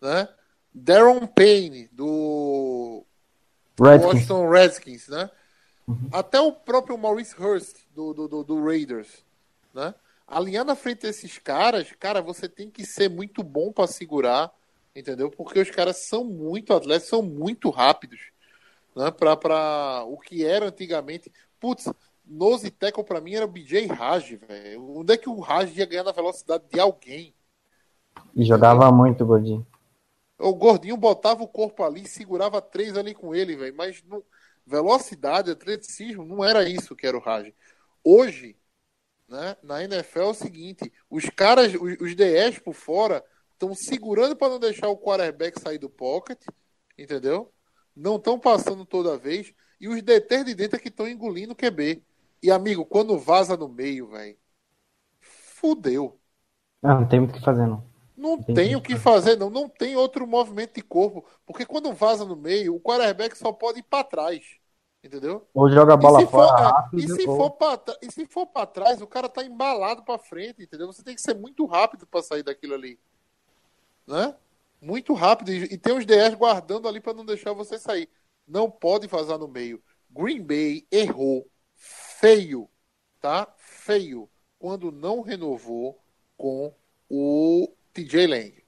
né? 0.00 0.28
Darren 0.72 1.26
Payne 1.26 1.88
do 1.92 3.04
Redskins. 3.80 4.12
Washington 4.12 4.50
Redskins, 4.50 5.08
né? 5.08 5.30
Até 6.12 6.38
o 6.38 6.52
próprio 6.52 6.98
Maurice 6.98 7.34
Hurst 7.40 7.78
do, 7.94 8.12
do, 8.12 8.28
do, 8.28 8.44
do 8.44 8.64
Raiders, 8.64 9.24
né? 9.72 9.94
Alinhar 10.26 10.64
na 10.64 10.76
frente 10.76 11.02
desses 11.02 11.38
caras, 11.38 11.90
cara, 11.98 12.20
você 12.20 12.46
tem 12.46 12.70
que 12.70 12.84
ser 12.84 13.08
muito 13.08 13.42
bom 13.42 13.72
para 13.72 13.86
segurar, 13.86 14.52
entendeu? 14.98 15.30
Porque 15.30 15.60
os 15.60 15.70
caras 15.70 15.96
são 15.96 16.24
muito 16.24 16.72
atletas, 16.72 17.08
são 17.08 17.22
muito 17.22 17.70
rápidos, 17.70 18.20
né? 18.94 19.10
Pra, 19.10 19.36
pra 19.36 20.04
o 20.06 20.18
que 20.18 20.44
era 20.44 20.66
antigamente. 20.66 21.32
Putz, 21.60 21.88
nose 22.24 22.70
tackle 22.70 23.04
pra 23.04 23.20
mim 23.20 23.34
era 23.34 23.44
o 23.44 23.48
BJ 23.48 23.86
Raj, 23.86 24.34
velho. 24.36 24.98
Onde 24.98 25.14
é 25.14 25.16
que 25.16 25.28
o 25.28 25.40
Raj 25.40 25.76
ia 25.76 25.86
ganhar 25.86 26.04
na 26.04 26.12
velocidade 26.12 26.64
de 26.70 26.78
alguém? 26.78 27.34
E 28.34 28.44
jogava 28.44 28.90
muito, 28.92 29.24
Gordinho. 29.24 29.66
O 30.38 30.54
gordinho 30.54 30.96
botava 30.96 31.42
o 31.42 31.48
corpo 31.48 31.82
ali, 31.82 32.06
segurava 32.06 32.62
três 32.62 32.96
ali 32.96 33.12
com 33.12 33.34
ele, 33.34 33.56
velho. 33.56 33.74
Mas 33.76 34.02
não- 34.04 34.22
velocidade, 34.64 35.50
atleticismo, 35.50 36.24
não 36.24 36.44
era 36.44 36.68
isso 36.68 36.94
que 36.94 37.06
era 37.06 37.16
o 37.16 37.20
Raj. 37.20 37.52
Hoje, 38.04 38.56
né, 39.26 39.56
na 39.62 39.82
NFL 39.82 40.20
é 40.20 40.24
o 40.24 40.34
seguinte: 40.34 40.92
os 41.10 41.24
caras, 41.30 41.74
os, 41.74 41.96
os 42.00 42.14
DS 42.14 42.60
por 42.60 42.74
fora, 42.74 43.24
estão 43.58 43.74
segurando 43.74 44.36
para 44.36 44.48
não 44.48 44.58
deixar 44.58 44.88
o 44.88 44.96
quarterback 44.96 45.60
sair 45.60 45.78
do 45.78 45.90
pocket, 45.90 46.40
entendeu? 46.96 47.52
Não 47.94 48.16
estão 48.16 48.38
passando 48.38 48.86
toda 48.86 49.18
vez. 49.18 49.52
E 49.80 49.88
os 49.88 50.00
DTs 50.00 50.44
de 50.44 50.54
dentro 50.54 50.76
é 50.76 50.80
que 50.80 50.88
estão 50.88 51.08
engolindo 51.08 51.52
o 51.52 51.56
QB. 51.56 52.02
E, 52.40 52.50
amigo, 52.50 52.86
quando 52.86 53.18
vaza 53.18 53.56
no 53.56 53.68
meio, 53.68 54.06
velho, 54.08 54.36
fudeu. 55.20 56.20
Não, 56.80 57.00
não 57.00 57.08
tem 57.08 57.18
muito 57.18 57.32
o 57.32 57.34
que 57.34 57.44
fazer, 57.44 57.66
não. 57.66 57.82
Não 58.16 58.40
tem 58.40 58.76
o 58.76 58.82
que 58.82 58.96
fazer, 58.96 59.36
não. 59.36 59.50
Não 59.50 59.68
tem 59.68 59.96
outro 59.96 60.26
movimento 60.26 60.74
de 60.74 60.82
corpo. 60.82 61.24
Porque 61.44 61.66
quando 61.66 61.92
vaza 61.92 62.24
no 62.24 62.36
meio, 62.36 62.76
o 62.76 62.80
quarterback 62.80 63.36
só 63.36 63.52
pode 63.52 63.80
ir 63.80 63.84
para 63.84 64.04
trás. 64.04 64.44
Entendeu? 65.02 65.46
Ou 65.54 65.70
joga 65.70 65.94
a 65.94 65.96
bola 65.96 66.26
fora 66.26 66.60
é, 66.60 66.64
rápido, 66.64 67.00
e, 67.00 67.08
se 67.08 67.28
ou- 67.28 67.36
for 67.36 67.50
pra, 67.52 67.80
e 68.02 68.10
se 68.10 68.26
for 68.26 68.46
pra 68.46 68.66
trás, 68.66 69.00
o 69.00 69.06
cara 69.06 69.28
tá 69.28 69.44
embalado 69.44 70.02
pra 70.02 70.18
frente, 70.18 70.62
entendeu? 70.62 70.88
Você 70.88 71.04
tem 71.04 71.14
que 71.14 71.22
ser 71.22 71.34
muito 71.34 71.64
rápido 71.66 72.06
pra 72.06 72.20
sair 72.20 72.42
daquilo 72.42 72.74
ali. 72.74 72.98
Né? 74.08 74.34
Muito 74.80 75.12
rápido. 75.12 75.52
E, 75.52 75.64
e 75.64 75.78
tem 75.78 75.96
os 75.96 76.06
DS 76.06 76.34
guardando 76.34 76.88
ali 76.88 76.98
pra 76.98 77.12
não 77.12 77.26
deixar 77.26 77.52
você 77.52 77.78
sair. 77.78 78.08
Não 78.46 78.70
pode 78.70 79.06
vazar 79.06 79.38
no 79.38 79.46
meio. 79.46 79.82
Green 80.10 80.42
Bay 80.42 80.86
errou 80.90 81.46
feio, 81.74 82.68
tá? 83.20 83.52
Feio. 83.58 84.28
Quando 84.58 84.90
não 84.90 85.20
renovou 85.20 86.02
com 86.36 86.74
o 87.08 87.70
TJ 87.92 88.26
Lang. 88.26 88.64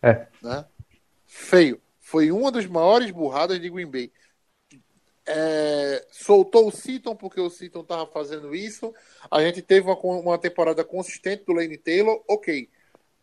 É. 0.00 0.28
Né? 0.40 0.64
Feio. 1.26 1.82
Foi 2.00 2.30
uma 2.30 2.52
das 2.52 2.66
maiores 2.66 3.10
burradas 3.10 3.60
de 3.60 3.68
Green 3.68 3.90
Bay. 3.90 4.12
É, 5.28 6.06
soltou 6.12 6.68
o 6.68 6.70
Seaton 6.70 7.16
porque 7.16 7.40
o 7.40 7.50
Seaton 7.50 7.80
estava 7.80 8.06
fazendo 8.06 8.54
isso. 8.54 8.94
A 9.28 9.42
gente 9.42 9.60
teve 9.60 9.90
uma, 9.90 9.96
uma 9.96 10.38
temporada 10.38 10.84
consistente 10.84 11.44
do 11.44 11.52
Lane 11.52 11.76
Taylor, 11.76 12.22
ok. 12.28 12.70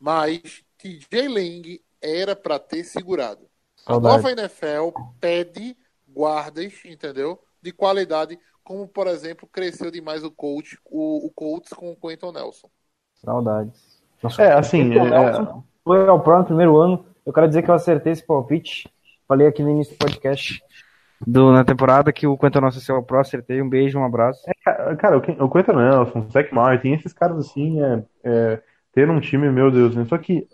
Mas 0.04 0.66
TJ 0.78 1.30
Lang 1.30 1.82
era 2.02 2.36
para 2.36 2.60
ter 2.60 2.84
segurado. 2.84 3.46
A 3.88 3.94
Saudade. 3.94 4.16
nova 4.18 4.32
NFL 4.34 4.90
pede 5.22 5.78
guardas, 6.06 6.74
entendeu? 6.84 7.40
De 7.62 7.72
qualidade, 7.72 8.38
como 8.66 8.86
por 8.86 9.08
exemplo 9.08 9.48
cresceu 9.50 9.90
demais 9.90 10.22
o 10.26 10.30
coach, 10.32 10.78
o, 10.86 11.26
o 11.26 11.32
Colts 11.34 11.70
com 11.72 11.90
o 11.92 11.96
Quentin 11.96 12.34
Nelson. 12.34 12.70
Saudades. 13.24 14.04
Nossa, 14.22 14.44
É, 14.44 14.54
assim, 14.54 14.90
o 14.90 15.00
é- 15.00 15.10
Nelson 15.10 15.64
Foi 15.86 16.06
ao 16.06 16.22
Pro 16.22 16.40
no 16.40 16.46
primeiro 16.46 16.76
ano. 16.78 17.06
Eu 17.26 17.32
quero 17.32 17.48
dizer 17.48 17.64
que 17.64 17.70
eu 17.70 17.76
acertei 17.76 18.12
esse 18.12 18.26
palpite. 18.26 18.90
Falei 19.26 19.48
aqui 19.48 19.64
no 19.64 19.70
início 19.70 19.94
do 19.96 20.00
podcast. 20.00 20.62
Do, 21.26 21.54
na 21.54 21.64
temporada 21.64 22.12
que 22.12 22.28
o 22.28 22.38
Quentin 22.38 22.60
Nossa 22.60 22.82
seu 22.82 23.02
Pro, 23.02 23.22
acertei. 23.22 23.62
Um 23.62 23.70
beijo, 23.70 23.98
um 23.98 24.04
abraço. 24.04 24.42
Cara, 24.66 24.96
Cara, 24.98 25.18
o 25.18 25.46
o 25.46 25.50
Quentin 25.50 25.72
Nelson, 25.72 26.20
o 26.20 26.30
Zach 26.30 26.54
Martin, 26.54 26.92
esses 26.92 27.14
caras 27.14 27.38
assim, 27.38 27.82
é, 27.82 28.04
é, 28.26 28.62
ter 28.94 29.10
um 29.10 29.20
time, 29.20 29.50
meu 29.50 29.72
Deus, 29.72 29.96
né? 29.96 30.06
Só 30.06 30.18
que 30.18 30.48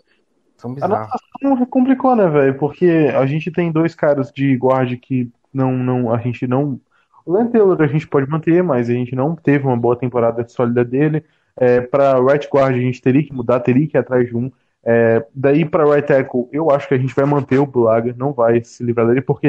São 0.56 0.74
a 0.80 0.88
nossa 0.88 1.66
complicou, 1.66 2.16
né, 2.16 2.28
velho? 2.28 2.54
Porque 2.58 3.10
a 3.14 3.24
gente 3.26 3.50
tem 3.50 3.70
dois 3.70 3.94
caras 3.94 4.32
de 4.32 4.56
guarda 4.56 4.96
que 4.96 5.30
não, 5.52 5.76
não, 5.76 6.12
a 6.12 6.18
gente 6.18 6.46
não. 6.46 6.80
O 7.24 7.32
Len 7.32 7.48
Taylor 7.48 7.80
a 7.80 7.86
gente 7.86 8.08
pode 8.08 8.28
manter, 8.28 8.62
mas 8.62 8.88
a 8.88 8.92
gente 8.92 9.14
não 9.14 9.36
teve 9.36 9.66
uma 9.66 9.76
boa 9.76 9.96
temporada 9.96 10.46
sólida 10.48 10.84
dele. 10.84 11.24
É, 11.56 11.80
para 11.80 12.18
right 12.20 12.48
guard 12.50 12.74
a 12.74 12.80
gente 12.80 13.02
teria 13.02 13.22
que 13.22 13.32
mudar, 13.32 13.60
teria 13.60 13.86
que 13.86 13.96
ir 13.96 14.00
atrás 14.00 14.28
de 14.28 14.36
um. 14.36 14.50
É, 14.82 15.24
daí 15.34 15.64
para 15.64 15.84
right 15.84 16.06
tackle, 16.06 16.48
eu 16.52 16.70
acho 16.70 16.88
que 16.88 16.94
a 16.94 16.98
gente 16.98 17.14
vai 17.14 17.26
manter 17.26 17.58
o 17.58 17.66
Bulaga, 17.66 18.14
não 18.16 18.32
vai 18.32 18.64
se 18.64 18.82
livrar 18.82 19.06
dele, 19.06 19.20
porque 19.20 19.48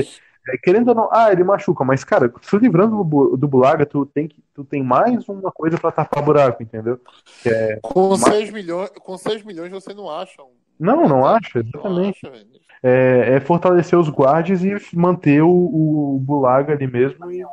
querendo 0.64 0.90
ou 0.90 0.96
não, 0.96 1.10
ah, 1.12 1.32
ele 1.32 1.44
machuca, 1.44 1.84
mas 1.84 2.04
cara, 2.04 2.34
se 2.42 2.58
livrando 2.58 3.04
do, 3.04 3.38
do 3.38 3.48
Bulaga, 3.48 3.86
tu 3.86 4.06
tem 4.06 4.28
que, 4.28 4.42
tu 4.54 4.64
tem 4.64 4.84
mais 4.84 5.28
uma 5.30 5.52
coisa 5.52 5.78
pra 5.78 5.92
tapar 5.92 6.24
buraco, 6.24 6.62
entendeu? 6.64 7.00
Que 7.44 7.50
é- 7.50 7.80
Com 7.82 8.10
Mas- 8.10 8.22
6 8.24 8.52
milhões, 8.52 8.90
com 9.00 9.18
6 9.18 9.44
milhões 9.44 9.72
você 9.72 9.94
não 9.94 10.10
acha. 10.10 10.42
um- 10.44 10.56
Não, 10.80 11.08
não 11.08 11.26
acho, 11.26 11.60
Não 11.60 11.64
exatamente. 11.68 12.20
acha, 12.26 12.32
velho. 12.36 12.48
É, 12.84 13.36
é 13.36 13.40
fortalecer 13.40 13.98
os 14.00 14.10
guards 14.10 14.64
e 14.64 14.76
manter 14.96 15.42
o, 15.44 15.50
o 15.50 16.20
Bulaga 16.20 16.74
ali 16.74 16.88
mesmo 16.88 17.32
e, 17.32 17.44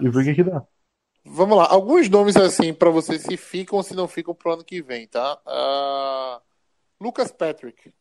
e 0.00 0.08
ver 0.08 0.20
o 0.20 0.24
que 0.24 0.34
que 0.34 0.44
dá. 0.44 0.62
Vamos 1.24 1.58
lá, 1.58 1.66
alguns 1.68 2.08
nomes 2.08 2.36
assim 2.36 2.72
pra 2.72 2.88
você 2.88 3.18
se 3.18 3.36
ficam 3.36 3.76
ou 3.76 3.82
se 3.82 3.94
não 3.94 4.06
ficam 4.08 4.34
pro 4.34 4.52
ano 4.52 4.64
que 4.64 4.80
vem, 4.80 5.06
tá? 5.06 5.38
Ah, 5.46 6.40
Lucas 7.00 7.30
Patrick. 7.32 7.92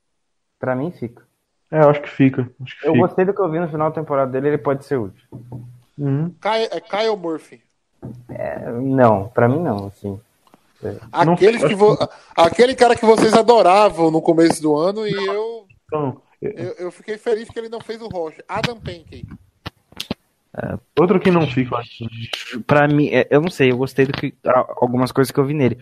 Pra 0.59 0.75
mim, 0.75 0.91
fica. 0.91 1.27
É, 1.71 1.81
eu 1.81 1.89
acho 1.89 2.01
que 2.01 2.09
fica. 2.09 2.49
Acho 2.63 2.79
que 2.79 2.87
Eu 2.87 2.93
fica. 2.93 3.05
gostei 3.07 3.25
do 3.25 3.33
que 3.33 3.41
eu 3.41 3.49
vi 3.49 3.59
no 3.59 3.69
final 3.69 3.89
da 3.89 3.95
temporada 3.95 4.31
dele. 4.31 4.47
Ele 4.49 4.57
pode 4.57 4.85
ser 4.85 4.97
útil. 4.97 5.23
Uhum. 5.97 6.33
Kyle, 6.41 6.67
é 6.71 6.79
Kyle 6.79 7.15
Murphy. 7.17 7.61
É, 8.29 8.71
não, 8.71 9.27
pra 9.29 9.47
mim 9.47 9.59
não, 9.59 9.87
assim. 9.87 10.19
Aqueles 11.11 11.63
que 11.63 11.75
vo... 11.75 11.97
Aquele 12.35 12.73
cara 12.73 12.95
que 12.95 13.05
vocês 13.05 13.33
adoravam 13.33 14.09
no 14.09 14.21
começo 14.21 14.61
do 14.61 14.75
ano 14.77 15.05
e 15.05 15.11
eu, 15.11 15.67
Então, 15.85 16.21
é, 16.41 16.53
eu, 16.55 16.71
eu 16.85 16.91
fiquei 16.91 17.17
feliz 17.17 17.49
que 17.49 17.59
ele 17.59 17.67
não 17.69 17.81
fez 17.81 18.01
o 18.01 18.07
Rocha. 18.07 18.41
Adam 18.47 18.79
Pankey. 18.79 19.27
outro 20.97 21.19
que 21.19 21.29
não 21.29 21.45
fica, 21.45 21.75
eu 21.75 21.77
acho. 21.79 22.61
Pra 22.65 22.87
mim, 22.87 23.09
é, 23.09 23.27
eu 23.29 23.41
não 23.41 23.49
sei, 23.49 23.71
eu 23.71 23.77
gostei 23.77 24.05
do 24.05 24.13
que 24.13 24.33
algumas 24.81 25.11
coisas 25.11 25.31
que 25.31 25.39
eu 25.39 25.45
vi 25.45 25.53
nele. 25.53 25.77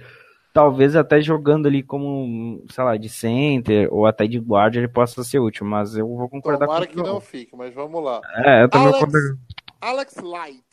Talvez 0.57 0.95
até 0.95 1.21
jogando 1.21 1.67
ali 1.67 1.83
como, 1.83 2.65
sei 2.71 2.83
lá, 2.83 2.97
de 2.97 3.07
center 3.09 3.87
ou 3.93 4.07
até 4.07 4.25
de 4.25 4.39
guarda 4.39 4.79
ele 4.79 4.87
possa 4.87 5.23
ser 5.23 5.37
útil, 5.37 5.67
mas 5.67 5.95
eu 5.95 6.07
vou 6.07 6.27
concordar 6.27 6.65
Tomara 6.65 6.87
com 6.87 6.93
que 6.93 6.97
não 6.97 7.21
fique, 7.21 7.55
mas 7.55 7.71
vamos 7.75 8.03
lá. 8.03 8.21
É, 8.43 8.63
eu 8.63 8.69
também 8.69 8.87
Alex, 8.87 9.05
concordo. 9.05 9.39
Alex 9.79 10.15
Light. 10.15 10.65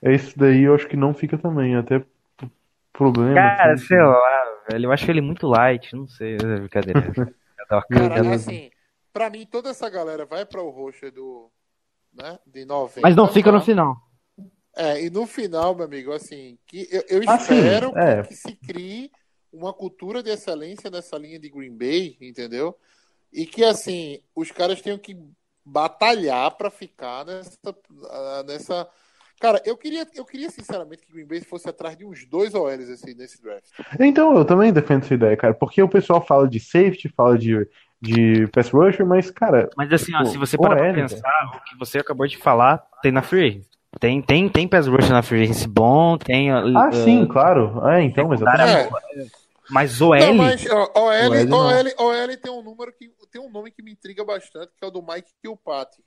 Esse 0.00 0.38
daí 0.38 0.62
eu 0.62 0.74
acho 0.74 0.88
que 0.88 0.96
não 0.96 1.12
fica 1.12 1.36
também, 1.36 1.76
até 1.76 1.98
p- 1.98 2.06
problema. 2.94 3.34
Cara, 3.34 3.74
assim. 3.74 3.88
sei 3.88 4.02
lá, 4.02 4.44
velho, 4.70 4.86
eu 4.86 4.92
acho 4.92 5.10
ele 5.10 5.20
muito 5.20 5.46
light, 5.46 5.94
não 5.94 6.08
sei, 6.08 6.36
é 6.36 6.38
brincadeira. 6.38 7.12
Eu 7.58 7.66
tava 7.68 7.84
Cara, 7.90 8.34
assim, 8.34 8.70
pra 9.12 9.28
mim 9.28 9.44
toda 9.44 9.68
essa 9.68 9.90
galera 9.90 10.24
vai 10.24 10.46
para 10.46 10.62
o 10.62 10.70
Rocha 10.70 11.10
do, 11.10 11.50
né, 12.10 12.38
de 12.46 12.64
90. 12.64 13.00
Mas 13.02 13.14
não 13.14 13.28
fica 13.28 13.50
tá? 13.50 13.58
no 13.58 13.62
final. 13.62 13.96
É, 14.76 15.04
e 15.04 15.10
no 15.10 15.26
final, 15.26 15.74
meu 15.74 15.84
amigo, 15.84 16.12
assim, 16.12 16.58
que 16.66 16.88
eu, 16.90 17.04
eu 17.08 17.22
Ah, 17.26 17.36
espero 17.36 17.92
que- 17.92 17.98
é. 17.98 18.22
que, 18.22 18.34
se 18.34 18.56
crie 18.56 19.10
uma 19.52 19.72
cultura 19.72 20.22
de 20.22 20.30
excelência 20.30 20.90
nessa 20.90 21.16
linha 21.16 21.38
de 21.38 21.48
Green 21.48 21.76
Bay, 21.76 22.16
entendeu? 22.20 22.76
E 23.32 23.46
que, 23.46 23.64
assim, 23.64 24.20
os 24.34 24.50
caras 24.50 24.80
tenham 24.82 24.98
que 24.98 25.16
batalhar 25.64 26.50
pra 26.56 26.70
ficar 26.70 27.24
nessa, 27.24 27.58
nessa. 28.46 28.88
Cara, 29.40 29.60
eu 29.64 29.76
queria, 29.76 30.06
eu 30.14 30.24
queria 30.24 30.50
sinceramente 30.50 31.06
que 31.06 31.12
Green 31.12 31.26
Bay 31.26 31.40
fosse 31.40 31.68
atrás 31.68 31.96
de 31.96 32.04
uns 32.04 32.24
dois 32.26 32.54
OLs 32.54 32.90
assim, 32.90 33.14
nesse 33.14 33.40
draft. 33.42 33.66
Então, 33.98 34.36
eu 34.36 34.44
também 34.44 34.72
defendo 34.72 35.04
essa 35.04 35.14
ideia, 35.14 35.36
cara, 35.36 35.54
porque 35.54 35.82
o 35.82 35.88
pessoal 35.88 36.24
fala 36.24 36.48
de 36.48 36.60
safety, 36.60 37.08
fala 37.08 37.36
de, 37.38 37.68
de 38.00 38.46
pass 38.48 38.70
rusher, 38.70 39.04
mas, 39.06 39.30
cara, 39.30 39.68
Mas 39.76 39.92
assim, 39.92 40.14
ó, 40.14 40.18
Pô, 40.18 40.26
se 40.26 40.38
você 40.38 40.56
parar 40.56 40.76
pra 40.76 40.94
pensar, 40.94 41.52
o 41.56 41.64
que 41.64 41.76
você 41.78 41.98
acabou 41.98 42.26
de 42.26 42.36
falar, 42.38 42.78
tem 43.02 43.10
na 43.12 43.22
Free 43.22 43.46
Agency. 43.48 43.73
Tem, 44.00 44.20
tem, 44.22 44.48
tem 44.48 44.68
pass 44.68 44.86
rush 44.86 45.08
na 45.08 45.22
Free 45.22 45.42
Agency 45.42 45.68
bom, 45.68 46.18
tem... 46.18 46.50
ah, 46.50 46.64
uh, 46.64 46.92
sim, 46.92 47.26
claro, 47.26 47.86
é, 47.88 48.02
então, 48.02 48.32
exatamente. 48.32 48.92
É, 49.16 49.26
Mas 49.70 49.98
não, 50.00 50.34
mas 50.34 50.66
ó, 50.70 50.90
OL, 50.94 51.30
O 51.30 51.34
L 51.34 51.44
não. 51.46 51.58
OL, 51.58 51.84
OL 51.98 52.36
tem 52.36 52.52
um 52.52 52.62
número 52.62 52.92
que 52.92 53.10
tem 53.30 53.40
um 53.40 53.50
nome 53.50 53.70
que 53.70 53.82
me 53.82 53.92
intriga 53.92 54.24
bastante, 54.24 54.72
que 54.76 54.84
é 54.84 54.86
o 54.86 54.90
do 54.90 55.02
Mike 55.02 55.30
Kilpatrick. 55.40 56.04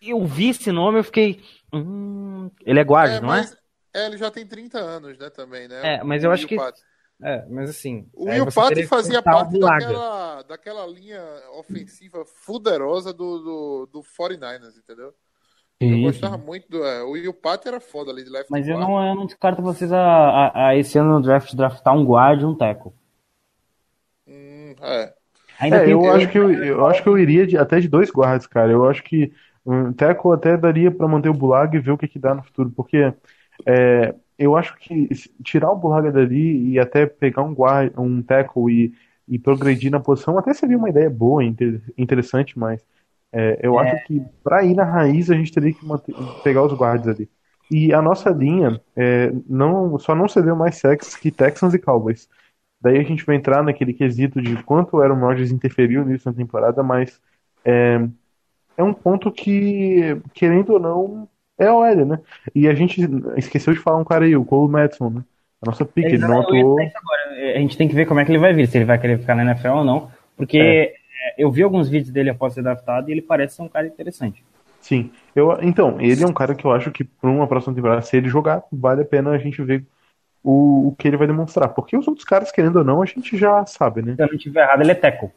Eu 0.00 0.24
vi 0.24 0.50
esse 0.50 0.70
nome, 0.70 0.98
eu 0.98 1.04
fiquei... 1.04 1.42
Hum, 1.72 2.50
ele 2.64 2.78
é 2.78 2.84
guarda, 2.84 3.16
É, 3.16 3.20
não 3.20 3.34
é? 3.34 3.38
mas, 3.38 3.56
É, 3.94 4.06
ele 4.06 4.18
já 4.18 4.30
tem 4.30 4.46
30 4.46 4.78
anos, 4.78 5.18
né, 5.18 5.30
também, 5.30 5.66
né? 5.66 5.96
É, 5.96 6.04
mas 6.04 6.22
O 6.22 6.26
eu 6.26 6.32
acho 6.32 6.46
que-. 6.46 6.58
É, 7.22 7.46
mas 7.48 7.70
assim. 7.70 8.08
O 8.12 8.26
que 8.74 8.86
fazia 8.86 9.22
parte 9.22 9.58
daquela, 9.58 10.42
daquela 10.42 10.86
linha 10.86 11.22
ofensiva 11.58 12.24
fuderosa 12.26 13.12
do, 13.12 13.38
do, 13.38 13.86
do 13.92 14.00
49ers, 14.02 14.76
entendeu? 14.76 15.14
Eu 15.86 15.98
gostava 15.98 16.36
muito 16.38 16.68
do. 16.68 16.84
é, 16.84 17.02
o 17.02 17.10
Will 17.12 17.34
Pat 17.34 17.64
era 17.66 17.80
foda 17.80 18.10
ali 18.10 18.24
de 18.24 18.30
left 18.30 18.50
Mas 18.50 18.66
eu 18.66 18.78
não, 18.78 19.06
eu 19.06 19.14
não 19.14 19.26
descarto 19.26 19.60
vocês 19.60 19.92
a, 19.92 19.98
a, 20.00 20.68
a 20.68 20.76
esse 20.76 20.96
ano 20.98 21.12
no 21.14 21.22
draft 21.22 21.54
draftar 21.54 21.94
um 21.94 22.04
guard 22.06 22.40
e 22.40 22.44
um 22.46 22.54
tackle. 22.56 22.92
Hum, 24.26 24.74
é. 24.80 25.14
Ainda 25.58 25.78
É, 25.78 25.84
tem- 25.84 25.92
eu 25.92 26.10
acho 26.10 26.28
que 26.30 26.38
eu, 26.38 26.52
eu 26.52 26.86
acho 26.86 27.02
que 27.02 27.08
eu 27.08 27.18
iria 27.18 27.46
de- 27.46 27.56
até 27.56 27.80
de 27.80 27.88
dois 27.88 28.10
guardas, 28.10 28.46
cara. 28.46 28.72
Eu 28.72 28.88
acho 28.88 29.02
que 29.02 29.32
um 29.64 29.92
tackle 29.92 30.32
até 30.32 30.56
daria 30.56 30.90
pra 30.90 31.08
manter 31.08 31.28
o 31.28 31.34
Bulaga 31.34 31.76
e 31.76 31.80
ver 31.80 31.92
o 31.92 31.98
que 31.98 32.08
que 32.08 32.18
dá 32.18 32.34
no 32.34 32.42
futuro, 32.42 32.70
porque 32.70 33.12
é, 33.66 34.14
eu 34.38 34.56
acho 34.56 34.76
que 34.78 35.08
tirar 35.44 35.70
o 35.70 35.76
Bulaga 35.76 36.12
dali 36.12 36.72
e 36.72 36.78
até 36.78 37.06
pegar 37.06 37.42
um 37.42 37.54
guard, 37.54 37.92
um 37.98 38.22
tackle 38.22 38.70
e, 38.72 38.94
e 39.28 39.38
progredir 39.38 39.90
na 39.90 40.00
posição 40.00 40.38
até 40.38 40.52
seria 40.54 40.76
uma 40.78 40.90
ideia 40.90 41.08
boa, 41.10 41.44
inter- 41.44 41.82
interessante, 41.96 42.58
mas 42.58 42.84
é, 43.36 43.58
eu 43.62 43.76
acho 43.80 44.06
que 44.06 44.22
pra 44.44 44.62
ir 44.62 44.74
na 44.74 44.84
raiz 44.84 45.28
a 45.28 45.34
gente 45.34 45.52
teria 45.52 45.72
que 45.72 45.84
manter- 45.84 46.14
pegar 46.44 46.62
os 46.62 46.72
guards 46.72 47.08
ali. 47.08 47.28
E 47.68 47.92
a 47.92 48.00
nossa 48.00 48.30
linha 48.30 48.80
é, 48.94 49.32
não, 49.48 49.98
só 49.98 50.14
não 50.14 50.28
cedeu 50.28 50.54
mais 50.54 50.76
sacks 50.76 51.16
que 51.16 51.32
Texans 51.32 51.74
e 51.74 51.78
Cowboys. 51.80 52.28
Daí 52.80 52.96
a 52.98 53.02
gente 53.02 53.24
vai 53.24 53.34
entrar 53.34 53.62
naquele 53.62 53.92
quesito 53.92 54.40
de 54.40 54.62
quanto 54.62 54.96
o 54.96 55.00
Aaron 55.00 55.18
Rodgers 55.18 55.50
interferiu 55.50 56.04
nisso 56.04 56.28
na 56.28 56.36
temporada, 56.36 56.82
mas 56.82 57.20
é, 57.64 58.06
é 58.76 58.84
um 58.84 58.94
ponto 58.94 59.32
que, 59.32 60.16
querendo 60.32 60.74
ou 60.74 60.78
não, 60.78 61.28
é 61.58 61.68
OL, 61.68 62.06
né? 62.06 62.20
E 62.54 62.68
a 62.68 62.74
gente 62.74 63.00
esqueceu 63.36 63.72
de 63.72 63.80
falar 63.80 63.98
um 63.98 64.04
cara 64.04 64.26
aí, 64.26 64.36
o 64.36 64.44
Cole 64.44 64.70
Madison, 64.70 65.10
né? 65.10 65.24
A 65.62 65.66
nossa 65.66 65.84
pick, 65.84 66.04
ele 66.04 66.18
não 66.18 66.40
atuou. 66.40 66.78
A 66.78 67.58
gente 67.58 67.76
tem 67.76 67.88
que 67.88 67.94
ver 67.94 68.06
como 68.06 68.20
é 68.20 68.24
que 68.24 68.30
ele 68.30 68.38
vai 68.38 68.52
vir, 68.52 68.68
se 68.68 68.78
ele 68.78 68.84
vai 68.84 68.98
querer 68.98 69.18
ficar 69.18 69.34
na 69.34 69.44
NFL 69.44 69.68
ou 69.68 69.84
não. 69.84 70.10
Porque 70.36 70.58
é, 70.58 70.94
eu 71.38 71.50
vi 71.50 71.62
alguns 71.62 71.88
vídeos 71.88 72.10
dele 72.12 72.30
após 72.30 72.54
ser 72.54 72.62
draftado 72.62 73.08
e 73.08 73.12
ele 73.12 73.22
parece 73.22 73.56
ser 73.56 73.62
um 73.62 73.68
cara 73.68 73.86
interessante. 73.86 74.44
Sim. 74.80 75.10
Eu, 75.34 75.56
então, 75.62 76.00
ele 76.00 76.22
é 76.22 76.26
um 76.26 76.32
cara 76.32 76.54
que 76.54 76.64
eu 76.64 76.72
acho 76.72 76.90
que 76.90 77.04
para 77.04 77.30
uma 77.30 77.46
próxima 77.46 77.74
temporada, 77.74 78.02
se 78.02 78.16
ele 78.16 78.28
jogar, 78.28 78.62
vale 78.70 79.02
a 79.02 79.04
pena 79.06 79.30
a 79.30 79.38
gente 79.38 79.62
ver 79.62 79.84
o, 80.42 80.88
o 80.88 80.96
que 80.96 81.08
ele 81.08 81.16
vai 81.16 81.26
demonstrar. 81.26 81.68
Porque 81.70 81.96
os 81.96 82.06
outros 82.06 82.24
caras, 82.26 82.52
querendo 82.52 82.76
ou 82.76 82.84
não, 82.84 83.00
a 83.02 83.06
gente 83.06 83.36
já 83.36 83.64
sabe, 83.64 84.02
né? 84.02 84.14
Se 84.14 84.22
eu 84.22 84.26
não 84.28 84.34
estiver 84.34 84.62
errado, 84.62 84.82
ele 84.82 84.90
é 84.92 84.94
tackle. 84.94 85.30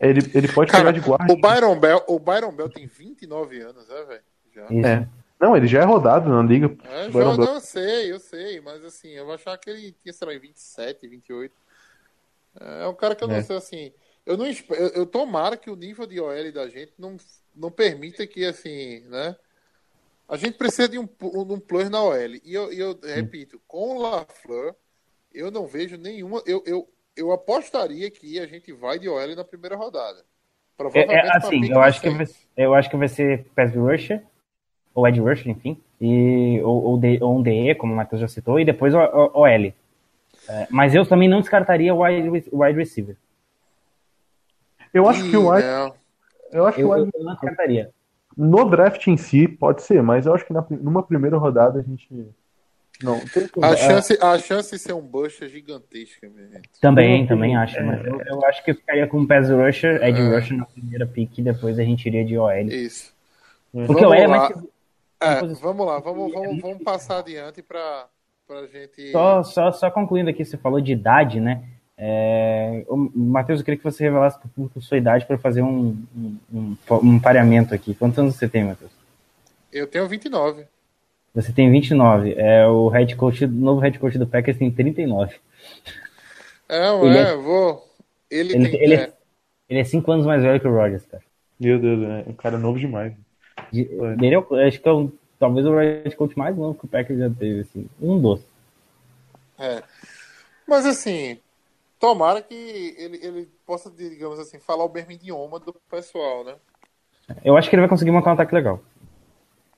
Ele, 0.00 0.20
ele 0.34 0.48
pode 0.48 0.72
Cara, 0.72 0.84
pegar 0.84 0.98
de 0.98 1.06
guarda. 1.06 1.32
o 1.32 1.36
Byron 1.36 1.78
Bell, 1.78 2.02
o 2.08 2.18
Byron 2.18 2.52
Bell 2.52 2.68
tem 2.70 2.86
29 2.86 3.60
anos, 3.60 3.88
é, 3.90 4.04
velho? 4.04 4.22
É. 4.86 5.06
Não, 5.38 5.56
ele 5.56 5.66
já 5.68 5.80
é 5.82 5.84
rodado 5.84 6.28
na 6.28 6.42
liga. 6.42 6.74
É, 6.84 7.04
já, 7.04 7.10
Byron 7.10 7.36
Bell. 7.36 7.46
não, 7.46 7.54
eu 7.54 7.60
sei, 7.60 8.10
eu 8.12 8.18
sei, 8.18 8.60
mas 8.60 8.82
assim, 8.84 9.08
eu 9.10 9.30
achava 9.32 9.56
que 9.58 9.68
ele 9.70 9.92
tinha, 10.02 10.12
sei 10.12 10.26
lá, 10.26 10.34
em 10.34 10.38
27, 10.38 11.06
28. 11.06 11.54
É 12.82 12.86
um 12.88 12.94
cara 12.94 13.14
que 13.14 13.22
eu 13.22 13.28
não 13.28 13.36
É. 13.36 13.42
sei, 13.42 13.56
assim, 13.56 13.92
eu 14.26 14.36
não 14.36 14.46
eu, 14.46 14.88
eu 14.94 15.06
tomara 15.06 15.56
que 15.56 15.70
o 15.70 15.76
nível 15.76 16.06
de 16.06 16.20
OL 16.20 16.52
da 16.52 16.68
gente 16.68 16.92
não, 16.98 17.16
não 17.54 17.70
permita 17.70 18.26
que, 18.26 18.44
assim, 18.44 19.00
né, 19.08 19.36
a 20.28 20.36
gente 20.36 20.56
precisa 20.56 20.88
de 20.88 20.98
um, 20.98 21.06
de 21.06 21.52
um 21.52 21.58
plus 21.60 21.90
na 21.90 22.02
OL, 22.02 22.16
e 22.16 22.54
eu, 22.54 22.72
eu 22.72 22.98
repito, 23.02 23.60
com 23.66 23.96
o 23.96 24.02
LaFleur, 24.02 24.74
eu 25.34 25.50
não 25.50 25.66
vejo 25.66 25.96
nenhuma, 25.96 26.42
eu, 26.46 26.62
eu, 26.66 26.88
eu 27.16 27.32
apostaria 27.32 28.10
que 28.10 28.38
a 28.38 28.46
gente 28.46 28.72
vai 28.72 28.98
de 28.98 29.08
OL 29.08 29.34
na 29.34 29.44
primeira 29.44 29.76
rodada. 29.76 30.20
É, 30.20 30.24
Provavelmente 30.76 31.26
é, 31.26 31.36
assim, 31.36 31.70
eu 31.70 31.80
acho, 31.80 32.00
que 32.00 32.10
vai, 32.10 32.26
eu 32.56 32.74
acho 32.74 32.90
que 32.90 32.96
vai 32.96 33.08
ser 33.08 33.44
pass 33.54 33.74
rusher, 33.74 34.22
ou 34.94 35.06
edge 35.06 35.20
rusher, 35.20 35.48
enfim, 35.48 35.80
e, 36.00 36.60
ou, 36.62 36.82
ou, 36.84 36.98
D- 36.98 37.18
ou 37.20 37.38
um 37.38 37.42
DE, 37.42 37.74
como 37.74 37.92
o 37.92 37.96
Matheus 37.96 38.20
já 38.20 38.28
citou, 38.28 38.58
e 38.58 38.64
depois 38.64 38.94
o, 38.94 38.98
o, 38.98 39.40
OL. 39.42 39.46
É, 39.46 39.74
mas 40.70 40.94
eu 40.94 41.04
também 41.04 41.28
não 41.28 41.40
descartaria 41.40 41.94
o 41.94 42.02
wide, 42.02 42.48
wide 42.52 42.78
receiver. 42.78 43.16
Eu 44.92 45.08
acho 45.08 45.22
que 45.30 45.36
o 45.36 45.42
não. 45.44 45.94
eu 46.52 46.66
acho 46.66 46.76
que 46.76 46.84
o 46.84 46.94
eu 46.94 47.06
não 47.18 47.32
descartaria. 47.32 47.90
no 48.36 48.64
draft 48.68 49.06
em 49.06 49.16
si 49.16 49.46
pode 49.48 49.82
ser, 49.82 50.02
mas 50.02 50.26
eu 50.26 50.34
acho 50.34 50.44
que 50.46 50.52
na, 50.52 50.64
numa 50.70 51.02
primeira 51.02 51.36
rodada 51.36 51.78
a 51.80 51.82
gente 51.82 52.08
não 53.02 53.18
tem 53.20 53.48
como- 53.48 53.64
A 53.64 53.70
é, 53.70 53.76
chance, 53.76 54.18
a 54.20 54.38
chance 54.38 54.70
de 54.70 54.78
ser 54.78 54.92
um 54.92 55.00
bush 55.00 55.40
é 55.42 55.48
gigantesca, 55.48 56.28
minha 56.28 56.48
gente. 56.48 56.68
Também, 56.80 57.22
Eu- 57.22 57.28
também 57.28 57.56
acho, 57.56 57.82
mas 57.84 58.04
eu, 58.04 58.20
eu 58.20 58.44
acho 58.46 58.64
que 58.64 58.72
eu 58.72 58.74
ficaria 58.74 59.06
com 59.06 59.26
pass 59.26 59.48
rusher, 59.48 60.02
edge 60.02 60.20
É. 60.20 60.28
rusher 60.34 60.56
na 60.58 60.66
primeira 60.66 61.06
pick, 61.06 61.38
e 61.38 61.42
depois 61.42 61.78
a 61.78 61.82
gente 61.84 62.04
iria 62.06 62.24
de 62.24 62.36
OL. 62.36 62.52
Isso. 62.68 63.14
Porque 63.72 64.04
o 64.04 64.08
OL 64.08 64.14
é 64.14 64.26
Vamos 64.26 64.30
mais 64.30 64.42
lá. 64.42 64.48
seguro. 64.48 64.70
É, 65.22 65.40
vamos 65.60 65.86
lá, 65.86 65.98
vamos, 66.00 66.32
vamos, 66.32 66.60
vamos 66.62 66.82
passar 66.82 67.18
adiante 67.18 67.62
para 67.62 68.06
a 68.50 68.66
gente. 68.66 69.12
Só, 69.12 69.42
só, 69.42 69.70
só 69.72 69.90
concluindo 69.90 70.30
aqui, 70.30 70.44
você 70.44 70.56
falou 70.56 70.80
de 70.80 70.92
idade, 70.92 71.38
né? 71.40 71.62
É, 72.02 72.82
o 72.88 72.96
Matheus, 73.14 73.60
eu 73.60 73.64
queria 73.64 73.76
que 73.76 73.84
você 73.84 74.02
revelasse 74.02 74.38
para 74.38 74.46
o 74.46 74.50
público 74.50 74.80
sua 74.80 74.96
idade 74.96 75.26
para 75.26 75.36
fazer 75.36 75.60
um, 75.60 75.94
um, 76.16 76.36
um, 76.52 76.76
um 77.02 77.20
pareamento 77.20 77.74
aqui. 77.74 77.94
Quantos 77.94 78.18
anos 78.18 78.36
você 78.36 78.48
tem, 78.48 78.64
Matheus? 78.64 78.90
Eu 79.70 79.86
tenho 79.86 80.08
29. 80.08 80.66
Você 81.34 81.52
tem 81.52 81.70
29. 81.70 82.34
É, 82.38 82.66
o 82.66 82.88
head 82.88 83.14
coach, 83.16 83.44
o 83.44 83.48
novo 83.48 83.80
head 83.80 83.98
coach 83.98 84.18
do 84.18 84.26
Packers 84.26 84.56
tem 84.56 84.70
39. 84.70 85.34
É, 86.68 86.88
Ele 86.88 87.18
é, 87.18 87.34
vou. 87.36 87.86
Ele, 88.30 88.54
Ele, 88.54 88.68
tem. 88.68 88.82
ele, 88.82 88.94
é, 88.94 89.02
é, 89.02 89.12
ele 89.68 89.80
é 89.80 89.84
5 89.84 90.10
anos 90.10 90.24
mais 90.24 90.42
velho 90.42 90.58
que 90.60 90.66
o 90.66 90.74
Rodgers, 90.74 91.04
cara. 91.06 91.22
Meu 91.58 91.78
Deus, 91.78 92.02
é 92.02 92.30
um 92.30 92.32
cara 92.32 92.56
novo 92.58 92.78
demais. 92.78 93.12
De- 93.70 93.88
Ele 94.22 94.34
é, 94.34 94.38
o- 94.38 94.54
acho 94.54 94.80
que 94.80 94.88
é 94.88 94.92
o, 94.92 95.12
talvez 95.38 95.66
o 95.66 95.76
head 95.76 96.16
coach 96.16 96.36
mais 96.38 96.56
novo 96.56 96.78
que 96.78 96.86
o 96.86 96.88
Packers 96.88 97.18
já 97.18 97.28
teve, 97.30 97.60
assim. 97.60 97.86
Um 98.00 98.18
dos. 98.18 98.40
é. 99.58 99.82
Mas 100.66 100.86
assim, 100.86 101.40
tomara 102.00 102.42
que 102.42 102.54
ele, 102.54 103.18
ele 103.26 103.46
possa, 103.66 103.90
digamos 103.92 104.40
assim, 104.40 104.60
falar 104.60 104.86
o 104.86 104.92
mesmo 104.92 105.12
idioma 105.12 105.60
do 105.60 105.74
pessoal, 105.90 106.44
né? 106.44 106.60
Eu 107.44 107.54
acho 107.56 107.68
que 107.68 107.74
ele 107.76 107.82
vai 107.82 107.88
conseguir 107.90 108.10
montar 108.10 108.30
um 108.30 108.32
ataque 108.34 108.54
legal. 108.54 108.80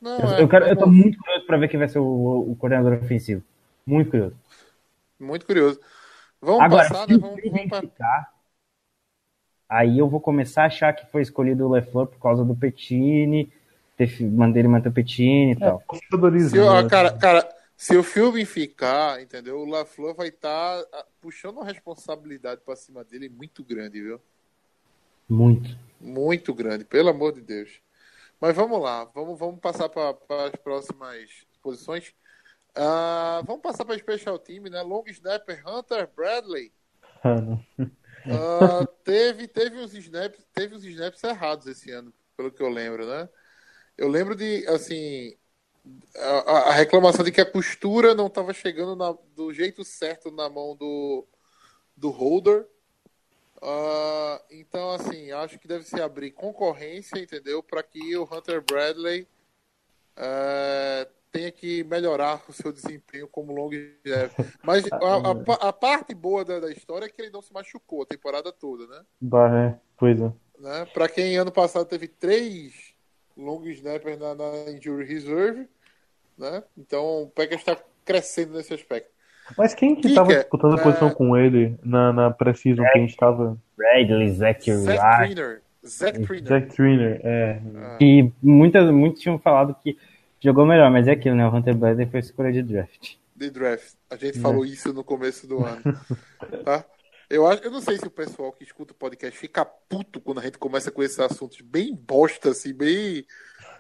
Não, 0.01 0.11
Eu, 0.19 0.29
é, 0.33 0.45
eu, 0.45 0.49
quero, 0.49 0.67
eu 0.67 0.77
tô 0.77 0.87
muito 0.87 1.19
curioso 1.19 1.47
para 1.47 1.57
ver 1.59 1.69
quem 1.69 1.79
vai 1.79 1.89
ser 1.89 1.99
o, 1.99 2.51
o 2.53 2.57
coordenador 2.57 2.95
ofensivo. 3.03 3.43
Muito 3.87 4.11
curioso. 4.11 4.37
muito 5.19 5.47
curioso. 5.47 5.81
Vamos 6.41 6.67
Agora, 6.67 6.69
passar, 6.69 7.07
se 7.07 7.09
né? 7.09 7.17
Vamos, 7.19 7.43
vamos 7.49 7.69
pra- 7.69 7.85
aí 9.69 9.99
eu 9.99 10.09
vou 10.09 10.21
começar 10.21 10.63
a 10.65 10.67
achar 10.67 10.93
que 10.93 11.07
foi 11.11 11.23
escolhido 11.23 11.67
o 11.67 11.71
LeFleur 11.73 12.07
por 12.07 12.19
causa 12.21 12.45
do 12.45 12.55
Petini, 12.55 13.51
ter, 13.97 14.21
mandei 14.31 14.61
ele 14.63 14.69
manter 14.69 14.89
o 14.89 14.93
Petini 14.93 15.53
e 15.53 15.57
tal. 15.57 15.83
Conservadorismo, 15.87 16.51
Se 16.51 16.59
o, 16.59 16.69
ah, 16.69 16.83
né? 16.83 16.91
cara, 16.91 17.11
cara, 17.13 17.49
se 17.83 17.97
o 17.97 18.03
filme 18.05 18.45
ficar, 18.45 19.21
entendeu? 19.21 19.59
O 19.59 19.65
LaFleur 19.65 20.15
vai 20.15 20.29
estar 20.29 20.81
puxando 21.21 21.57
uma 21.57 21.65
responsabilidade 21.65 22.61
pra 22.61 22.77
cima 22.77 23.03
dele 23.03 23.29
muito 23.29 23.65
grande, 23.65 24.01
viu? 24.01 24.21
Muito. 25.29 25.77
Muito 26.01 26.55
grande, 26.55 26.85
pelo 26.85 27.09
amor 27.09 27.33
de 27.33 27.41
Deus. 27.41 27.83
Mas 28.41 28.55
vamos 28.55 28.81
lá, 28.81 29.05
vamos, 29.07 29.37
vamos 29.37 29.59
passar 29.59 29.89
para 29.89 30.15
as 30.47 30.55
próximas 30.63 31.45
posições. 31.61 32.15
Ah, 32.73 33.43
vamos 33.45 33.63
passar 33.63 33.85
para 33.85 33.99
Special 33.99 34.39
Team, 34.39 34.63
né? 34.71 34.81
Long 34.81 35.03
Snapper 35.09 35.69
Hunter 35.69 36.09
Bradley. 36.15 36.73
Ah. 37.25 37.59
Ah, 38.31 38.87
teve, 39.03 39.49
teve, 39.49 39.77
uns 39.81 39.93
snaps, 39.93 40.47
teve 40.55 40.77
uns 40.77 40.85
snaps 40.85 41.25
errados 41.25 41.67
esse 41.67 41.91
ano, 41.91 42.15
pelo 42.37 42.53
que 42.53 42.63
eu 42.63 42.69
lembro, 42.69 43.05
né? 43.09 43.29
Eu 43.99 44.07
lembro 44.07 44.37
de, 44.37 44.65
assim, 44.69 45.37
a, 46.17 46.69
a- 46.69 46.73
reclamação 46.73 47.25
de 47.25 47.33
que 47.33 47.41
a 47.41 47.51
costura 47.51 48.15
não 48.15 48.27
estava 48.27 48.53
chegando 48.53 48.95
na- 48.97 49.17
do 49.35 49.53
jeito 49.53 49.85
certo 49.85 50.31
na 50.31 50.49
mão 50.49 50.77
do, 50.77 51.27
do 51.97 52.11
holder. 52.11 52.67
Ah, 53.61 54.43
então, 54.51 54.91
assim, 54.91 55.31
acho 55.33 55.59
que 55.59 55.69
deve 55.69 55.85
se 55.85 56.01
abrir 56.01 56.33
concorrência, 56.33 57.19
entendeu? 57.19 57.63
Para 57.63 57.83
que 57.83 58.17
o 58.17 58.25
Hunter 58.25 58.61
Bradley 58.63 59.27
eh, 60.17 61.09
tenha 61.31 61.51
que 61.51 61.83
melhorar 61.85 62.43
o 62.49 62.53
seu 62.53 62.73
desempenho 62.73 63.27
como 63.29 63.53
long 63.53 63.71
snapper. 64.05 64.53
Mas 64.63 64.85
a, 64.93 65.31
a 65.31 65.35
pa- 65.35 65.69
a 65.69 65.73
parte 65.73 66.15
boa 66.15 66.45
da, 66.45 66.61
da 66.61 66.71
história 66.71 67.07
é 67.07 67.09
que 67.09 67.23
ele 67.23 67.31
não 67.31 67.41
se 67.43 67.53
machucou 67.53 68.03
a 68.03 68.07
temporada 68.07 68.53
toda, 68.53 68.87
né? 68.87 69.05
Bah, 69.21 69.49
é, 69.59 69.81
pois 69.97 70.21
é. 70.21 70.33
né? 70.59 70.85
Para 70.93 71.09
quem 71.09 71.37
ano 71.37 71.53
passado 71.53 71.87
teve 71.87 72.09
três 72.09 72.92
long 73.37 73.63
snappers 73.67 74.19
na, 74.19 74.35
na 74.35 74.71
injury 74.71 75.05
reserve, 75.05 75.67
né? 76.39 76.63
Então 76.77 77.23
o 77.23 77.27
Packers 77.29 77.61
está 77.61 77.77
crescendo 78.05 78.55
nesse 78.55 78.75
aspecto. 78.75 79.11
Mas 79.57 79.75
quem 79.75 79.95
que 79.95 80.03
Kicker, 80.03 80.15
tava 80.15 80.35
disputando 80.35 80.75
a 80.75 80.83
posição 80.83 81.09
é- 81.09 81.15
com 81.15 81.37
ele 81.37 81.77
na, 81.83 82.13
na 82.13 82.31
pré-season 82.31 82.83
que 82.83 82.99
a 82.99 83.01
gente 83.01 83.17
tava? 83.17 83.59
Bradley, 83.77 84.31
Zach 84.31 84.73
Zach. 84.73 85.27
Triner. 85.27 85.63
Zach 85.85 86.67
Triner. 86.75 87.21
É. 87.25 87.61
E 88.01 88.31
muitas, 88.41 88.89
muitos 88.91 89.21
tinham 89.21 89.39
falado 89.39 89.75
que 89.83 89.99
jogou 90.41 90.65
melhor, 90.65 90.91
mas 90.91 91.09
é 91.09 91.13
aquilo, 91.13 91.35
né? 91.35 91.47
O 91.47 91.55
Hunter 91.55 91.75
Bradley 91.75 92.07
foi 92.07 92.21
escolha 92.21 92.53
de 92.53 92.63
draft. 92.63 93.17
de 93.35 93.51
draft. 93.51 93.95
A 94.09 94.17
gente 94.17 94.39
falou 94.39 94.65
isso 94.65 94.93
no 94.93 95.03
começo 95.05 95.47
do 95.47 95.65
ano. 95.65 95.83
Tá? 96.65 96.85
Eu, 97.33 97.47
acho, 97.47 97.63
eu 97.63 97.71
não 97.71 97.81
sei 97.81 97.97
se 97.97 98.07
o 98.07 98.11
pessoal 98.11 98.53
que 98.53 98.63
escuta 98.63 98.93
o 98.93 98.97
podcast 98.97 99.39
fica 99.39 99.65
puto 99.65 100.21
quando 100.21 100.39
a 100.41 100.43
gente 100.43 100.59
começa 100.59 100.91
com 100.91 101.03
esses 101.03 101.19
assuntos 101.19 101.61
bem 101.63 101.95
bosta, 101.95 102.51
assim, 102.51 102.75
bem. 102.75 103.25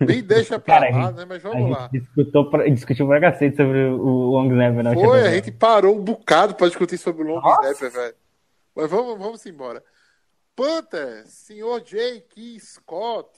Nem 0.01 0.23
deixa 0.23 0.59
pra 0.59 0.81
Cara, 0.81 0.91
lá, 0.97 1.07
gente- 1.09 1.17
né? 1.19 1.25
Mas 1.27 1.43
vamos 1.43 1.71
lá. 1.71 1.89
discutiu 1.93 2.51
pra, 2.51 2.69
discutiu 2.69 3.07
pra 3.07 3.21
cacete 3.21 3.57
sobre 3.57 3.85
o, 3.85 3.97
Long 4.31 4.47
Snapper. 4.51 4.83
na 4.83 4.95
Foi, 4.95 5.21
a 5.21 5.31
gente 5.35 5.53
parou 5.53 5.97
um 5.97 6.03
bocado 6.03 6.55
pra 6.55 6.67
discutir 6.67 6.97
sobre 6.99 7.23
o 7.25 7.27
long 7.35 7.41
Nossa. 7.43 7.63
snapper, 7.73 7.91
velho. 7.91 8.15
Mas 8.75 8.91
vamos, 8.91 9.19
vamos 9.19 9.45
embora. 9.47 9.85
Panther, 10.57 11.27
senhor 11.27 11.81
J.K. 11.83 12.59
Scott. 12.59 13.31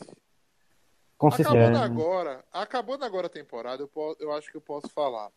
Acabando 1.19 1.78
agora, 1.78 2.45
acabando 2.53 3.05
agora 3.05 3.27
a 3.27 3.31
temporada, 3.31 3.82
eu, 3.82 3.89
po- 3.89 4.16
eu 4.20 4.32
acho 4.32 4.51
que 4.51 4.57
eu 4.57 4.61
posso 4.61 4.89
falar. 4.89 5.31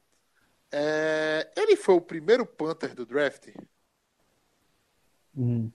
É, 0.72 1.48
ele 1.56 1.76
foi 1.76 1.96
o 1.96 2.02
primeiro 2.02 2.46
Panther 2.46 2.94
do 2.94 3.06
draft? 3.06 3.48
Hum. 5.38 5.70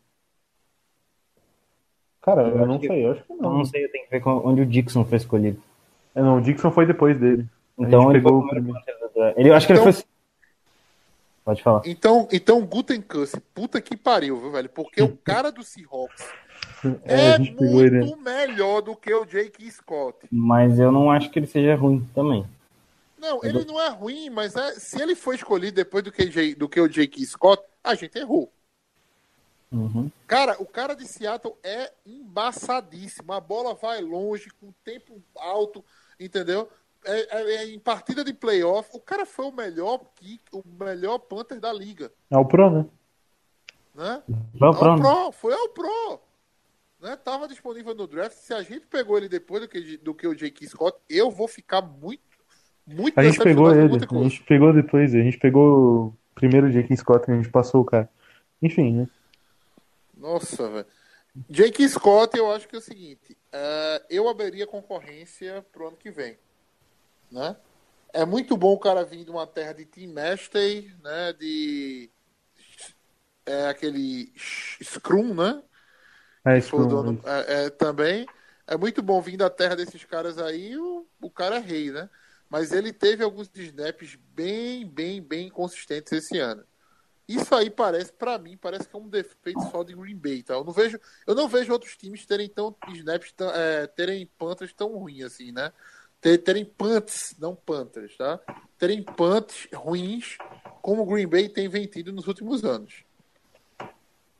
Cara, 2.20 2.42
eu, 2.42 2.58
Eu 2.58 2.66
não 2.66 2.78
que- 2.78 2.86
sei, 2.86 3.04
eu 3.06 3.12
acho 3.12 3.24
que 3.24 3.32
Eu 3.32 3.36
não. 3.36 3.58
não 3.58 3.64
sei, 3.64 3.84
eu 3.84 3.90
tenho 3.90 4.04
que 4.04 4.10
ver 4.10 4.20
com- 4.20 4.42
onde 4.44 4.60
o 4.62 4.66
Dixon 4.66 5.04
foi 5.04 5.16
escolhido. 5.18 5.60
É, 6.14 6.22
não, 6.22 6.38
o 6.38 6.40
Dixon 6.40 6.70
foi 6.70 6.86
depois 6.86 7.18
dele. 7.18 7.46
Então 7.78 8.10
ele 8.10 8.20
foi 8.20 8.30
pegou 8.30 8.42
o 8.42 8.44
o 8.44 8.48
primeiro. 8.48 8.78
Ele, 9.36 9.48
eu 9.50 9.54
acho 9.54 9.66
que 9.66 9.72
Então- 9.72 9.84
ele 9.84 9.92
foi. 9.92 10.04
Pode 11.44 11.62
falar. 11.62 11.82
Então, 11.84 12.28
então 12.30 12.64
Gutenkuss, 12.64 13.34
puta 13.52 13.80
que 13.80 13.96
pariu, 13.96 14.38
viu, 14.40 14.52
velho? 14.52 14.68
Porque 14.68 15.02
o 15.02 15.16
cara 15.24 15.50
do 15.50 15.64
Seahawks 15.64 16.24
É, 17.04 17.30
é, 17.30 17.38
pegou 17.38 17.82
ele. 17.82 17.98
muito 18.00 18.16
melhor 18.20 18.80
do 18.80 18.94
que 18.94 19.12
o 19.12 19.24
J.K. 19.24 19.68
Scott. 19.72 20.18
Mas 20.30 20.78
eu 20.78 20.92
não 20.92 21.10
acho 21.10 21.30
que 21.30 21.38
ele 21.40 21.46
seja 21.48 21.74
ruim 21.74 22.08
também. 22.14 22.46
Não, 23.18 23.40
ele 23.44 23.64
não 23.64 23.80
é 23.80 23.88
ruim, 23.88 24.30
mas 24.30 24.54
é- 24.54 24.72
se 24.74 25.00
ele 25.02 25.16
foi 25.16 25.34
escolhido 25.34 25.74
depois 25.74 26.04
do 26.04 26.12
que, 26.12 26.54
do 26.54 26.68
que 26.68 26.80
o 26.80 26.88
J.K. 26.88 27.24
Scott, 27.26 27.60
a 27.82 27.94
gente 27.96 28.16
errou. 28.18 28.52
Uhum. 29.72 30.10
Cara, 30.26 30.60
o 30.60 30.66
cara 30.66 30.94
de 30.94 31.06
Seattle 31.06 31.54
é 31.62 31.90
embaçadíssimo. 32.06 33.32
A 33.32 33.40
bola 33.40 33.74
vai 33.74 34.02
longe, 34.02 34.50
com 34.60 34.72
tempo 34.84 35.22
alto, 35.36 35.82
entendeu? 36.20 36.68
É, 37.04 37.38
é- 37.40 37.54
é 37.56 37.68
em 37.70 37.78
partida 37.78 38.22
de 38.22 38.32
playoff, 38.32 38.90
o 38.92 39.00
cara 39.00 39.26
foi 39.26 39.46
o 39.46 39.52
melhor 39.52 40.00
kick, 40.14 40.42
o 40.52 40.62
melhor 40.78 41.18
Panther 41.18 41.58
da 41.58 41.72
liga, 41.72 42.12
É 42.30 42.36
o 42.36 42.44
Pro, 42.44 42.70
né? 42.70 42.86
né? 43.94 44.22
Vamos 44.54 44.76
Ao 44.76 44.78
pra 44.78 44.92
onde? 44.92 45.02
Pro, 45.02 45.32
foi 45.32 45.52
ao 45.54 45.68
Pro. 45.70 46.20
Né? 47.00 47.16
Tava 47.16 47.48
disponível 47.48 47.94
no 47.94 48.06
draft. 48.06 48.36
Se 48.36 48.54
a 48.54 48.62
gente 48.62 48.86
pegou 48.86 49.18
ele 49.18 49.28
depois 49.28 49.60
do 49.60 49.68
que, 49.68 49.96
do 49.96 50.14
que 50.14 50.26
o 50.26 50.34
J.K. 50.34 50.68
Scott, 50.68 50.96
eu 51.10 51.30
vou 51.30 51.48
ficar 51.48 51.82
muito, 51.82 52.22
muito 52.86 53.18
A 53.18 53.24
gente 53.24 53.42
pegou 53.42 53.66
o 53.66 53.72
ele. 53.72 53.80
A 53.80 53.88
gente 54.28 54.44
pegou 54.44 54.72
depois. 54.72 55.14
A 55.14 55.18
gente 55.18 55.38
pegou 55.38 56.06
o 56.06 56.14
primeiro 56.36 56.70
J.K. 56.70 56.96
Scott 56.96 57.24
que 57.24 57.32
a 57.32 57.34
gente 57.34 57.50
passou 57.50 57.80
o 57.80 57.84
cara. 57.84 58.08
Enfim, 58.62 58.92
né? 58.92 59.08
Nossa, 60.22 60.68
velho. 60.70 60.86
Jake 61.50 61.86
Scott, 61.88 62.38
eu 62.38 62.52
acho 62.52 62.68
que 62.68 62.76
é 62.76 62.78
o 62.78 62.82
seguinte: 62.82 63.36
é, 63.50 64.06
eu 64.08 64.28
abriria 64.28 64.66
concorrência 64.66 65.66
pro 65.72 65.88
ano 65.88 65.96
que 65.96 66.12
vem. 66.12 66.38
Né? 67.30 67.56
É 68.12 68.24
muito 68.24 68.56
bom 68.56 68.72
o 68.72 68.78
cara 68.78 69.04
vir 69.04 69.24
de 69.24 69.30
uma 69.30 69.46
terra 69.46 69.72
de 69.72 69.84
Team 69.84 70.12
Mastey, 70.12 70.94
né? 71.02 71.32
De. 71.32 72.08
É 73.44 73.66
aquele 73.66 74.32
Scrum, 74.80 75.34
né? 75.34 75.60
É, 76.44 76.60
Scrum, 76.60 76.86
dono- 76.86 77.20
é, 77.26 77.64
é, 77.64 77.70
também. 77.70 78.24
É 78.68 78.76
muito 78.76 79.02
bom 79.02 79.20
vir 79.20 79.36
da 79.36 79.50
terra 79.50 79.74
desses 79.74 80.04
caras 80.04 80.38
aí, 80.38 80.76
o, 80.78 81.04
o 81.20 81.30
cara 81.30 81.56
é 81.56 81.58
rei, 81.58 81.90
né? 81.90 82.08
Mas 82.48 82.70
ele 82.70 82.92
teve 82.92 83.24
alguns 83.24 83.50
snaps 83.56 84.16
bem, 84.34 84.86
bem, 84.86 85.20
bem 85.20 85.50
consistentes 85.50 86.12
esse 86.12 86.38
ano. 86.38 86.64
Isso 87.28 87.54
aí 87.54 87.70
parece, 87.70 88.12
pra 88.12 88.38
mim, 88.38 88.56
parece 88.56 88.88
que 88.88 88.96
é 88.96 88.98
um 88.98 89.08
defeito 89.08 89.62
só 89.70 89.82
de 89.82 89.94
Green 89.94 90.16
Bay, 90.16 90.42
tá? 90.42 90.54
Eu 90.54 90.64
não 90.64 90.72
vejo, 90.72 90.98
eu 91.26 91.34
não 91.34 91.48
vejo 91.48 91.72
outros 91.72 91.96
times 91.96 92.26
terem 92.26 92.48
tão 92.48 92.74
snaps, 92.94 93.32
tão- 93.32 93.50
é, 93.50 93.86
terem 93.86 94.28
panthers 94.38 94.72
tão 94.72 94.96
ruins 94.96 95.24
assim, 95.24 95.52
né? 95.52 95.72
Ter- 96.20 96.38
Terem 96.38 96.64
punts, 96.64 97.34
não 97.38 97.54
panthers, 97.54 98.16
tá? 98.16 98.40
Terem 98.78 99.02
punts 99.02 99.68
ruins, 99.74 100.36
como 100.80 101.02
o 101.02 101.06
Green 101.06 101.26
Bay 101.26 101.48
tem 101.48 101.68
vendido 101.68 102.12
nos 102.12 102.26
últimos 102.26 102.64
anos. 102.64 103.04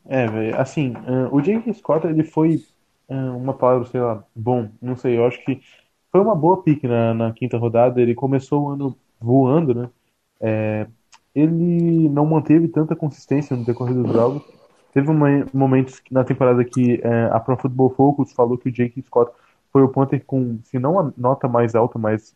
É, 0.06 0.26
velho, 0.26 0.60
assim, 0.60 0.94
ah, 1.06 1.28
o 1.32 1.40
J.K. 1.40 1.72
Scott, 1.74 2.06
ele 2.06 2.24
foi 2.24 2.64
ah, 3.08 3.32
uma 3.36 3.54
palavra, 3.54 3.86
sei 3.86 4.00
lá, 4.00 4.24
bom, 4.34 4.68
não 4.80 4.96
sei, 4.96 5.16
eu 5.16 5.26
acho 5.26 5.42
que 5.44 5.60
foi 6.10 6.20
uma 6.20 6.34
boa 6.34 6.62
pick 6.62 6.82
na, 6.84 7.14
na 7.14 7.32
quinta 7.32 7.56
rodada, 7.56 8.00
ele 8.00 8.14
começou 8.14 8.64
o 8.64 8.68
ano 8.70 8.98
voando, 9.20 9.74
né? 9.74 9.90
É, 10.40 10.86
ele 11.34 12.08
não 12.08 12.26
manteve 12.26 12.68
tanta 12.68 12.94
consistência 12.96 13.56
no 13.56 13.64
decorrer 13.64 13.94
dos 13.94 14.10
jogos, 14.10 14.42
teve 14.92 15.10
uma- 15.10 15.46
momentos 15.52 16.02
na 16.10 16.24
temporada 16.24 16.64
que 16.64 17.00
eh, 17.02 17.26
a 17.32 17.40
Pro 17.40 17.56
Football 17.56 17.90
Focus 17.94 18.32
falou 18.32 18.58
que 18.58 18.68
o 18.68 18.72
J.K. 18.72 19.02
Scott 19.02 19.32
foi 19.72 19.82
o 19.82 19.88
punter 19.88 20.24
com, 20.24 20.58
se 20.64 20.78
não 20.78 20.98
a 21.00 21.12
nota 21.16 21.48
mais 21.48 21.74
alta, 21.74 21.98
mas 21.98 22.34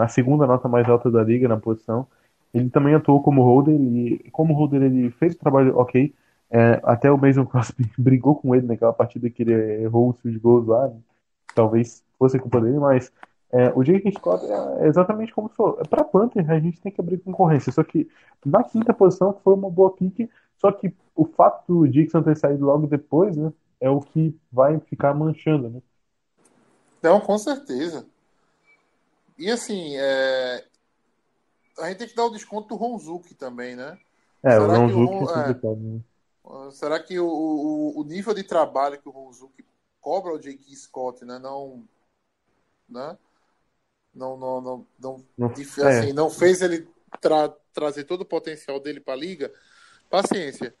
a 0.00 0.08
segunda 0.08 0.46
nota 0.46 0.68
mais 0.68 0.88
alta 0.88 1.10
da 1.10 1.22
liga 1.22 1.48
na 1.48 1.56
posição. 1.58 2.06
Ele 2.52 2.70
também 2.70 2.94
atuou 2.94 3.22
como 3.22 3.42
holder 3.42 3.74
e 3.80 4.30
como 4.30 4.54
holder 4.54 4.82
ele 4.82 5.10
fez 5.12 5.34
o 5.34 5.38
trabalho 5.38 5.76
ok. 5.76 6.14
É, 6.50 6.80
até 6.84 7.10
o 7.10 7.18
Mason 7.18 7.44
Crosby 7.46 7.90
brigou 7.98 8.36
com 8.36 8.54
ele 8.54 8.66
naquela 8.66 8.92
partida 8.92 9.28
que 9.30 9.42
ele 9.42 9.52
errou 9.82 10.16
os 10.24 10.36
goals 10.36 10.66
lá. 10.66 10.90
Talvez 11.54 12.04
fosse 12.18 12.38
culpa 12.38 12.60
dele, 12.60 12.78
mas 12.78 13.12
é, 13.54 13.72
o 13.72 13.84
J.K. 13.84 14.10
Scott 14.18 14.44
é 14.80 14.88
exatamente 14.88 15.32
como 15.32 15.48
falou. 15.48 15.74
Para 15.88 16.02
Panther 16.02 16.50
a 16.50 16.58
gente 16.58 16.80
tem 16.80 16.90
que 16.90 17.00
abrir 17.00 17.18
concorrência. 17.18 17.70
Só 17.70 17.84
que 17.84 18.10
na 18.44 18.64
quinta 18.64 18.92
posição 18.92 19.32
foi 19.44 19.54
uma 19.54 19.70
boa 19.70 19.92
pique. 19.92 20.28
Só 20.56 20.72
que 20.72 20.92
o 21.14 21.24
fato 21.24 21.62
do 21.72 21.88
Dixon 21.88 22.20
ter 22.24 22.36
saído 22.36 22.64
logo 22.64 22.88
depois, 22.88 23.36
né, 23.36 23.52
é 23.80 23.88
o 23.88 24.00
que 24.00 24.36
vai 24.50 24.80
ficar 24.80 25.14
manchando, 25.14 25.70
né? 25.70 25.80
Não, 27.00 27.20
com 27.20 27.38
certeza. 27.38 28.04
E 29.38 29.48
assim, 29.48 29.96
é, 29.98 30.64
a 31.78 31.88
gente 31.88 31.98
tem 31.98 32.08
que 32.08 32.16
dar 32.16 32.24
o 32.24 32.30
desconto 32.30 32.68
do 32.68 32.74
Ronzuki 32.76 33.34
também, 33.34 33.76
né? 33.76 33.96
É, 34.42 34.58
o 34.58 34.62
Será 34.62 34.86
que 34.86 34.92
o 34.92 34.96
Ronzuki 34.96 35.14
Ron- 35.14 35.30
é 35.30 35.50
é. 35.50 35.54
complicado, 35.54 35.76
né? 35.76 36.00
Será 36.72 37.00
que 37.00 37.20
o, 37.20 37.26
o, 37.28 38.00
o 38.00 38.04
nível 38.04 38.34
de 38.34 38.42
trabalho 38.42 39.00
que 39.00 39.08
o 39.08 39.12
Ronzuki 39.12 39.64
cobra 40.00 40.32
ao 40.32 40.38
J.K. 40.40 40.74
Scott, 40.74 41.24
né? 41.24 41.38
Não, 41.38 41.84
né? 42.88 43.16
Não, 44.14 44.36
não, 44.36 44.60
não, 44.60 44.86
não, 45.00 45.24
Não- 45.36 45.48
dif- 45.52 45.80
é. 45.80 45.98
assim, 46.00 46.12
não 46.12 46.30
fez 46.30 46.62
ele 46.62 46.86
tra- 47.20 47.52
trazer 47.72 48.04
todo 48.04 48.20
o 48.22 48.26
potencial 48.26 48.78
dele 48.78 49.00
para 49.00 49.14
a 49.14 49.16
liga? 49.16 49.50
Paciência. 50.08 50.74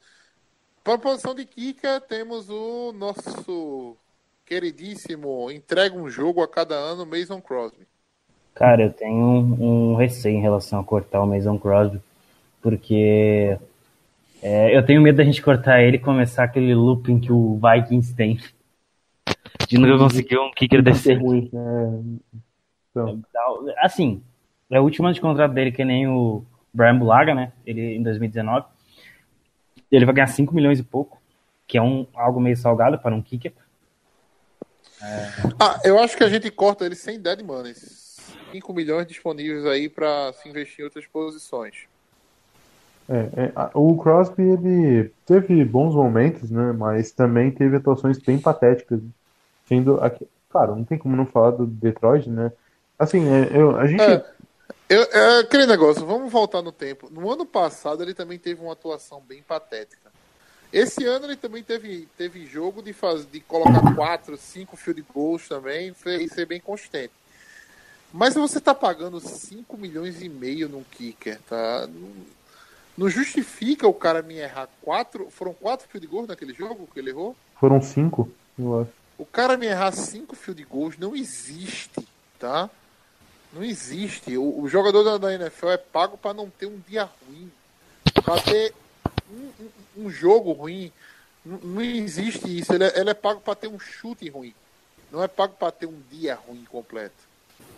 Para 0.82 0.94
a 0.94 0.98
posição 0.98 1.34
de 1.34 1.44
Kika, 1.44 2.00
temos 2.00 2.48
o 2.50 2.92
nosso 2.92 3.96
queridíssimo 4.44 5.50
entrega 5.50 5.96
um 5.96 6.08
jogo 6.08 6.42
a 6.42 6.48
cada 6.48 6.74
ano, 6.74 7.06
Mason 7.06 7.40
Crosby. 7.40 7.86
Cara, 8.54 8.82
eu 8.84 8.92
tenho 8.92 9.16
um, 9.18 9.92
um 9.92 9.96
receio 9.96 10.36
em 10.36 10.42
relação 10.42 10.78
a 10.78 10.84
cortar 10.84 11.22
o 11.22 11.26
Mason 11.26 11.58
Crosby, 11.58 12.00
porque 12.62 13.58
é, 14.42 14.76
eu 14.76 14.84
tenho 14.84 15.00
medo 15.00 15.16
da 15.16 15.24
gente 15.24 15.42
cortar 15.42 15.82
ele 15.82 15.96
e 15.96 16.00
começar 16.00 16.44
aquele 16.44 16.74
looping 16.74 17.18
que 17.18 17.32
o 17.32 17.58
Vikings 17.58 18.14
tem. 18.14 18.38
De 19.66 19.78
nunca 19.78 19.98
conseguiu 19.98 20.42
um 20.42 20.52
kicker 20.52 20.82
decente. 20.82 21.22
ruim, 21.22 21.48
né? 21.52 22.02
Então, 22.96 23.66
Assim, 23.78 24.22
é 24.70 24.80
o 24.80 24.84
último 24.84 25.06
ano 25.06 25.14
de 25.14 25.20
contrato 25.20 25.52
dele, 25.52 25.72
que 25.72 25.84
nem 25.84 26.06
o 26.06 26.44
Brian 26.72 26.98
Bulaga, 26.98 27.34
né? 27.34 27.52
Ele 27.66 27.96
em 27.96 28.02
2019. 28.02 28.66
Ele 29.90 30.04
vai 30.04 30.14
ganhar 30.14 30.26
5 30.28 30.54
milhões 30.54 30.78
e 30.78 30.82
pouco, 30.82 31.20
que 31.66 31.76
é 31.78 31.82
um, 31.82 32.06
algo 32.14 32.40
meio 32.40 32.56
salgado 32.56 32.98
para 32.98 33.14
um 33.14 33.22
kicker. 33.22 33.52
Ah, 35.60 35.80
eu 35.84 35.98
acho 35.98 36.16
que 36.16 36.24
a 36.24 36.28
gente 36.28 36.50
corta 36.50 36.84
ele 36.86 36.94
sem 36.94 37.20
dead 37.20 37.42
money. 37.42 37.74
5 37.74 38.72
milhões 38.72 39.06
disponíveis 39.06 39.66
aí 39.66 39.88
para 39.88 40.32
se 40.32 40.48
investir 40.48 40.80
em 40.80 40.84
outras 40.84 41.06
posições. 41.06 41.74
É, 43.08 43.44
é, 43.44 43.52
a- 43.54 43.70
o 43.74 43.96
Crosby 43.98 44.42
ele 44.42 45.12
teve 45.26 45.62
bons 45.64 45.94
momentos, 45.94 46.50
né? 46.50 46.72
Mas 46.72 47.10
também 47.12 47.50
teve 47.50 47.76
atuações 47.76 48.18
bem 48.18 48.38
patéticas. 48.38 49.00
Sendo 49.66 50.00
aqui, 50.00 50.26
claro, 50.48 50.74
não 50.76 50.84
tem 50.84 50.96
como 50.96 51.14
não 51.16 51.26
falar 51.26 51.50
do 51.50 51.66
Detroit, 51.66 52.28
né? 52.30 52.50
Assim, 52.98 53.28
é, 53.28 53.56
eu, 53.56 53.76
a 53.76 53.86
gente 53.86 54.02
É, 54.02 54.24
eu, 54.88 55.02
é 55.02 55.40
aquele 55.40 55.66
negócio, 55.66 56.04
vamos 56.06 56.30
voltar 56.30 56.62
no 56.62 56.72
tempo. 56.72 57.08
No 57.10 57.30
ano 57.30 57.44
passado 57.44 58.02
ele 58.02 58.14
também 58.14 58.38
teve 58.38 58.60
uma 58.62 58.72
atuação 58.72 59.20
bem 59.20 59.42
patética. 59.42 60.12
Esse 60.72 61.04
ano 61.04 61.26
ele 61.26 61.36
também 61.36 61.62
teve, 61.62 62.08
teve 62.18 62.46
jogo 62.46 62.82
de, 62.82 62.92
faz, 62.92 63.24
de 63.30 63.40
colocar 63.40 63.94
4, 63.94 64.36
5 64.36 64.76
field 64.76 65.04
goals 65.14 65.48
também 65.48 65.94
e 66.04 66.28
ser 66.28 66.46
bem 66.46 66.60
consistente. 66.60 67.12
Mas 68.12 68.34
você 68.34 68.60
tá 68.60 68.74
pagando 68.74 69.20
5 69.20 69.76
milhões 69.76 70.22
e 70.22 70.28
meio 70.28 70.68
num 70.68 70.84
kicker, 70.84 71.38
tá? 71.48 71.86
Não, 71.86 72.10
não 72.96 73.08
justifica 73.08 73.88
o 73.88 73.94
cara 73.94 74.22
me 74.22 74.34
errar 74.36 74.68
quatro. 74.82 75.28
Foram 75.30 75.52
quatro 75.52 75.88
field 75.88 76.06
goals 76.06 76.28
naquele 76.28 76.52
jogo 76.52 76.88
que 76.92 76.98
ele 76.98 77.10
errou? 77.10 77.36
foram 77.58 77.80
cinco, 77.80 78.28
eu 78.58 78.82
acho. 78.82 78.90
O 79.16 79.24
cara 79.24 79.56
me 79.56 79.66
errar 79.66 79.92
cinco 79.92 80.36
field 80.36 80.62
goals 80.64 80.98
não 80.98 81.16
existe, 81.16 82.06
tá? 82.38 82.68
Não 83.54 83.62
existe. 83.62 84.36
O, 84.36 84.62
o 84.62 84.68
jogador 84.68 85.02
da, 85.04 85.18
da 85.18 85.34
NFL 85.34 85.68
é 85.70 85.76
pago 85.76 86.16
para 86.16 86.34
não 86.34 86.50
ter 86.50 86.66
um 86.66 86.80
dia 86.88 87.08
ruim, 87.26 87.50
para 88.24 88.40
ter 88.42 88.74
um, 89.30 89.50
um- 89.60 90.06
um 90.06 90.10
jogo 90.10 90.52
ruim. 90.52 90.90
Não, 91.44 91.58
não 91.58 91.82
existe 91.82 92.58
isso. 92.58 92.72
Ele 92.74 92.84
é, 92.84 92.98
ele 93.00 93.10
é 93.10 93.14
pago 93.14 93.40
para 93.40 93.54
ter 93.54 93.68
um 93.68 93.78
chute 93.78 94.28
ruim, 94.28 94.54
não 95.12 95.22
é 95.22 95.28
pago 95.28 95.54
para 95.58 95.70
ter 95.70 95.86
um 95.86 96.00
dia 96.10 96.34
ruim 96.34 96.64
completo. 96.70 97.14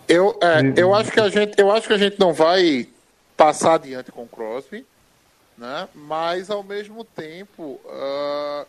Eu, 0.09 0.39
é, 0.41 0.61
eu 0.81 0.95
acho 0.95 1.11
que 1.11 1.21
a 1.21 1.29
gente, 1.29 1.59
eu 1.61 1.71
acho 1.71 1.89
que 1.89 1.93
a 1.95 1.99
gente 1.99 2.19
não 2.19 2.33
vai 2.33 2.89
passar 3.37 3.75
adiante 3.75 4.13
com 4.13 4.23
o 4.23 4.29
Crosby, 4.29 4.87
né? 5.59 5.89
Mas 5.95 6.49
ao 6.49 6.63
mesmo 6.63 7.05
tempo, 7.05 7.81
ah, 7.89 8.65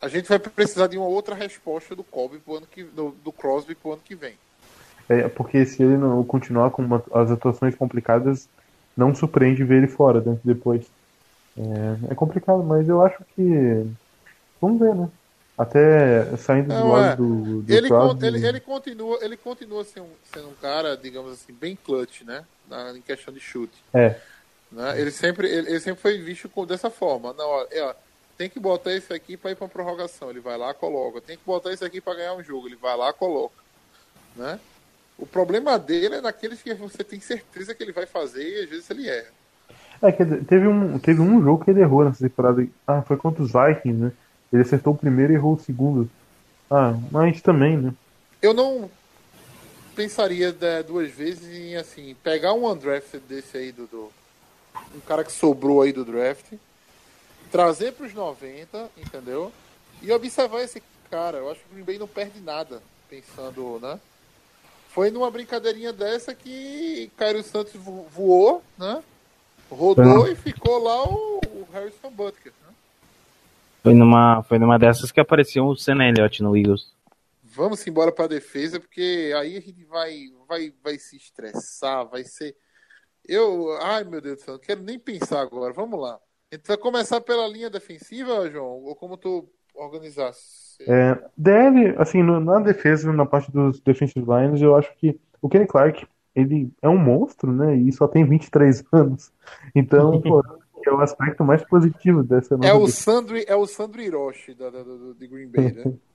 a 0.00 0.08
gente 0.08 0.26
vai 0.28 0.38
precisar 0.38 0.86
de 0.86 0.96
uma 0.96 1.06
outra 1.06 1.34
resposta 1.34 1.94
do 1.94 2.02
Kobe 2.02 2.38
pro 2.38 2.56
ano 2.56 2.66
que, 2.66 2.82
do, 2.84 3.10
do 3.22 3.30
Crosby 3.30 3.74
pro 3.74 3.92
ano 3.92 4.02
que 4.04 4.14
vem. 4.14 4.38
É, 5.08 5.28
porque 5.28 5.64
se 5.64 5.82
ele 5.82 5.96
não 5.96 6.22
continuar 6.24 6.70
com 6.70 6.82
uma- 6.82 7.02
as 7.12 7.30
atuações 7.30 7.74
complicadas, 7.74 8.48
não 8.96 9.14
surpreende 9.14 9.64
ver 9.64 9.78
ele 9.78 9.88
fora 9.88 10.20
né, 10.20 10.38
depois. 10.44 10.86
É, 11.56 12.12
é 12.12 12.14
complicado, 12.14 12.62
mas 12.62 12.88
eu 12.88 13.02
acho 13.02 13.18
que. 13.34 13.84
Vamos 14.60 14.80
ver, 14.80 14.94
né? 14.94 15.08
Até 15.56 16.36
saindo 16.36 16.68
do 16.68 16.74
Não, 16.74 16.92
lado 16.92 17.06
é. 17.06 17.16
do, 17.16 17.62
do 17.62 17.74
Ele, 17.74 17.88
Crosby, 17.88 18.26
ele, 18.26 18.46
ele 18.46 18.60
continua, 18.60 19.18
ele 19.22 19.36
continua 19.36 19.82
sendo, 19.82 20.06
sendo 20.32 20.48
um 20.48 20.54
cara, 20.54 20.96
digamos 20.96 21.32
assim, 21.32 21.52
bem 21.52 21.76
clutch, 21.76 22.22
né? 22.22 22.44
Na, 22.68 22.96
em 22.96 23.00
questão 23.00 23.34
de 23.34 23.40
chute. 23.40 23.74
É, 23.92 24.14
né? 24.70 25.00
Ele, 25.00 25.10
sempre, 25.10 25.48
ele, 25.48 25.68
ele 25.70 25.80
sempre 25.80 26.00
foi 26.00 26.18
visto 26.18 26.48
com- 26.48 26.66
dessa 26.66 26.90
forma. 26.90 27.32
Não, 27.32 27.48
ó, 27.48 27.66
é, 27.70 27.82
ó, 27.82 27.94
tem 28.36 28.48
que 28.48 28.60
botar 28.60 28.92
esse 28.92 29.12
aqui 29.12 29.36
para 29.36 29.50
ir 29.50 29.56
para 29.56 29.66
prorrogação. 29.68 30.30
Ele 30.30 30.40
vai 30.40 30.56
lá, 30.56 30.72
coloca. 30.74 31.20
Tem 31.20 31.36
que 31.36 31.44
botar 31.44 31.72
esse 31.72 31.84
aqui 31.84 32.00
para 32.00 32.14
ganhar 32.14 32.34
um 32.34 32.42
jogo. 32.42 32.68
Ele 32.68 32.76
vai 32.76 32.96
lá, 32.96 33.12
coloca. 33.12 33.56
Né? 34.36 34.60
O 35.18 35.26
problema 35.26 35.78
dele 35.78 36.16
é 36.16 36.20
naqueles 36.22 36.62
que 36.62 36.72
você 36.74 37.04
tem 37.04 37.20
certeza 37.20 37.74
que 37.74 37.82
ele 37.82 37.92
vai 37.92 38.06
fazer 38.06 38.42
e 38.48 38.62
às 38.64 38.70
vezes 38.70 38.90
ele 38.90 39.08
erra. 39.08 39.32
É, 40.02 40.12
dizer, 40.12 40.44
teve 40.46 40.66
um, 40.68 40.98
teve 40.98 41.20
um 41.20 41.42
jogo 41.42 41.64
que 41.64 41.70
ele 41.70 41.80
errou 41.80 42.04
nessa 42.04 42.26
temporada. 42.28 42.66
Ah, 42.86 43.02
foi 43.02 43.16
contra 43.16 43.42
os 43.42 43.52
Vikings, 43.52 44.00
né? 44.04 44.12
Ele 44.52 44.62
acertou 44.62 44.94
o 44.94 44.98
primeiro 44.98 45.32
e 45.32 45.36
errou 45.36 45.54
o 45.54 45.58
segundo. 45.58 46.10
Ah, 46.70 46.92
mas 47.12 47.42
também, 47.42 47.78
né? 47.78 47.94
Eu 48.42 48.54
não 48.54 48.90
pensaria 49.94 50.52
né, 50.52 50.82
duas 50.82 51.10
vezes 51.10 51.44
em 51.48 51.76
assim 51.76 52.14
pegar 52.22 52.52
um 52.54 52.70
undrafted 52.70 53.20
desse 53.26 53.56
aí 53.56 53.72
do, 53.72 53.86
do- 53.86 54.12
um 54.94 55.00
cara 55.00 55.24
que 55.24 55.32
sobrou 55.32 55.82
aí 55.82 55.92
do 55.92 56.04
draft, 56.04 56.52
trazer 57.50 57.92
para 57.92 58.06
os 58.06 58.14
90, 58.14 58.90
entendeu? 58.96 59.52
E 60.02 60.12
observar 60.12 60.62
esse 60.62 60.82
cara. 61.10 61.38
Eu 61.38 61.50
acho 61.50 61.60
que 61.62 61.66
o 61.70 61.74
Green 61.74 61.84
Bay 61.84 61.98
não 61.98 62.08
perde 62.08 62.40
nada 62.40 62.82
pensando, 63.08 63.78
né? 63.80 64.00
Foi 64.98 65.12
numa 65.12 65.30
brincadeirinha 65.30 65.92
dessa 65.92 66.34
que 66.34 67.08
Cairo 67.16 67.40
Santos 67.44 67.72
vo- 67.74 68.08
voou, 68.10 68.60
né? 68.76 69.00
Rodou 69.70 70.26
e 70.26 70.34
ficou 70.34 70.82
lá 70.82 71.04
o, 71.08 71.38
o 71.38 71.68
Harrison 71.72 72.10
Butker. 72.10 72.52
Né? 72.66 72.74
Foi 73.80 73.94
numa, 73.94 74.42
foi 74.42 74.58
numa 74.58 74.76
dessas 74.76 75.12
que 75.12 75.20
apareceu 75.20 75.64
o 75.66 75.76
Sam 75.76 76.02
Elliott 76.02 76.42
no 76.42 76.56
Eagles. 76.56 76.88
Vamos 77.44 77.86
embora 77.86 78.10
para 78.10 78.24
a 78.24 78.28
defesa, 78.28 78.80
porque 78.80 79.32
aí 79.38 79.56
a 79.56 79.60
gente 79.60 79.84
vai, 79.84 80.32
vai, 80.48 80.74
vai 80.82 80.98
se 80.98 81.14
estressar, 81.14 82.04
vai 82.08 82.24
ser. 82.24 82.56
Eu, 83.24 83.78
ai 83.80 84.02
meu 84.02 84.20
Deus 84.20 84.38
do 84.38 84.42
céu, 84.42 84.54
não 84.54 84.60
quero 84.60 84.82
nem 84.82 84.98
pensar 84.98 85.42
agora. 85.42 85.72
Vamos 85.72 86.00
lá. 86.00 86.18
A 86.50 86.56
gente 86.56 86.66
vai 86.66 86.76
começar 86.76 87.20
pela 87.20 87.46
linha 87.46 87.70
defensiva, 87.70 88.50
João, 88.50 88.82
ou 88.82 88.96
como 88.96 89.16
tu 89.16 89.48
organizasse? 89.76 90.67
É, 90.86 91.18
deve, 91.36 91.94
assim, 91.98 92.22
no- 92.22 92.40
na 92.40 92.60
defesa, 92.60 93.12
na 93.12 93.26
parte 93.26 93.50
dos 93.52 93.80
defensive 93.80 94.24
lines, 94.26 94.62
eu 94.62 94.74
acho 94.76 94.94
que 94.96 95.18
o 95.42 95.48
Kenny 95.48 95.66
Clark, 95.66 96.06
ele 96.34 96.72
é 96.80 96.88
um 96.88 96.96
monstro, 96.98 97.52
né? 97.52 97.76
E 97.76 97.92
só 97.92 98.08
tem 98.08 98.24
23 98.24 98.82
anos. 98.92 99.32
Então, 99.74 100.20
pô, 100.20 100.42
é 100.86 100.90
o 100.90 101.00
aspecto 101.00 101.44
mais 101.44 101.62
positivo 101.64 102.22
dessa 102.22 102.56
É 102.60 102.72
o. 102.72 102.86
Sandro, 102.86 103.36
é 103.36 103.56
o 103.56 103.66
Sandro 103.66 104.00
Hiroshi 104.00 104.54
da, 104.54 104.70
da, 104.70 104.82
do, 104.84 105.14
de 105.14 105.26
Green 105.26 105.48
Bay, 105.48 105.72
né? 105.72 105.90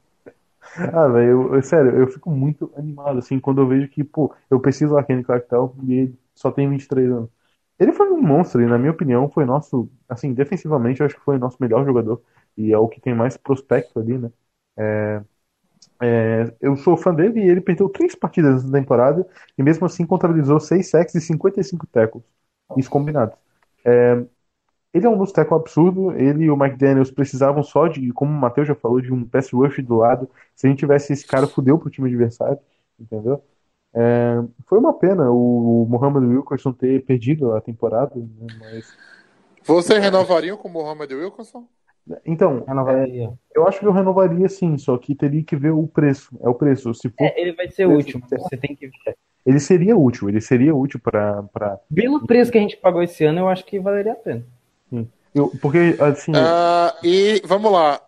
Ah, 0.76 1.08
velho, 1.08 1.62
sério, 1.64 1.98
eu 2.00 2.08
fico 2.08 2.32
muito 2.32 2.72
animado, 2.76 3.20
assim, 3.20 3.40
quando 3.40 3.62
eu 3.62 3.68
vejo 3.68 3.88
que, 3.90 4.04
pô, 4.04 4.34
eu 4.50 4.60
preciso 4.60 4.94
lá 4.94 5.04
Kenny 5.04 5.24
Clark 5.24 5.48
tal, 5.48 5.76
e 5.84 5.94
ele 5.94 6.20
só 6.34 6.52
tem 6.52 6.70
23 6.70 7.12
anos. 7.12 7.30
Ele 7.80 7.92
foi 7.92 8.10
um 8.12 8.22
monstro, 8.22 8.62
e 8.62 8.66
na 8.66 8.78
minha 8.78 8.92
opinião, 8.92 9.30
foi 9.30 9.46
nosso, 9.46 9.90
assim, 10.08 10.34
defensivamente, 10.34 11.00
eu 11.02 11.06
acho 11.06 11.16
que 11.16 11.22
foi 11.24 11.36
o 11.36 11.40
nosso 11.40 11.58
melhor 11.60 11.86
jogador, 11.86 12.22
e 12.58 12.72
é 12.72 12.78
o 12.78 12.88
que 12.88 13.02
tem 13.02 13.14
mais 13.14 13.38
prospecto 13.38 14.00
ali, 14.00 14.18
né? 14.18 14.32
É, 14.78 15.22
é, 16.02 16.54
eu 16.60 16.76
sou 16.76 16.98
fã 16.98 17.14
dele 17.14 17.40
e 17.40 17.50
ele 17.50 17.62
perdeu 17.62 17.88
três 17.90 18.16
partidas 18.16 18.64
nessa 18.64 18.72
temporada, 18.72 19.28
e 19.58 19.64
mesmo 19.64 19.86
assim 19.86 20.06
contabilizou 20.06 20.60
6 20.60 20.90
sacks 20.90 21.16
e 21.16 21.22
55 21.22 21.88
tackles, 21.88 22.24
isso 22.78 22.90
combinados. 22.90 23.36
É, 23.86 24.24
ele 24.94 25.08
é 25.08 25.10
um 25.10 25.16
nosso 25.16 25.34
tackle 25.34 25.58
absurdo. 25.58 26.12
Ele 26.12 26.46
e 26.46 26.52
o 26.52 26.56
Mike 26.58 26.78
Daniels 26.78 27.10
precisavam 27.10 27.64
só 27.64 27.88
de, 27.88 28.12
como 28.14 28.32
o 28.32 28.36
Matheus 28.36 28.68
já 28.68 28.76
falou, 28.76 29.02
de 29.02 29.12
um 29.12 29.26
pass 29.28 29.52
rush 29.52 29.84
do 29.84 29.96
lado. 29.96 30.30
Se 30.56 30.68
a 30.68 30.70
gente 30.70 30.80
tivesse 30.80 31.12
esse 31.12 31.26
cara, 31.26 31.48
fudeu 31.48 31.80
pro 31.80 31.90
time 31.90 32.08
adversário, 32.08 32.60
entendeu? 33.00 33.44
É, 33.96 34.36
foi 34.66 34.78
uma 34.78 34.94
pena 34.94 35.32
o 35.32 35.86
Muhammad 35.90 36.24
Wilkerson 36.24 36.72
ter 36.74 37.04
perdido 37.06 37.54
a 37.54 37.62
temporada, 37.62 38.16
né? 38.16 38.48
Mas, 38.60 38.96
Vocês 39.64 40.02
renovariam 40.02 40.58
com 40.58 40.68
o 40.68 40.72
Mohamed 40.72 41.14
Wilkinson? 41.14 41.68
Então, 42.26 42.64
Renovaria. 42.68 43.32
eu 43.56 43.68
acho 43.68 43.80
que 43.80 43.86
eu 43.86 43.92
renovaria 43.92 44.50
sim, 44.50 44.78
só 44.78 44.98
que 44.98 45.16
teria 45.16 45.44
que 45.44 45.56
ver 45.56 45.72
o 45.72 45.88
preço. 45.88 46.30
É 46.42 46.50
o 46.50 46.54
preço. 46.54 46.94
Se 46.94 47.10
for, 47.10 47.26
É, 47.26 47.42
ele 47.42 47.54
vai 47.54 47.70
ser 47.70 47.86
útil, 47.86 48.20
mas 48.30 48.44
você 48.44 48.58
tem 48.58 48.76
que 48.76 48.88
ver. 48.88 49.16
ele 49.46 49.60
seria 49.60 49.96
útil. 49.98 50.30
Ele 50.30 50.42
seria 50.42 50.76
útil 50.76 51.00
para 51.00 51.44
para 51.44 51.80
Pelo 51.94 52.26
preço 52.26 52.52
que 52.52 52.58
a 52.58 52.62
gente 52.62 52.78
pagou 52.78 53.02
esse 53.02 53.24
ano, 53.24 53.40
eu 53.40 53.50
acho 53.50 53.66
que 53.66 53.80
valeria 53.80 54.14
a 54.14 54.16
pena. 54.16 54.46
eu, 55.34 55.50
porque 55.62 55.96
assim, 56.00 56.34
Ah, 56.36 56.96
e 57.04 57.42
vamos 57.46 57.72
lá. 57.72 58.02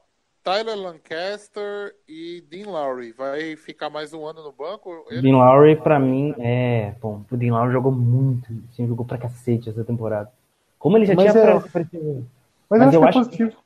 Tyler 0.44 0.76
Lancaster 0.78 1.96
e 2.08 2.42
Dean 2.42 2.70
Lowry. 2.70 3.12
Vai 3.14 3.56
ficar 3.56 3.90
mais 3.90 4.14
um 4.14 4.26
ano 4.28 4.44
no 4.44 4.52
banco? 4.52 5.04
Ele- 5.10 5.22
Dean 5.22 5.38
Lowry, 5.38 5.76
pra 5.76 6.00
mim, 6.00 6.36
é. 6.38 6.92
Bom, 7.02 7.24
o 7.32 7.38
Dean 7.38 7.52
Lowry 7.54 7.72
jogou 7.72 7.92
muito. 7.92 8.48
Assim, 8.72 8.88
jogou 8.88 9.06
pra 9.06 9.18
cacete 9.18 9.70
essa 9.70 9.84
temporada. 9.84 10.32
Como 10.78 10.98
ele 10.98 11.06
já 11.06 11.16
Mas 11.16 11.32
tinha 11.34 11.44
é- 11.44 11.54
aparecido. 11.54 12.28
mas, 12.70 12.80
mas 12.80 12.94
eu 12.94 13.02
eu 13.02 13.08
acho 13.08 13.20
que 13.20 13.20
é 13.20 13.22
acho 13.22 13.30
positivo 13.30 13.65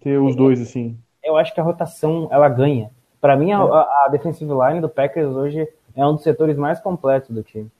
ter 0.00 0.18
os 0.18 0.36
dois 0.36 0.60
assim. 0.60 0.98
Eu 1.22 1.36
acho 1.36 1.54
que 1.54 1.60
a 1.60 1.64
rotação 1.64 2.28
ela 2.30 2.48
ganha. 2.48 2.90
Pra 3.20 3.36
mim, 3.36 3.52
a, 3.52 3.58
a, 3.60 4.04
a 4.06 4.08
defensive 4.10 4.50
line 4.50 4.80
do 4.80 4.88
Packers 4.88 5.34
hoje 5.34 5.68
é 5.94 6.06
um 6.06 6.14
dos 6.14 6.22
setores 6.22 6.56
mais 6.56 6.80
completos 6.80 7.30
do 7.30 7.42
time. 7.42 7.70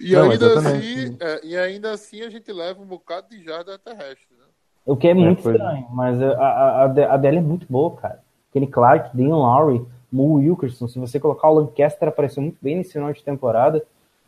E, 0.00 0.12
Não, 0.12 0.30
ainda 0.30 0.58
assim, 0.58 1.16
é, 1.20 1.40
e 1.44 1.56
ainda 1.56 1.90
assim 1.92 2.22
a 2.22 2.30
gente 2.30 2.52
leva 2.52 2.80
um 2.80 2.86
bocado 2.86 3.28
de 3.28 3.42
jarda 3.42 3.78
terrestre. 3.78 4.28
Né? 4.30 4.44
O 4.86 4.96
que 4.96 5.08
é 5.08 5.14
muito 5.14 5.42
pois 5.42 5.54
é. 5.54 5.58
estranho, 5.58 5.86
mas 5.90 6.22
a, 6.22 6.32
a, 6.32 6.84
a, 6.84 6.86
de- 6.88 7.04
a 7.04 7.16
dela 7.16 7.38
é 7.38 7.40
muito 7.42 7.66
boa, 7.68 7.94
cara. 7.96 8.22
Kenny 8.52 8.66
Clark, 8.66 9.16
Dean 9.16 9.34
Lowry, 9.34 9.84
Mo 10.10 10.34
Wilkerson, 10.34 10.88
se 10.88 10.98
você 10.98 11.20
colocar 11.20 11.50
o 11.50 11.54
Lancaster, 11.54 12.08
apareceu 12.08 12.42
muito 12.42 12.58
bem 12.62 12.76
nesse 12.76 12.92
final 12.92 13.12
de 13.12 13.22
temporada. 13.22 13.84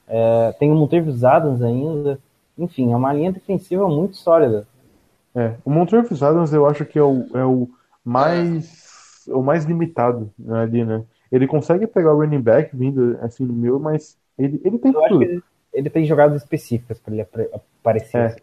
É, 0.08 0.52
tem 0.58 0.70
o 0.70 0.74
Montevious 0.74 1.24
Adams 1.24 1.62
ainda. 1.62 2.18
Enfim, 2.58 2.92
é 2.92 2.96
uma 2.96 3.12
linha 3.12 3.32
defensiva 3.32 3.88
muito 3.88 4.16
sólida. 4.16 4.66
É, 5.34 5.54
o 5.64 5.70
Montrevis 5.70 6.22
Adams 6.22 6.52
eu 6.52 6.66
acho 6.66 6.84
que 6.84 6.98
é 6.98 7.02
o, 7.02 7.26
é 7.34 7.44
o 7.44 7.68
mais 8.04 9.24
o 9.28 9.42
mais 9.42 9.64
limitado 9.64 10.32
né, 10.38 10.62
ali, 10.62 10.84
né? 10.84 11.04
Ele 11.30 11.46
consegue 11.46 11.86
pegar 11.86 12.12
o 12.12 12.18
running 12.18 12.40
back 12.40 12.76
vindo 12.76 13.16
assim 13.20 13.44
no 13.44 13.52
meu, 13.52 13.78
mas 13.78 14.18
ele, 14.36 14.60
ele 14.64 14.78
tem 14.78 14.92
Eu 14.92 15.00
acho 15.04 15.08
tudo. 15.08 15.18
que 15.20 15.24
ele, 15.32 15.42
ele 15.72 15.90
tem 15.90 16.04
jogadas 16.04 16.42
específicas 16.42 16.98
para 16.98 17.14
ele 17.14 17.22
aparecer. 17.22 18.18
É. 18.18 18.26
assim. 18.26 18.40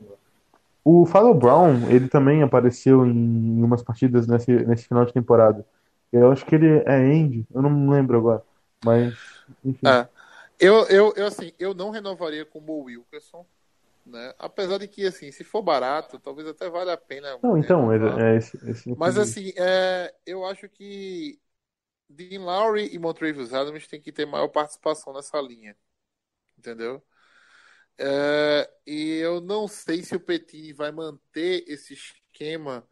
O 0.85 1.05
Fallow 1.05 1.34
Brown, 1.34 1.89
ele 1.89 2.07
também 2.07 2.41
apareceu 2.41 3.05
em 3.05 3.61
umas 3.61 3.84
partidas 3.84 4.26
nesse, 4.26 4.51
nesse 4.65 4.88
final 4.88 5.03
de 5.03 5.11
temporada. 5.11 5.65
Eu 6.14 6.31
acho 6.31 6.45
que 6.45 6.55
ele 6.55 6.81
é 6.85 7.14
end, 7.14 7.45
eu 7.53 7.61
não 7.61 7.89
lembro 7.89 8.18
agora, 8.18 8.41
mas 8.85 9.14
enfim. 9.65 9.85
É. 9.85 10.07
Eu, 10.57 10.88
eu, 10.88 11.14
eu, 11.15 11.27
assim, 11.27 11.51
eu 11.59 11.73
não 11.73 11.91
renovaria 11.91 12.45
com 12.45 12.59
o 12.59 12.61
Mo 12.61 12.84
Wilkerson. 12.85 13.45
Né? 14.08 14.34
Apesar 14.40 14.78
de 14.78 14.88
que, 14.88 15.06
assim, 15.06 15.32
se 15.32 15.44
for 15.44 15.62
barato, 15.62 16.18
talvez 16.18 16.48
até 16.48 16.70
valha 16.70 16.94
a 16.94 16.98
pena. 16.98 17.38
Não, 17.44 17.58
então, 17.58 17.92
é, 17.92 18.34
é 18.34 18.38
esse, 18.38 18.58
esse 18.70 18.96
Mas 18.98 19.18
assim, 19.18 19.52
é, 19.58 20.14
eu 20.26 20.46
acho 20.46 20.70
que 20.70 21.38
Dean 22.10 22.42
Lowry 22.42 22.90
e 22.94 22.98
Montrevious 22.98 23.54
Adams 23.54 23.86
têm 23.86 24.02
que 24.02 24.14
ter 24.14 24.26
maior 24.26 24.48
participação 24.48 25.12
nessa 25.12 25.42
linha. 25.42 25.76
Entendeu? 26.58 27.04
É, 27.98 28.70
e 28.86 29.18
eu 29.18 29.42
não 29.42 29.68
sei 29.68 30.02
se 30.04 30.16
o 30.16 30.20
Petit 30.20 30.72
vai 30.72 30.92
manter 30.92 31.66
esse 31.68 31.94
esquema 31.94 32.88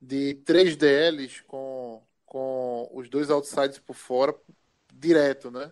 de 0.00 0.34
três 0.36 0.74
DLs 0.74 1.42
com, 1.44 2.02
com 2.24 2.88
os 2.94 3.10
dois 3.10 3.28
outsides 3.28 3.78
por 3.78 3.94
fora 3.94 4.34
direto, 4.90 5.50
né? 5.50 5.70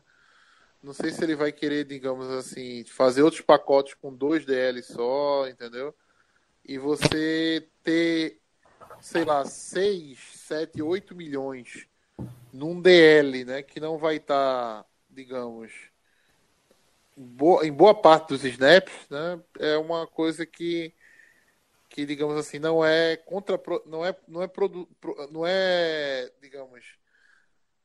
Não 0.84 0.92
sei 0.92 1.10
se 1.10 1.24
ele 1.24 1.34
vai 1.34 1.50
querer, 1.50 1.84
digamos 1.84 2.28
assim, 2.28 2.84
fazer 2.84 3.22
outros 3.22 3.40
pacotes 3.42 3.94
com 3.94 4.14
dois 4.14 4.44
DLs 4.44 4.92
só, 4.92 5.48
entendeu? 5.48 5.94
E 6.64 6.78
você 6.78 7.66
ter 7.82 8.40
sei 9.00 9.24
lá, 9.24 9.44
6, 9.44 10.18
7, 10.34 10.80
8 10.80 11.14
milhões 11.14 11.86
num 12.52 12.80
DL, 12.80 13.44
né, 13.44 13.62
que 13.62 13.78
não 13.78 13.98
vai 13.98 14.16
estar, 14.16 14.86
digamos, 15.10 15.72
em 17.16 17.26
boa, 17.26 17.66
em 17.66 17.72
boa 17.72 17.94
parte 17.94 18.28
dos 18.28 18.44
snaps, 18.44 18.94
né, 19.10 19.40
é 19.58 19.76
uma 19.76 20.06
coisa 20.06 20.46
que, 20.46 20.94
que 21.90 22.06
digamos 22.06 22.36
assim, 22.36 22.58
não 22.58 22.84
é 22.84 23.16
contra, 23.16 23.60
não 23.84 24.04
é, 24.04 24.16
não 24.26 24.42
é, 24.42 24.48
produ, 24.48 24.86
pro- 25.00 25.30
não 25.30 25.46
é, 25.46 26.30
digamos, 26.40 26.82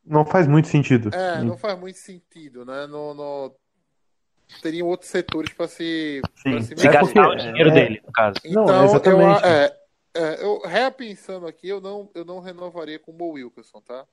Não 0.09 0.25
faz 0.25 0.47
muito 0.47 0.67
sentido. 0.67 1.13
É, 1.13 1.43
não 1.43 1.55
faz 1.55 1.79
muito 1.79 1.99
sentido, 1.99 2.65
né? 2.65 2.87
No, 2.87 3.13
no... 3.13 3.55
Teriam 4.63 4.87
outros 4.87 5.11
setores 5.11 5.53
para 5.53 5.67
se, 5.67 6.19
Sim. 6.37 6.51
pra 6.51 6.61
se 6.61 6.75
Se 6.75 6.87
É 6.87 6.91
gastar 6.91 7.29
o 7.29 7.35
dinheiro 7.35 7.69
é- 7.69 7.73
dele, 7.73 8.01
no 8.05 8.11
caso. 8.11 8.35
Então, 8.43 8.65
Não, 8.65 8.85
exatamente. 8.85 9.43
Eu, 9.43 9.49
é, 9.49 9.77
é, 10.15 10.43
eu 10.43 10.59
repensando 10.65 11.45
aqui, 11.45 11.69
eu 11.69 11.79
não, 11.79 12.09
eu 12.15 12.25
não 12.25 12.39
renovaria 12.39 12.97
com 12.97 13.11
o 13.11 13.15
Mo 13.15 13.33
Wilkerson, 13.33 13.79
tá? 13.81 14.03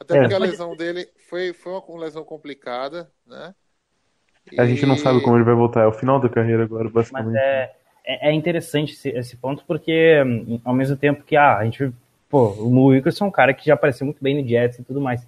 Até 0.00 0.16
É. 0.16 0.20
porque 0.22 0.34
a 0.34 0.38
lesão 0.38 0.76
dele 0.76 1.08
foi, 1.30 1.52
foi 1.52 1.72
uma 1.72 2.00
lesão 2.00 2.24
complicada, 2.24 3.08
né? 3.24 3.54
A 4.58 4.66
gente 4.66 4.84
não 4.84 4.96
E- 4.96 4.98
sabe 4.98 5.22
como 5.22 5.36
ele 5.36 5.44
vai 5.44 5.54
voltar. 5.54 5.82
É 5.82 5.86
o 5.86 5.92
final 5.92 6.18
da 6.20 6.28
carreira 6.28 6.64
agora, 6.64 6.84
Mas 6.84 6.92
basicamente. 6.92 7.38
é, 7.38 7.72
é, 8.04 8.30
é 8.30 8.32
interessante 8.32 8.92
esse, 8.92 9.08
esse 9.10 9.36
ponto, 9.36 9.64
porque 9.64 10.20
hum, 10.26 10.60
ao 10.64 10.74
mesmo 10.74 10.96
tempo 10.96 11.22
que 11.22 11.36
ah, 11.36 11.58
a 11.58 11.64
gente. 11.64 11.92
Pô, 12.28 12.48
o 12.48 12.68
Mo 12.68 12.86
Wilkerson 12.86 13.26
é 13.26 13.28
um 13.28 13.30
cara 13.30 13.54
que 13.54 13.66
já 13.66 13.74
apareceu 13.74 14.04
muito 14.04 14.20
bem 14.20 14.42
no 14.42 14.48
Jets 14.48 14.80
e 14.80 14.82
tudo 14.84 15.00
mais. 15.00 15.24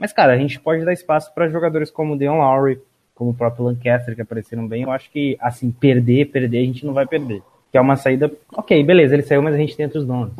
Mas, 0.00 0.14
cara, 0.14 0.32
a 0.32 0.38
gente 0.38 0.58
pode 0.58 0.82
dar 0.82 0.94
espaço 0.94 1.30
para 1.34 1.50
jogadores 1.50 1.90
como 1.90 2.14
o 2.14 2.16
Deon 2.18 2.38
Lowry, 2.38 2.80
como 3.14 3.32
o 3.32 3.34
próprio 3.34 3.66
Lancaster, 3.66 4.14
que 4.14 4.22
apareceram 4.22 4.66
bem. 4.66 4.82
Eu 4.84 4.90
acho 4.90 5.10
que, 5.10 5.36
assim, 5.38 5.70
perder, 5.70 6.30
perder, 6.30 6.62
a 6.62 6.64
gente 6.64 6.86
não 6.86 6.94
vai 6.94 7.06
perder. 7.06 7.42
Que 7.70 7.76
é 7.76 7.80
uma 7.80 7.96
saída. 7.96 8.32
Ok, 8.50 8.82
beleza, 8.82 9.14
ele 9.14 9.22
saiu, 9.22 9.42
mas 9.42 9.54
a 9.54 9.58
gente 9.58 9.76
tem 9.76 9.84
outros 9.84 10.06
donos. 10.06 10.32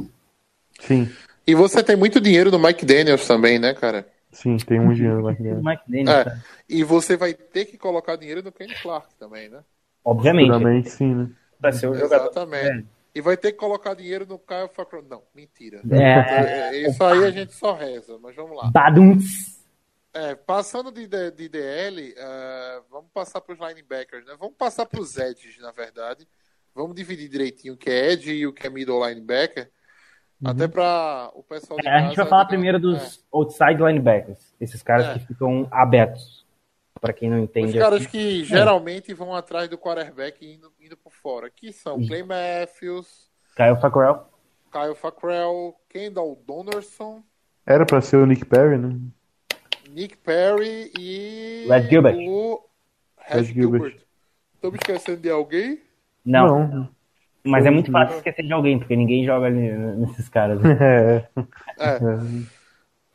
Sim, 0.80 1.14
E 1.46 1.54
você 1.54 1.82
tem 1.82 1.94
muito 1.94 2.18
dinheiro 2.22 2.50
no 2.50 2.58
Mike 2.58 2.86
Daniels 2.86 3.28
também, 3.28 3.58
né, 3.58 3.74
cara? 3.74 4.06
sim, 4.32 4.56
tem 4.56 4.80
um 4.80 4.94
dinheiro 4.94 5.20
lá. 5.20 5.32
O 5.32 5.36
Mike 5.62 5.82
Daniels, 5.86 6.26
É. 6.26 6.38
E 6.66 6.82
você 6.82 7.16
vai 7.18 7.34
ter 7.34 7.66
que 7.66 7.76
colocar 7.76 8.16
dinheiro 8.16 8.42
no 8.42 8.50
Kenny 8.50 8.74
Clark 8.80 9.14
também, 9.18 9.50
né? 9.50 9.60
Obviamente, 10.02 10.46
Futuramente, 10.46 10.90
sim, 10.90 11.14
né? 11.14 11.30
vai 11.60 11.72
ser 11.72 11.88
o 11.88 11.94
jogador. 11.94 12.30
E 13.14 13.20
vai 13.20 13.36
ter 13.36 13.52
que 13.52 13.58
colocar 13.58 13.94
dinheiro 13.94 14.24
no 14.26 14.38
Kyle 14.38 14.68
Facron. 14.72 15.02
Não, 15.08 15.22
mentira. 15.34 15.80
É, 15.90 16.76
É, 16.76 16.88
Isso 16.88 17.02
aí 17.02 17.24
a 17.24 17.30
gente 17.30 17.52
só 17.52 17.74
reza, 17.74 18.18
mas 18.22 18.36
vamos 18.36 18.56
lá. 18.56 18.70
Badums. 18.70 19.58
É, 20.12 20.34
passando 20.34 20.90
de, 20.90 21.06
de, 21.06 21.30
de 21.30 21.48
DL, 21.48 22.14
é, 22.16 22.80
vamos 22.90 23.10
passar 23.12 23.40
para 23.40 23.52
os 23.54 23.60
linebackers, 23.60 24.24
né? 24.26 24.34
Vamos 24.38 24.56
passar 24.56 24.86
para 24.86 25.00
os 25.00 25.16
edges, 25.16 25.58
na 25.60 25.70
verdade. 25.70 26.26
Vamos 26.74 26.94
dividir 26.94 27.28
direitinho 27.28 27.74
o 27.74 27.76
que 27.76 27.90
é 27.90 28.12
edge 28.12 28.32
e 28.32 28.46
o 28.46 28.52
que 28.52 28.66
é 28.66 28.70
middle 28.70 29.06
linebacker. 29.06 29.70
Até 30.44 30.66
para 30.66 31.30
o 31.34 31.42
pessoal 31.42 31.78
de 31.78 31.86
É, 31.86 31.90
a 31.92 32.00
gente 32.02 32.16
vai 32.16 32.26
falar 32.26 32.46
primeiro 32.46 32.78
é. 32.78 32.80
dos 32.80 33.24
outside 33.32 33.76
linebackers. 33.82 34.54
Esses 34.60 34.82
caras 34.82 35.06
É. 35.06 35.18
que 35.18 35.26
ficam 35.26 35.68
abertos. 35.70 36.39
Pra 37.00 37.12
quem 37.14 37.30
não 37.30 37.38
Os 37.38 37.44
entende. 37.44 37.78
caras 37.78 38.00
assim. 38.02 38.10
que 38.10 38.44
geralmente 38.44 39.14
vão 39.14 39.34
atrás 39.34 39.68
do 39.68 39.78
quarterback 39.78 40.44
indo, 40.46 40.70
indo 40.80 40.96
por 40.96 41.12
fora, 41.12 41.48
que 41.48 41.72
são 41.72 42.04
Clay 42.06 42.22
Matthews, 42.22 43.30
Kyle 43.56 43.80
Fackrell. 43.80 44.26
Kyle 44.70 44.94
Fackrell, 44.94 45.74
Kendall 45.88 46.38
Donaldson, 46.46 47.22
Era 47.66 47.86
pra 47.86 48.00
ser 48.00 48.16
o 48.18 48.26
Nick 48.26 48.44
Perry, 48.44 48.76
né? 48.78 48.98
Nick 49.88 50.16
Perry 50.18 50.92
e 50.98 51.66
Red 51.68 51.88
Gilbert. 51.88 52.16
o 52.18 52.60
Red 53.18 53.44
Gilbert. 53.44 53.82
Gilbert. 53.82 54.00
Tô 54.60 54.70
me 54.70 54.76
esquecendo 54.76 55.20
de 55.22 55.30
alguém? 55.30 55.80
Não, 56.24 56.88
mas 57.42 57.64
é 57.64 57.70
muito 57.70 57.90
fácil 57.90 58.16
esquecer 58.18 58.44
de 58.46 58.52
alguém, 58.52 58.78
porque 58.78 58.94
ninguém 58.94 59.24
joga 59.24 59.46
ali 59.46 59.72
nesses 59.96 60.28
caras. 60.28 60.60
né? 60.62 60.70
É, 61.78 61.94
É. 61.96 61.98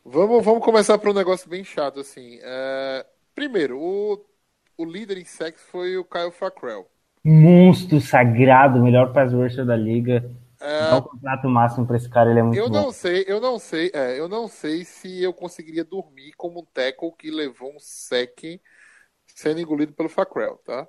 Vamos, 0.04 0.44
vamos 0.44 0.64
começar 0.64 0.98
por 0.98 1.10
um 1.10 1.14
negócio 1.14 1.48
bem 1.48 1.64
chato, 1.64 2.00
assim. 2.00 2.38
É, 2.42 3.06
primeiro, 3.36 3.78
o, 3.80 4.26
o 4.78 4.84
líder 4.86 5.18
em 5.18 5.26
sacks 5.26 5.62
foi 5.64 5.96
o 5.98 6.04
Kyle 6.04 6.32
Fackrell. 6.32 6.90
Monstro 7.24 8.00
sagrado, 8.00 8.80
melhor 8.82 9.12
pass 9.12 9.30
rusher 9.32 9.66
da 9.66 9.76
liga. 9.76 10.30
É, 10.60 10.66
Dá 10.78 10.96
o 10.96 11.02
contrato 11.02 11.48
máximo 11.48 11.86
pra 11.86 11.96
esse 11.96 12.08
cara, 12.08 12.30
ele 12.30 12.40
é 12.40 12.42
muito 12.42 12.62
eu 12.62 12.68
bom. 12.68 12.82
não 12.82 12.92
sei, 12.92 13.24
eu 13.26 13.40
não 13.40 13.58
sei, 13.58 13.90
é, 13.94 14.18
eu 14.18 14.28
não 14.28 14.48
sei 14.48 14.84
se 14.84 15.22
eu 15.22 15.32
conseguiria 15.34 15.84
dormir 15.84 16.32
como 16.34 16.60
um 16.60 16.64
tackle 16.66 17.12
que 17.12 17.30
levou 17.30 17.74
um 17.74 17.78
sec 17.80 18.60
sendo 19.26 19.60
engolido 19.60 19.94
pelo 19.94 20.08
Fackrell, 20.08 20.58
tá? 20.58 20.88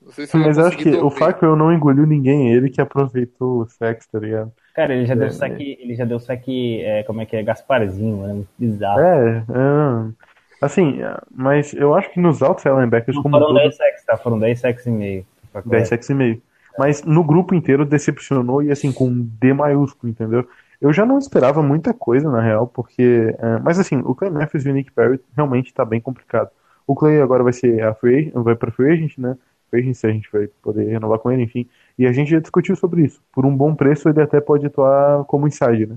Não 0.00 0.12
sei 0.12 0.26
se 0.26 0.36
mas 0.36 0.58
acho 0.58 0.78
que 0.78 0.88
conseguir 0.88 0.96
o 0.96 1.10
dormir. 1.10 1.10
Fackrell 1.10 1.56
não 1.56 1.72
engoliu 1.72 2.06
ninguém, 2.06 2.52
ele 2.52 2.70
que 2.70 2.80
aproveitou 2.80 3.60
o 3.62 3.66
sex, 3.68 4.06
tá 4.08 4.18
ligado? 4.18 4.52
Cara, 4.74 4.94
ele 4.94 5.06
já 5.06 5.14
deu 5.14 5.30
É, 5.30 5.30
saque, 5.30 5.76
ele 5.80 5.94
já 5.94 6.04
deu 6.04 6.18
saque, 6.18 6.80
é, 6.82 7.02
como 7.04 7.20
é 7.20 7.26
que 7.26 7.36
é, 7.36 7.42
Gasparzinho, 7.42 8.18
mano, 8.18 8.34
muito 8.36 8.50
bizarro. 8.58 9.00
É, 9.00 9.38
é, 9.48 10.33
assim, 10.64 11.02
é, 11.02 11.16
mas 11.34 11.72
eu 11.74 11.94
acho 11.94 12.10
que 12.10 12.20
nos 12.20 12.42
outside 12.42 12.74
linebackers 12.74 13.16
Não 13.16 13.22
como 13.22 13.34
foram 13.34 13.46
todo, 13.48 13.58
10 13.58 13.76
sacks, 13.76 14.04
tá? 14.04 14.16
Foram 14.16 14.38
10 14.38 14.58
sacks 14.60 14.86
e 14.86 14.90
meio. 14.90 15.26
10 15.64 15.88
sacks 15.88 16.08
e 16.10 16.14
meio. 16.14 16.42
Mas 16.78 17.02
no 17.04 17.22
grupo 17.22 17.54
inteiro 17.54 17.84
decepcionou 17.84 18.62
e 18.62 18.70
assim, 18.70 18.92
com 18.92 19.06
um 19.06 19.22
D 19.40 19.52
maiúsculo, 19.52 20.10
entendeu? 20.10 20.46
Eu 20.80 20.92
já 20.92 21.06
não 21.06 21.18
esperava 21.18 21.62
muita 21.62 21.94
coisa, 21.94 22.30
na 22.30 22.40
real, 22.42 22.66
porque. 22.66 23.34
é, 23.38 23.58
mas 23.62 23.78
assim, 23.78 23.98
o 24.04 24.14
Clay 24.14 24.30
Matthews 24.30 24.66
e 24.66 24.70
o 24.70 24.74
Nick 24.74 24.90
Perry 24.92 25.20
realmente 25.36 25.72
tá 25.72 25.84
bem 25.84 26.00
complicado. 26.00 26.50
O 26.86 26.94
Clay 26.94 27.20
agora 27.20 27.42
vai 27.42 27.52
ser 27.52 27.82
a 27.82 27.94
free, 27.94 28.16
agent- 28.28 28.32
vai 28.34 28.54
pra 28.56 28.70
free 28.70 28.90
agent, 28.92 29.16
né? 29.18 29.36
Free 29.70 29.80
agent, 29.82 29.94
se 29.94 30.06
a 30.06 30.10
gente 30.10 30.28
vai 30.32 30.48
poder 30.62 30.84
renovar 30.88 31.18
com 31.20 31.30
ele, 31.30 31.42
enfim. 31.42 31.66
E 31.98 32.06
a 32.06 32.12
gente 32.12 32.30
já 32.30 32.40
discutiu 32.40 32.76
sobre 32.76 33.02
isso. 33.04 33.22
Por 33.32 33.46
um 33.46 33.56
bom 33.56 33.74
preço, 33.74 34.08
ele 34.08 34.20
até 34.20 34.40
pode 34.40 34.66
atuar 34.66 35.24
como 35.24 35.46
inside, 35.46 35.86
né? 35.86 35.96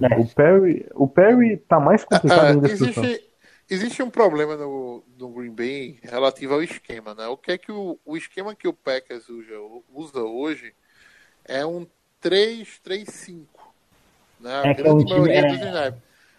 É. 0.00 0.18
O 0.20 0.26
Perry, 0.26 0.86
o 0.94 1.08
Perry 1.08 1.56
tá 1.56 1.80
mais 1.80 2.04
complicado 2.04 2.44
É, 2.46 2.50
ainda 2.52 2.70
existe, 2.70 3.24
existe 3.68 4.02
um 4.02 4.10
problema 4.10 4.56
no, 4.56 5.02
no 5.18 5.28
Green 5.30 5.52
Bay 5.52 5.98
relativo 6.02 6.54
ao 6.54 6.62
esquema, 6.62 7.14
né? 7.14 7.26
O 7.26 7.36
que 7.36 7.52
é 7.52 7.58
que 7.58 7.72
o, 7.72 7.98
o 8.04 8.16
esquema 8.16 8.54
que 8.54 8.68
o 8.68 8.72
Packers 8.72 9.28
usa, 9.28 9.54
usa 9.92 10.20
hoje 10.20 10.72
é 11.44 11.64
um 11.64 11.86
3-3-5. 12.22 13.44
Né? 14.40 14.50
É 14.64 14.80
é 14.80 14.92
um 14.92 15.04
time- 15.04 15.30
é-. 15.30 15.94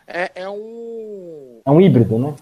É, 0.08 0.32
é 0.36 0.50
um. 0.50 1.62
É 1.66 1.72
um 1.72 1.82
híbrido, 1.82 2.18
né? 2.18 2.36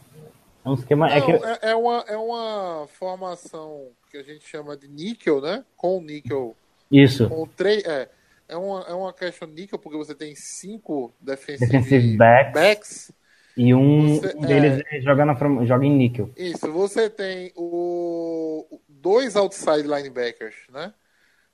É 0.64 0.70
um 0.70 0.76
esquema. 0.76 1.10
é 1.12 1.20
Não, 1.20 1.26
que, 1.26 1.32
é, 1.32 1.60
é 1.72 1.76
uma, 1.76 2.06
é 2.08 2.18
uma 2.18 2.88
formação 2.88 3.88
que 4.12 4.18
a 4.18 4.24
gente 4.24 4.48
chama 4.48 4.78
de 4.78 4.88
níquel, 4.88 5.42
né? 5.42 5.64
Com 5.76 6.00
níquel. 6.02 6.56
Isso. 6.92 7.28
Com 7.28 7.48
três. 7.48 7.84
É, 7.86 8.08
é, 8.48 8.56
uma, 8.56 8.82
é 8.82 8.94
uma 8.94 9.12
questão 9.14 9.48
níquel, 9.48 9.80
porque 9.80 9.98
você 9.98 10.14
tem 10.14 10.36
cinco 10.36 11.12
defensive, 11.20 11.72
Defensive 11.72 12.18
backs. 12.18 12.54
backs. 12.54 13.12
E 13.58 13.74
um, 13.74 14.16
Você- 14.20 14.36
um 14.36 14.42
deles 14.42 14.84
joga, 15.04 15.26
na, 15.26 15.34
joga 15.66 15.86
em 15.86 15.96
níquel. 15.96 16.30
Isso, 16.36 16.72
você 16.72 17.10
tem 17.10 17.54
o 17.56 18.82
dois 18.88 19.36
outside 19.36 19.84
linebackers, 19.84 20.56
né? 20.70 20.94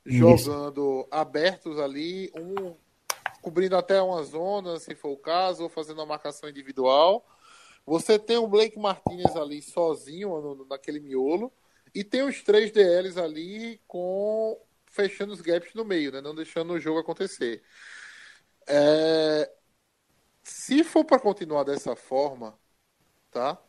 Isso. 0.05 0.17
Jogando 0.17 1.07
abertos 1.11 1.79
ali, 1.79 2.31
um 2.35 2.75
cobrindo 3.41 3.75
até 3.75 4.01
uma 4.01 4.23
zona, 4.23 4.79
se 4.79 4.95
for 4.95 5.09
o 5.09 5.17
caso, 5.17 5.63
ou 5.63 5.69
fazendo 5.69 5.99
uma 5.99 6.05
marcação 6.07 6.49
individual. 6.49 7.25
Você 7.85 8.17
tem 8.17 8.37
o 8.37 8.47
Blake 8.47 8.79
Martinez 8.79 9.35
ali 9.35 9.61
sozinho 9.61 10.29
no- 10.41 10.65
naquele 10.69 10.99
miolo. 10.99 11.51
E 11.93 12.03
tem 12.03 12.23
os 12.23 12.41
três 12.41 12.71
DLs 12.71 13.19
ali 13.19 13.79
com 13.87 14.57
fechando 14.87 15.33
os 15.33 15.41
gaps 15.41 15.73
no 15.73 15.83
meio, 15.85 16.11
né? 16.11 16.21
Não 16.21 16.33
deixando 16.33 16.73
o 16.73 16.79
jogo 16.79 16.99
acontecer. 16.99 17.61
É, 18.67 19.49
Se 20.43 20.83
for 20.83 21.03
para 21.05 21.19
continuar 21.19 21.63
dessa 21.63 21.95
forma, 21.95 22.59
tá? 23.31 23.61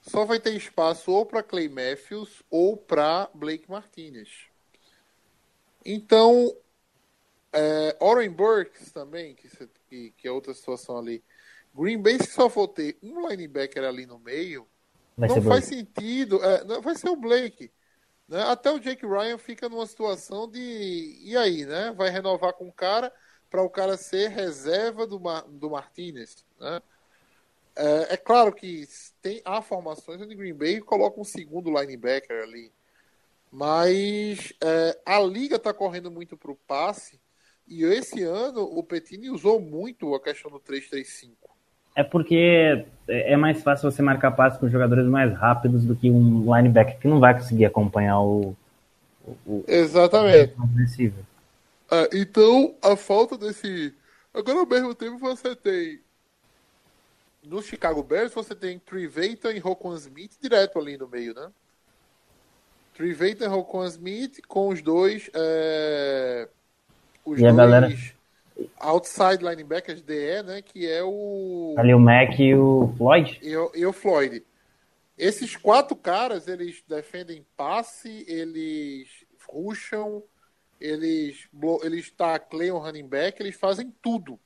Só 0.00 0.24
vai 0.24 0.40
ter 0.40 0.54
espaço 0.54 1.10
ou 1.12 1.26
para 1.26 1.42
Clay 1.42 1.68
Matthews 1.68 2.42
ou 2.50 2.76
para 2.76 3.28
Blake 3.34 3.68
Martinez. 3.70 4.48
Então, 5.84 6.54
é, 7.52 7.96
Oren 8.00 8.30
Burks 8.30 8.92
também, 8.92 9.34
que, 9.34 9.48
que, 9.88 10.10
que 10.12 10.28
é 10.28 10.30
outra 10.30 10.52
situação 10.54 10.98
ali. 10.98 11.24
Green 11.74 12.00
Bay, 12.00 12.18
se 12.18 12.30
só 12.32 12.48
for 12.48 12.68
ter 12.68 12.98
um 13.02 13.28
linebacker 13.28 13.84
ali 13.84 14.06
no 14.06 14.18
meio, 14.18 14.66
Vai 15.16 15.28
não 15.28 15.40
faz 15.42 15.64
bom. 15.64 15.68
sentido. 15.68 16.42
é, 16.44 16.64
não, 16.64 16.80
vai 16.82 16.94
ser 16.96 17.08
o 17.10 17.16
Blake. 17.16 17.72
né? 18.28 18.42
Até 18.44 18.70
o 18.70 18.78
Jake 18.80 19.06
Ryan 19.06 19.38
fica 19.38 19.68
numa 19.68 19.86
situação 19.86 20.50
de. 20.50 21.18
E 21.22 21.36
aí, 21.36 21.64
né? 21.66 21.92
Vai 21.92 22.10
renovar 22.10 22.52
com 22.54 22.68
o 22.68 22.72
cara 22.72 23.12
para 23.50 23.62
o 23.62 23.70
cara 23.70 23.96
ser 23.96 24.28
reserva 24.28 25.06
do, 25.06 25.20
Mar, 25.20 25.44
do 25.48 25.70
Martinez. 25.70 26.44
Né? 26.60 26.80
É, 27.76 28.14
é 28.14 28.16
claro 28.16 28.52
que 28.52 28.84
tem, 29.20 29.40
há 29.44 29.60
formações 29.60 30.20
onde 30.20 30.34
Green 30.34 30.54
Bay 30.54 30.80
coloca 30.80 31.20
um 31.20 31.24
segundo 31.24 31.70
linebacker 31.70 32.42
ali. 32.42 32.72
Mas 33.52 34.52
é, 34.62 34.98
a 35.04 35.20
liga 35.20 35.56
está 35.56 35.72
correndo 35.72 36.10
muito 36.10 36.36
para 36.36 36.50
o 36.50 36.58
passe. 36.66 37.20
E 37.66 37.84
esse 37.84 38.22
ano 38.22 38.62
o 38.62 38.82
Petini 38.82 39.30
usou 39.30 39.60
muito 39.60 40.14
a 40.14 40.20
questão 40.20 40.50
do 40.50 40.60
3-3-5. 40.60 41.30
É 41.94 42.04
porque 42.04 42.84
é 43.08 43.36
mais 43.36 43.62
fácil 43.62 43.90
você 43.90 44.02
marcar 44.02 44.30
passes 44.32 44.58
com 44.58 44.68
jogadores 44.68 45.06
mais 45.06 45.32
rápidos 45.34 45.84
do 45.84 45.96
que 45.96 46.10
um 46.10 46.54
linebacker 46.54 46.98
que 46.98 47.08
não 47.08 47.18
vai 47.18 47.34
conseguir 47.34 47.64
acompanhar 47.64 48.20
o, 48.20 48.54
o, 49.24 49.36
o 49.46 49.64
Exatamente. 49.66 50.54
receiver. 50.76 51.24
Ah, 51.90 52.08
então, 52.12 52.74
a 52.82 52.96
falta 52.96 53.36
desse. 53.38 53.94
Agora, 54.34 54.58
ao 54.60 54.66
mesmo 54.66 54.94
tempo, 54.94 55.18
você 55.18 55.54
tem. 55.54 56.00
No 57.44 57.62
Chicago 57.62 58.02
Bears, 58.02 58.32
você 58.34 58.54
tem 58.54 58.78
Triveitan 58.78 59.52
e 59.52 59.58
Rocon 59.60 59.94
Smith 59.94 60.32
direto 60.42 60.78
ali 60.80 60.98
no 60.98 61.06
meio, 61.06 61.32
né? 61.32 61.48
Triveitan 62.94 63.44
e 63.44 63.48
Rocon 63.48 63.84
Smith 63.86 64.40
com 64.48 64.68
os 64.68 64.82
dois. 64.82 65.30
é, 65.34 66.48
Os 67.24 67.38
E 67.40 67.46
a 67.46 67.52
dois 67.52 67.56
galera- 67.56 67.96
outside 68.80 69.44
linebackers 69.44 70.00
DE, 70.02 70.42
né? 70.44 70.62
Que 70.62 70.90
é 70.90 71.02
o. 71.04 71.74
Ali 71.78 71.94
o 71.94 72.00
Mac 72.00 72.38
e 72.38 72.54
o 72.54 72.92
Floyd. 72.96 73.38
e 73.42 73.56
o, 73.56 73.70
e 73.74 73.86
o 73.86 73.92
Floyd. 73.92 74.42
Esses 75.16 75.56
quatro 75.56 75.94
caras, 75.96 76.46
eles 76.48 76.82
defendem 76.88 77.46
passe, 77.56 78.24
eles 78.28 79.08
rusham, 79.48 80.22
eles, 80.80 81.48
eles 81.82 82.10
tacleiam 82.10 82.76
o 82.76 82.80
running 82.80 83.06
back, 83.06 83.40
eles 83.42 83.56
fazem 83.56 83.92
tudo, 84.02 84.38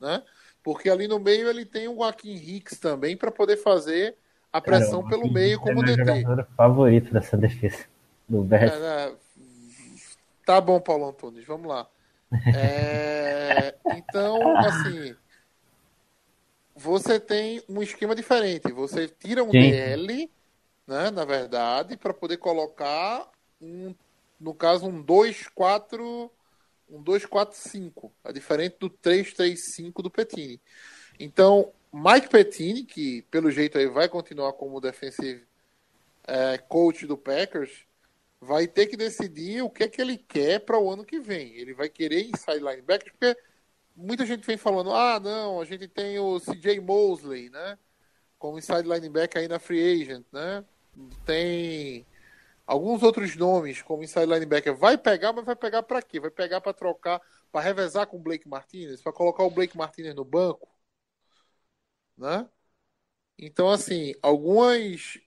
né? 0.00 0.22
Porque 0.62 0.90
ali 0.90 1.06
no 1.06 1.18
meio 1.18 1.48
ele 1.48 1.64
tem 1.64 1.88
o 1.88 1.96
Joaquim 1.96 2.34
Hicks 2.34 2.78
também 2.78 3.16
para 3.16 3.30
poder 3.30 3.56
fazer 3.56 4.16
a 4.52 4.60
pressão 4.60 5.02
Cara, 5.02 5.20
pelo 5.20 5.32
meio 5.32 5.54
é 5.54 5.58
como 5.58 5.82
meu 5.82 5.96
DT. 5.96 6.22
jogador 6.22 6.48
favorito 6.56 7.12
dessa 7.12 7.36
defesa 7.36 7.86
do 8.28 8.42
Bears. 8.42 8.72
É, 8.72 8.78
né? 8.80 9.16
Tá 10.44 10.60
bom, 10.60 10.80
Paulo 10.80 11.08
Antunes, 11.08 11.44
vamos 11.44 11.66
lá. 11.66 11.88
É, 12.54 13.74
então, 13.96 14.56
assim, 14.58 15.14
você 16.74 17.18
tem 17.18 17.62
um 17.68 17.82
esquema 17.82 18.14
diferente. 18.14 18.70
Você 18.72 19.08
tira 19.08 19.42
um 19.42 19.50
Sim. 19.50 19.60
DL, 19.60 20.30
né, 20.86 21.10
na 21.10 21.24
verdade, 21.24 21.96
para 21.96 22.14
poder 22.14 22.36
colocar 22.36 23.28
um, 23.60 23.94
no 24.38 24.54
caso, 24.54 24.86
um 24.86 25.02
2-4, 25.04 26.30
um 26.88 27.02
2-4-5. 27.02 28.10
É 28.24 28.32
diferente 28.32 28.76
do 28.78 28.90
3-3-5 28.90 30.02
do 30.02 30.10
Petini. 30.10 30.60
Então, 31.18 31.72
Mike 31.92 32.28
Petini, 32.28 32.84
que 32.84 33.22
pelo 33.22 33.50
jeito 33.50 33.78
aí 33.78 33.86
vai 33.86 34.08
continuar 34.08 34.52
como 34.52 34.80
defensive 34.80 35.44
é, 36.26 36.58
coach 36.58 37.06
do 37.06 37.16
Packers, 37.16 37.86
vai 38.40 38.66
ter 38.66 38.86
que 38.86 38.96
decidir 38.96 39.62
o 39.62 39.70
que 39.70 39.84
é 39.84 39.88
que 39.88 40.00
ele 40.00 40.16
quer 40.16 40.60
para 40.60 40.78
o 40.78 40.90
ano 40.90 41.04
que 41.04 41.18
vem. 41.18 41.54
Ele 41.54 41.72
vai 41.72 41.88
querer 41.88 42.28
inside 42.28 42.58
linebacker, 42.58 43.12
porque 43.12 43.36
muita 43.94 44.26
gente 44.26 44.46
vem 44.46 44.56
falando, 44.56 44.92
ah, 44.92 45.18
não, 45.18 45.60
a 45.60 45.64
gente 45.64 45.88
tem 45.88 46.18
o 46.18 46.38
CJ 46.38 46.80
Mosley, 46.80 47.48
né? 47.48 47.78
Como 48.38 48.58
inside 48.58 48.82
linebacker 48.86 49.40
aí 49.40 49.48
na 49.48 49.58
free 49.58 50.02
agent, 50.02 50.26
né? 50.30 50.64
Tem 51.24 52.06
alguns 52.66 53.02
outros 53.02 53.36
nomes 53.36 53.82
como 53.82 54.02
inside 54.02 54.26
linebacker. 54.26 54.74
Vai 54.76 54.98
pegar, 54.98 55.32
mas 55.32 55.44
vai 55.44 55.56
pegar 55.56 55.82
para 55.82 56.02
quê? 56.02 56.20
Vai 56.20 56.30
pegar 56.30 56.60
para 56.60 56.72
trocar, 56.74 57.20
para 57.52 57.60
revezar 57.62 58.06
com 58.06 58.16
o 58.18 58.20
Blake 58.22 58.48
Martinez, 58.48 59.02
para 59.02 59.12
colocar 59.12 59.44
o 59.44 59.50
Blake 59.50 59.76
Martinez 59.76 60.14
no 60.14 60.24
banco, 60.24 60.68
né? 62.16 62.48
Então, 63.38 63.70
assim, 63.70 64.14
algumas 64.22 65.18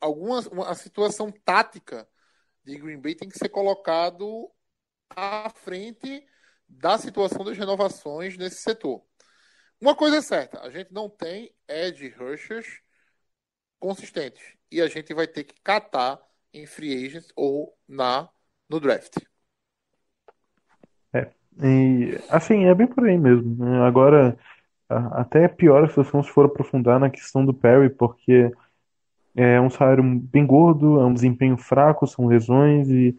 algumas 0.00 0.46
uma, 0.46 0.70
a 0.70 0.74
situação 0.74 1.30
tática 1.32 2.08
de 2.64 2.76
Green 2.78 3.00
Bay 3.00 3.14
tem 3.14 3.28
que 3.28 3.38
ser 3.38 3.48
colocado 3.48 4.50
à 5.10 5.50
frente 5.50 6.26
da 6.68 6.98
situação 6.98 7.44
das 7.44 7.58
renovações 7.58 8.36
nesse 8.36 8.62
setor. 8.62 9.04
Uma 9.80 9.96
coisa 9.96 10.18
é 10.18 10.22
certa, 10.22 10.60
a 10.62 10.70
gente 10.70 10.92
não 10.92 11.08
tem 11.10 11.54
edge 11.68 12.08
rushers 12.10 12.82
consistentes 13.78 14.56
e 14.70 14.80
a 14.80 14.88
gente 14.88 15.14
vai 15.14 15.26
ter 15.26 15.44
que 15.44 15.60
catar 15.62 16.20
em 16.52 16.66
free 16.66 17.06
agents 17.06 17.32
ou 17.36 17.76
na 17.88 18.28
no 18.68 18.80
draft. 18.80 19.18
E, 21.62 22.18
assim, 22.30 22.64
é 22.64 22.74
bem 22.74 22.86
por 22.86 23.04
aí 23.04 23.18
mesmo. 23.18 23.56
né? 23.64 23.82
Agora, 23.82 24.36
até 24.88 25.44
é 25.44 25.48
pior 25.48 25.84
a 25.84 25.88
situação 25.88 26.22
se 26.22 26.30
for 26.30 26.46
aprofundar 26.46 27.00
na 27.00 27.10
questão 27.10 27.44
do 27.44 27.54
Perry, 27.54 27.90
porque 27.90 28.52
é 29.36 29.60
um 29.60 29.70
salário 29.70 30.04
bem 30.04 30.46
gordo, 30.46 31.00
é 31.00 31.06
um 31.06 31.14
desempenho 31.14 31.56
fraco, 31.58 32.06
são 32.06 32.26
lesões, 32.28 32.88
e 32.90 33.16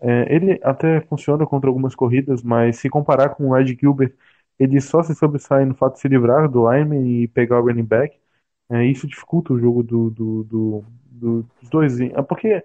é, 0.00 0.34
ele 0.34 0.60
até 0.64 1.00
funciona 1.02 1.46
contra 1.46 1.70
algumas 1.70 1.94
corridas, 1.94 2.42
mas 2.42 2.78
se 2.78 2.90
comparar 2.90 3.30
com 3.30 3.50
o 3.50 3.58
Ed 3.58 3.76
Gilbert, 3.80 4.14
ele 4.58 4.80
só 4.80 5.02
se 5.02 5.14
sobressai 5.14 5.64
no 5.64 5.74
fato 5.74 5.94
de 5.94 6.00
se 6.00 6.08
livrar 6.08 6.48
do 6.48 6.70
lineman 6.70 7.06
e 7.06 7.28
pegar 7.28 7.60
o 7.60 7.66
running 7.66 7.84
back. 7.84 8.18
É, 8.72 8.86
isso 8.86 9.06
dificulta 9.06 9.52
o 9.52 9.58
jogo 9.58 9.82
do, 9.82 10.08
do, 10.10 10.44
do- 10.44 10.84
do- 11.10 11.46
dos 11.60 11.68
dois. 11.70 12.00
É 12.00 12.22
porque 12.22 12.64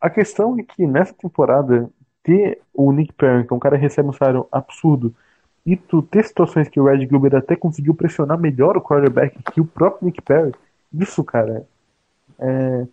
a 0.00 0.08
questão 0.08 0.56
é 0.58 0.62
que 0.62 0.86
nessa 0.86 1.12
temporada, 1.12 1.90
ter 2.22 2.60
o 2.72 2.92
Nick 2.92 3.12
Perry, 3.14 3.44
que 3.46 3.52
é 3.52 3.56
um 3.56 3.60
cara 3.60 3.76
que 3.76 3.82
recebe 3.82 4.08
um 4.08 4.12
salário 4.12 4.46
absurdo, 4.52 5.12
e 5.66 5.76
tu 5.76 6.02
ter 6.02 6.24
situações 6.24 6.68
que 6.68 6.78
o 6.80 6.84
Red 6.84 7.00
Gilbert 7.00 7.34
até 7.34 7.56
conseguiu 7.56 7.94
pressionar 7.94 8.38
melhor 8.38 8.76
o 8.76 8.80
quarterback 8.80 9.42
que 9.52 9.60
o 9.60 9.64
próprio 9.64 10.06
Nick 10.06 10.22
Perry, 10.22 10.52
isso, 10.92 11.24
cara, 11.24 11.66
é, 12.38 12.86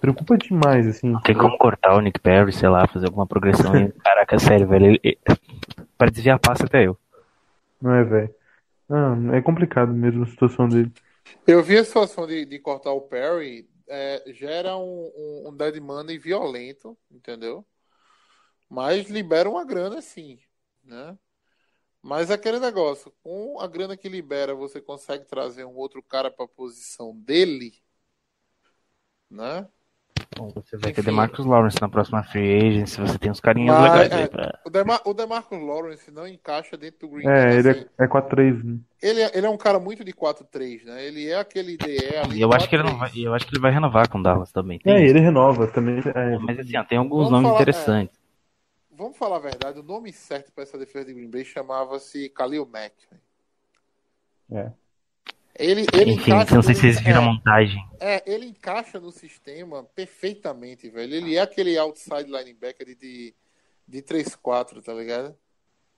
preocupa 0.00 0.36
demais, 0.36 0.86
assim. 0.88 1.16
Tem 1.20 1.36
como 1.36 1.56
cortar 1.56 1.94
o 1.94 2.00
Nick 2.00 2.18
Perry, 2.20 2.52
sei 2.52 2.68
lá, 2.68 2.86
fazer 2.88 3.06
alguma 3.06 3.26
progressão. 3.26 3.72
Caraca, 4.02 4.38
sério, 4.40 4.66
velho. 4.66 4.98
ele- 5.02 5.18
Pra 5.96 6.10
desviar 6.10 6.38
passe 6.40 6.64
até 6.64 6.84
eu. 6.84 6.98
Não 7.80 7.92
é, 7.94 8.02
velho? 8.02 8.30
Ah, 8.90 9.16
é 9.32 9.40
complicado 9.40 9.92
mesmo 9.92 10.24
a 10.24 10.26
situação 10.26 10.68
dele. 10.68 10.90
Eu 11.46 11.62
vi 11.62 11.78
a 11.78 11.84
situação 11.84 12.26
de, 12.26 12.44
de 12.44 12.58
cortar 12.58 12.92
o 12.92 13.02
Perry, 13.02 13.68
é, 13.88 14.22
gera 14.32 14.76
um, 14.76 15.12
um, 15.16 15.48
um 15.48 15.56
dead 15.56 15.80
money 15.80 16.18
violento, 16.18 16.96
entendeu? 17.10 17.66
Mas 18.68 19.08
libera 19.08 19.50
uma 19.50 19.64
grana 19.64 20.00
sim, 20.00 20.40
né? 20.82 21.18
Mas 22.00 22.30
aquele 22.30 22.58
negócio, 22.58 23.12
com 23.22 23.60
a 23.60 23.66
grana 23.68 23.96
que 23.96 24.08
libera, 24.08 24.54
você 24.54 24.80
consegue 24.80 25.24
trazer 25.24 25.64
um 25.64 25.76
outro 25.76 26.02
cara 26.02 26.30
para 26.30 26.46
a 26.46 26.48
posição 26.48 27.16
dele, 27.16 27.80
né? 29.30 29.68
Bom, 30.36 30.48
você 30.54 30.76
vai 30.76 30.92
ter 30.92 31.00
Enfim. 31.00 31.10
DeMarcus 31.10 31.44
Lawrence 31.46 31.80
na 31.80 31.88
próxima 31.88 32.22
free 32.22 32.56
agency, 32.58 33.00
você 33.00 33.18
tem 33.18 33.30
uns 33.30 33.40
carinhas 33.40 33.76
Mas, 33.76 33.92
legais 33.92 34.12
aí 34.12 34.22
é, 34.22 34.26
pra... 34.28 34.60
o, 34.64 34.70
Demar 34.70 35.00
o 35.04 35.14
Demarcus 35.14 35.60
Lawrence 35.60 36.10
não 36.10 36.26
encaixa 36.26 36.76
dentro 36.76 37.00
do 37.00 37.08
Green 37.14 37.28
É, 37.28 37.54
ele 37.58 37.68
assim. 37.70 37.86
é, 37.98 38.04
é 38.04 38.08
4-3, 38.08 38.62
né? 38.64 38.78
ele, 39.02 39.20
é, 39.20 39.30
ele 39.36 39.46
é 39.46 39.50
um 39.50 39.56
cara 39.56 39.78
muito 39.78 40.04
de 40.04 40.12
4-3, 40.12 40.84
né? 40.84 41.04
Ele 41.04 41.28
é 41.28 41.38
aquele 41.38 41.76
DE 41.76 42.16
ali. 42.16 42.38
E 42.38 42.40
eu 42.40 42.52
acho 42.52 42.68
que 42.68 42.76
ele 42.76 42.82
não 42.84 42.94
4-3. 42.94 42.98
vai, 42.98 43.10
eu 43.16 43.34
acho 43.34 43.46
que 43.46 43.54
ele 43.54 43.60
vai 43.62 43.70
renovar 43.72 44.08
com 44.08 44.18
o 44.18 44.22
Dallas 44.22 44.50
também. 44.52 44.78
Tem 44.78 44.94
É, 44.94 45.00
isso. 45.04 45.10
ele 45.10 45.20
renova 45.20 45.66
também. 45.68 45.98
é. 46.14 46.38
Mas 46.38 46.58
assim, 46.58 46.76
ó, 46.76 46.84
tem 46.84 46.98
alguns 46.98 47.24
Vamos 47.24 47.30
nomes 47.32 47.48
falar- 47.48 47.60
interessantes. 47.62 48.20
Vamos 48.94 49.16
falar 49.16 49.36
a 49.36 49.40
verdade, 49.40 49.80
o 49.80 49.82
nome 49.82 50.12
certo 50.12 50.52
para 50.52 50.62
essa 50.62 50.78
defesa 50.78 51.06
de 51.06 51.14
Green 51.14 51.28
Bay 51.30 51.44
chamava-se 51.44 52.28
Khalil 52.28 52.64
Mack. 52.66 52.92
velho. 53.10 54.62
É. 54.68 54.72
Ele, 55.58 55.86
ele 55.92 56.12
Enfim, 56.12 56.30
encaixa 56.32 56.54
não 56.54 56.62
sei 56.62 56.74
no- 56.74 56.80
se 56.80 56.80
vocês 56.80 57.00
viram 57.00 57.20
a 57.20 57.22
é, 57.22 57.26
montagem. 57.26 57.84
é, 58.00 58.32
ele 58.32 58.46
encaixa 58.46 58.98
no 58.98 59.10
sistema 59.12 59.84
perfeitamente, 59.94 60.88
velho. 60.88 61.14
Ele 61.14 61.36
é 61.36 61.40
aquele 61.40 61.76
outside 61.78 62.24
linebacker 62.30 62.86
de, 62.86 62.94
de, 62.96 63.34
de 63.86 64.02
3-4, 64.02 64.82
tá 64.82 64.94
ligado? 64.94 65.34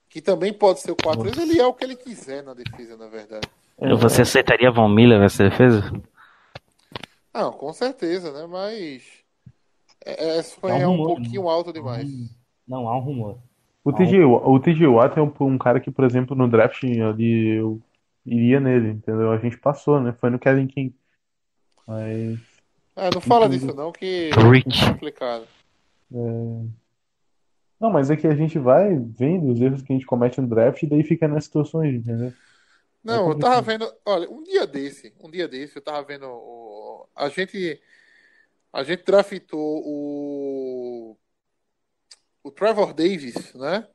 Que 0.09 0.21
também 0.21 0.51
pode 0.53 0.81
ser 0.81 0.91
o 0.91 0.95
4 0.95 1.27
ele 1.41 1.59
é 1.59 1.65
o 1.65 1.73
que 1.73 1.83
ele 1.85 1.95
quiser 1.95 2.43
na 2.43 2.53
defesa, 2.53 2.97
na 2.97 3.07
verdade. 3.07 3.47
Você 3.99 4.21
aceitaria 4.21 4.71
Von 4.71 4.87
Miller 4.89 5.19
nessa 5.19 5.49
defesa? 5.49 5.91
Não, 7.33 7.51
com 7.51 7.73
certeza, 7.73 8.31
né? 8.31 8.45
Mas 8.49 9.03
é, 10.05 10.37
é, 10.37 10.37
É 10.39 10.67
um 10.67 10.69
é 10.81 10.87
um 10.87 10.91
rumor, 10.91 11.07
pouquinho 11.15 11.49
alto 11.49 11.73
demais. 11.73 12.07
Não, 12.67 12.87
há 12.87 12.95
um 12.97 13.01
rumor. 13.01 13.39
O 13.83 13.91
TJ, 13.93 14.23
o 14.23 14.59
TJ 14.59 14.87
Watt 14.87 15.17
é 15.19 15.21
um, 15.21 15.31
um 15.41 15.57
cara 15.57 15.79
que, 15.79 15.91
por 15.91 16.05
exemplo, 16.05 16.35
no 16.35 16.47
draft 16.47 16.83
ali 16.83 17.57
eu 17.57 17.79
iria 18.25 18.59
nele, 18.59 18.89
entendeu? 18.89 19.31
A 19.31 19.37
gente 19.37 19.57
passou, 19.57 20.01
né? 20.01 20.13
Foi 20.13 20.29
no 20.29 20.39
Kevin 20.39 20.67
King. 20.67 20.95
Mas. 21.87 22.39
É, 22.95 23.09
não 23.13 23.21
fala 23.21 23.47
disso 23.49 23.73
não, 23.75 23.91
que 23.91 24.29
Rich. 24.51 24.83
é 24.83 24.93
complicado. 24.93 25.47
Não, 27.79 27.89
mas 27.91 28.09
é 28.09 28.15
que 28.15 28.25
a 28.25 28.35
gente 28.35 28.57
vai 28.57 28.97
vendo 28.97 29.51
os 29.51 29.59
erros 29.59 29.81
que 29.81 29.91
a 29.91 29.95
gente 29.95 30.05
comete 30.05 30.39
no 30.39 30.47
draft 30.47 30.81
e 30.81 30.87
daí 30.87 31.03
fica 31.03 31.27
nas 31.27 31.45
situações, 31.45 31.95
entendeu? 31.95 32.33
Não, 33.03 33.27
É 33.27 33.31
eu 33.31 33.37
tava 33.37 33.61
vendo, 33.61 33.91
olha, 34.05 34.29
um 34.29 34.41
dia 34.41 34.65
desse, 34.65 35.13
um 35.21 35.29
dia 35.29 35.47
desse, 35.47 35.77
eu 35.77 35.81
tava 35.81 36.01
vendo 36.03 36.25
o, 36.25 37.07
a 37.15 37.29
gente 37.29 37.79
a 38.73 38.83
gente 38.83 39.03
draftou 39.03 39.83
o 39.85 41.17
o 42.43 42.51
Trevor 42.51 42.93
Davis, 42.93 43.53
né? 43.55 43.87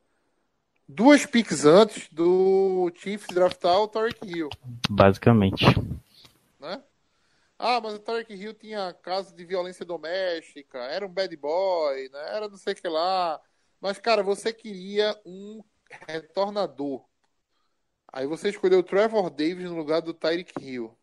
Duas 0.93 1.25
picks 1.25 1.63
antes 1.63 2.09
do 2.11 2.91
Chiefs 2.95 3.33
draftar 3.33 3.79
o 3.79 3.87
Tarek 3.87 4.19
Hill, 4.27 4.49
Basicamente. 4.89 5.65
né? 6.59 6.83
Ah, 7.57 7.79
mas 7.79 7.93
o 7.93 7.99
Tarek 7.99 8.33
Hill 8.33 8.53
tinha 8.53 8.93
caso 9.01 9.33
de 9.33 9.45
violência 9.45 9.85
doméstica, 9.85 10.79
era 10.79 11.05
um 11.05 11.09
bad 11.09 11.33
boy, 11.37 12.09
né? 12.09 12.35
Era 12.35 12.49
não 12.49 12.57
sei 12.57 12.73
o 12.73 12.75
que 12.75 12.89
lá. 12.89 13.39
Mas, 13.79 13.99
cara, 13.99 14.21
você 14.21 14.51
queria 14.51 15.17
um 15.25 15.63
retornador. 16.09 17.05
Aí 18.11 18.27
você 18.27 18.49
escolheu 18.49 18.79
o 18.79 18.83
Trevor 18.83 19.29
Davis 19.29 19.69
no 19.69 19.77
lugar 19.77 20.01
do 20.01 20.13
Tyreek 20.13 20.51
Hill. 20.59 20.93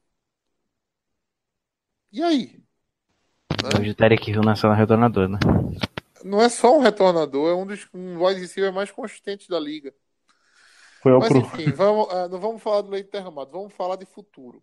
E 2.13 2.23
aí? 2.23 2.63
Né? 3.63 3.71
Hoje 3.81 3.91
o 3.91 3.95
Tarek 3.95 4.31
Hill 4.31 4.43
nasceu 4.43 4.69
no 4.69 4.77
retornador, 4.77 5.29
né? 5.29 5.39
Não 6.25 6.41
é 6.41 6.49
só 6.49 6.77
um 6.77 6.81
retornador, 6.81 7.51
é 7.51 7.55
um 7.55 7.67
dos 7.67 7.89
um 7.93 8.25
wide 8.25 8.41
receiver 8.41 8.73
mais 8.73 8.91
consistentes 8.91 9.49
da 9.49 9.59
liga. 9.59 9.95
Foi 11.03 11.13
ao 11.13 11.21
Mas 11.21 11.29
pro. 11.29 11.39
enfim, 11.39 11.71
vamos, 11.73 12.09
ah, 12.11 12.29
não 12.29 12.41
vamos 12.41 12.63
falar 12.63 12.83
do 12.83 12.91
leite 12.91 13.11
derramado, 13.11 13.51
vamos 13.51 13.73
falar 13.73 13.97
de 13.97 14.05
futuro. 14.05 14.63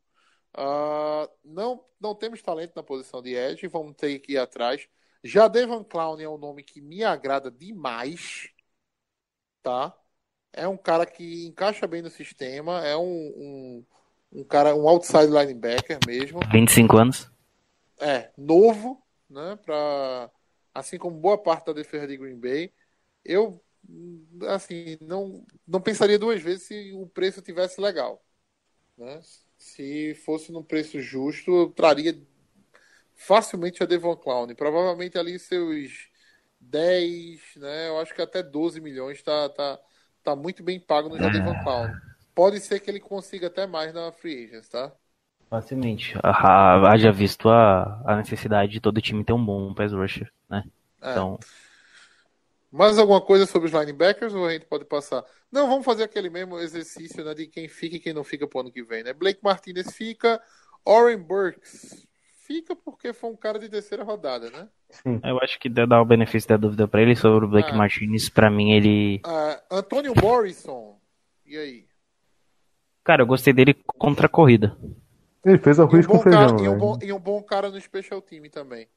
Ah, 0.53 1.29
não, 1.43 1.83
não 1.99 2.15
temos 2.15 2.41
talento 2.41 2.73
na 2.75 2.83
posição 2.83 3.21
de 3.21 3.35
edge, 3.35 3.67
vamos 3.67 3.95
ter 3.95 4.19
que 4.19 4.33
ir 4.33 4.37
atrás. 4.37 4.87
Já 5.23 5.47
Devon 5.47 5.83
Clown 5.83 6.19
é 6.19 6.29
um 6.29 6.37
nome 6.37 6.63
que 6.63 6.81
me 6.81 7.03
agrada 7.03 7.49
demais, 7.49 8.49
tá? 9.63 9.95
É 10.53 10.67
um 10.67 10.77
cara 10.77 11.05
que 11.05 11.45
encaixa 11.47 11.87
bem 11.87 12.01
no 12.01 12.09
sistema, 12.09 12.85
é 12.85 12.95
um, 12.95 13.03
um, 13.03 13.85
um 14.31 14.43
cara, 14.43 14.75
um 14.75 14.87
outside 14.87 15.27
linebacker 15.27 15.99
mesmo. 16.05 16.39
25 16.51 16.97
anos. 16.97 17.31
É, 17.99 18.31
novo, 18.37 19.01
né? 19.29 19.57
Pra, 19.65 20.29
assim 20.75 20.97
como 20.97 21.17
boa 21.17 21.37
parte 21.37 21.67
da 21.67 21.73
defesa 21.73 22.05
de 22.05 22.17
Green 22.17 22.39
Bay. 22.39 22.73
Eu, 23.23 23.63
assim, 24.49 24.97
não, 25.01 25.45
não 25.65 25.81
pensaria 25.81 26.19
duas 26.19 26.41
vezes 26.41 26.67
se 26.67 26.91
o 26.93 27.07
preço 27.07 27.41
tivesse 27.41 27.79
legal. 27.79 28.21
Né? 28.97 29.21
Se 29.57 30.13
fosse 30.25 30.51
num 30.51 30.61
preço 30.61 31.01
justo, 31.01 31.49
eu 31.51 31.69
traria 31.71 32.21
facilmente 33.15 33.81
a 33.81 33.85
Devon 33.85 34.17
Clown. 34.17 34.53
Provavelmente 34.53 35.17
ali 35.17 35.39
seus 35.39 36.09
10, 36.59 37.41
né? 37.57 37.89
Eu 37.89 37.99
acho 37.99 38.13
que 38.13 38.21
até 38.21 38.43
12 38.43 38.81
milhões 38.81 39.21
tá, 39.23 39.49
tá, 39.49 39.79
tá 40.23 40.35
muito 40.35 40.61
bem 40.61 40.79
pago 40.79 41.09
no 41.09 41.17
Devon 41.17 41.63
Clown. 41.63 41.93
Pode 42.33 42.59
ser 42.59 42.81
que 42.81 42.91
ele 42.91 42.99
consiga 42.99 43.47
até 43.47 43.65
mais 43.65 43.93
na 43.93 44.11
Free 44.11 44.45
Agents, 44.45 44.67
tá? 44.67 44.93
Facilmente. 45.49 46.15
Ah, 46.21 46.91
Haja 46.91 47.11
visto 47.11 47.47
a, 47.49 48.01
a 48.05 48.17
necessidade 48.17 48.71
de 48.73 48.81
todo 48.81 49.01
time 49.01 49.23
ter 49.23 49.33
um 49.33 49.45
bom 49.45 49.73
pass 49.73 49.93
rusher, 49.93 50.29
né? 50.49 50.63
É. 51.01 51.11
Então, 51.11 51.39
Mais 52.71 52.97
alguma 52.97 53.21
coisa 53.21 53.45
sobre 53.45 53.67
os 53.69 53.73
linebackers 53.73 54.33
ou 54.33 54.45
a 54.45 54.51
gente 54.51 54.65
pode 54.65 54.85
passar? 54.85 55.23
Não, 55.51 55.67
vamos 55.67 55.85
fazer 55.85 56.03
aquele 56.03 56.29
mesmo 56.29 56.59
exercício 56.59 57.23
né, 57.23 57.33
de 57.33 57.47
quem 57.47 57.67
fica 57.67 57.95
e 57.95 57.99
quem 57.99 58.13
não 58.13 58.23
fica 58.23 58.47
pro 58.47 58.59
ano 58.59 58.71
que 58.71 58.83
vem, 58.83 59.03
né? 59.03 59.13
Blake 59.13 59.39
Martinez 59.43 59.91
fica, 59.95 60.41
Oren 60.83 61.17
Burks 61.17 62.05
fica 62.45 62.75
porque 62.75 63.13
foi 63.13 63.29
um 63.31 63.35
cara 63.35 63.57
de 63.57 63.69
terceira 63.69 64.03
rodada, 64.03 64.49
né? 64.51 64.67
eu 65.23 65.39
acho 65.41 65.59
que 65.59 65.67
deu 65.67 65.87
dar 65.87 66.01
o 66.01 66.05
benefício 66.05 66.47
da 66.49 66.57
dúvida 66.57 66.87
pra 66.87 67.01
ele 67.01 67.15
sobre 67.15 67.45
o 67.45 67.49
Blake 67.49 67.71
Ah. 67.71 67.75
Martinez. 67.75 68.29
Pra 68.29 68.49
mim, 68.51 68.71
ele. 68.71 69.19
Ah, 69.25 69.61
Antônio 69.71 70.13
Morrison, 70.21 70.99
e 71.45 71.57
aí? 71.57 71.87
Cara, 73.03 73.21
eu 73.23 73.27
gostei 73.27 73.53
dele 73.53 73.73
contra 73.97 74.25
a 74.25 74.29
corrida. 74.29 74.77
Ele 75.43 75.57
fez 75.59 75.77
E 75.77 75.81
um, 75.81 75.87
com 75.87 76.19
cara, 76.19 76.49
feijão, 76.49 76.65
e, 76.65 76.69
um 76.69 76.77
bom, 76.77 76.99
e 77.01 77.13
um 77.13 77.19
bom 77.19 77.41
cara 77.41 77.69
no 77.69 77.79
special 77.79 78.21
team 78.21 78.49
também. 78.49 78.87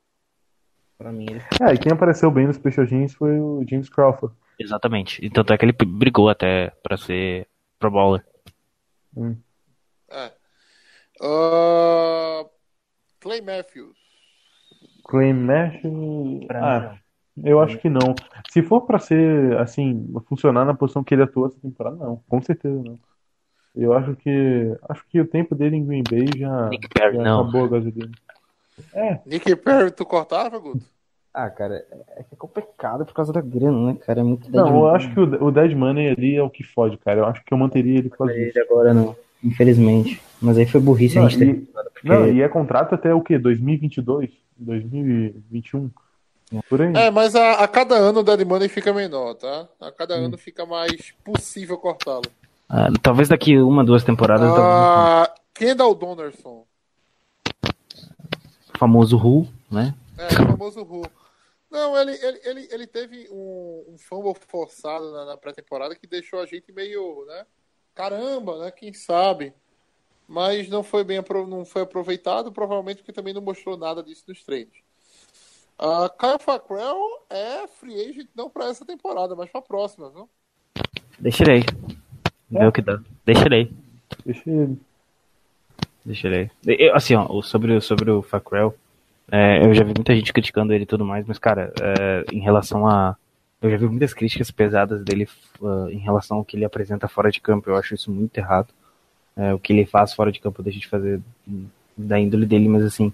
Pra 0.98 1.12
mim, 1.12 1.26
ele 1.30 1.40
É, 1.62 1.72
e 1.74 1.78
quem 1.78 1.92
apareceu 1.92 2.30
bem 2.30 2.46
nos 2.48 2.56
Special 2.56 2.86
Teams 2.86 3.14
foi 3.14 3.38
o 3.38 3.64
James 3.68 3.88
Crawford. 3.88 4.34
Exatamente. 4.58 5.24
E 5.24 5.30
tanto 5.30 5.52
é 5.52 5.56
que 5.58 5.64
ele 5.64 5.72
brigou 5.72 6.28
até 6.28 6.70
pra 6.82 6.96
ser 6.96 7.46
Pro 7.78 7.90
Bowler. 7.90 8.24
É. 10.10 10.32
Ah, 11.22 12.44
Clay 13.20 13.40
Matthews. 13.40 13.96
Clay 15.04 15.32
Matthews. 15.32 16.46
Pra 16.46 16.76
Ah, 16.76 16.98
mim, 17.36 17.42
eu 17.48 17.60
acho 17.60 17.78
que 17.78 17.88
não. 17.88 18.14
Se 18.50 18.62
for 18.62 18.80
pra 18.82 18.98
ser, 18.98 19.56
assim, 19.58 20.12
funcionar 20.28 20.64
na 20.64 20.74
posição 20.74 21.04
que 21.04 21.14
ele 21.14 21.22
atuou 21.22 21.46
essa 21.46 21.60
temporada, 21.60 21.96
não. 21.96 22.16
Com 22.28 22.42
certeza 22.42 22.82
não. 22.82 22.98
Eu 23.74 23.92
acho 23.92 24.16
que. 24.16 24.76
Acho 24.88 25.06
que 25.08 25.20
o 25.20 25.26
tempo 25.28 25.54
dele 25.54 25.76
em 25.76 25.86
Green 25.86 26.02
Bay 26.08 26.26
já, 26.36 26.68
Nick 26.68 26.88
Perry, 26.88 27.16
já 27.16 27.22
não. 27.22 27.42
acabou 27.42 27.64
a 27.66 27.68
gasolina. 27.68 28.10
É, 28.94 29.18
Nick 29.26 29.55
Perry, 29.56 29.90
tu 29.90 30.05
cortava, 30.05 30.59
Guto? 30.59 30.84
Ah, 31.32 31.50
cara, 31.50 31.84
é 32.16 32.22
que 32.22 32.34
é 32.34 32.36
complicado 32.36 33.05
por 33.05 33.14
causa 33.14 33.32
da 33.32 33.40
grana, 33.40 33.92
né, 33.92 33.98
cara? 34.05 34.20
É 34.20 34.22
muito 34.22 34.50
não, 34.50 34.68
eu 34.68 34.88
acho 34.88 35.12
que 35.12 35.20
o, 35.20 35.44
o 35.46 35.52
Dead 35.52 35.72
Money 35.72 36.09
ali 36.09 36.36
é 36.36 36.42
o 36.42 36.50
que 36.50 36.64
fode, 36.64 36.96
cara. 36.96 37.20
Eu 37.20 37.26
acho 37.26 37.44
que 37.44 37.52
eu 37.52 37.59
manteria 37.59 37.98
ele 37.98 38.09
por 38.09 38.18
causa 38.18 38.32
disso. 38.32 38.59
Ele 38.59 38.66
agora 38.66 38.92
não, 38.92 39.14
infelizmente. 39.44 40.20
Mas 40.40 40.59
aí 40.59 40.66
foi 40.66 40.80
burrice 40.80 41.16
Não, 41.16 41.26
a 41.26 41.28
gente 41.28 41.38
ter. 41.38 41.46
e, 42.05 42.09
não, 42.09 42.28
e 42.28 42.42
é 42.42 42.48
contrato 42.48 42.94
até 42.94 43.14
o 43.14 43.20
quê? 43.20 43.38
2022? 43.38 44.30
2021? 44.56 45.90
Por 46.68 46.80
aí. 46.80 46.92
É, 46.96 47.10
mas 47.10 47.36
a, 47.36 47.62
a 47.62 47.68
cada 47.68 47.94
ano 47.94 48.20
o 48.20 48.22
Dead 48.22 48.44
Money 48.46 48.68
fica 48.68 48.92
menor, 48.92 49.34
tá? 49.34 49.68
A 49.80 49.92
cada 49.92 50.14
ano 50.14 50.38
fica 50.38 50.64
mais 50.64 51.12
possível 51.22 51.76
cortá-lo. 51.76 52.22
Ah, 52.68 52.88
talvez 53.02 53.28
daqui 53.28 53.59
uma, 53.59 53.84
duas 53.84 54.02
temporadas, 54.02 54.52
talvez 54.52 54.64
Ah, 54.66 55.34
Kendall 55.55 55.94
Donnerson. 55.94 56.64
Famoso 58.78 59.16
Who, 59.16 59.48
né? 59.70 59.94
É, 60.16 60.26
o 60.26 60.46
famoso 60.48 60.82
Ru. 60.82 61.02
Não, 61.70 61.96
ele, 61.98 62.12
ele, 62.12 62.40
ele, 62.44 62.68
ele 62.70 62.86
teve 62.86 63.28
um, 63.30 63.84
um 63.88 63.98
fumble 63.98 64.34
forçado 64.34 65.12
na, 65.12 65.26
na 65.26 65.36
pré-temporada 65.36 65.94
que 65.94 66.06
deixou 66.06 66.40
a 66.40 66.46
gente 66.46 66.72
meio, 66.72 67.24
né? 67.26 67.44
Caramba, 67.94 68.59
né? 68.59 68.70
Quem 68.70 68.92
sabe? 68.92 69.52
Mas 70.26 70.68
não 70.68 70.82
foi 70.82 71.05
bem 71.05 71.22
não 71.46 71.64
foi 71.64 71.82
aproveitado, 71.82 72.52
provavelmente 72.52 72.98
porque 72.98 73.12
também 73.12 73.34
não 73.34 73.42
mostrou 73.42 73.76
nada 73.76 74.02
disso 74.02 74.24
nos 74.28 74.42
treinos. 74.42 74.76
Uh, 75.78 76.10
Kyle 76.18 76.38
Fackrell 76.40 76.98
é 77.30 77.66
free 77.68 78.10
agent 78.10 78.28
não 78.34 78.50
para 78.50 78.66
essa 78.66 78.84
temporada, 78.84 79.36
mas 79.36 79.50
para 79.50 79.60
a 79.60 79.62
próxima, 79.62 80.10
viu? 80.10 80.28
Deixarei. 81.18 81.62
Vê 82.50 82.66
o 82.66 82.72
que 82.72 82.82
dá. 82.82 83.00
Deixarei. 83.24 83.70
Deixa 84.24 84.50
ele. 84.50 84.78
Deixarei. 86.09 86.51
Eu, 86.66 86.97
assim, 86.97 87.14
ó, 87.14 87.43
sobre, 87.43 87.78
sobre 87.82 88.10
o 88.10 88.22
Fackrell, 88.22 88.74
é, 89.30 89.62
eu 89.62 89.74
já 89.74 89.85
vi 89.85 89.93
muita 89.94 90.16
gente 90.16 90.32
criticando 90.32 90.72
ele 90.72 90.85
e 90.85 90.86
tudo 90.86 91.05
mais, 91.05 91.26
mas, 91.26 91.39
cara, 91.39 91.70
é, 91.78 92.24
em 92.32 92.40
relação 92.40 92.86
a. 92.89 93.14
Eu 93.60 93.70
já 93.70 93.76
vi 93.76 93.86
muitas 93.86 94.14
críticas 94.14 94.51
pesadas 94.51 95.05
dele 95.05 95.28
ah, 95.62 95.89
em 95.90 95.98
relação 95.98 96.39
ao 96.39 96.44
que 96.44 96.56
ele 96.56 96.64
apresenta 96.64 97.09
fora 97.09 97.30
de 97.30 97.40
campo. 97.40 97.68
Eu 97.68 97.76
acho 97.76 97.94
isso 97.94 98.10
muito 98.10 98.39
errado. 98.39 98.68
É, 99.36 99.52
o 99.52 99.59
que 99.59 99.72
ele 99.72 99.85
faz 99.85 100.14
fora 100.14 100.32
de 100.32 100.40
campo 100.40 100.62
deixa 100.62 100.80
de 100.80 100.86
fazer 100.86 101.20
da 101.97 102.18
índole 102.18 102.47
dele, 102.47 102.68
mas 102.68 102.85
assim, 102.85 103.12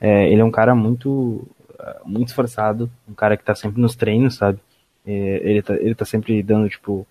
é, 0.00 0.30
ele 0.30 0.40
é 0.40 0.44
um 0.44 0.50
cara 0.50 0.74
muito, 0.74 1.48
ah, 1.80 2.00
muito 2.04 2.28
esforçado, 2.28 2.88
um 3.08 3.14
cara 3.14 3.36
que 3.36 3.42
tá 3.42 3.56
sempre 3.56 3.80
nos 3.80 3.96
treinos, 3.96 4.36
sabe? 4.36 4.60
É, 5.04 5.40
ele, 5.42 5.62
tá, 5.62 5.74
ele 5.74 5.94
tá 5.96 6.04
sempre 6.04 6.40
dando, 6.44 6.68
tipo, 6.68 7.04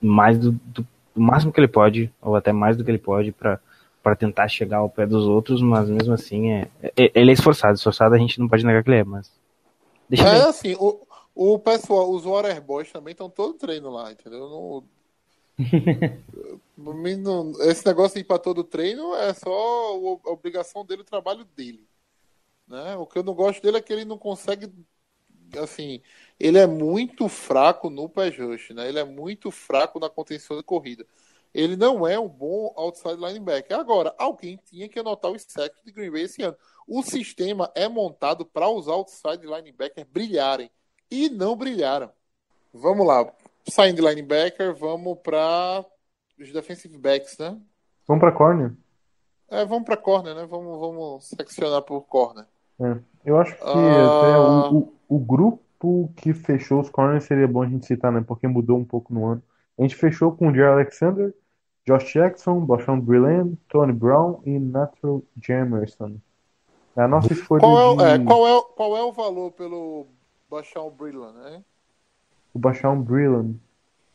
mais 0.00 0.38
do, 0.38 0.52
do, 0.52 0.86
do 1.14 1.20
máximo 1.20 1.52
que 1.52 1.58
ele 1.58 1.68
pode, 1.68 2.12
ou 2.22 2.36
até 2.36 2.52
mais 2.52 2.76
do 2.76 2.84
que 2.84 2.90
ele 2.90 2.98
pode, 2.98 3.32
pra 3.32 3.58
para 4.02 4.16
tentar 4.16 4.48
chegar 4.48 4.78
ao 4.78 4.90
pé 4.90 5.06
dos 5.06 5.26
outros, 5.26 5.62
mas 5.62 5.88
mesmo 5.88 6.14
assim 6.14 6.52
é, 6.52 6.68
é- 6.96 7.12
ele 7.14 7.30
é 7.30 7.34
esforçado, 7.34 7.74
esforçado 7.74 8.14
a 8.14 8.18
gente 8.18 8.38
não 8.38 8.48
pode 8.48 8.64
negar 8.64 8.82
que 8.82 8.90
ele 8.90 8.98
é, 8.98 9.04
mas 9.04 9.30
deixa 10.08 10.24
É 10.24 10.48
assim, 10.48 10.74
o, 10.78 11.06
o 11.34 11.58
pessoal, 11.58 12.10
os 12.10 12.24
Water 12.24 12.60
Boys 12.60 12.90
também 12.90 13.12
estão 13.12 13.30
todo 13.30 13.54
treino 13.54 13.90
lá, 13.90 14.12
entendeu? 14.12 14.48
Não, 14.48 14.84
esse 17.60 17.86
negócio 17.86 18.14
de 18.14 18.20
ir 18.20 18.24
pra 18.24 18.38
todo 18.38 18.64
treino 18.64 19.14
é 19.14 19.32
só 19.34 19.50
a 19.50 20.30
obrigação 20.30 20.84
dele, 20.84 21.02
o 21.02 21.04
trabalho 21.04 21.44
dele. 21.44 21.86
Né? 22.66 22.96
O 22.96 23.06
que 23.06 23.18
eu 23.18 23.24
não 23.24 23.34
gosto 23.34 23.62
dele 23.62 23.78
é 23.78 23.82
que 23.82 23.92
ele 23.92 24.04
não 24.04 24.18
consegue. 24.18 24.72
Assim, 25.62 26.00
ele 26.38 26.58
é 26.58 26.66
muito 26.66 27.28
fraco 27.28 27.90
no 27.90 28.06
rush, 28.06 28.70
né? 28.70 28.88
Ele 28.88 29.00
é 29.00 29.04
muito 29.04 29.50
fraco 29.50 29.98
na 29.98 30.08
contenção 30.08 30.56
de 30.56 30.62
corrida. 30.62 31.04
Ele 31.52 31.76
não 31.76 32.06
é 32.06 32.18
um 32.18 32.28
bom 32.28 32.72
outside 32.76 33.16
linebacker. 33.16 33.76
Agora, 33.76 34.14
alguém 34.18 34.58
tinha 34.64 34.88
que 34.88 34.98
anotar 34.98 35.30
os 35.30 35.42
sacks 35.48 35.82
de 35.84 35.92
Green 35.92 36.10
Bay 36.10 36.22
esse 36.22 36.42
ano. 36.42 36.56
O 36.86 37.02
sistema 37.02 37.70
é 37.74 37.88
montado 37.88 38.44
para 38.44 38.68
os 38.68 38.86
outside 38.88 39.44
linebackers 39.46 40.06
brilharem. 40.08 40.70
E 41.10 41.28
não 41.28 41.56
brilharam. 41.56 42.10
Vamos 42.72 43.06
lá. 43.06 43.32
Saindo 43.68 44.00
de 44.00 44.08
linebacker, 44.08 44.74
vamos 44.74 45.18
para 45.18 45.84
os 46.38 46.52
defensive 46.52 46.96
backs, 46.96 47.36
né? 47.38 47.58
Vamos 48.06 48.20
pra 48.20 48.32
corner? 48.32 48.72
É, 49.48 49.64
vamos 49.64 49.84
para 49.84 49.96
corner, 49.96 50.34
né? 50.34 50.46
Vamos, 50.46 50.78
vamos 50.78 51.24
seccionar 51.28 51.82
por 51.82 52.02
corner. 52.02 52.46
É. 52.80 52.96
Eu 53.24 53.38
acho 53.38 53.54
que 53.56 53.62
Ah. 53.64 53.70
até 54.18 54.38
o, 54.38 54.78
o, 54.78 54.92
o 55.08 55.18
grupo 55.18 56.12
que 56.16 56.32
fechou 56.32 56.80
os 56.80 56.88
corners 56.88 57.24
seria 57.24 57.48
bom 57.48 57.62
a 57.62 57.68
gente 57.68 57.84
citar, 57.86 58.12
né? 58.12 58.24
Porque 58.26 58.46
mudou 58.46 58.78
um 58.78 58.84
pouco 58.84 59.12
no 59.12 59.26
ano. 59.26 59.42
A 59.80 59.82
gente 59.82 59.96
fechou 59.96 60.30
com 60.32 60.48
o 60.48 60.54
Jerry 60.54 60.72
Alexander, 60.72 61.34
Josh 61.86 62.12
Jackson, 62.12 62.60
Boshan 62.60 63.00
Brilland, 63.00 63.56
Tony 63.68 63.92
Brown 63.94 64.40
e 64.44 64.58
Natural 64.58 65.22
Jamerson. 65.42 66.16
É 66.94 67.00
a 67.02 67.08
nossa 67.08 67.32
escolha 67.32 67.60
Qual 67.62 67.78
é, 67.78 67.86
o- 67.86 67.96
de 67.96 68.04
é, 68.04 68.24
qual, 68.24 68.46
é, 68.46 68.62
qual 68.76 68.96
é 68.96 69.02
o 69.02 69.10
valor 69.12 69.50
pelo 69.52 70.06
baixar 70.50 70.82
o 70.82 70.90
Brillant, 70.90 71.32
né? 71.34 71.62
o 72.52 72.58
Boshan 72.58 73.00
Brilland. 73.00 73.58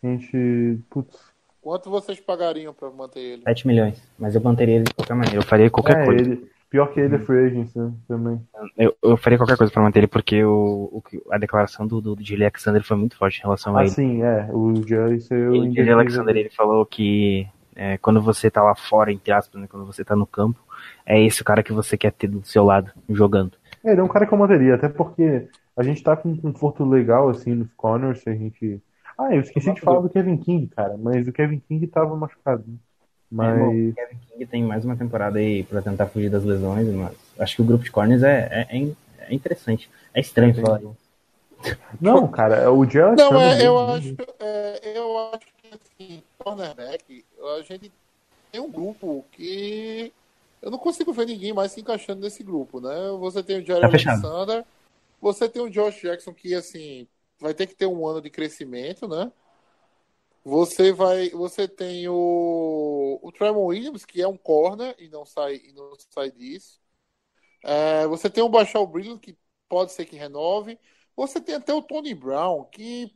A 0.04 0.08
gente. 0.08 0.80
Putz. 0.90 1.18
Quanto 1.62 1.90
vocês 1.90 2.20
pagariam 2.20 2.72
para 2.74 2.92
manter 2.92 3.22
ele? 3.22 3.42
7 3.42 3.66
milhões. 3.66 4.00
Mas 4.20 4.36
eu 4.36 4.42
manteria 4.42 4.76
ele 4.76 4.84
de 4.84 4.94
qualquer 4.94 5.16
maneira. 5.16 5.38
Eu 5.40 5.44
faria 5.44 5.70
qualquer 5.72 6.02
É, 6.02 6.06
coisa. 6.06 6.22
ele. 6.22 6.52
Pior 6.70 6.88
que 6.88 7.00
ele 7.00 7.16
é 7.16 7.20
free 7.20 7.46
agent, 7.46 7.76
né? 7.76 7.94
Também. 8.08 8.42
Eu, 8.78 8.96
eu 9.02 9.18
faria 9.18 9.38
qualquer 9.38 9.58
coisa 9.58 9.72
pra 9.72 9.82
manter 9.82 10.00
ele, 10.00 10.08
porque 10.08 10.44
o, 10.44 10.90
o 10.92 11.04
a 11.32 11.38
declaração 11.38 11.88
do, 11.88 12.02
do 12.02 12.18
Alexander 12.34 12.84
foi 12.84 12.98
muito 12.98 13.18
forte 13.18 13.40
em 13.40 13.44
relação 13.44 13.76
a 13.76 13.80
Ah, 13.80 13.84
ele. 13.84 13.92
sim, 13.92 14.24
é. 14.24 14.50
O 14.52 14.74
eu 14.90 15.88
O 15.90 15.94
Alexander 15.94 16.36
ele 16.36 16.50
falou 16.50 16.86
que 16.86 17.48
é, 17.76 17.98
quando 17.98 18.22
você 18.22 18.50
tá 18.50 18.64
lá 18.64 18.76
fora, 18.76 19.12
entre 19.12 19.32
aspas, 19.32 19.62
né, 19.62 19.68
quando 19.70 19.86
você 19.86 20.04
tá 20.04 20.16
no 20.16 20.26
campo, 20.26 20.60
é 21.06 21.22
esse 21.22 21.42
o 21.42 21.46
cara 21.46 21.64
que 21.64 21.74
você 21.74 21.98
quer 21.98 22.12
ter 22.12 22.28
do 22.28 22.44
seu 22.46 22.64
lado, 22.64 22.92
jogando. 23.10 23.54
É, 23.84 23.92
ele 23.92 24.02
é 24.02 24.04
um 24.04 24.08
cara 24.08 24.26
que 24.26 24.34
eu 24.34 24.38
manteria, 24.38 24.76
até 24.76 24.90
porque 24.90 25.48
a 25.78 25.84
gente 25.84 26.02
tá 26.04 26.16
com 26.16 26.30
um 26.30 26.38
conforto 26.38 26.84
legal, 26.86 27.30
assim, 27.30 27.54
nos 27.54 27.72
corners, 27.74 28.22
se 28.22 28.30
a 28.30 28.34
gente... 28.36 28.82
Ah, 29.18 29.34
eu 29.34 29.42
esqueci 29.42 29.74
de 29.74 29.82
falar 29.82 30.02
do 30.02 30.10
Kevin 30.10 30.38
King, 30.38 30.68
cara, 30.68 30.98
mas 30.98 31.28
o 31.28 31.32
Kevin 31.34 31.60
King 31.60 31.86
tava 31.88 32.16
machucado, 32.16 32.64
né? 32.68 32.76
É, 33.40 33.54
bom, 33.54 33.72
Mas... 33.72 33.90
o 33.92 33.96
Kevin 33.96 34.18
King 34.32 34.46
tem 34.46 34.64
mais 34.64 34.86
uma 34.86 34.96
temporada 34.96 35.40
aí 35.40 35.64
pra 35.64 35.82
tentar 35.82 36.08
fugir 36.08 36.30
das 36.30 36.44
lesões, 36.44 36.88
mas 36.90 37.16
acho 37.40 37.56
que 37.56 37.62
o 37.62 37.66
grupo 37.66 37.84
de 37.84 37.92
corners 37.92 38.24
é, 38.24 38.68
é, 38.70 38.78
é- 38.78 38.92
é 39.28 39.34
interessante. 39.34 39.90
É 40.14 40.20
estranho 40.20 40.54
falar 40.56 40.80
isso. 40.80 40.96
Não, 42.00 42.28
cara, 42.28 42.72
o 42.72 42.86
Jerry 42.90 43.16
Não, 43.18 43.40
é, 43.40 43.66
eu 43.66 43.80
acho, 43.80 44.16
é, 44.40 44.98
eu 44.98 45.18
acho 45.34 45.48
que 45.58 45.68
assim, 45.74 46.24
cornerback, 46.38 47.26
a 47.58 47.62
gente 47.62 47.92
tem 48.52 48.62
um 48.62 48.72
grupo 48.72 49.26
que 49.32 50.14
eu 50.62 50.72
não 50.72 50.78
consigo 50.78 51.14
ver 51.14 51.26
ninguém 51.26 51.54
mais 51.54 51.72
se 51.72 51.82
encaixando 51.82 52.22
nesse 52.22 52.44
grupo, 52.44 52.80
né? 52.80 52.94
Você 53.20 53.44
tem 53.44 53.62
o 53.62 53.66
Jerry 53.66 53.82
Tá. 53.82 53.88
Alexander, 53.88 54.66
você 55.22 55.50
tem 55.50 55.62
o 55.62 55.70
Josh 55.70 56.02
Jackson 56.02 56.34
que 56.34 56.54
assim 56.56 57.08
vai 57.40 57.54
ter 57.54 57.68
que 57.68 57.76
ter 57.76 57.86
um 57.88 58.08
ano 58.08 58.22
de 58.22 58.30
crescimento, 58.30 59.08
né? 59.08 59.32
Você 60.46 60.94
vai, 60.94 61.30
você 61.32 61.68
tem 61.68 62.08
o, 62.08 63.20
o 63.24 63.32
Tremon 63.32 63.66
Williams 63.68 64.06
que 64.06 64.22
é 64.22 64.28
um 64.28 64.38
corner 64.38 64.96
e 65.00 65.10
não 65.10 65.26
sai 65.26 65.56
e 65.58 65.74
não 65.74 65.94
sai 66.12 66.32
disso. 66.32 66.80
É, 67.64 68.08
você 68.08 68.30
tem 68.30 68.44
o 68.44 68.50
Bachal 68.50 68.88
Brilliant 68.88 69.20
que 69.20 69.38
pode 69.70 69.92
ser 69.92 70.06
que 70.06 70.16
renove. 70.16 70.80
Você 71.16 71.42
tem 71.42 71.56
até 71.56 71.74
o 71.74 71.82
Tony 71.82 72.14
Brown 72.16 72.66
que 72.66 73.14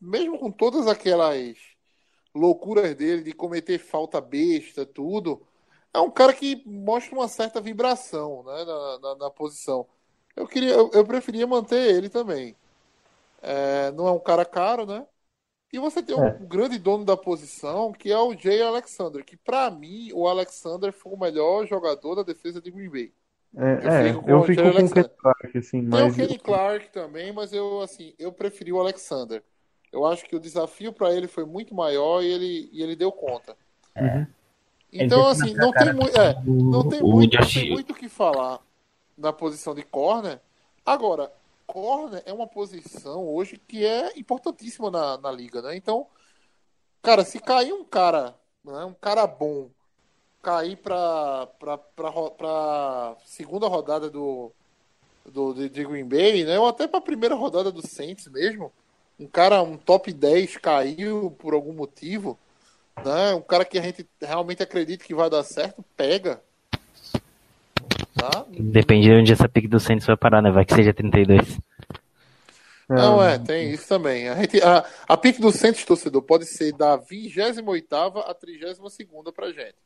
mesmo 0.00 0.38
com 0.38 0.50
todas 0.52 0.86
aquelas 0.88 1.56
loucuras 2.34 2.94
dele 2.96 3.22
de 3.22 3.32
cometer 3.32 3.78
falta 3.78 4.20
besta, 4.20 4.86
tudo, 4.86 5.46
é 5.94 6.00
um 6.00 6.10
cara 6.10 6.32
que 6.34 6.62
mostra 6.66 7.14
uma 7.16 7.28
certa 7.28 7.60
vibração 7.60 8.42
né, 8.44 8.64
na, 8.64 8.98
na, 9.00 9.14
na 9.16 9.30
posição. 9.30 9.86
Eu, 10.36 10.46
queria, 10.48 10.72
eu, 10.72 10.90
eu 10.94 11.06
preferia 11.06 11.46
manter 11.46 11.94
ele 11.96 12.08
também. 12.10 12.56
É, 13.42 13.90
não 13.92 14.06
é 14.08 14.12
um 14.12 14.20
cara 14.20 14.44
caro, 14.44 14.86
né? 14.86 15.06
E 15.72 15.78
você 15.78 16.02
tem 16.02 16.14
um 16.14 16.24
É. 16.24 16.38
grande 16.42 16.78
dono 16.78 17.04
da 17.04 17.16
posição, 17.16 17.92
que 17.92 18.12
é 18.12 18.18
o 18.18 18.36
Jay 18.36 18.60
Alexander, 18.60 19.24
que 19.24 19.36
pra 19.36 19.70
mim 19.70 20.10
o 20.12 20.28
Alexander 20.28 20.92
foi 20.92 21.12
o 21.12 21.18
melhor 21.18 21.66
jogador 21.66 22.14
da 22.16 22.22
defesa 22.22 22.60
de 22.60 22.70
Green 22.70 22.90
Bay. 22.90 23.12
É, 23.56 23.86
Eu 23.86 23.90
é, 23.90 24.08
fico 24.08 24.22
com 24.22 24.30
eu 24.30 24.38
o 24.38 24.42
fico 24.44 24.62
com 24.62 24.68
o. 24.68 24.72
Kenny 24.92 25.08
Clark, 25.08 25.58
assim, 25.58 25.80
Tem 25.80 25.88
mas 25.88 26.12
o 26.12 26.16
Kenny 26.16 26.38
Clark 26.38 26.90
também, 26.90 27.32
mas 27.32 27.52
eu 27.52 27.80
assim, 27.80 28.14
eu 28.18 28.32
preferi 28.32 28.72
o 28.72 28.80
Alexander. 28.80 29.42
Eu 29.90 30.06
acho 30.06 30.24
que 30.24 30.34
o 30.36 30.40
desafio 30.40 30.92
pra 30.92 31.12
ele 31.14 31.28
foi 31.28 31.44
muito 31.44 31.74
maior 31.74 32.22
e 32.22 32.26
ele, 32.26 32.68
e 32.72 32.82
ele 32.82 32.96
deu 32.96 33.12
conta. 33.12 33.56
Uhum. 33.96 34.26
Então, 34.90 35.26
assim, 35.26 35.54
não 35.54 35.70
tem, 35.72 35.92
muito, 35.92 36.20
é, 36.20 36.34
não 36.44 36.88
tem 36.88 37.02
o 37.02 37.08
muito, 37.08 37.38
não 37.38 37.46
tem 37.46 37.70
muito 37.70 37.92
o 37.92 37.94
que 37.94 38.08
falar 38.08 38.60
na 39.16 39.32
posição 39.32 39.74
de 39.74 39.82
corner. 39.82 40.38
Agora, 40.84 41.32
corner 41.72 42.22
é 42.26 42.32
uma 42.34 42.46
posição 42.46 43.26
hoje 43.26 43.56
que 43.56 43.84
é 43.86 44.18
importantíssima 44.18 44.90
na, 44.90 45.16
na 45.16 45.32
liga, 45.32 45.62
né? 45.62 45.74
Então, 45.74 46.06
cara, 47.02 47.24
se 47.24 47.40
cair 47.40 47.72
um 47.72 47.84
cara, 47.84 48.34
né, 48.64 48.84
um 48.84 48.94
cara 48.94 49.26
bom, 49.26 49.70
cair 50.42 50.76
ro- 52.10 52.30
pra 52.32 53.16
segunda 53.24 53.68
rodada 53.68 54.10
do, 54.10 54.52
do 55.26 55.54
de, 55.54 55.68
de 55.70 55.84
Green 55.84 56.06
Bay, 56.08 56.44
né? 56.44 56.58
Ou 56.58 56.68
até 56.68 56.86
pra 56.88 57.00
primeira 57.00 57.34
rodada 57.34 57.72
do 57.72 57.86
Saints 57.86 58.28
mesmo, 58.28 58.72
um 59.18 59.26
cara, 59.26 59.62
um 59.62 59.76
top 59.78 60.12
10 60.12 60.56
caiu 60.58 61.30
por 61.32 61.54
algum 61.54 61.72
motivo, 61.72 62.38
né? 63.04 63.34
Um 63.34 63.42
cara 63.42 63.64
que 63.64 63.78
a 63.78 63.82
gente 63.82 64.08
realmente 64.20 64.62
acredita 64.62 65.04
que 65.04 65.14
vai 65.14 65.30
dar 65.30 65.44
certo, 65.44 65.84
pega. 65.96 66.42
Tá? 68.30 68.46
Depende 68.48 69.08
de 69.08 69.14
onde 69.14 69.32
essa 69.32 69.48
pick 69.48 69.68
do 69.68 69.80
Saints 69.80 70.06
vai 70.06 70.16
parar, 70.16 70.40
né? 70.40 70.50
Vai 70.50 70.64
que 70.64 70.74
seja 70.74 70.94
32. 70.94 71.58
Não, 72.88 73.22
é, 73.22 73.38
tem 73.38 73.70
isso 73.72 73.88
também. 73.88 74.28
A, 74.28 74.34
gente, 74.36 74.62
a, 74.62 74.84
a 75.08 75.16
pique 75.16 75.40
do 75.40 75.50
Santos, 75.50 75.84
torcedor, 75.84 76.22
pode 76.22 76.44
ser 76.44 76.72
da 76.72 76.96
28 76.96 78.18
a 78.18 78.34
32 78.34 78.78
pra 79.34 79.50
gente. 79.50 79.76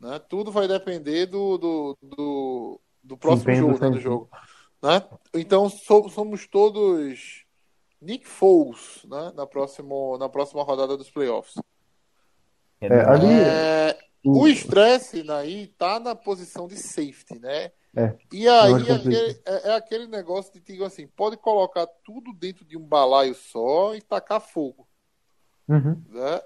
Né? 0.00 0.20
Tudo 0.28 0.50
vai 0.50 0.66
depender 0.66 1.26
do, 1.26 1.56
do, 1.56 1.98
do, 2.02 2.80
do 3.02 3.16
próximo 3.16 3.54
jogo, 3.54 3.78
né, 3.78 3.90
do 3.90 4.00
jogo. 4.00 4.28
Né? 4.82 5.02
Então 5.34 5.68
so- 5.68 6.08
somos 6.08 6.46
todos 6.46 7.44
Nick 8.02 8.28
Foles 8.28 9.00
né? 9.08 9.32
na, 9.34 9.46
próximo, 9.46 10.18
na 10.18 10.28
próxima 10.28 10.62
rodada 10.62 10.96
dos 10.96 11.10
playoffs. 11.10 11.54
É, 12.80 13.00
ali, 13.00 13.32
É, 13.32 13.98
o- 14.24 14.42
o 14.42 14.48
estresse 14.48 15.24
aí 15.30 15.66
tá 15.66 16.00
na 16.00 16.14
posição 16.14 16.66
de 16.66 16.76
safety, 16.76 17.38
né? 17.38 17.70
É. 17.96 18.14
E 18.32 18.48
aí 18.48 18.88
é 18.88 18.92
aquele- 18.94 19.40
é, 19.46 19.68
é 19.70 19.74
aquele 19.76 20.06
negócio 20.06 20.52
de 20.52 20.60
digo 20.60 20.84
assim, 20.84 21.06
pode 21.06 21.36
colocar 21.36 21.86
tudo 22.04 22.32
dentro 22.32 22.64
de 22.64 22.76
um 22.76 22.82
balaio 22.84 23.34
só 23.34 23.94
e 23.94 24.00
tacar 24.00 24.40
fogo, 24.40 24.86
Uhum. 25.68 26.02
né? 26.08 26.40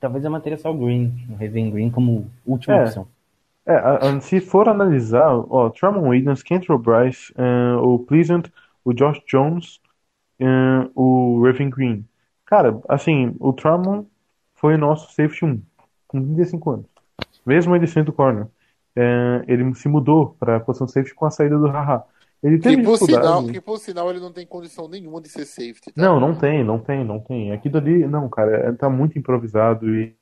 Talvez 0.00 0.24
eu 0.24 0.30
manteria 0.30 0.56
só 0.56 0.70
o 0.70 0.78
Green, 0.78 1.12
o 1.28 1.32
Raven 1.32 1.70
Green 1.70 1.90
como 1.90 2.30
última 2.46 2.76
É. 2.76 2.82
opção. 2.84 3.08
É, 3.66 3.74
a- 3.74 3.96
a- 4.16 4.20
se 4.20 4.40
for 4.40 4.68
analisar, 4.68 5.28
ó, 5.50 5.68
Tramon 5.68 6.08
Williams, 6.08 6.42
Kentrell 6.42 6.78
Bryce, 6.78 7.32
eh, 7.36 7.74
o 7.76 7.98
Pleasant, 7.98 8.46
o 8.82 8.94
Josh 8.94 9.20
Jones, 9.26 9.80
eh, 10.38 10.90
o 10.94 11.42
Raven 11.44 11.68
Green. 11.68 12.04
Cara, 12.46 12.80
assim, 12.88 13.36
o 13.38 13.52
Tramon 13.52 14.06
foi 14.54 14.76
nosso 14.78 15.12
safety 15.12 15.44
1, 15.44 15.60
com 16.08 16.20
35 16.20 16.70
anos. 16.70 16.86
Mesmo 17.46 17.76
ele 17.76 17.86
sendo 17.86 18.12
corner. 18.12 18.46
Eh, 18.96 19.44
ele 19.46 19.74
se 19.74 19.88
mudou 19.88 20.36
para 20.38 20.56
a 20.56 20.60
posição 20.60 20.86
de 20.86 20.92
safety 20.92 21.14
com 21.14 21.26
a 21.26 21.30
saída 21.30 21.58
do 21.58 21.68
Haha. 21.68 22.04
Ele 22.42 22.58
teve 22.58 22.76
Que 22.76 22.82
por, 22.82 22.98
sinal, 22.98 23.44
que 23.46 23.60
por 23.60 23.78
sinal 23.78 24.10
ele 24.10 24.20
não 24.20 24.32
tem 24.32 24.46
condição 24.46 24.88
nenhuma 24.88 25.20
de 25.20 25.28
ser 25.28 25.44
safety. 25.44 25.92
tá? 25.92 26.02
Não, 26.02 26.20
não 26.20 26.34
tem, 26.34 26.64
não 26.64 26.78
tem, 26.78 27.04
não 27.04 27.20
tem. 27.20 27.52
Aquilo 27.52 27.78
ali, 27.78 28.06
não, 28.06 28.28
cara, 28.28 28.68
é- 28.68 28.72
tá 28.72 28.88
muito 28.88 29.18
improvisado 29.18 29.94
e 29.94 30.16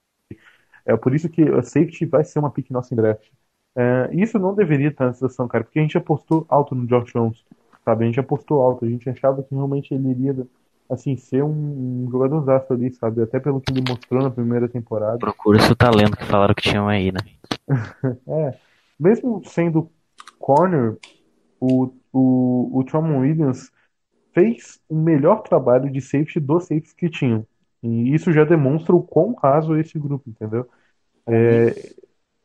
é 0.85 0.97
por 0.97 1.15
isso 1.15 1.29
que 1.29 1.43
a 1.43 1.63
safety 1.63 2.07
vai 2.07 2.25
ser 2.25 2.39
uma 2.39 2.51
pick 2.51 2.71
nossa 2.71 2.95
em 2.95 2.97
draft. 2.97 3.29
É, 3.77 4.09
isso 4.15 4.39
não 4.39 4.55
deveria 4.55 4.89
estar 4.89 5.07
na 5.07 5.13
situação, 5.13 5.47
cara, 5.49 5.65
porque 5.65 5.79
a 5.79 5.83
gente 5.83 5.99
apostou 5.99 6.47
alto 6.49 6.75
no 6.75 6.87
Josh 6.87 7.13
Jones, 7.13 7.45
sabe? 7.85 8.05
A 8.05 8.07
gente 8.07 8.21
apostou 8.21 8.61
alto, 8.63 8.85
a 8.85 8.89
gente 8.89 9.09
achava 9.09 9.43
que 9.43 9.55
realmente 9.55 9.93
ele 9.93 10.11
iria, 10.11 10.47
assim, 10.89 11.17
ser 11.17 11.43
um, 11.43 12.05
um 12.05 12.09
jogadorzaço 12.11 12.73
ali, 12.73 12.93
sabe? 12.93 13.23
Até 13.23 13.41
pelo 13.41 13.61
que 13.61 13.73
ele 13.73 13.85
mostrou 13.89 14.23
na 14.23 14.31
primeira 14.31 14.69
temporada. 14.69 15.19
Procura 15.19 15.59
seu 15.61 15.75
talento 15.77 16.17
que 16.17 16.25
falaram 16.25 16.55
que 16.55 16.63
tinham 16.63 16.89
aí, 16.89 17.13
né? 17.13 17.21
É, 18.29 18.55
mesmo 18.99 19.43
sendo 19.45 19.91
corner, 20.39 20.97
o, 21.61 21.93
o, 22.13 22.79
o 22.79 22.85
Tramon 22.85 23.21
Williams 23.21 23.71
fez 24.33 24.79
o 24.89 24.95
melhor 24.95 25.43
trabalho 25.43 25.91
de 25.91 26.01
safety 26.01 26.39
dos 26.39 26.65
safeties 26.65 26.93
que 26.93 27.09
tinham. 27.09 27.45
E 27.83 28.15
isso 28.15 28.33
já 28.33 28.45
demonstra 28.45 28.95
o 28.95 29.03
quão 29.03 29.35
raso 29.35 29.75
é 29.75 29.81
esse 29.81 29.99
grupo, 29.99 30.29
entendeu? 30.29 30.69
É, 31.27 31.75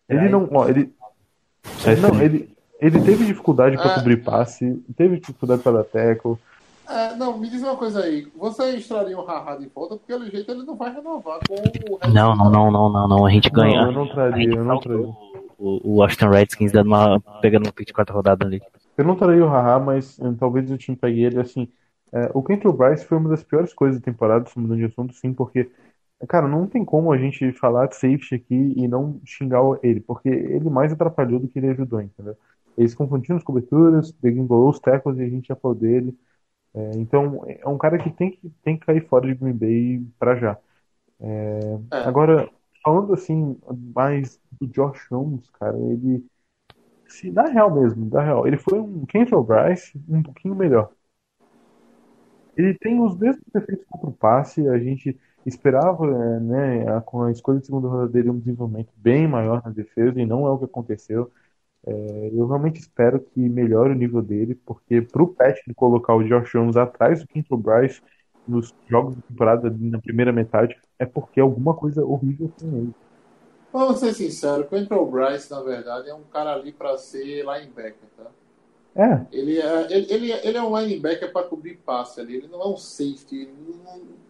ele 0.09 0.29
não, 0.29 0.49
ó, 0.51 0.67
ele, 0.67 0.91
não, 2.01 2.21
ele, 2.21 2.49
ele 2.79 3.01
teve 3.01 3.25
dificuldade 3.25 3.77
para 3.77 3.91
Ah. 3.91 3.95
cobrir 3.95 4.23
passe, 4.23 4.83
teve 4.95 5.19
dificuldade 5.19 5.61
para 5.61 5.77
dar 5.77 5.83
tackle. 5.83 6.37
É, 6.91 7.15
não, 7.15 7.37
me 7.37 7.49
diz 7.49 7.61
uma 7.61 7.77
coisa 7.77 8.03
aí. 8.03 8.29
Você 8.35 8.75
extraria 8.75 9.17
o 9.17 9.25
Haha 9.25 9.55
de 9.57 9.67
volta, 9.69 9.95
porque 9.97 10.13
pelo 10.13 10.29
jeito 10.29 10.51
ele 10.51 10.63
não 10.63 10.75
vai 10.75 10.93
renovar 10.93 11.39
com 11.47 11.55
o 11.55 11.99
Não, 12.13 12.35
não, 12.35 12.49
não, 12.49 12.71
não, 12.71 12.89
não, 12.91 13.07
não. 13.07 13.25
A 13.25 13.31
gente 13.31 13.49
ganha. 13.49 13.81
Não, 13.81 13.87
eu 13.87 13.91
não 13.91 14.07
traria, 14.07 14.55
eu 14.55 14.65
não 14.65 14.79
traria. 14.79 15.15
o, 15.57 15.89
o 15.89 15.95
Washington 15.97 16.29
Redskins 16.29 16.71
dando 16.71 16.87
uma, 16.87 17.21
pegando 17.41 17.67
um 17.67 17.71
pick 17.71 17.87
de 17.87 17.93
quarta 17.93 18.13
rodada 18.13 18.45
ali. 18.45 18.61
Eu 18.97 19.05
não 19.05 19.15
traria 19.15 19.43
o 19.45 19.47
Haha, 19.49 19.79
mas 19.79 20.19
eh, 20.19 20.33
talvez 20.39 20.69
o 20.71 20.77
time 20.77 20.97
pegue 20.97 21.23
ele 21.23 21.39
assim. 21.39 21.67
eh, 22.13 22.31
o 22.33 22.43
Kentrell 22.43 22.73
Bryce 22.73 23.05
foi 23.05 23.17
uma 23.17 23.29
das 23.29 23.43
piores 23.43 23.73
coisas 23.73 23.99
da 23.99 24.05
temporada, 24.05 24.47
se 24.49 24.59
mudando 24.59 24.79
de 24.79 24.85
assunto, 24.85 25.13
sim, 25.13 25.33
porque, 25.33 25.71
cara, 26.27 26.47
não 26.47 26.67
tem 26.67 26.83
como 26.85 27.11
a 27.11 27.17
gente 27.17 27.51
falar 27.53 27.87
de 27.87 27.95
safety 27.95 28.35
aqui 28.35 28.73
e 28.77 28.87
não 28.87 29.19
xingar 29.25 29.61
ele, 29.83 30.01
porque 30.01 30.29
ele 30.29 30.69
mais 30.69 30.91
atrapalhou 30.93 31.39
do 31.39 31.47
que 31.47 31.59
ele 31.59 31.69
ajudou, 31.69 32.01
entendeu? 32.01 32.35
Eles 32.77 32.93
confundiram 32.95 33.37
as 33.37 33.43
coberturas, 33.43 34.11
degringolou 34.21 34.69
os 34.69 34.79
tackles 34.79 35.17
e 35.19 35.23
a 35.23 35.29
gente 35.29 35.47
já 35.49 35.55
falou 35.55 35.75
dele. 35.77 36.17
Eh, 36.73 36.91
então, 36.97 37.43
é 37.47 37.67
um 37.67 37.77
cara 37.77 37.97
que 38.01 38.09
tem 38.11 38.31
que, 38.31 38.49
tem 38.63 38.77
que 38.79 38.85
cair 38.85 39.07
fora 39.07 39.27
de 39.27 39.35
Green 39.35 39.53
Bay 39.53 40.05
pra 40.19 40.35
já. 40.35 40.57
Eh, 41.19 41.79
É. 41.91 41.97
Agora, 42.07 42.49
falando 42.83 43.13
assim, 43.13 43.59
mais 43.95 44.39
do 44.51 44.67
Josh 44.67 45.07
Jones, 45.09 45.49
cara, 45.51 45.77
ele. 45.79 46.25
Se, 47.07 47.31
na 47.31 47.43
real 47.49 47.73
mesmo, 47.73 48.09
na 48.09 48.23
real, 48.23 48.47
ele 48.47 48.57
foi 48.57 48.79
um 48.79 49.05
Kentrell 49.05 49.43
Bryce 49.43 50.01
um 50.09 50.23
pouquinho 50.23 50.55
melhor. 50.55 50.91
Ele 52.55 52.73
tem 52.77 52.99
os 52.99 53.17
mesmos 53.17 53.43
defeitos 53.53 53.85
contra 53.89 54.09
o 54.09 54.13
passe, 54.13 54.67
a 54.67 54.77
gente 54.77 55.17
esperava, 55.45 56.05
eh, 56.05 56.39
né, 56.39 56.87
a- 56.97 57.01
com 57.01 57.23
a 57.23 57.31
escolha 57.31 57.59
de 57.59 57.65
segunda 57.65 57.87
rodada 57.87 58.09
dele 58.11 58.29
um 58.29 58.39
desenvolvimento 58.39 58.91
bem 58.97 59.27
maior 59.27 59.61
na 59.63 59.71
defesa 59.71 60.19
e 60.21 60.25
não 60.25 60.45
é 60.45 60.51
o 60.51 60.57
que 60.59 60.65
aconteceu. 60.65 61.31
Eh, 61.87 62.29
eu 62.33 62.47
realmente 62.47 62.79
espero 62.79 63.19
que 63.23 63.39
melhore 63.39 63.91
o 63.91 63.95
nível 63.95 64.21
dele, 64.21 64.55
porque 64.55 65.01
pro 65.01 65.33
Patrick 65.35 65.73
colocar 65.75 66.15
o 66.15 66.23
Josh 66.23 66.51
Jones 66.51 66.77
atrás 66.77 67.21
do 67.21 67.27
Kentrell 67.27 67.59
Bryce 67.59 68.01
nos 68.47 68.73
jogos 68.87 69.15
da 69.15 69.21
temporada 69.23 69.69
na 69.79 69.99
primeira 70.01 70.31
metade 70.33 70.75
é 70.99 71.05
porque 71.05 71.39
alguma 71.39 71.75
coisa 71.75 72.05
horrível 72.05 72.53
tem 72.57 72.67
nele. 72.69 72.95
Vamos 73.71 73.99
ser 73.99 74.13
sinceros, 74.13 74.65
o 74.65 74.69
Quentin 74.69 75.05
Bryce, 75.09 75.49
na 75.49 75.61
verdade, 75.61 76.09
é 76.09 76.13
um 76.13 76.23
cara 76.23 76.53
ali 76.53 76.73
pra 76.73 76.97
ser 76.97 77.43
linebacker, 77.45 78.09
tá? 78.17 78.29
É, 78.95 79.25
Ele 79.31 79.59
é, 79.59 79.91
ele, 79.93 80.13
ele, 80.13 80.31
é- 80.31 80.47
ele 80.47 80.57
é 80.57 80.61
um 80.61 80.77
linebacker 80.77 81.31
pra 81.31 81.43
cobrir 81.43 81.77
passe 81.77 82.19
ali, 82.19 82.35
ele 82.35 82.47
não 82.47 82.61
é 82.61 82.67
um 82.67 82.77
safety. 82.77 83.43
Ele 83.43 83.53
não- 83.83 84.20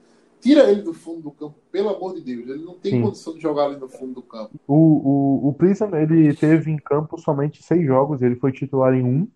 tira 0.41 0.69
ele 0.71 0.81
do 0.81 0.93
fundo 0.93 1.21
do 1.21 1.31
campo, 1.31 1.55
pelo 1.71 1.89
amor 1.89 2.15
de 2.15 2.21
Deus. 2.21 2.47
Ele 2.49 2.63
não 2.63 2.75
tem 2.75 2.91
Sim. 2.91 3.01
condição 3.01 3.33
de 3.33 3.39
jogar 3.41 3.65
ali 3.65 3.77
no 3.77 3.87
fundo 3.87 4.15
do 4.15 4.21
campo. 4.21 4.51
O, 4.67 4.75
o, 4.75 5.49
o 5.49 5.53
Prison, 5.53 5.95
ele 5.95 6.33
teve 6.33 6.71
em 6.71 6.77
campo 6.77 7.17
somente 7.17 7.63
seis 7.63 7.85
jogos, 7.85 8.21
ele 8.21 8.35
foi 8.35 8.51
titular 8.51 8.93
em 8.93 9.03
um. 9.03 9.27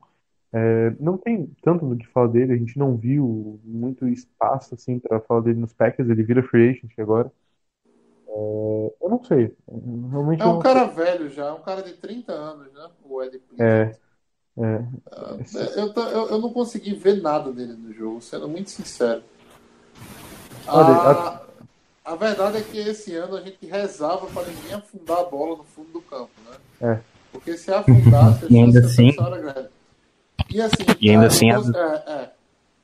É, 0.53 0.91
não 0.99 1.17
tem 1.17 1.51
tanto 1.61 1.85
do 1.85 1.97
que 1.97 2.07
falar 2.07 2.27
dele, 2.27 2.53
a 2.53 2.57
gente 2.57 2.79
não 2.79 2.95
viu 2.95 3.59
muito 3.63 4.07
espaço 4.07 4.75
assim 4.75 4.99
para 4.99 5.19
falar 5.19 5.41
dele 5.41 5.59
nos 5.59 5.73
Packers, 5.73 6.09
ele 6.09 6.23
vira 6.23 6.43
free 6.43 6.69
agent 6.69 6.91
agora. 6.99 7.31
Eu 9.01 9.09
não 9.09 9.23
sei. 9.23 9.55
Realmente 10.11 10.41
É 10.41 10.45
eu 10.45 10.51
um 10.51 10.59
cara 10.59 10.85
velho 10.85 11.29
já, 11.29 11.45
é 11.47 11.51
um 11.51 11.61
cara 11.61 11.81
de 11.81 11.93
30 11.93 12.33
anos, 12.33 12.71
né? 12.73 12.89
O 13.03 13.21
Ed 13.23 13.37
É, 13.59 13.83
Pritchard. 13.83 13.99
é. 14.57 15.79
Eu, 15.79 15.93
tô- 15.93 16.03
eu, 16.09 16.29
eu 16.29 16.39
não 16.39 16.51
consegui 16.51 16.93
ver 16.95 17.21
nada 17.21 17.51
dele 17.51 17.73
no 17.73 17.93
jogo, 17.93 18.21
sendo 18.21 18.47
muito 18.47 18.69
sincero. 18.69 19.23
Olha, 20.67 20.95
A, 20.95 21.41
a 22.05 22.15
verdade 22.15 22.57
é 22.57 22.61
que 22.61 22.77
esse 22.77 23.15
ano 23.15 23.35
a 23.37 23.41
gente 23.41 23.65
rezava 23.65 24.27
para 24.27 24.47
ninguém 24.47 24.73
afundar 24.73 25.19
a 25.19 25.23
bola 25.23 25.57
no 25.57 25.63
fundo 25.63 25.89
do 25.91 26.01
campo, 26.01 26.29
né? 26.49 26.57
É. 26.81 26.99
Porque 27.31 27.57
se 27.57 27.71
afundasse, 27.73 28.45
a 28.45 28.49
E 28.49 28.57
ainda 28.59 28.79
assim- 28.79 29.15
era 29.19 29.37
grande. 29.37 29.69
E 30.49 30.61
assim, 30.61 30.83
E 31.01 31.09
ainda 31.09 31.27
cara, 31.27 31.33
assim, 31.33 31.51
o, 31.51 31.71
tor- 31.73 31.81
é, 31.81 32.11
é, 32.11 32.31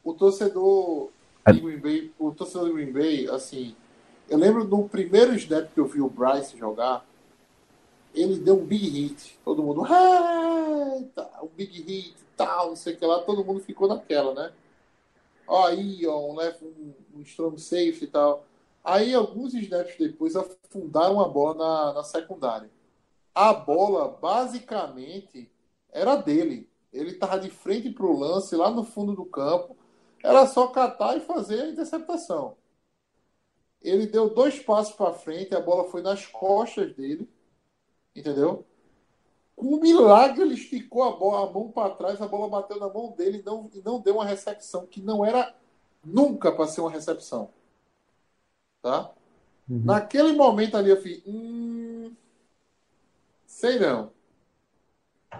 o 0.04 0.14
torcedor 0.14 1.10
A- 1.46 1.52
de 1.52 1.60
Green 1.60 1.80
Bay, 1.80 2.12
o 2.20 2.32
torcedor 2.32 2.68
de 2.68 2.74
Green 2.74 2.92
Bay, 2.92 3.30
assim, 3.30 3.76
eu 4.30 4.38
lembro 4.38 4.66
do 4.66 4.84
primeiro 4.84 5.34
snap 5.36 5.70
que 5.74 5.80
eu 5.80 5.86
vi 5.86 6.02
o 6.02 6.10
Bryce 6.10 6.58
jogar, 6.58 7.06
ele 8.14 8.40
deu 8.40 8.56
um 8.60 8.66
big 8.66 8.90
hit. 8.90 9.38
Todo 9.46 9.64
mundo, 9.64 9.84
"Eita, 9.86 11.30
um 11.42 11.48
big 11.56 11.82
hit, 11.84 12.16
tal, 12.36 12.70
não 12.70 12.76
sei 12.76 12.94
o 12.94 12.98
que 12.98 13.06
lá, 13.06 13.20
todo 13.20 13.44
mundo 13.44 13.60
ficou 13.62 13.88
naquela, 13.88 14.34
né? 14.34 14.52
Ó, 15.48 15.66
aí, 15.68 16.06
ó, 16.08 16.20
um, 16.32 16.36
left, 16.36 16.64
um, 16.64 16.94
um 17.16 17.22
strong 17.22 17.60
safety 17.60 18.06
e 18.06 18.08
tal. 18.08 18.46
Aí, 18.84 19.14
alguns 19.14 19.54
snaps 19.54 19.98
depois, 19.98 20.36
afundaram 20.36 21.20
a 21.22 21.28
bola 21.28 21.56
na, 21.56 21.94
na 21.94 22.04
secundária. 22.04 22.70
A 23.34 23.54
bola, 23.54 24.18
basicamente, 24.22 25.50
era 25.92 26.16
dele. 26.16 26.70
Ele 26.92 27.14
tava 27.14 27.40
de 27.40 27.50
frente 27.50 27.90
pro 27.90 28.18
lance, 28.18 28.56
lá 28.56 28.70
no 28.70 28.84
fundo 28.84 29.14
do 29.14 29.26
campo. 29.26 29.76
Era 30.24 30.46
só 30.48 30.68
catar 30.68 31.18
e 31.18 31.22
fazer 31.22 31.62
a 31.62 31.70
interceptação. 31.70 32.56
Ele 33.82 34.06
deu 34.06 34.30
dois 34.30 34.60
passos 34.60 34.94
para 34.94 35.14
frente, 35.14 35.56
a 35.56 35.60
bola 35.60 35.90
foi 35.90 36.02
nas 36.02 36.26
costas 36.28 36.94
dele, 36.94 37.28
entendeu? 38.16 38.66
Com 39.56 39.76
um 39.76 39.80
milagre, 39.80 40.42
ele 40.42 40.56
esticou 40.56 41.04
a, 41.04 41.12
bola, 41.16 41.50
a 41.50 41.54
mão 41.54 41.72
para 41.72 41.94
trás, 41.96 42.22
a 42.22 42.28
bola 42.28 42.50
bateu 42.50 42.80
na 42.80 42.90
mão 42.90 43.12
dele 43.16 43.40
e 43.40 43.44
não, 43.44 43.70
e 43.74 43.82
não 43.82 44.02
deu 44.02 44.16
uma 44.16 44.26
recepção, 44.26 44.86
que 44.88 45.02
não 45.02 45.24
era 45.26 45.56
nunca 46.04 46.52
para 46.52 46.68
ser 46.68 46.82
uma 46.82 46.92
recepção. 46.92 47.50
Tá? 48.82 49.12
Uhum. 49.70 49.86
Naquele 49.86 50.34
momento 50.34 50.78
ali, 50.78 50.90
eu 50.92 51.02
fiz. 51.02 51.22
Hum, 51.28 52.16
sei 53.46 53.78
não. 53.80 54.12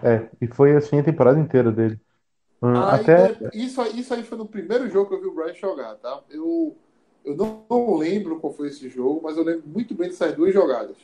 É, 0.02 0.28
e 0.40 0.46
foi 0.48 0.74
assim 0.76 0.98
a 0.98 1.02
temporada 1.04 1.38
inteira 1.38 1.70
dele. 1.70 2.00
Hum, 2.62 2.74
Aí, 2.74 3.08
Até. 3.08 3.28
de- 3.28 3.38
isso, 3.52 3.80
aí- 3.82 3.98
isso 4.00 4.14
aí 4.14 4.22
foi 4.22 4.38
no 4.38 4.46
primeiro 4.48 4.88
jogo 4.88 5.08
que 5.10 5.14
eu 5.16 5.20
vi 5.20 5.26
o 5.26 5.34
Bryce 5.34 5.60
jogar, 5.60 5.94
tá? 5.96 6.22
Eu, 6.30 6.74
eu 7.24 7.36
não, 7.36 7.66
não 7.68 7.96
lembro 7.96 8.40
qual 8.40 8.52
foi 8.52 8.68
esse 8.68 8.88
jogo, 8.88 9.20
mas 9.22 9.36
eu 9.36 9.44
lembro 9.44 9.68
muito 9.68 9.94
bem 9.94 10.08
dessas 10.08 10.34
duas 10.34 10.52
jogadas. 10.54 10.96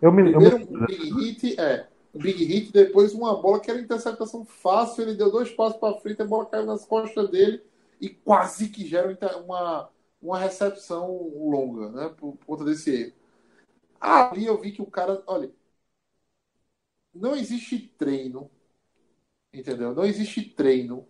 Eu 0.00 0.12
me, 0.12 0.32
eu 0.32 0.40
me 0.40 0.50
Primeiro 0.50 0.58
um 0.58 0.84
big 0.84 1.10
hit, 1.12 1.60
é. 1.60 1.88
Um 2.14 2.18
big 2.18 2.42
hit, 2.44 2.72
depois 2.72 3.12
uma 3.12 3.40
bola 3.40 3.60
que 3.60 3.70
era 3.70 3.80
interceptação 3.80 4.44
fácil, 4.44 5.02
ele 5.02 5.14
deu 5.14 5.30
dois 5.30 5.50
passos 5.50 5.78
para 5.78 5.98
frente, 6.00 6.22
a 6.22 6.26
bola 6.26 6.46
caiu 6.46 6.66
nas 6.66 6.84
costas 6.84 7.28
dele 7.30 7.62
e 8.00 8.08
quase 8.08 8.68
que 8.70 8.86
gera 8.86 9.16
uma, 9.44 9.90
uma 10.20 10.38
recepção 10.38 11.10
longa, 11.36 11.90
né? 11.90 12.08
Por, 12.16 12.36
por 12.36 12.46
conta 12.46 12.64
desse 12.64 12.90
erro. 12.90 13.12
Ali 14.00 14.46
eu 14.46 14.60
vi 14.60 14.72
que 14.72 14.82
o 14.82 14.86
cara, 14.86 15.22
olha, 15.26 15.52
não 17.14 17.34
existe 17.36 17.78
treino, 17.98 18.50
entendeu? 19.52 19.94
Não 19.94 20.04
existe 20.04 20.42
treino 20.42 21.06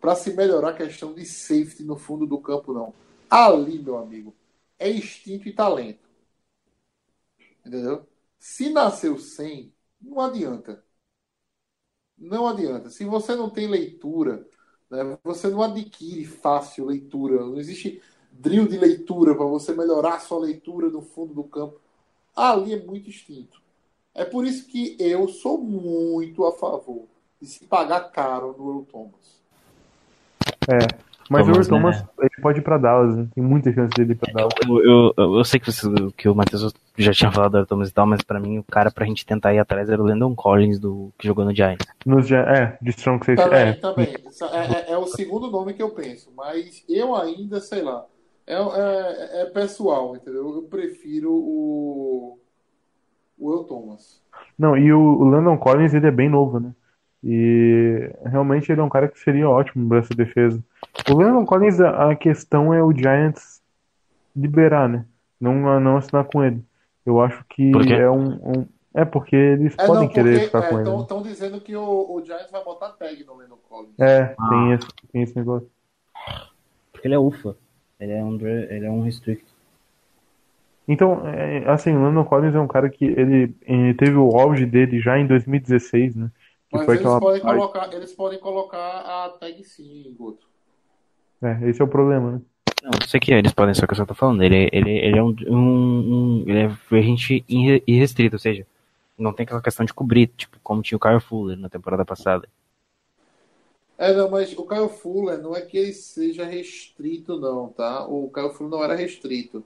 para 0.00 0.16
se 0.16 0.32
melhorar 0.34 0.70
a 0.70 0.76
questão 0.76 1.14
de 1.14 1.24
safety 1.24 1.84
no 1.84 1.96
fundo 1.96 2.26
do 2.26 2.40
campo, 2.40 2.72
não. 2.72 2.92
Ali, 3.30 3.78
meu 3.78 3.96
amigo, 3.96 4.34
é 4.78 4.90
instinto 4.90 5.48
e 5.48 5.52
talento. 5.52 6.08
Entendeu? 7.64 8.06
Se 8.38 8.70
nasceu 8.70 9.18
sem, 9.18 9.72
não 10.02 10.20
adianta. 10.20 10.84
Não 12.18 12.46
adianta. 12.46 12.90
Se 12.90 13.04
você 13.04 13.34
não 13.34 13.50
tem 13.50 13.66
leitura, 13.66 14.46
né, 14.90 15.18
você 15.24 15.48
não 15.48 15.62
adquire 15.62 16.24
fácil 16.24 16.86
leitura. 16.86 17.44
Não 17.44 17.58
existe 17.58 18.02
drill 18.30 18.66
de 18.66 18.78
leitura 18.78 19.34
para 19.34 19.44
você 19.44 19.74
melhorar 19.74 20.20
sua 20.20 20.40
leitura 20.40 20.88
no 20.88 21.02
fundo 21.02 21.34
do 21.34 21.44
campo. 21.44 21.80
Ali 22.34 22.74
é 22.74 22.82
muito 22.82 23.08
instinto. 23.08 23.60
É 24.14 24.24
por 24.24 24.46
isso 24.46 24.66
que 24.66 24.96
eu 24.98 25.28
sou 25.28 25.58
muito 25.58 26.44
a 26.44 26.52
favor 26.52 27.06
de 27.40 27.48
se 27.48 27.64
pagar 27.64 28.10
caro 28.12 28.54
no 28.58 28.70
Earl 28.70 28.84
Thomas. 28.84 29.42
É. 30.68 31.11
Mas 31.32 31.46
Thomas, 31.46 31.66
o 31.66 31.70
Thomas, 31.70 32.00
né? 32.02 32.08
ele 32.20 32.42
pode 32.42 32.58
ir 32.58 32.62
pra 32.62 32.78
Dallas, 32.78 33.16
né? 33.16 33.26
Tem 33.34 33.42
muita 33.42 33.72
chance 33.72 33.90
dele 33.96 34.12
ir 34.12 34.16
pra 34.16 34.32
Dallas. 34.32 34.52
Eu, 34.68 34.78
eu, 34.84 35.14
eu- 35.16 35.34
eu 35.38 35.44
sei 35.44 35.58
que, 35.58 35.72
você, 35.72 35.88
que 36.16 36.28
o 36.28 36.34
Matheus 36.34 36.72
já 36.96 37.12
tinha 37.12 37.32
falado 37.32 37.58
do 37.58 37.66
Thomas 37.66 37.88
e 37.88 37.92
tal, 37.92 38.06
mas 38.06 38.22
pra 38.22 38.38
mim 38.38 38.58
o 38.58 38.64
cara 38.64 38.90
pra 38.90 39.06
gente 39.06 39.24
tentar 39.26 39.52
ir 39.54 39.58
atrás 39.58 39.88
era 39.88 40.00
o 40.02 40.06
Landon 40.06 40.34
Collins, 40.34 40.78
do, 40.78 41.12
que 41.18 41.26
jogou 41.26 41.44
no 41.44 41.54
Giants. 41.54 41.86
Nos, 42.06 42.26
Gi- 42.26 42.34
é, 42.36 42.76
de 42.80 42.90
Strong 42.90 43.24
Safety. 43.24 43.42
Também, 43.42 43.68
É, 43.68 43.72
também. 43.72 44.14
É, 44.52 44.90
é- 44.90 44.92
é 44.92 44.98
o 44.98 45.06
segundo 45.06 45.50
nome 45.50 45.72
que 45.74 45.82
eu 45.82 45.90
penso, 45.90 46.30
mas 46.36 46.84
eu 46.88 47.14
ainda, 47.16 47.60
sei 47.60 47.82
lá, 47.82 48.04
é, 48.46 48.54
é- 48.54 49.42
é 49.42 49.44
pessoal, 49.46 50.14
entendeu? 50.16 50.54
Eu 50.56 50.62
prefiro 50.62 51.32
o, 51.32 52.38
o 53.38 53.52
El 53.54 53.64
Thomas. 53.64 54.20
Não, 54.58 54.76
e 54.76 54.92
o, 54.92 55.00
o 55.00 55.24
Landon 55.24 55.56
Collins, 55.56 55.94
ele 55.94 56.06
é 56.06 56.10
bem 56.10 56.28
novo, 56.28 56.60
né? 56.60 56.72
E 57.24 58.10
realmente 58.24 58.70
ele 58.72 58.80
é 58.80 58.84
um 58.84 58.88
cara 58.88 59.06
que 59.08 59.18
seria 59.18 59.48
ótimo 59.48 59.88
pra 59.88 59.98
essa 59.98 60.14
defesa. 60.14 60.62
O 61.08 61.14
Landon 61.14 61.44
Collins, 61.46 61.80
a, 61.80 62.14
questão 62.16 62.74
é 62.74 62.82
o 62.82 62.92
Giants 62.92 63.62
liberar, 64.34 64.88
né? 64.88 65.04
Não, 65.40 65.78
não 65.80 65.96
assinar 65.96 66.24
com 66.24 66.42
ele. 66.42 66.62
Eu 67.06 67.20
acho 67.20 67.44
que 67.48 67.70
é 67.92 68.10
um, 68.10 68.58
um- 68.60 68.66
É 68.94 69.04
porque 69.04 69.36
eles 69.36 69.74
É, 69.78 69.86
podem 69.86 70.02
não, 70.04 70.08
querer 70.08 70.32
porque 70.32 70.46
ficar 70.46 70.68
com 70.68 70.80
ele. 70.80 70.90
né? 70.90 71.00
estão 71.00 71.22
dizendo 71.22 71.60
que 71.60 71.74
o, 71.76 72.14
o 72.14 72.22
Giants 72.24 72.50
vai 72.50 72.62
botar 72.64 72.90
tag 72.90 73.24
no 73.24 73.36
Landon 73.36 73.58
Collins. 73.68 73.98
É, 73.98 74.34
tem 74.50 74.72
esse, 74.72 74.86
tem 75.12 75.22
esse 75.22 75.36
negócio. 75.36 75.68
Porque 76.92 77.06
ele 77.06 77.14
é 77.14 77.18
UFA. 77.18 77.56
Ele 77.98 78.12
é 78.12 78.22
um, 78.24 78.34
ele 78.34 78.84
é 78.84 78.90
um 78.90 79.02
restrict. 79.02 79.44
Então, 80.86 81.22
é, 81.28 81.70
assim, 81.70 81.94
o 81.94 82.02
Landon 82.02 82.24
Collins 82.24 82.54
é 82.54 82.60
um 82.60 82.66
cara 82.66 82.90
que 82.90 83.04
ele, 83.04 83.54
eh, 83.64 83.94
teve 83.94 84.16
o 84.16 84.36
auge 84.36 84.66
dele 84.66 85.00
já 85.00 85.16
em 85.18 85.26
2016, 85.26 86.16
né? 86.16 86.30
Mas 86.72 86.86
foi 86.86 86.94
eles 86.96 87.06
podem, 87.06 87.40
parte- 87.40 87.54
colocar, 87.56 87.94
eles 87.94 88.12
podem 88.14 88.38
colocar 88.38 88.98
a 89.00 89.28
tag 89.30 89.62
sim, 89.64 90.14
Guto. 90.18 90.46
É, 91.42 91.68
esse 91.68 91.80
é 91.80 91.84
o 91.84 91.88
problema, 91.88 92.32
né? 92.32 92.40
Não, 92.82 92.90
eu 93.00 93.08
sei 93.08 93.20
que 93.20 93.32
eles 93.32 93.52
podem, 93.52 93.74
só 93.74 93.86
que 93.86 93.92
eu 93.92 93.96
só 93.96 94.06
tô 94.06 94.14
falando, 94.14 94.42
ele, 94.42 94.68
ele, 94.72 94.90
ele 94.90 95.18
é 95.18 95.22
um, 95.22 95.34
um, 95.48 95.56
um- 95.56 96.44
ele 96.48 96.60
é 96.60 96.70
irre- 97.48 97.82
irrestrito, 97.86 98.36
ou 98.36 98.40
seja, 98.40 98.66
não 99.18 99.32
tem 99.32 99.44
aquela 99.44 99.62
questão 99.62 99.84
de 99.84 99.94
cobrir, 99.94 100.28
tipo, 100.36 100.58
como 100.62 100.82
tinha 100.82 100.96
o 100.96 101.00
Kyle 101.00 101.20
Fuller 101.20 101.56
na 101.58 101.68
temporada 101.68 102.04
passada. 102.04 102.48
É, 103.98 104.12
não, 104.12 104.28
mas 104.30 104.56
o 104.56 104.66
Kyle 104.66 104.88
Fuller 104.88 105.38
não 105.40 105.54
é 105.54 105.60
que 105.60 105.76
ele 105.78 105.92
seja 105.92 106.44
restrito, 106.44 107.38
não, 107.38 107.68
tá? 107.68 108.04
O 108.06 108.28
Kyle 108.30 108.50
Fuller 108.50 108.70
não 108.70 108.82
era 108.82 108.96
restrito. 108.96 109.64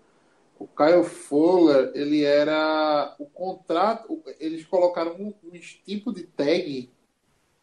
O 0.58 0.66
Kyle 0.66 1.04
Fuller, 1.04 1.92
ele 1.94 2.24
era 2.24 3.14
o 3.18 3.26
contrato, 3.26 4.22
eles 4.40 4.64
colocaram 4.66 5.12
um, 5.14 5.32
um 5.44 5.58
tipo 5.86 6.12
de 6.12 6.24
tag, 6.24 6.90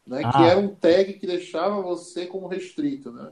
né? 0.06 0.20
Que 0.20 0.26
Ah. 0.34 0.48
era 0.48 0.60
um 0.60 0.70
tag 0.70 1.14
que 1.14 1.28
deixava 1.28 1.82
você 1.82 2.26
como 2.26 2.48
restrito, 2.48 3.12
né? 3.12 3.30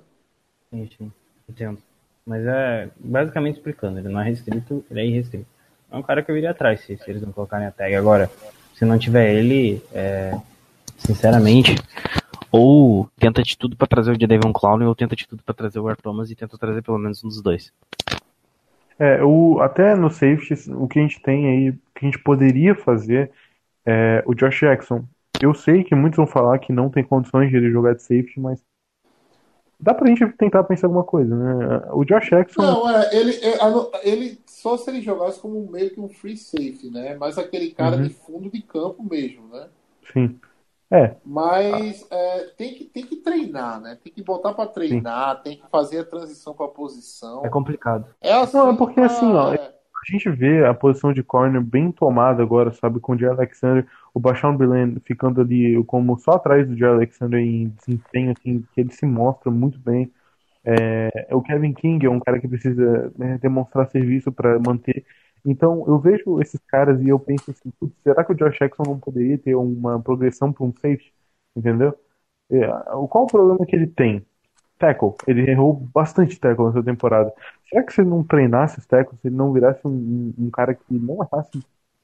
Sim, 0.69 0.89
sim. 0.97 1.11
Entendo. 1.49 1.79
Mas 2.25 2.45
é 2.45 2.89
basicamente 2.97 3.57
explicando, 3.57 3.99
ele 3.99 4.09
não 4.09 4.21
é 4.21 4.25
restrito, 4.25 4.85
ele 4.89 5.01
é 5.01 5.05
irrestrito. 5.05 5.47
É 5.91 5.97
um 5.97 6.03
cara 6.03 6.23
que 6.23 6.31
eu 6.31 6.37
iria 6.37 6.51
atrás 6.51 6.81
se, 6.81 6.95
se 6.97 7.09
eles 7.09 7.21
não 7.21 7.31
colocarem 7.31 7.67
a 7.67 7.71
tag. 7.71 7.93
Agora, 7.95 8.29
se 8.75 8.85
não 8.85 8.97
tiver 8.97 9.33
ele, 9.33 9.81
é, 9.91 10.39
sinceramente, 10.97 11.75
Ou 12.51 13.09
tenta 13.17 13.41
de 13.41 13.57
tudo 13.57 13.77
pra 13.77 13.87
trazer 13.87 14.11
o 14.11 14.17
Devon 14.17 14.51
Clowney, 14.51 14.85
ou 14.85 14.93
tenta 14.93 15.15
de 15.15 15.25
tudo 15.25 15.41
pra 15.41 15.53
trazer 15.53 15.79
o 15.79 15.87
Earl 15.87 16.01
Thomas 16.01 16.29
e 16.29 16.35
tenta 16.35 16.57
trazer 16.57 16.81
pelo 16.81 16.97
menos 16.97 17.23
um 17.23 17.29
dos 17.29 17.41
dois. 17.41 17.71
É, 18.99 19.23
o, 19.23 19.61
até 19.61 19.95
no 19.95 20.11
safety, 20.11 20.69
o 20.71 20.87
que 20.87 20.99
a 20.99 21.01
gente 21.01 21.21
tem 21.21 21.47
aí, 21.47 21.69
o 21.69 21.73
que 21.95 22.05
a 22.05 22.05
gente 22.05 22.19
poderia 22.19 22.75
fazer 22.75 23.31
é 23.85 24.21
o 24.27 24.35
Josh 24.35 24.59
Jackson. 24.59 25.05
Eu 25.41 25.53
sei 25.53 25.83
que 25.83 25.93
muitos 25.93 26.15
vão 26.15 26.25
falar 26.25 26.57
que 26.59 26.71
não 26.71 26.89
tem 26.89 27.03
condições 27.03 27.49
de 27.49 27.57
ele 27.57 27.69
jogar 27.69 27.95
de 27.95 28.01
safety, 28.01 28.39
mas 28.39 28.63
dá 29.79 29.93
pra 29.93 30.07
gente 30.07 30.25
tentar 30.37 30.63
pensar 30.63 30.87
alguma 30.87 31.03
coisa, 31.03 31.35
né? 31.35 31.81
O 31.93 32.05
Josh 32.05 32.29
Jackson, 32.29 32.63
Não, 32.63 32.89
é, 32.89 33.15
ele, 33.15 33.33
é, 33.45 33.55
a 33.63 34.01
ele 34.03 34.41
só 34.45 34.77
se 34.77 34.89
ele 34.89 35.01
jogasse 35.01 35.39
como 35.39 35.65
meio 35.71 35.91
que 35.93 35.99
um 35.99 36.09
free 36.09 36.37
safety, 36.37 36.89
né? 36.89 37.15
Mas 37.15 37.37
aquele 37.37 37.71
cara 37.71 37.97
Uhum. 37.97 38.03
de 38.03 38.09
fundo 38.09 38.49
de 38.49 38.61
campo 38.61 39.03
mesmo, 39.03 39.47
né? 39.47 39.69
sim. 40.13 40.39
É, 40.91 41.17
Mas 41.23 42.05
é, 42.11 42.47
tem, 42.57 42.73
que, 42.73 42.85
tem 42.85 43.05
que 43.05 43.17
treinar, 43.17 43.79
né? 43.79 43.95
Tem 44.03 44.11
que 44.11 44.23
botar 44.23 44.53
pra 44.53 44.65
treinar, 44.67 45.41
tem 45.43 45.57
que 45.57 45.67
fazer 45.69 45.99
a 45.99 46.05
transição 46.05 46.53
pra 46.55 46.67
posição. 46.67 47.43
é 47.43 47.49
complicado. 47.49 48.05
É 48.21 48.33
assim, 48.33 48.59
Não, 48.59 48.69
é 48.69 48.77
porque 48.77 48.99
pra- 48.99 49.01
assim, 49.01 49.33
ó, 49.33 49.57
a 50.07 50.11
gente 50.11 50.29
vê 50.31 50.65
a 50.65 50.73
posição 50.73 51.13
de 51.13 51.23
corner 51.23 51.61
bem 51.63 51.91
tomada 51.91 52.41
agora, 52.43 52.71
sabe? 52.73 52.99
Com 52.99 53.13
o 53.13 53.17
Jay 53.19 53.29
Alexander, 53.29 53.87
o 54.13 54.19
Bashawn 54.19 54.57
Brilland 54.57 54.99
ficando 55.05 55.41
ali 55.41 55.83
como 55.85 56.17
só 56.19 56.31
atrás 56.31 56.67
do 56.67 56.75
Jay 56.77 56.89
Alexander 56.89 57.39
em 57.39 57.69
desempenho, 57.69 58.31
assim, 58.31 58.61
que 58.73 58.81
ele 58.81 58.91
se 58.91 59.05
mostra 59.05 59.51
muito 59.51 59.79
bem. 59.79 60.11
É, 60.63 61.33
o 61.35 61.41
Kevin 61.41 61.73
King 61.73 62.05
é 62.05 62.09
um 62.09 62.19
cara 62.19 62.39
que 62.39 62.47
precisa 62.47 63.11
né, 63.17 63.37
demonstrar 63.39 63.89
serviço 63.89 64.31
para 64.31 64.59
manter 64.59 65.05
Então, 65.45 65.83
eu 65.87 65.99
vejo 65.99 66.39
esses 66.41 66.59
caras 66.67 67.01
e 67.01 67.09
eu 67.09 67.19
penso 67.19 67.51
assim, 67.51 67.71
"Putz, 67.79 67.95
será 68.03 68.23
que 68.23 68.31
o 68.31 68.35
Josh 68.35 68.57
Jackson 68.59 68.83
não 68.85 68.99
poderia 68.99 69.37
ter 69.37 69.55
uma 69.55 70.01
progressão 70.01 70.53
para 70.53 70.65
um 70.65 70.71
safety? 70.73 71.13
Entendeu? 71.55 71.97
É, 72.51 72.67
qual 73.09 73.25
o 73.25 73.27
problema 73.27 73.65
que 73.65 73.75
ele 73.75 73.87
tem? 73.87 74.25
Tackle. 74.81 75.13
Ele 75.27 75.49
errou 75.49 75.73
bastante 75.93 76.39
tackle 76.39 76.67
nessa 76.67 76.83
temporada. 76.83 77.31
Será 77.69 77.83
que 77.83 77.93
se 77.93 78.01
ele 78.01 78.09
não 78.09 78.23
treinasse 78.23 78.79
os 78.79 78.85
tackles, 78.85 79.19
se 79.21 79.27
ele 79.27 79.35
não 79.35 79.53
virasse 79.53 79.81
um, 79.87 80.33
um- 80.37 80.49
cara 80.51 80.73
que 80.75 80.83
não 80.93 81.19
errasse 81.23 81.51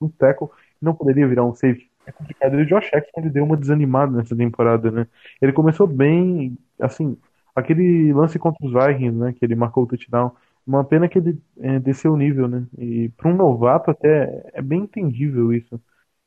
um 0.02 0.10
tackle, 0.10 0.50
não 0.82 0.94
poderia 0.96 1.28
virar 1.28 1.44
um 1.46 1.54
safety? 1.56 1.90
É 2.06 2.12
complicado. 2.12 2.60
E 2.60 2.64
o 2.64 2.66
Josh 2.66 2.90
Jackson, 2.92 3.12
ele 3.22 3.30
deu 3.30 3.44
uma 3.44 3.58
desanimada 3.58 4.16
nessa 4.16 4.36
temporada, 4.36 4.92
né? 4.92 5.08
Ele 5.42 5.52
começou 5.54 5.88
bem, 5.88 6.58
assim, 6.80 7.18
aquele 7.56 8.14
lance 8.14 8.40
contra 8.40 8.66
os 8.66 8.72
Vikings, 8.74 9.18
né? 9.18 9.34
Que 9.34 9.44
ele 9.46 9.56
marcou 9.56 9.84
o 9.84 9.88
touchdown. 9.88 10.32
Uma 10.66 10.84
pena 10.86 11.08
que 11.10 11.18
ele 11.20 11.42
é, 11.60 11.80
desceu 11.80 12.14
o 12.14 12.18
nível, 12.18 12.48
né? 12.48 12.66
E 12.78 13.10
para 13.18 13.30
um 13.30 13.36
novato 13.36 13.92
até 13.92 14.44
é 14.54 14.62
bem 14.62 14.82
entendível 14.84 15.54
isso. 15.54 15.80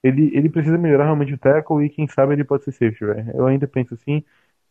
Ele, 0.02 0.34
ele 0.34 0.48
precisa 0.48 0.78
melhorar 0.78 1.04
realmente 1.04 1.34
o 1.34 1.38
tackle 1.38 1.84
e 1.84 1.90
quem 1.90 2.08
sabe 2.08 2.32
ele 2.34 2.44
pode 2.44 2.64
ser 2.64 2.72
safety, 2.72 3.04
velho. 3.04 3.30
Eu 3.36 3.46
ainda 3.46 3.66
penso 3.68 3.94
assim. 3.94 4.24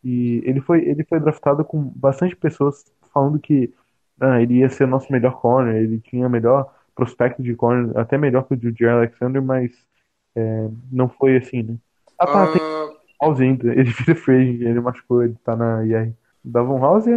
E 0.03 0.41
ele 0.45 0.61
foi, 0.61 0.85
ele 0.85 1.03
foi 1.03 1.19
draftado 1.19 1.63
com 1.65 1.81
bastante 1.81 2.35
pessoas 2.35 2.85
falando 3.13 3.39
que 3.39 3.73
ah, 4.19 4.41
ele 4.41 4.55
ia 4.59 4.69
ser 4.69 4.87
nosso 4.87 5.11
melhor 5.11 5.39
corner, 5.41 5.75
ele 5.75 5.99
tinha 5.99 6.29
melhor 6.29 6.73
prospecto 6.95 7.41
de 7.41 7.55
corner, 7.55 7.97
até 7.97 8.17
melhor 8.17 8.43
que 8.47 8.53
o 8.53 8.57
de 8.57 8.85
Alexander, 8.85 9.41
mas 9.41 9.71
é, 10.35 10.69
não 10.91 11.09
foi 11.09 11.37
assim, 11.37 11.63
né? 11.63 11.77
Ah, 12.17 12.27
tá, 12.27 12.47
tem 12.47 12.61
Ah, 12.61 12.89
House 13.21 13.39
ainda. 13.39 13.71
Ele 13.73 13.91
vira 13.91 14.15
free 14.15 14.63
ele 14.65 14.79
machucou, 14.79 15.23
ele 15.23 15.35
tá 15.43 15.55
na 15.55 15.85
IR. 15.85 16.13
Davon 16.43 16.79
House 16.79 17.07
é 17.07 17.13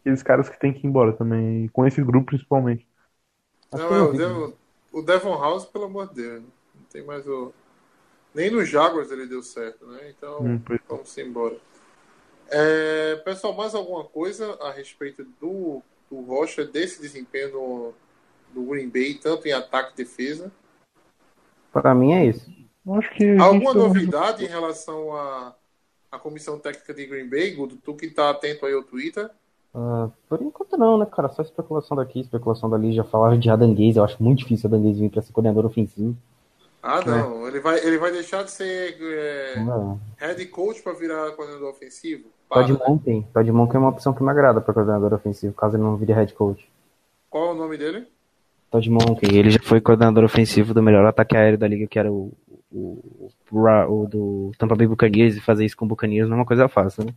aqueles 0.00 0.22
caras 0.22 0.48
que 0.48 0.58
tem 0.58 0.72
que 0.72 0.86
ir 0.86 0.88
embora 0.88 1.12
também, 1.12 1.68
com 1.68 1.86
esse 1.86 2.02
grupo 2.02 2.26
principalmente. 2.26 2.86
Acho 3.72 3.84
não, 3.84 3.94
é, 3.94 3.98
eu 3.98 4.08
o. 4.08 4.12
Devon, 4.12 4.52
o 4.92 5.02
Devon 5.02 5.38
House, 5.38 5.66
pelo 5.66 5.84
amor 5.84 6.08
de 6.08 6.14
Deus, 6.14 6.42
não 6.42 6.82
tem 6.90 7.04
mais 7.04 7.26
o. 7.26 7.52
Nem 8.34 8.50
no 8.50 8.64
Jaguars 8.64 9.10
ele 9.10 9.26
deu 9.26 9.42
certo, 9.42 9.86
né? 9.86 10.10
Então, 10.16 10.40
Hum, 10.42 10.60
é. 10.70 10.78
vamos 10.88 11.16
embora. 11.18 11.56
É, 12.50 13.16
pessoal, 13.16 13.54
mais 13.54 13.74
alguma 13.74 14.04
coisa 14.04 14.56
a 14.62 14.70
respeito 14.70 15.24
do, 15.40 15.82
do 16.10 16.20
Rocha, 16.22 16.64
desse 16.64 17.00
desempenho 17.00 17.52
do, 17.52 17.94
do 18.54 18.62
Green 18.62 18.88
Bay, 18.88 19.14
tanto 19.14 19.46
em 19.46 19.52
ataque 19.52 19.92
e 19.92 19.96
defesa? 19.96 20.50
Pra 21.72 21.94
mim 21.94 22.12
é 22.12 22.26
isso. 22.26 22.50
Acho 22.90 23.10
que 23.14 23.24
a 23.24 23.28
gente 23.28 23.40
Alguma 23.40 23.74
novidade 23.74 24.44
em 24.44 24.48
relação 24.48 25.14
à, 25.14 25.54
à 26.10 26.18
comissão 26.18 26.58
técnica 26.58 26.94
de 26.94 27.06
Green 27.06 27.28
Bay, 27.28 27.50
Gudo? 27.50 27.76
Tu 27.76 27.94
que 27.94 28.10
tá 28.10 28.30
atento 28.30 28.64
aí 28.64 28.72
ao 28.72 28.82
Twitter? 28.82 29.30
Ah, 29.74 30.08
por 30.28 30.40
enquanto 30.40 30.78
não, 30.78 30.96
né, 30.96 31.06
cara? 31.06 31.28
Só 31.28 31.42
especulação 31.42 31.96
daqui, 31.96 32.20
especulação 32.20 32.70
dali. 32.70 32.92
Já 32.92 33.04
falava 33.04 33.36
de 33.36 33.50
Adam 33.50 33.74
Gaze. 33.74 33.98
Eu 33.98 34.04
acho 34.04 34.22
muito 34.22 34.38
difícil 34.38 34.68
Adam 34.68 34.82
Gaze 34.82 35.00
vir 35.00 35.10
pra 35.10 35.20
ser 35.20 35.32
coordenador 35.32 35.66
ofensivo. 35.66 36.16
Ah, 36.82 37.00
não. 37.04 37.46
Ele, 37.48 37.60
vai, 37.60 37.78
ele 37.84 37.98
vai 37.98 38.12
deixar 38.12 38.44
de 38.44 38.50
ser 38.50 38.96
é, 39.00 39.54
head 40.18 40.46
coach 40.46 40.80
para 40.82 40.92
virar 40.92 41.32
coordenador 41.32 41.70
ofensivo? 41.70 42.24
Todd 42.48 42.72
Para, 42.72 42.84
né? 42.84 42.94
Monken. 42.94 43.26
Todd 43.34 43.52
Monken 43.52 43.76
é 43.76 43.78
uma 43.80 43.88
opção 43.90 44.12
que 44.14 44.22
me 44.22 44.30
agrada 44.30 44.60
pra 44.60 44.72
coordenador 44.72 45.12
ofensivo, 45.12 45.54
caso 45.54 45.76
ele 45.76 45.82
não 45.82 45.96
vire 45.96 46.12
head 46.12 46.32
coach. 46.34 46.68
Qual 47.28 47.48
é 47.48 47.52
o 47.52 47.54
nome 47.54 47.76
dele? 47.76 48.06
Todd 48.70 48.88
Monken, 48.90 49.34
ele 49.34 49.50
já 49.50 49.60
foi 49.62 49.80
coordenador 49.80 50.24
ofensivo 50.24 50.72
do 50.72 50.82
melhor 50.82 51.04
ataque 51.04 51.36
aéreo 51.36 51.58
da 51.58 51.66
liga, 51.66 51.86
que 51.86 51.98
era 51.98 52.10
o, 52.12 52.32
o, 52.70 53.30
o, 53.50 53.62
o 54.02 54.06
do 54.06 54.52
Tampa 54.58 54.74
Bay 54.76 54.86
Buccaneers, 54.86 55.36
e 55.36 55.40
fazer 55.40 55.64
isso 55.64 55.76
com 55.76 55.84
o 55.84 55.88
Buccaneers 55.88 56.28
não 56.28 56.36
é 56.36 56.40
uma 56.40 56.46
coisa 56.46 56.68
fácil, 56.68 57.04
né? 57.04 57.14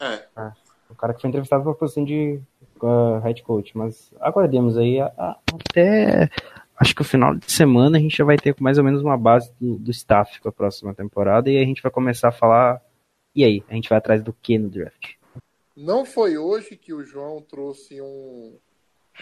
É. 0.00 0.50
O 0.90 0.94
cara 0.94 1.12
que 1.14 1.20
foi 1.20 1.28
entrevistado 1.28 1.62
pra 1.64 1.74
posição 1.74 2.04
de 2.04 2.38
uh, 2.82 3.18
head 3.22 3.42
coach. 3.42 3.76
Mas 3.76 4.12
aguardemos 4.20 4.76
aí 4.78 5.00
a- 5.00 5.12
a- 5.18 5.36
até. 5.70 6.30
Acho 6.76 6.94
que 6.94 7.00
o 7.00 7.04
final 7.04 7.34
de 7.34 7.50
semana 7.50 7.96
a 7.96 8.00
gente 8.00 8.16
já 8.16 8.24
vai 8.24 8.36
ter 8.36 8.54
mais 8.60 8.76
ou 8.76 8.84
menos 8.84 9.02
uma 9.02 9.16
base 9.16 9.50
do, 9.58 9.78
do 9.78 9.90
staff 9.90 10.40
para 10.40 10.50
a 10.50 10.52
próxima 10.52 10.94
temporada, 10.94 11.50
e 11.50 11.56
aí 11.56 11.62
a 11.62 11.66
gente 11.66 11.82
vai 11.82 11.90
começar 11.90 12.28
a 12.28 12.32
falar. 12.32 12.82
E 13.34 13.44
aí? 13.44 13.64
A 13.68 13.74
gente 13.74 13.88
vai 13.88 13.98
atrás 13.98 14.22
do 14.22 14.32
que 14.32 14.58
no 14.58 14.68
draft? 14.68 15.14
Não 15.76 16.04
foi 16.04 16.38
hoje 16.38 16.76
que 16.76 16.92
o 16.94 17.04
João 17.04 17.42
trouxe 17.42 18.00
um, 18.00 18.58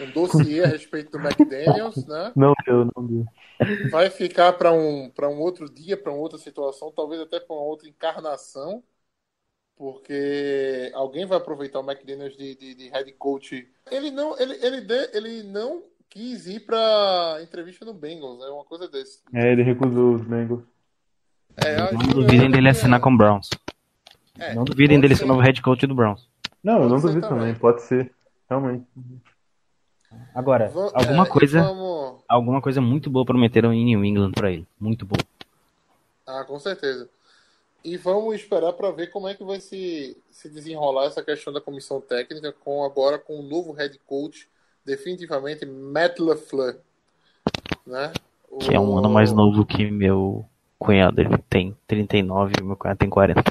um 0.00 0.10
dossiê 0.12 0.62
a 0.62 0.68
respeito 0.68 1.10
do 1.10 1.18
McDaniels, 1.18 2.06
né? 2.06 2.32
Não 2.34 2.54
deu, 2.64 2.88
não 2.96 3.06
deu. 3.06 3.26
Vai 3.90 4.10
ficar 4.10 4.52
para 4.54 4.72
um, 4.72 5.10
para 5.10 5.28
um 5.28 5.40
outro 5.40 5.68
dia, 5.68 5.96
para 5.96 6.12
uma 6.12 6.20
outra 6.20 6.38
situação, 6.38 6.92
talvez 6.92 7.20
até 7.20 7.40
para 7.40 7.54
uma 7.54 7.64
outra 7.64 7.88
encarnação, 7.88 8.82
porque 9.76 10.90
alguém 10.94 11.26
vai 11.26 11.38
aproveitar 11.38 11.80
o 11.80 11.90
McDaniels 11.90 12.36
de, 12.36 12.54
de, 12.54 12.74
de 12.74 12.88
head 12.88 13.12
coach. 13.12 13.68
Ele 13.90 14.10
não, 14.10 14.38
ele, 14.38 14.54
ele, 14.64 14.80
de- 14.80 15.10
ele 15.12 15.42
não 15.42 15.82
quis 16.14 16.46
ir 16.46 16.60
para 16.60 17.40
entrevista 17.42 17.84
no 17.84 17.92
Bengals, 17.92 18.40
é 18.42 18.48
uma 18.48 18.64
coisa 18.64 18.86
desse. 18.88 19.18
É, 19.34 19.50
ele 19.52 19.62
recusou 19.64 20.14
os 20.14 20.22
Bengals. 20.22 20.62
É, 21.56 21.92
Não 21.92 22.06
duvidem 22.08 22.50
dele 22.50 22.68
assinar 22.68 23.00
com 23.00 23.12
o 23.12 23.16
Browns. 23.16 23.50
É, 24.38 24.54
Não 24.54 24.64
duvidem 24.64 25.00
dele 25.00 25.14
ser. 25.14 25.20
ser 25.20 25.24
o 25.24 25.28
novo 25.28 25.40
head 25.40 25.60
coach 25.60 25.86
do 25.86 25.94
Browns. 25.94 26.28
Não, 26.62 26.82
eu 26.82 26.88
não 26.88 26.98
duvido 27.00 27.20
também. 27.20 27.38
também, 27.38 27.54
pode 27.56 27.82
ser. 27.82 28.12
Realmente. 28.48 28.86
Agora, 30.34 30.68
Va- 30.68 30.90
Alguma 30.94 31.24
é, 31.24 31.28
coisa- 31.28 31.62
vamos- 31.62 32.22
Alguma 32.28 32.62
coisa 32.62 32.80
muito 32.80 33.10
boa 33.10 33.24
prometeram 33.26 33.72
em 33.72 33.84
New 33.84 34.04
England 34.04 34.32
para 34.32 34.50
ele. 34.50 34.66
Muito 34.80 35.04
boa. 35.04 35.20
Ah, 36.26 36.42
com 36.44 36.58
certeza. 36.58 37.08
E 37.84 37.96
vamos 37.98 38.34
esperar 38.36 38.72
para 38.72 38.90
ver 38.92 39.08
como 39.08 39.28
é 39.28 39.34
que 39.34 39.44
vai 39.44 39.60
se, 39.60 40.16
se 40.30 40.48
desenrolar 40.48 41.04
essa 41.04 41.22
questão 41.22 41.52
da 41.52 41.60
comissão 41.60 42.00
técnica 42.00 42.50
com 42.50 42.82
agora 42.82 43.18
com 43.18 43.38
o 43.38 43.42
novo 43.42 43.72
head 43.72 43.98
coach, 44.06 44.48
definitivamente 44.84 45.64
Matt 45.66 46.18
LaFleur, 46.18 46.78
né? 47.86 48.12
O- 48.48 48.58
Que 48.58 48.74
é 48.74 48.80
um 48.80 48.96
ano 48.98 49.08
mais 49.10 49.32
novo 49.32 49.64
que 49.64 49.90
meu 49.90 50.44
cunhado. 50.78 51.20
Ele 51.20 51.38
tem 51.48 51.76
39 51.86 52.54
e 52.60 52.62
meu 52.62 52.76
cunhado 52.76 52.98
tem 52.98 53.08
40. 53.10 53.42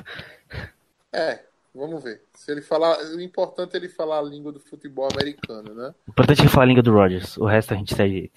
É, 1.12 1.44
vamos 1.74 2.04
ver. 2.04 2.24
Se 2.34 2.52
ele 2.52 2.62
falar, 2.62 2.98
o 3.00 3.20
importante 3.22 3.74
é 3.74 3.78
ele 3.78 3.90
falar 3.90 4.20
a 4.20 4.24
língua 4.24 4.52
do 4.52 4.60
futebol 4.60 5.08
americano, 5.12 5.74
né? 5.74 5.94
O 6.08 6.12
importante 6.12 6.42
é 6.44 6.48
falar 6.48 6.64
a 6.64 6.68
língua 6.68 6.84
do 6.84 6.94
Rogers. 6.94 7.38
O 7.38 7.46
resto 7.46 7.74
a 7.74 7.78
gente 7.78 7.94
segue. 7.96 8.32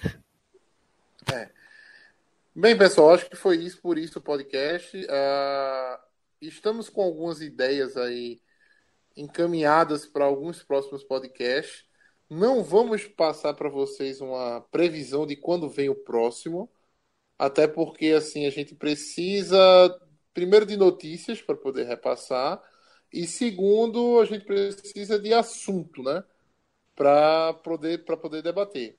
Bem, 2.55 2.77
pessoal, 2.77 3.12
acho 3.12 3.28
que 3.28 3.36
foi 3.36 3.59
isso 3.59 3.78
por 3.82 3.98
isso 3.98 4.18
o 4.18 4.23
podcast. 4.23 5.06
Ah, 5.10 6.01
estamos 6.40 6.89
com 6.89 7.02
algumas 7.02 7.43
ideias 7.43 7.98
aí 7.98 8.40
encaminhadas 9.14 10.06
para 10.06 10.24
alguns 10.24 10.62
próximos 10.62 11.05
podcasts. 11.05 11.85
Não 12.28 12.62
vamos 12.64 13.04
passar 13.06 13.54
para 13.54 13.68
vocês 13.68 14.20
uma 14.20 14.60
previsão 14.70 15.26
de 15.26 15.36
quando 15.36 15.68
vem 15.68 15.88
o 15.88 15.94
próximo, 15.94 16.68
até 17.38 17.68
porque 17.68 18.08
assim 18.08 18.46
a 18.46 18.50
gente 18.50 18.74
precisa 18.74 19.56
primeiro 20.34 20.66
de 20.66 20.76
notícias 20.76 21.42
para 21.42 21.56
poder 21.56 21.86
repassar 21.86 22.62
e 23.12 23.26
segundo 23.26 24.20
a 24.20 24.24
gente 24.26 24.44
precisa 24.46 25.18
de 25.18 25.34
assunto, 25.34 26.02
né, 26.02 26.24
para 26.96 27.54
poder 27.54 28.04
para 28.04 28.16
poder 28.16 28.42
debater. 28.42 28.98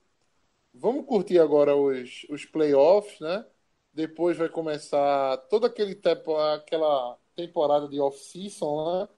Vamos 0.74 1.06
curtir 1.06 1.40
agora 1.40 1.76
os, 1.76 2.26
os 2.30 2.46
playoffs, 2.46 3.20
né? 3.20 3.46
Depois 3.94 4.38
vai 4.38 4.50
começar 4.50 5.38
toda 5.50 5.68
aquele 5.68 5.96
tempo, 5.96 6.36
aquela 6.38 7.18
temporada 7.36 7.88
de 7.90 8.00
off-season, 8.00 9.02
né? 9.02 9.10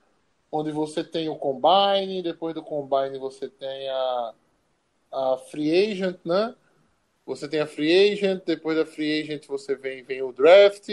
Onde 0.51 0.71
você 0.71 1.03
tem 1.03 1.29
o 1.29 1.35
combine, 1.35 2.23
depois 2.23 2.55
do 2.55 2.63
combine 2.63 3.17
você 3.19 3.49
tem 3.49 3.87
a, 3.89 4.33
a 5.11 5.37
free 5.49 5.91
agent, 5.91 6.17
né? 6.25 6.55
Você 7.25 7.47
tem 7.47 7.59
a 7.59 7.67
free 7.67 8.11
agent, 8.11 8.43
depois 8.45 8.75
da 8.77 8.85
free 8.85 9.21
agent 9.21 9.45
você 9.45 9.75
vem, 9.75 10.03
vem 10.03 10.21
o 10.23 10.31
draft, 10.31 10.89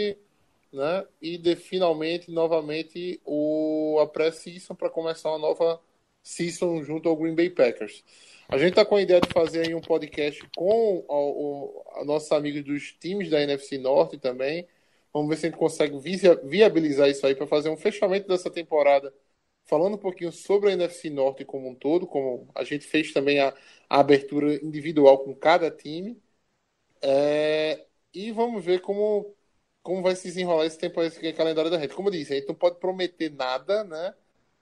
né? 0.71 1.05
E 1.21 1.37
de, 1.37 1.55
finalmente, 1.55 2.31
novamente, 2.31 3.19
o, 3.25 3.97
a 4.01 4.07
pré-season 4.07 4.75
para 4.75 4.89
começar 4.89 5.29
uma 5.29 5.39
nova 5.39 5.81
season 6.21 6.83
junto 6.83 7.09
ao 7.09 7.15
Green 7.15 7.33
Bay 7.35 7.49
Packers. 7.49 8.03
A 8.49 8.57
gente 8.57 8.71
está 8.71 8.85
com 8.85 8.95
a 8.95 9.01
ideia 9.01 9.21
de 9.21 9.29
fazer 9.33 9.67
aí 9.67 9.73
um 9.73 9.81
podcast 9.81 10.41
com 10.55 11.03
o, 11.07 12.03
nossos 12.05 12.31
amigos 12.31 12.63
dos 12.63 12.93
times 12.93 13.29
da 13.29 13.41
NFC 13.41 13.77
Norte 13.77 14.17
também. 14.17 14.67
Vamos 15.13 15.29
ver 15.29 15.37
se 15.37 15.47
a 15.47 15.49
gente 15.49 15.59
consegue 15.59 15.97
viabilizar 16.43 17.09
isso 17.09 17.25
aí 17.25 17.33
para 17.33 17.47
fazer 17.47 17.69
um 17.69 17.77
fechamento 17.77 18.27
dessa 18.27 18.49
temporada, 18.49 19.13
falando 19.67 19.95
um 19.95 19.97
pouquinho 19.99 20.31
sobre 20.31 20.69
a 20.71 20.73
NFC 20.73 21.09
Norte 21.09 21.45
como 21.45 21.69
um 21.69 21.75
todo, 21.75 22.07
como 22.07 22.49
a 22.55 22.63
gente 22.63 22.85
fez 22.87 23.13
também 23.13 23.39
a, 23.41 23.49
a 23.89 23.99
abertura 23.99 24.55
individual 24.65 25.19
com 25.23 25.35
cada 25.35 25.71
time. 25.71 26.21
É, 27.01 27.85
e 28.13 28.31
vamos 28.31 28.63
ver 28.65 28.81
como, 28.81 29.35
como 29.83 30.01
vai 30.01 30.15
se 30.15 30.23
desenrolar 30.27 30.65
esse 30.65 30.77
tempo, 30.77 31.01
esse 31.03 31.33
calendário 31.33 31.71
da 31.71 31.79
gente. 31.79 31.95
Como 31.95 32.09
eu 32.09 32.13
disse, 32.13 32.33
a 32.33 32.35
gente 32.37 32.47
não 32.47 32.55
pode 32.55 32.79
prometer 32.79 33.31
nada, 33.31 33.83
né? 33.83 34.13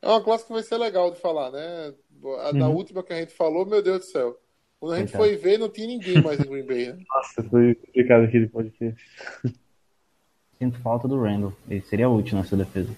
É 0.00 0.08
uma 0.08 0.22
classe 0.22 0.44
que 0.46 0.52
vai 0.52 0.62
ser 0.62 0.76
legal 0.78 1.10
de 1.10 1.20
falar, 1.20 1.50
né? 1.50 1.94
A 2.40 2.52
da 2.52 2.68
Uhum. 2.68 2.74
última 2.76 3.02
que 3.02 3.12
a 3.12 3.16
gente 3.16 3.32
falou, 3.32 3.64
meu 3.64 3.82
Deus 3.82 4.00
do 4.00 4.04
céu. 4.06 4.38
Quando 4.80 4.94
a 4.94 4.98
gente 4.98 5.12
Coitado. 5.12 5.30
foi 5.30 5.36
ver, 5.36 5.58
não 5.58 5.68
tinha 5.68 5.86
ninguém 5.86 6.20
mais 6.20 6.40
em 6.40 6.44
Green 6.48 6.64
Bay, 6.66 6.86
né? 6.92 6.98
Nossa, 7.08 7.42
foi 7.44 7.74
complicado 7.76 8.24
aquele 8.24 8.48
podcast. 8.48 9.00
Sinto 10.58 10.78
falta 10.80 11.06
do 11.08 11.20
Randall. 11.20 11.52
Ele 11.68 11.80
seria 11.82 12.08
útil 12.08 12.36
nessa 12.36 12.56
defesa. 12.56 12.92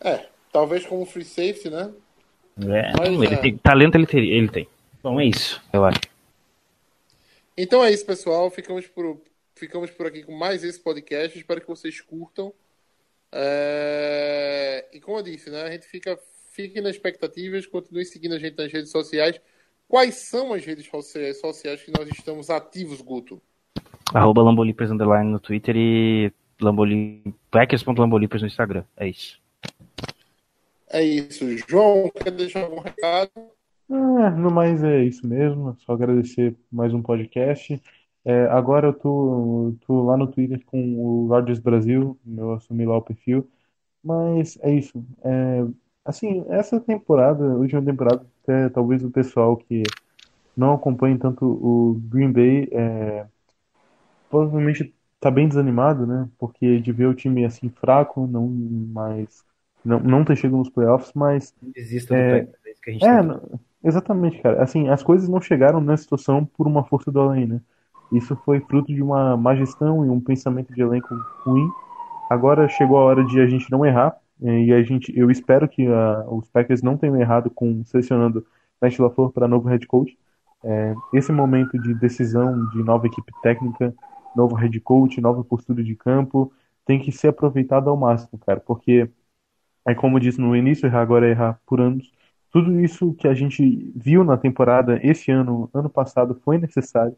É, 0.00 0.26
talvez 0.52 0.86
como 0.86 1.04
free 1.04 1.24
safety, 1.24 1.70
né? 1.70 1.92
É. 2.60 2.92
Mas, 2.98 3.08
Ele 3.08 3.34
é. 3.34 3.36
tem, 3.36 3.56
talento 3.58 3.94
ele, 3.96 4.06
teria, 4.06 4.34
ele 4.34 4.48
tem. 4.48 4.68
Bom, 5.02 5.20
é 5.20 5.26
isso, 5.26 5.60
eu 5.72 5.84
acho. 5.84 6.00
Então 7.56 7.84
é 7.84 7.90
isso, 7.92 8.04
pessoal. 8.06 8.50
Ficamos 8.50 8.86
por, 8.86 9.20
ficamos 9.58 9.90
por 9.90 10.06
aqui 10.06 10.22
com 10.22 10.36
mais 10.36 10.64
esse 10.64 10.80
podcast. 10.80 11.38
Espero 11.38 11.60
que 11.60 11.66
vocês 11.66 12.00
curtam. 12.00 12.52
É, 13.32 14.86
E 14.92 15.00
como 15.00 15.18
eu 15.18 15.22
disse, 15.22 15.50
né? 15.50 15.62
A 15.62 15.70
gente 15.70 15.86
fica, 15.86 16.18
fique 16.50 16.80
nas 16.80 16.92
expectativas, 16.92 17.66
continue 17.66 18.04
seguindo 18.04 18.34
a 18.34 18.38
gente 18.38 18.56
nas 18.56 18.72
redes 18.72 18.90
sociais. 18.90 19.40
Quais 19.86 20.16
são 20.16 20.52
as 20.52 20.64
redes 20.64 20.86
sociais 20.86 21.40
sociais 21.40 21.82
que 21.82 21.90
nós 21.90 22.08
estamos 22.08 22.50
ativos, 22.50 23.00
Guto? 23.00 23.40
Arroba 24.12 24.42
Lambolipers 24.42 24.90
Underline 24.90 25.30
no 25.30 25.40
Twitter 25.40 25.76
e 25.76 26.32
Lamboli... 26.60 27.22
Packers.lambolipers 27.50 28.42
no 28.42 28.48
Instagram. 28.48 28.84
É 28.96 29.08
isso. 29.08 29.40
É 30.90 31.02
isso. 31.02 31.44
João, 31.68 32.10
quer 32.10 32.30
deixar 32.30 32.64
algum 32.64 32.80
recado? 32.80 33.30
Ah, 33.90 34.30
no 34.30 34.50
mais 34.50 34.82
é 34.82 35.04
isso 35.04 35.26
mesmo. 35.26 35.76
Só 35.84 35.92
agradecer 35.92 36.54
mais 36.70 36.92
um 36.92 37.02
podcast. 37.02 37.80
É, 38.28 38.44
agora 38.48 38.88
eu 38.88 38.92
tô, 38.94 39.74
tô 39.86 40.04
lá 40.04 40.16
no 40.16 40.26
Twitter 40.30 40.62
com 40.66 40.96
o 40.98 41.28
Rogers 41.28 41.58
Brasil, 41.58 42.18
eu 42.36 42.52
assumi 42.52 42.84
lá 42.86 42.96
o 42.98 43.02
perfil. 43.02 43.50
Mas 44.04 44.58
é 44.62 44.72
isso. 44.74 45.04
É, 45.24 45.62
assim, 46.04 46.44
essa 46.50 46.80
temporada, 46.80 47.44
última 47.44 47.84
temporada, 47.84 48.26
até 48.44 48.68
talvez 48.70 49.04
o 49.04 49.10
pessoal 49.10 49.56
que 49.56 49.82
não 50.56 50.74
acompanha 50.74 51.18
tanto 51.18 51.44
o 51.46 51.94
Green 52.08 52.32
Bay 52.32 52.68
é, 52.72 53.28
provavelmente 54.28 54.94
tá 55.20 55.30
bem 55.30 55.48
desanimado, 55.48 56.06
né? 56.06 56.28
Porque 56.38 56.80
de 56.80 56.92
ver 56.92 57.06
o 57.06 57.14
time 57.14 57.44
assim 57.44 57.68
fraco, 57.70 58.26
não 58.26 58.48
mais 58.48 59.44
não, 59.84 60.00
não 60.00 60.24
ter 60.24 60.36
chegado 60.36 60.58
nos 60.58 60.70
playoffs, 60.70 61.12
mas 61.14 61.54
Não 61.62 61.70
desista 61.70 62.14
É, 62.14 62.16
do 62.16 62.24
é 62.40 62.48
que 62.82 62.90
a 62.90 62.92
gente 62.92 63.08
é, 63.08 63.08
tem. 63.10 63.32
exatamente, 63.84 64.42
cara. 64.42 64.62
Assim, 64.62 64.88
as 64.88 65.02
coisas 65.02 65.28
não 65.28 65.40
chegaram 65.40 65.80
nessa 65.80 66.04
situação 66.04 66.44
por 66.46 66.66
uma 66.66 66.84
força 66.86 67.10
do 67.12 67.20
além, 67.20 67.46
né? 67.46 67.62
Isso 68.12 68.36
foi 68.44 68.60
fruto 68.60 68.92
de 68.94 69.02
uma 69.02 69.36
má 69.36 69.54
gestão 69.54 70.04
e 70.04 70.08
um 70.08 70.20
pensamento 70.20 70.72
de 70.72 70.80
elenco 70.80 71.14
ruim. 71.44 71.70
Agora 72.30 72.68
chegou 72.68 72.98
a 72.98 73.02
hora 73.04 73.24
de 73.24 73.40
a 73.40 73.46
gente 73.46 73.70
não 73.70 73.84
errar 73.84 74.16
eh, 74.42 74.64
e 74.64 74.72
a 74.72 74.82
gente, 74.82 75.12
eu 75.16 75.30
espero 75.30 75.68
que 75.68 75.86
ah, 75.86 76.24
os 76.28 76.48
Packers 76.48 76.82
não 76.82 76.96
tenham 76.96 77.20
errado 77.20 77.50
com 77.50 77.84
selecionando 77.84 78.46
Matt 78.80 78.98
LaFleur 78.98 79.30
para 79.30 79.48
novo 79.48 79.68
head 79.68 79.86
coach. 79.86 80.18
Eh, 80.64 80.94
esse 81.14 81.32
momento 81.32 81.78
de 81.78 81.94
decisão 81.94 82.66
de 82.70 82.82
nova 82.82 83.06
equipe 83.06 83.32
técnica, 83.42 83.94
novo 84.36 84.54
head 84.56 84.80
coach, 84.80 85.20
nova 85.20 85.44
postura 85.44 85.82
de 85.82 85.94
campo, 85.94 86.52
tem 86.84 86.98
que 87.00 87.12
ser 87.12 87.28
aproveitado 87.28 87.90
ao 87.90 87.96
máximo, 87.96 88.38
cara, 88.38 88.60
porque 88.60 89.10
é 89.86 89.94
como 89.94 90.20
disse 90.20 90.40
no 90.40 90.54
início, 90.56 90.86
errar 90.86 91.02
agora 91.02 91.26
é 91.26 91.30
errar 91.30 91.60
por 91.66 91.80
anos. 91.80 92.10
Tudo 92.50 92.80
isso 92.80 93.14
que 93.14 93.28
a 93.28 93.34
gente 93.34 93.92
viu 93.96 94.24
na 94.24 94.36
temporada 94.36 94.98
esse 95.02 95.30
ano, 95.30 95.70
ano 95.74 95.90
passado, 95.90 96.34
foi 96.44 96.58
necessário. 96.58 97.16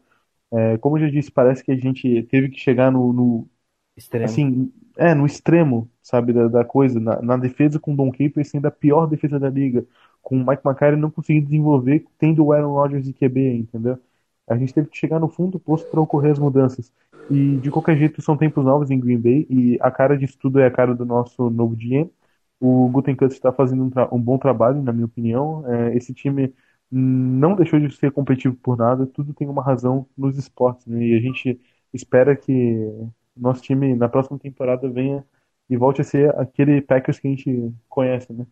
É, 0.53 0.77
como 0.79 0.97
eu 0.97 1.01
já 1.03 1.09
disse, 1.09 1.31
parece 1.31 1.63
que 1.63 1.71
a 1.71 1.77
gente 1.77 2.23
teve 2.23 2.49
que 2.49 2.59
chegar 2.59 2.91
no, 2.91 3.13
no 3.13 3.49
Extremo. 3.95 4.25
assim, 4.25 4.71
é, 4.97 5.13
no 5.15 5.25
extremo, 5.25 5.89
sabe, 6.01 6.33
da, 6.33 6.47
da 6.47 6.65
coisa, 6.65 6.99
na, 6.99 7.21
na 7.21 7.37
defesa 7.37 7.79
com 7.79 7.93
o 7.93 7.95
Don 7.95 8.11
Capers 8.11 8.49
sendo 8.49 8.67
a 8.67 8.71
pior 8.71 9.07
defesa 9.07 9.39
da 9.39 9.49
liga, 9.49 9.85
com 10.21 10.37
o 10.37 10.47
Mike 10.47 10.61
McCarthy 10.65 10.99
não 10.99 11.11
conseguindo 11.11 11.47
desenvolver, 11.47 12.05
tendo 12.17 12.45
o 12.45 12.53
Aaron 12.53 12.73
Rodgers 12.73 13.07
e 13.07 13.13
QB, 13.13 13.57
entendeu? 13.57 13.97
A 14.47 14.57
gente 14.57 14.73
teve 14.73 14.89
que 14.89 14.97
chegar 14.97 15.19
no 15.19 15.29
fundo 15.29 15.53
do 15.53 15.59
poço 15.59 15.87
para 15.89 16.01
ocorrer 16.01 16.31
as 16.31 16.39
mudanças. 16.39 16.91
E 17.29 17.57
de 17.59 17.71
qualquer 17.71 17.97
jeito 17.97 18.21
são 18.21 18.35
tempos 18.37 18.63
novos 18.65 18.91
em 18.91 18.99
Green 18.99 19.19
Bay 19.19 19.47
e 19.49 19.77
a 19.81 19.89
cara 19.91 20.17
disso 20.17 20.37
tudo 20.39 20.59
é 20.59 20.65
a 20.67 20.71
cara 20.71 20.93
do 20.93 21.05
nosso 21.05 21.49
novo 21.49 21.75
GM. 21.75 22.11
O 22.59 22.89
Gutenkutz 22.89 23.33
está 23.35 23.51
fazendo 23.51 23.83
um, 23.83 24.15
um 24.15 24.21
bom 24.21 24.37
trabalho, 24.37 24.81
na 24.83 24.91
minha 24.93 25.05
opinião. 25.05 25.63
É, 25.67 25.95
esse 25.95 26.13
time 26.13 26.53
não 26.91 27.55
deixou 27.55 27.79
de 27.79 27.95
ser 27.95 28.11
competitivo 28.11 28.55
por 28.55 28.77
nada, 28.77 29.05
tudo 29.07 29.33
tem 29.33 29.47
uma 29.47 29.63
razão 29.63 30.05
nos 30.17 30.37
esportes, 30.37 30.85
né? 30.87 31.03
E 31.03 31.15
a 31.17 31.21
gente 31.21 31.59
espera 31.93 32.35
que 32.35 32.91
nosso 33.35 33.61
time 33.61 33.95
na 33.95 34.09
próxima 34.09 34.37
temporada 34.37 34.89
venha 34.89 35.23
e 35.69 35.77
volte 35.77 36.01
a 36.01 36.03
ser 36.03 36.37
aquele 36.37 36.81
Packers 36.81 37.19
que 37.19 37.27
a 37.27 37.31
gente 37.31 37.73
conhece, 37.87 38.33
né? 38.33 38.45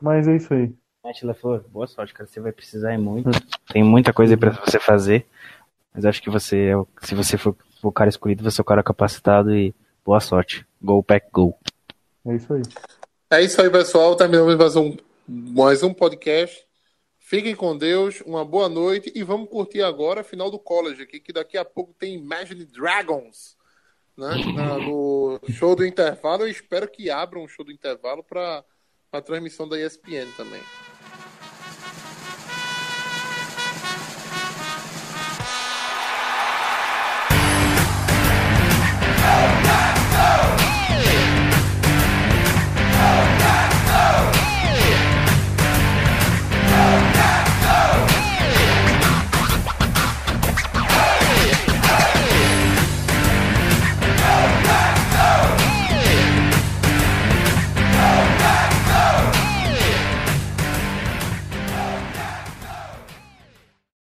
Mas 0.00 0.26
é 0.26 0.36
isso 0.36 0.54
aí. 0.54 0.72
Matt 1.04 1.22
LaFleur, 1.22 1.64
boa 1.68 1.86
sorte, 1.86 2.14
cara. 2.14 2.26
Você 2.28 2.40
vai 2.40 2.52
precisar 2.52 2.92
é 2.92 2.98
muito. 2.98 3.28
Tem 3.72 3.82
muita 3.84 4.12
coisa 4.12 4.34
aí 4.34 4.36
pra 4.38 4.50
você 4.50 4.78
fazer, 4.78 5.26
mas 5.94 6.04
acho 6.06 6.22
que 6.22 6.30
você, 6.30 6.66
é 6.68 6.76
o- 6.76 6.86
se 7.02 7.14
você 7.14 7.36
for 7.36 7.54
o 7.82 7.92
cara 7.92 8.08
escolhido, 8.08 8.42
você 8.42 8.60
é 8.60 8.62
o 8.62 8.64
cara 8.64 8.82
capacitado 8.82 9.54
e 9.54 9.74
boa 10.04 10.20
sorte. 10.20 10.66
Go 10.82 11.02
Pack 11.02 11.26
Go. 11.32 11.54
É 12.26 12.34
isso 12.34 12.52
aí. 12.54 12.62
É 13.30 13.42
isso 13.42 13.60
aí, 13.60 13.70
pessoal. 13.70 14.16
Terminamos 14.16 14.56
mais 14.56 14.76
um, 14.76 14.96
mais 15.28 15.82
um 15.82 15.92
podcast. 15.92 16.66
Fiquem 17.30 17.54
com 17.54 17.78
Deus, 17.78 18.20
uma 18.22 18.44
boa 18.44 18.68
noite 18.68 19.12
e 19.14 19.22
vamos 19.22 19.48
curtir 19.48 19.82
agora 19.82 20.22
a 20.22 20.24
final 20.24 20.50
do 20.50 20.58
college 20.58 21.00
aqui, 21.00 21.20
que 21.20 21.32
daqui 21.32 21.56
a 21.56 21.64
pouco 21.64 21.94
tem 21.96 22.14
Imagine 22.14 22.64
Dragons 22.64 23.56
né, 24.16 24.34
no 24.84 25.38
show 25.48 25.76
do 25.76 25.86
intervalo. 25.86 26.42
Eu 26.42 26.48
espero 26.48 26.90
que 26.90 27.08
abram 27.08 27.44
o 27.44 27.48
show 27.48 27.64
do 27.64 27.70
intervalo 27.70 28.24
para 28.24 28.64
a 29.12 29.20
transmissão 29.20 29.68
da 29.68 29.78
ESPN 29.78 30.26
também. 30.36 30.60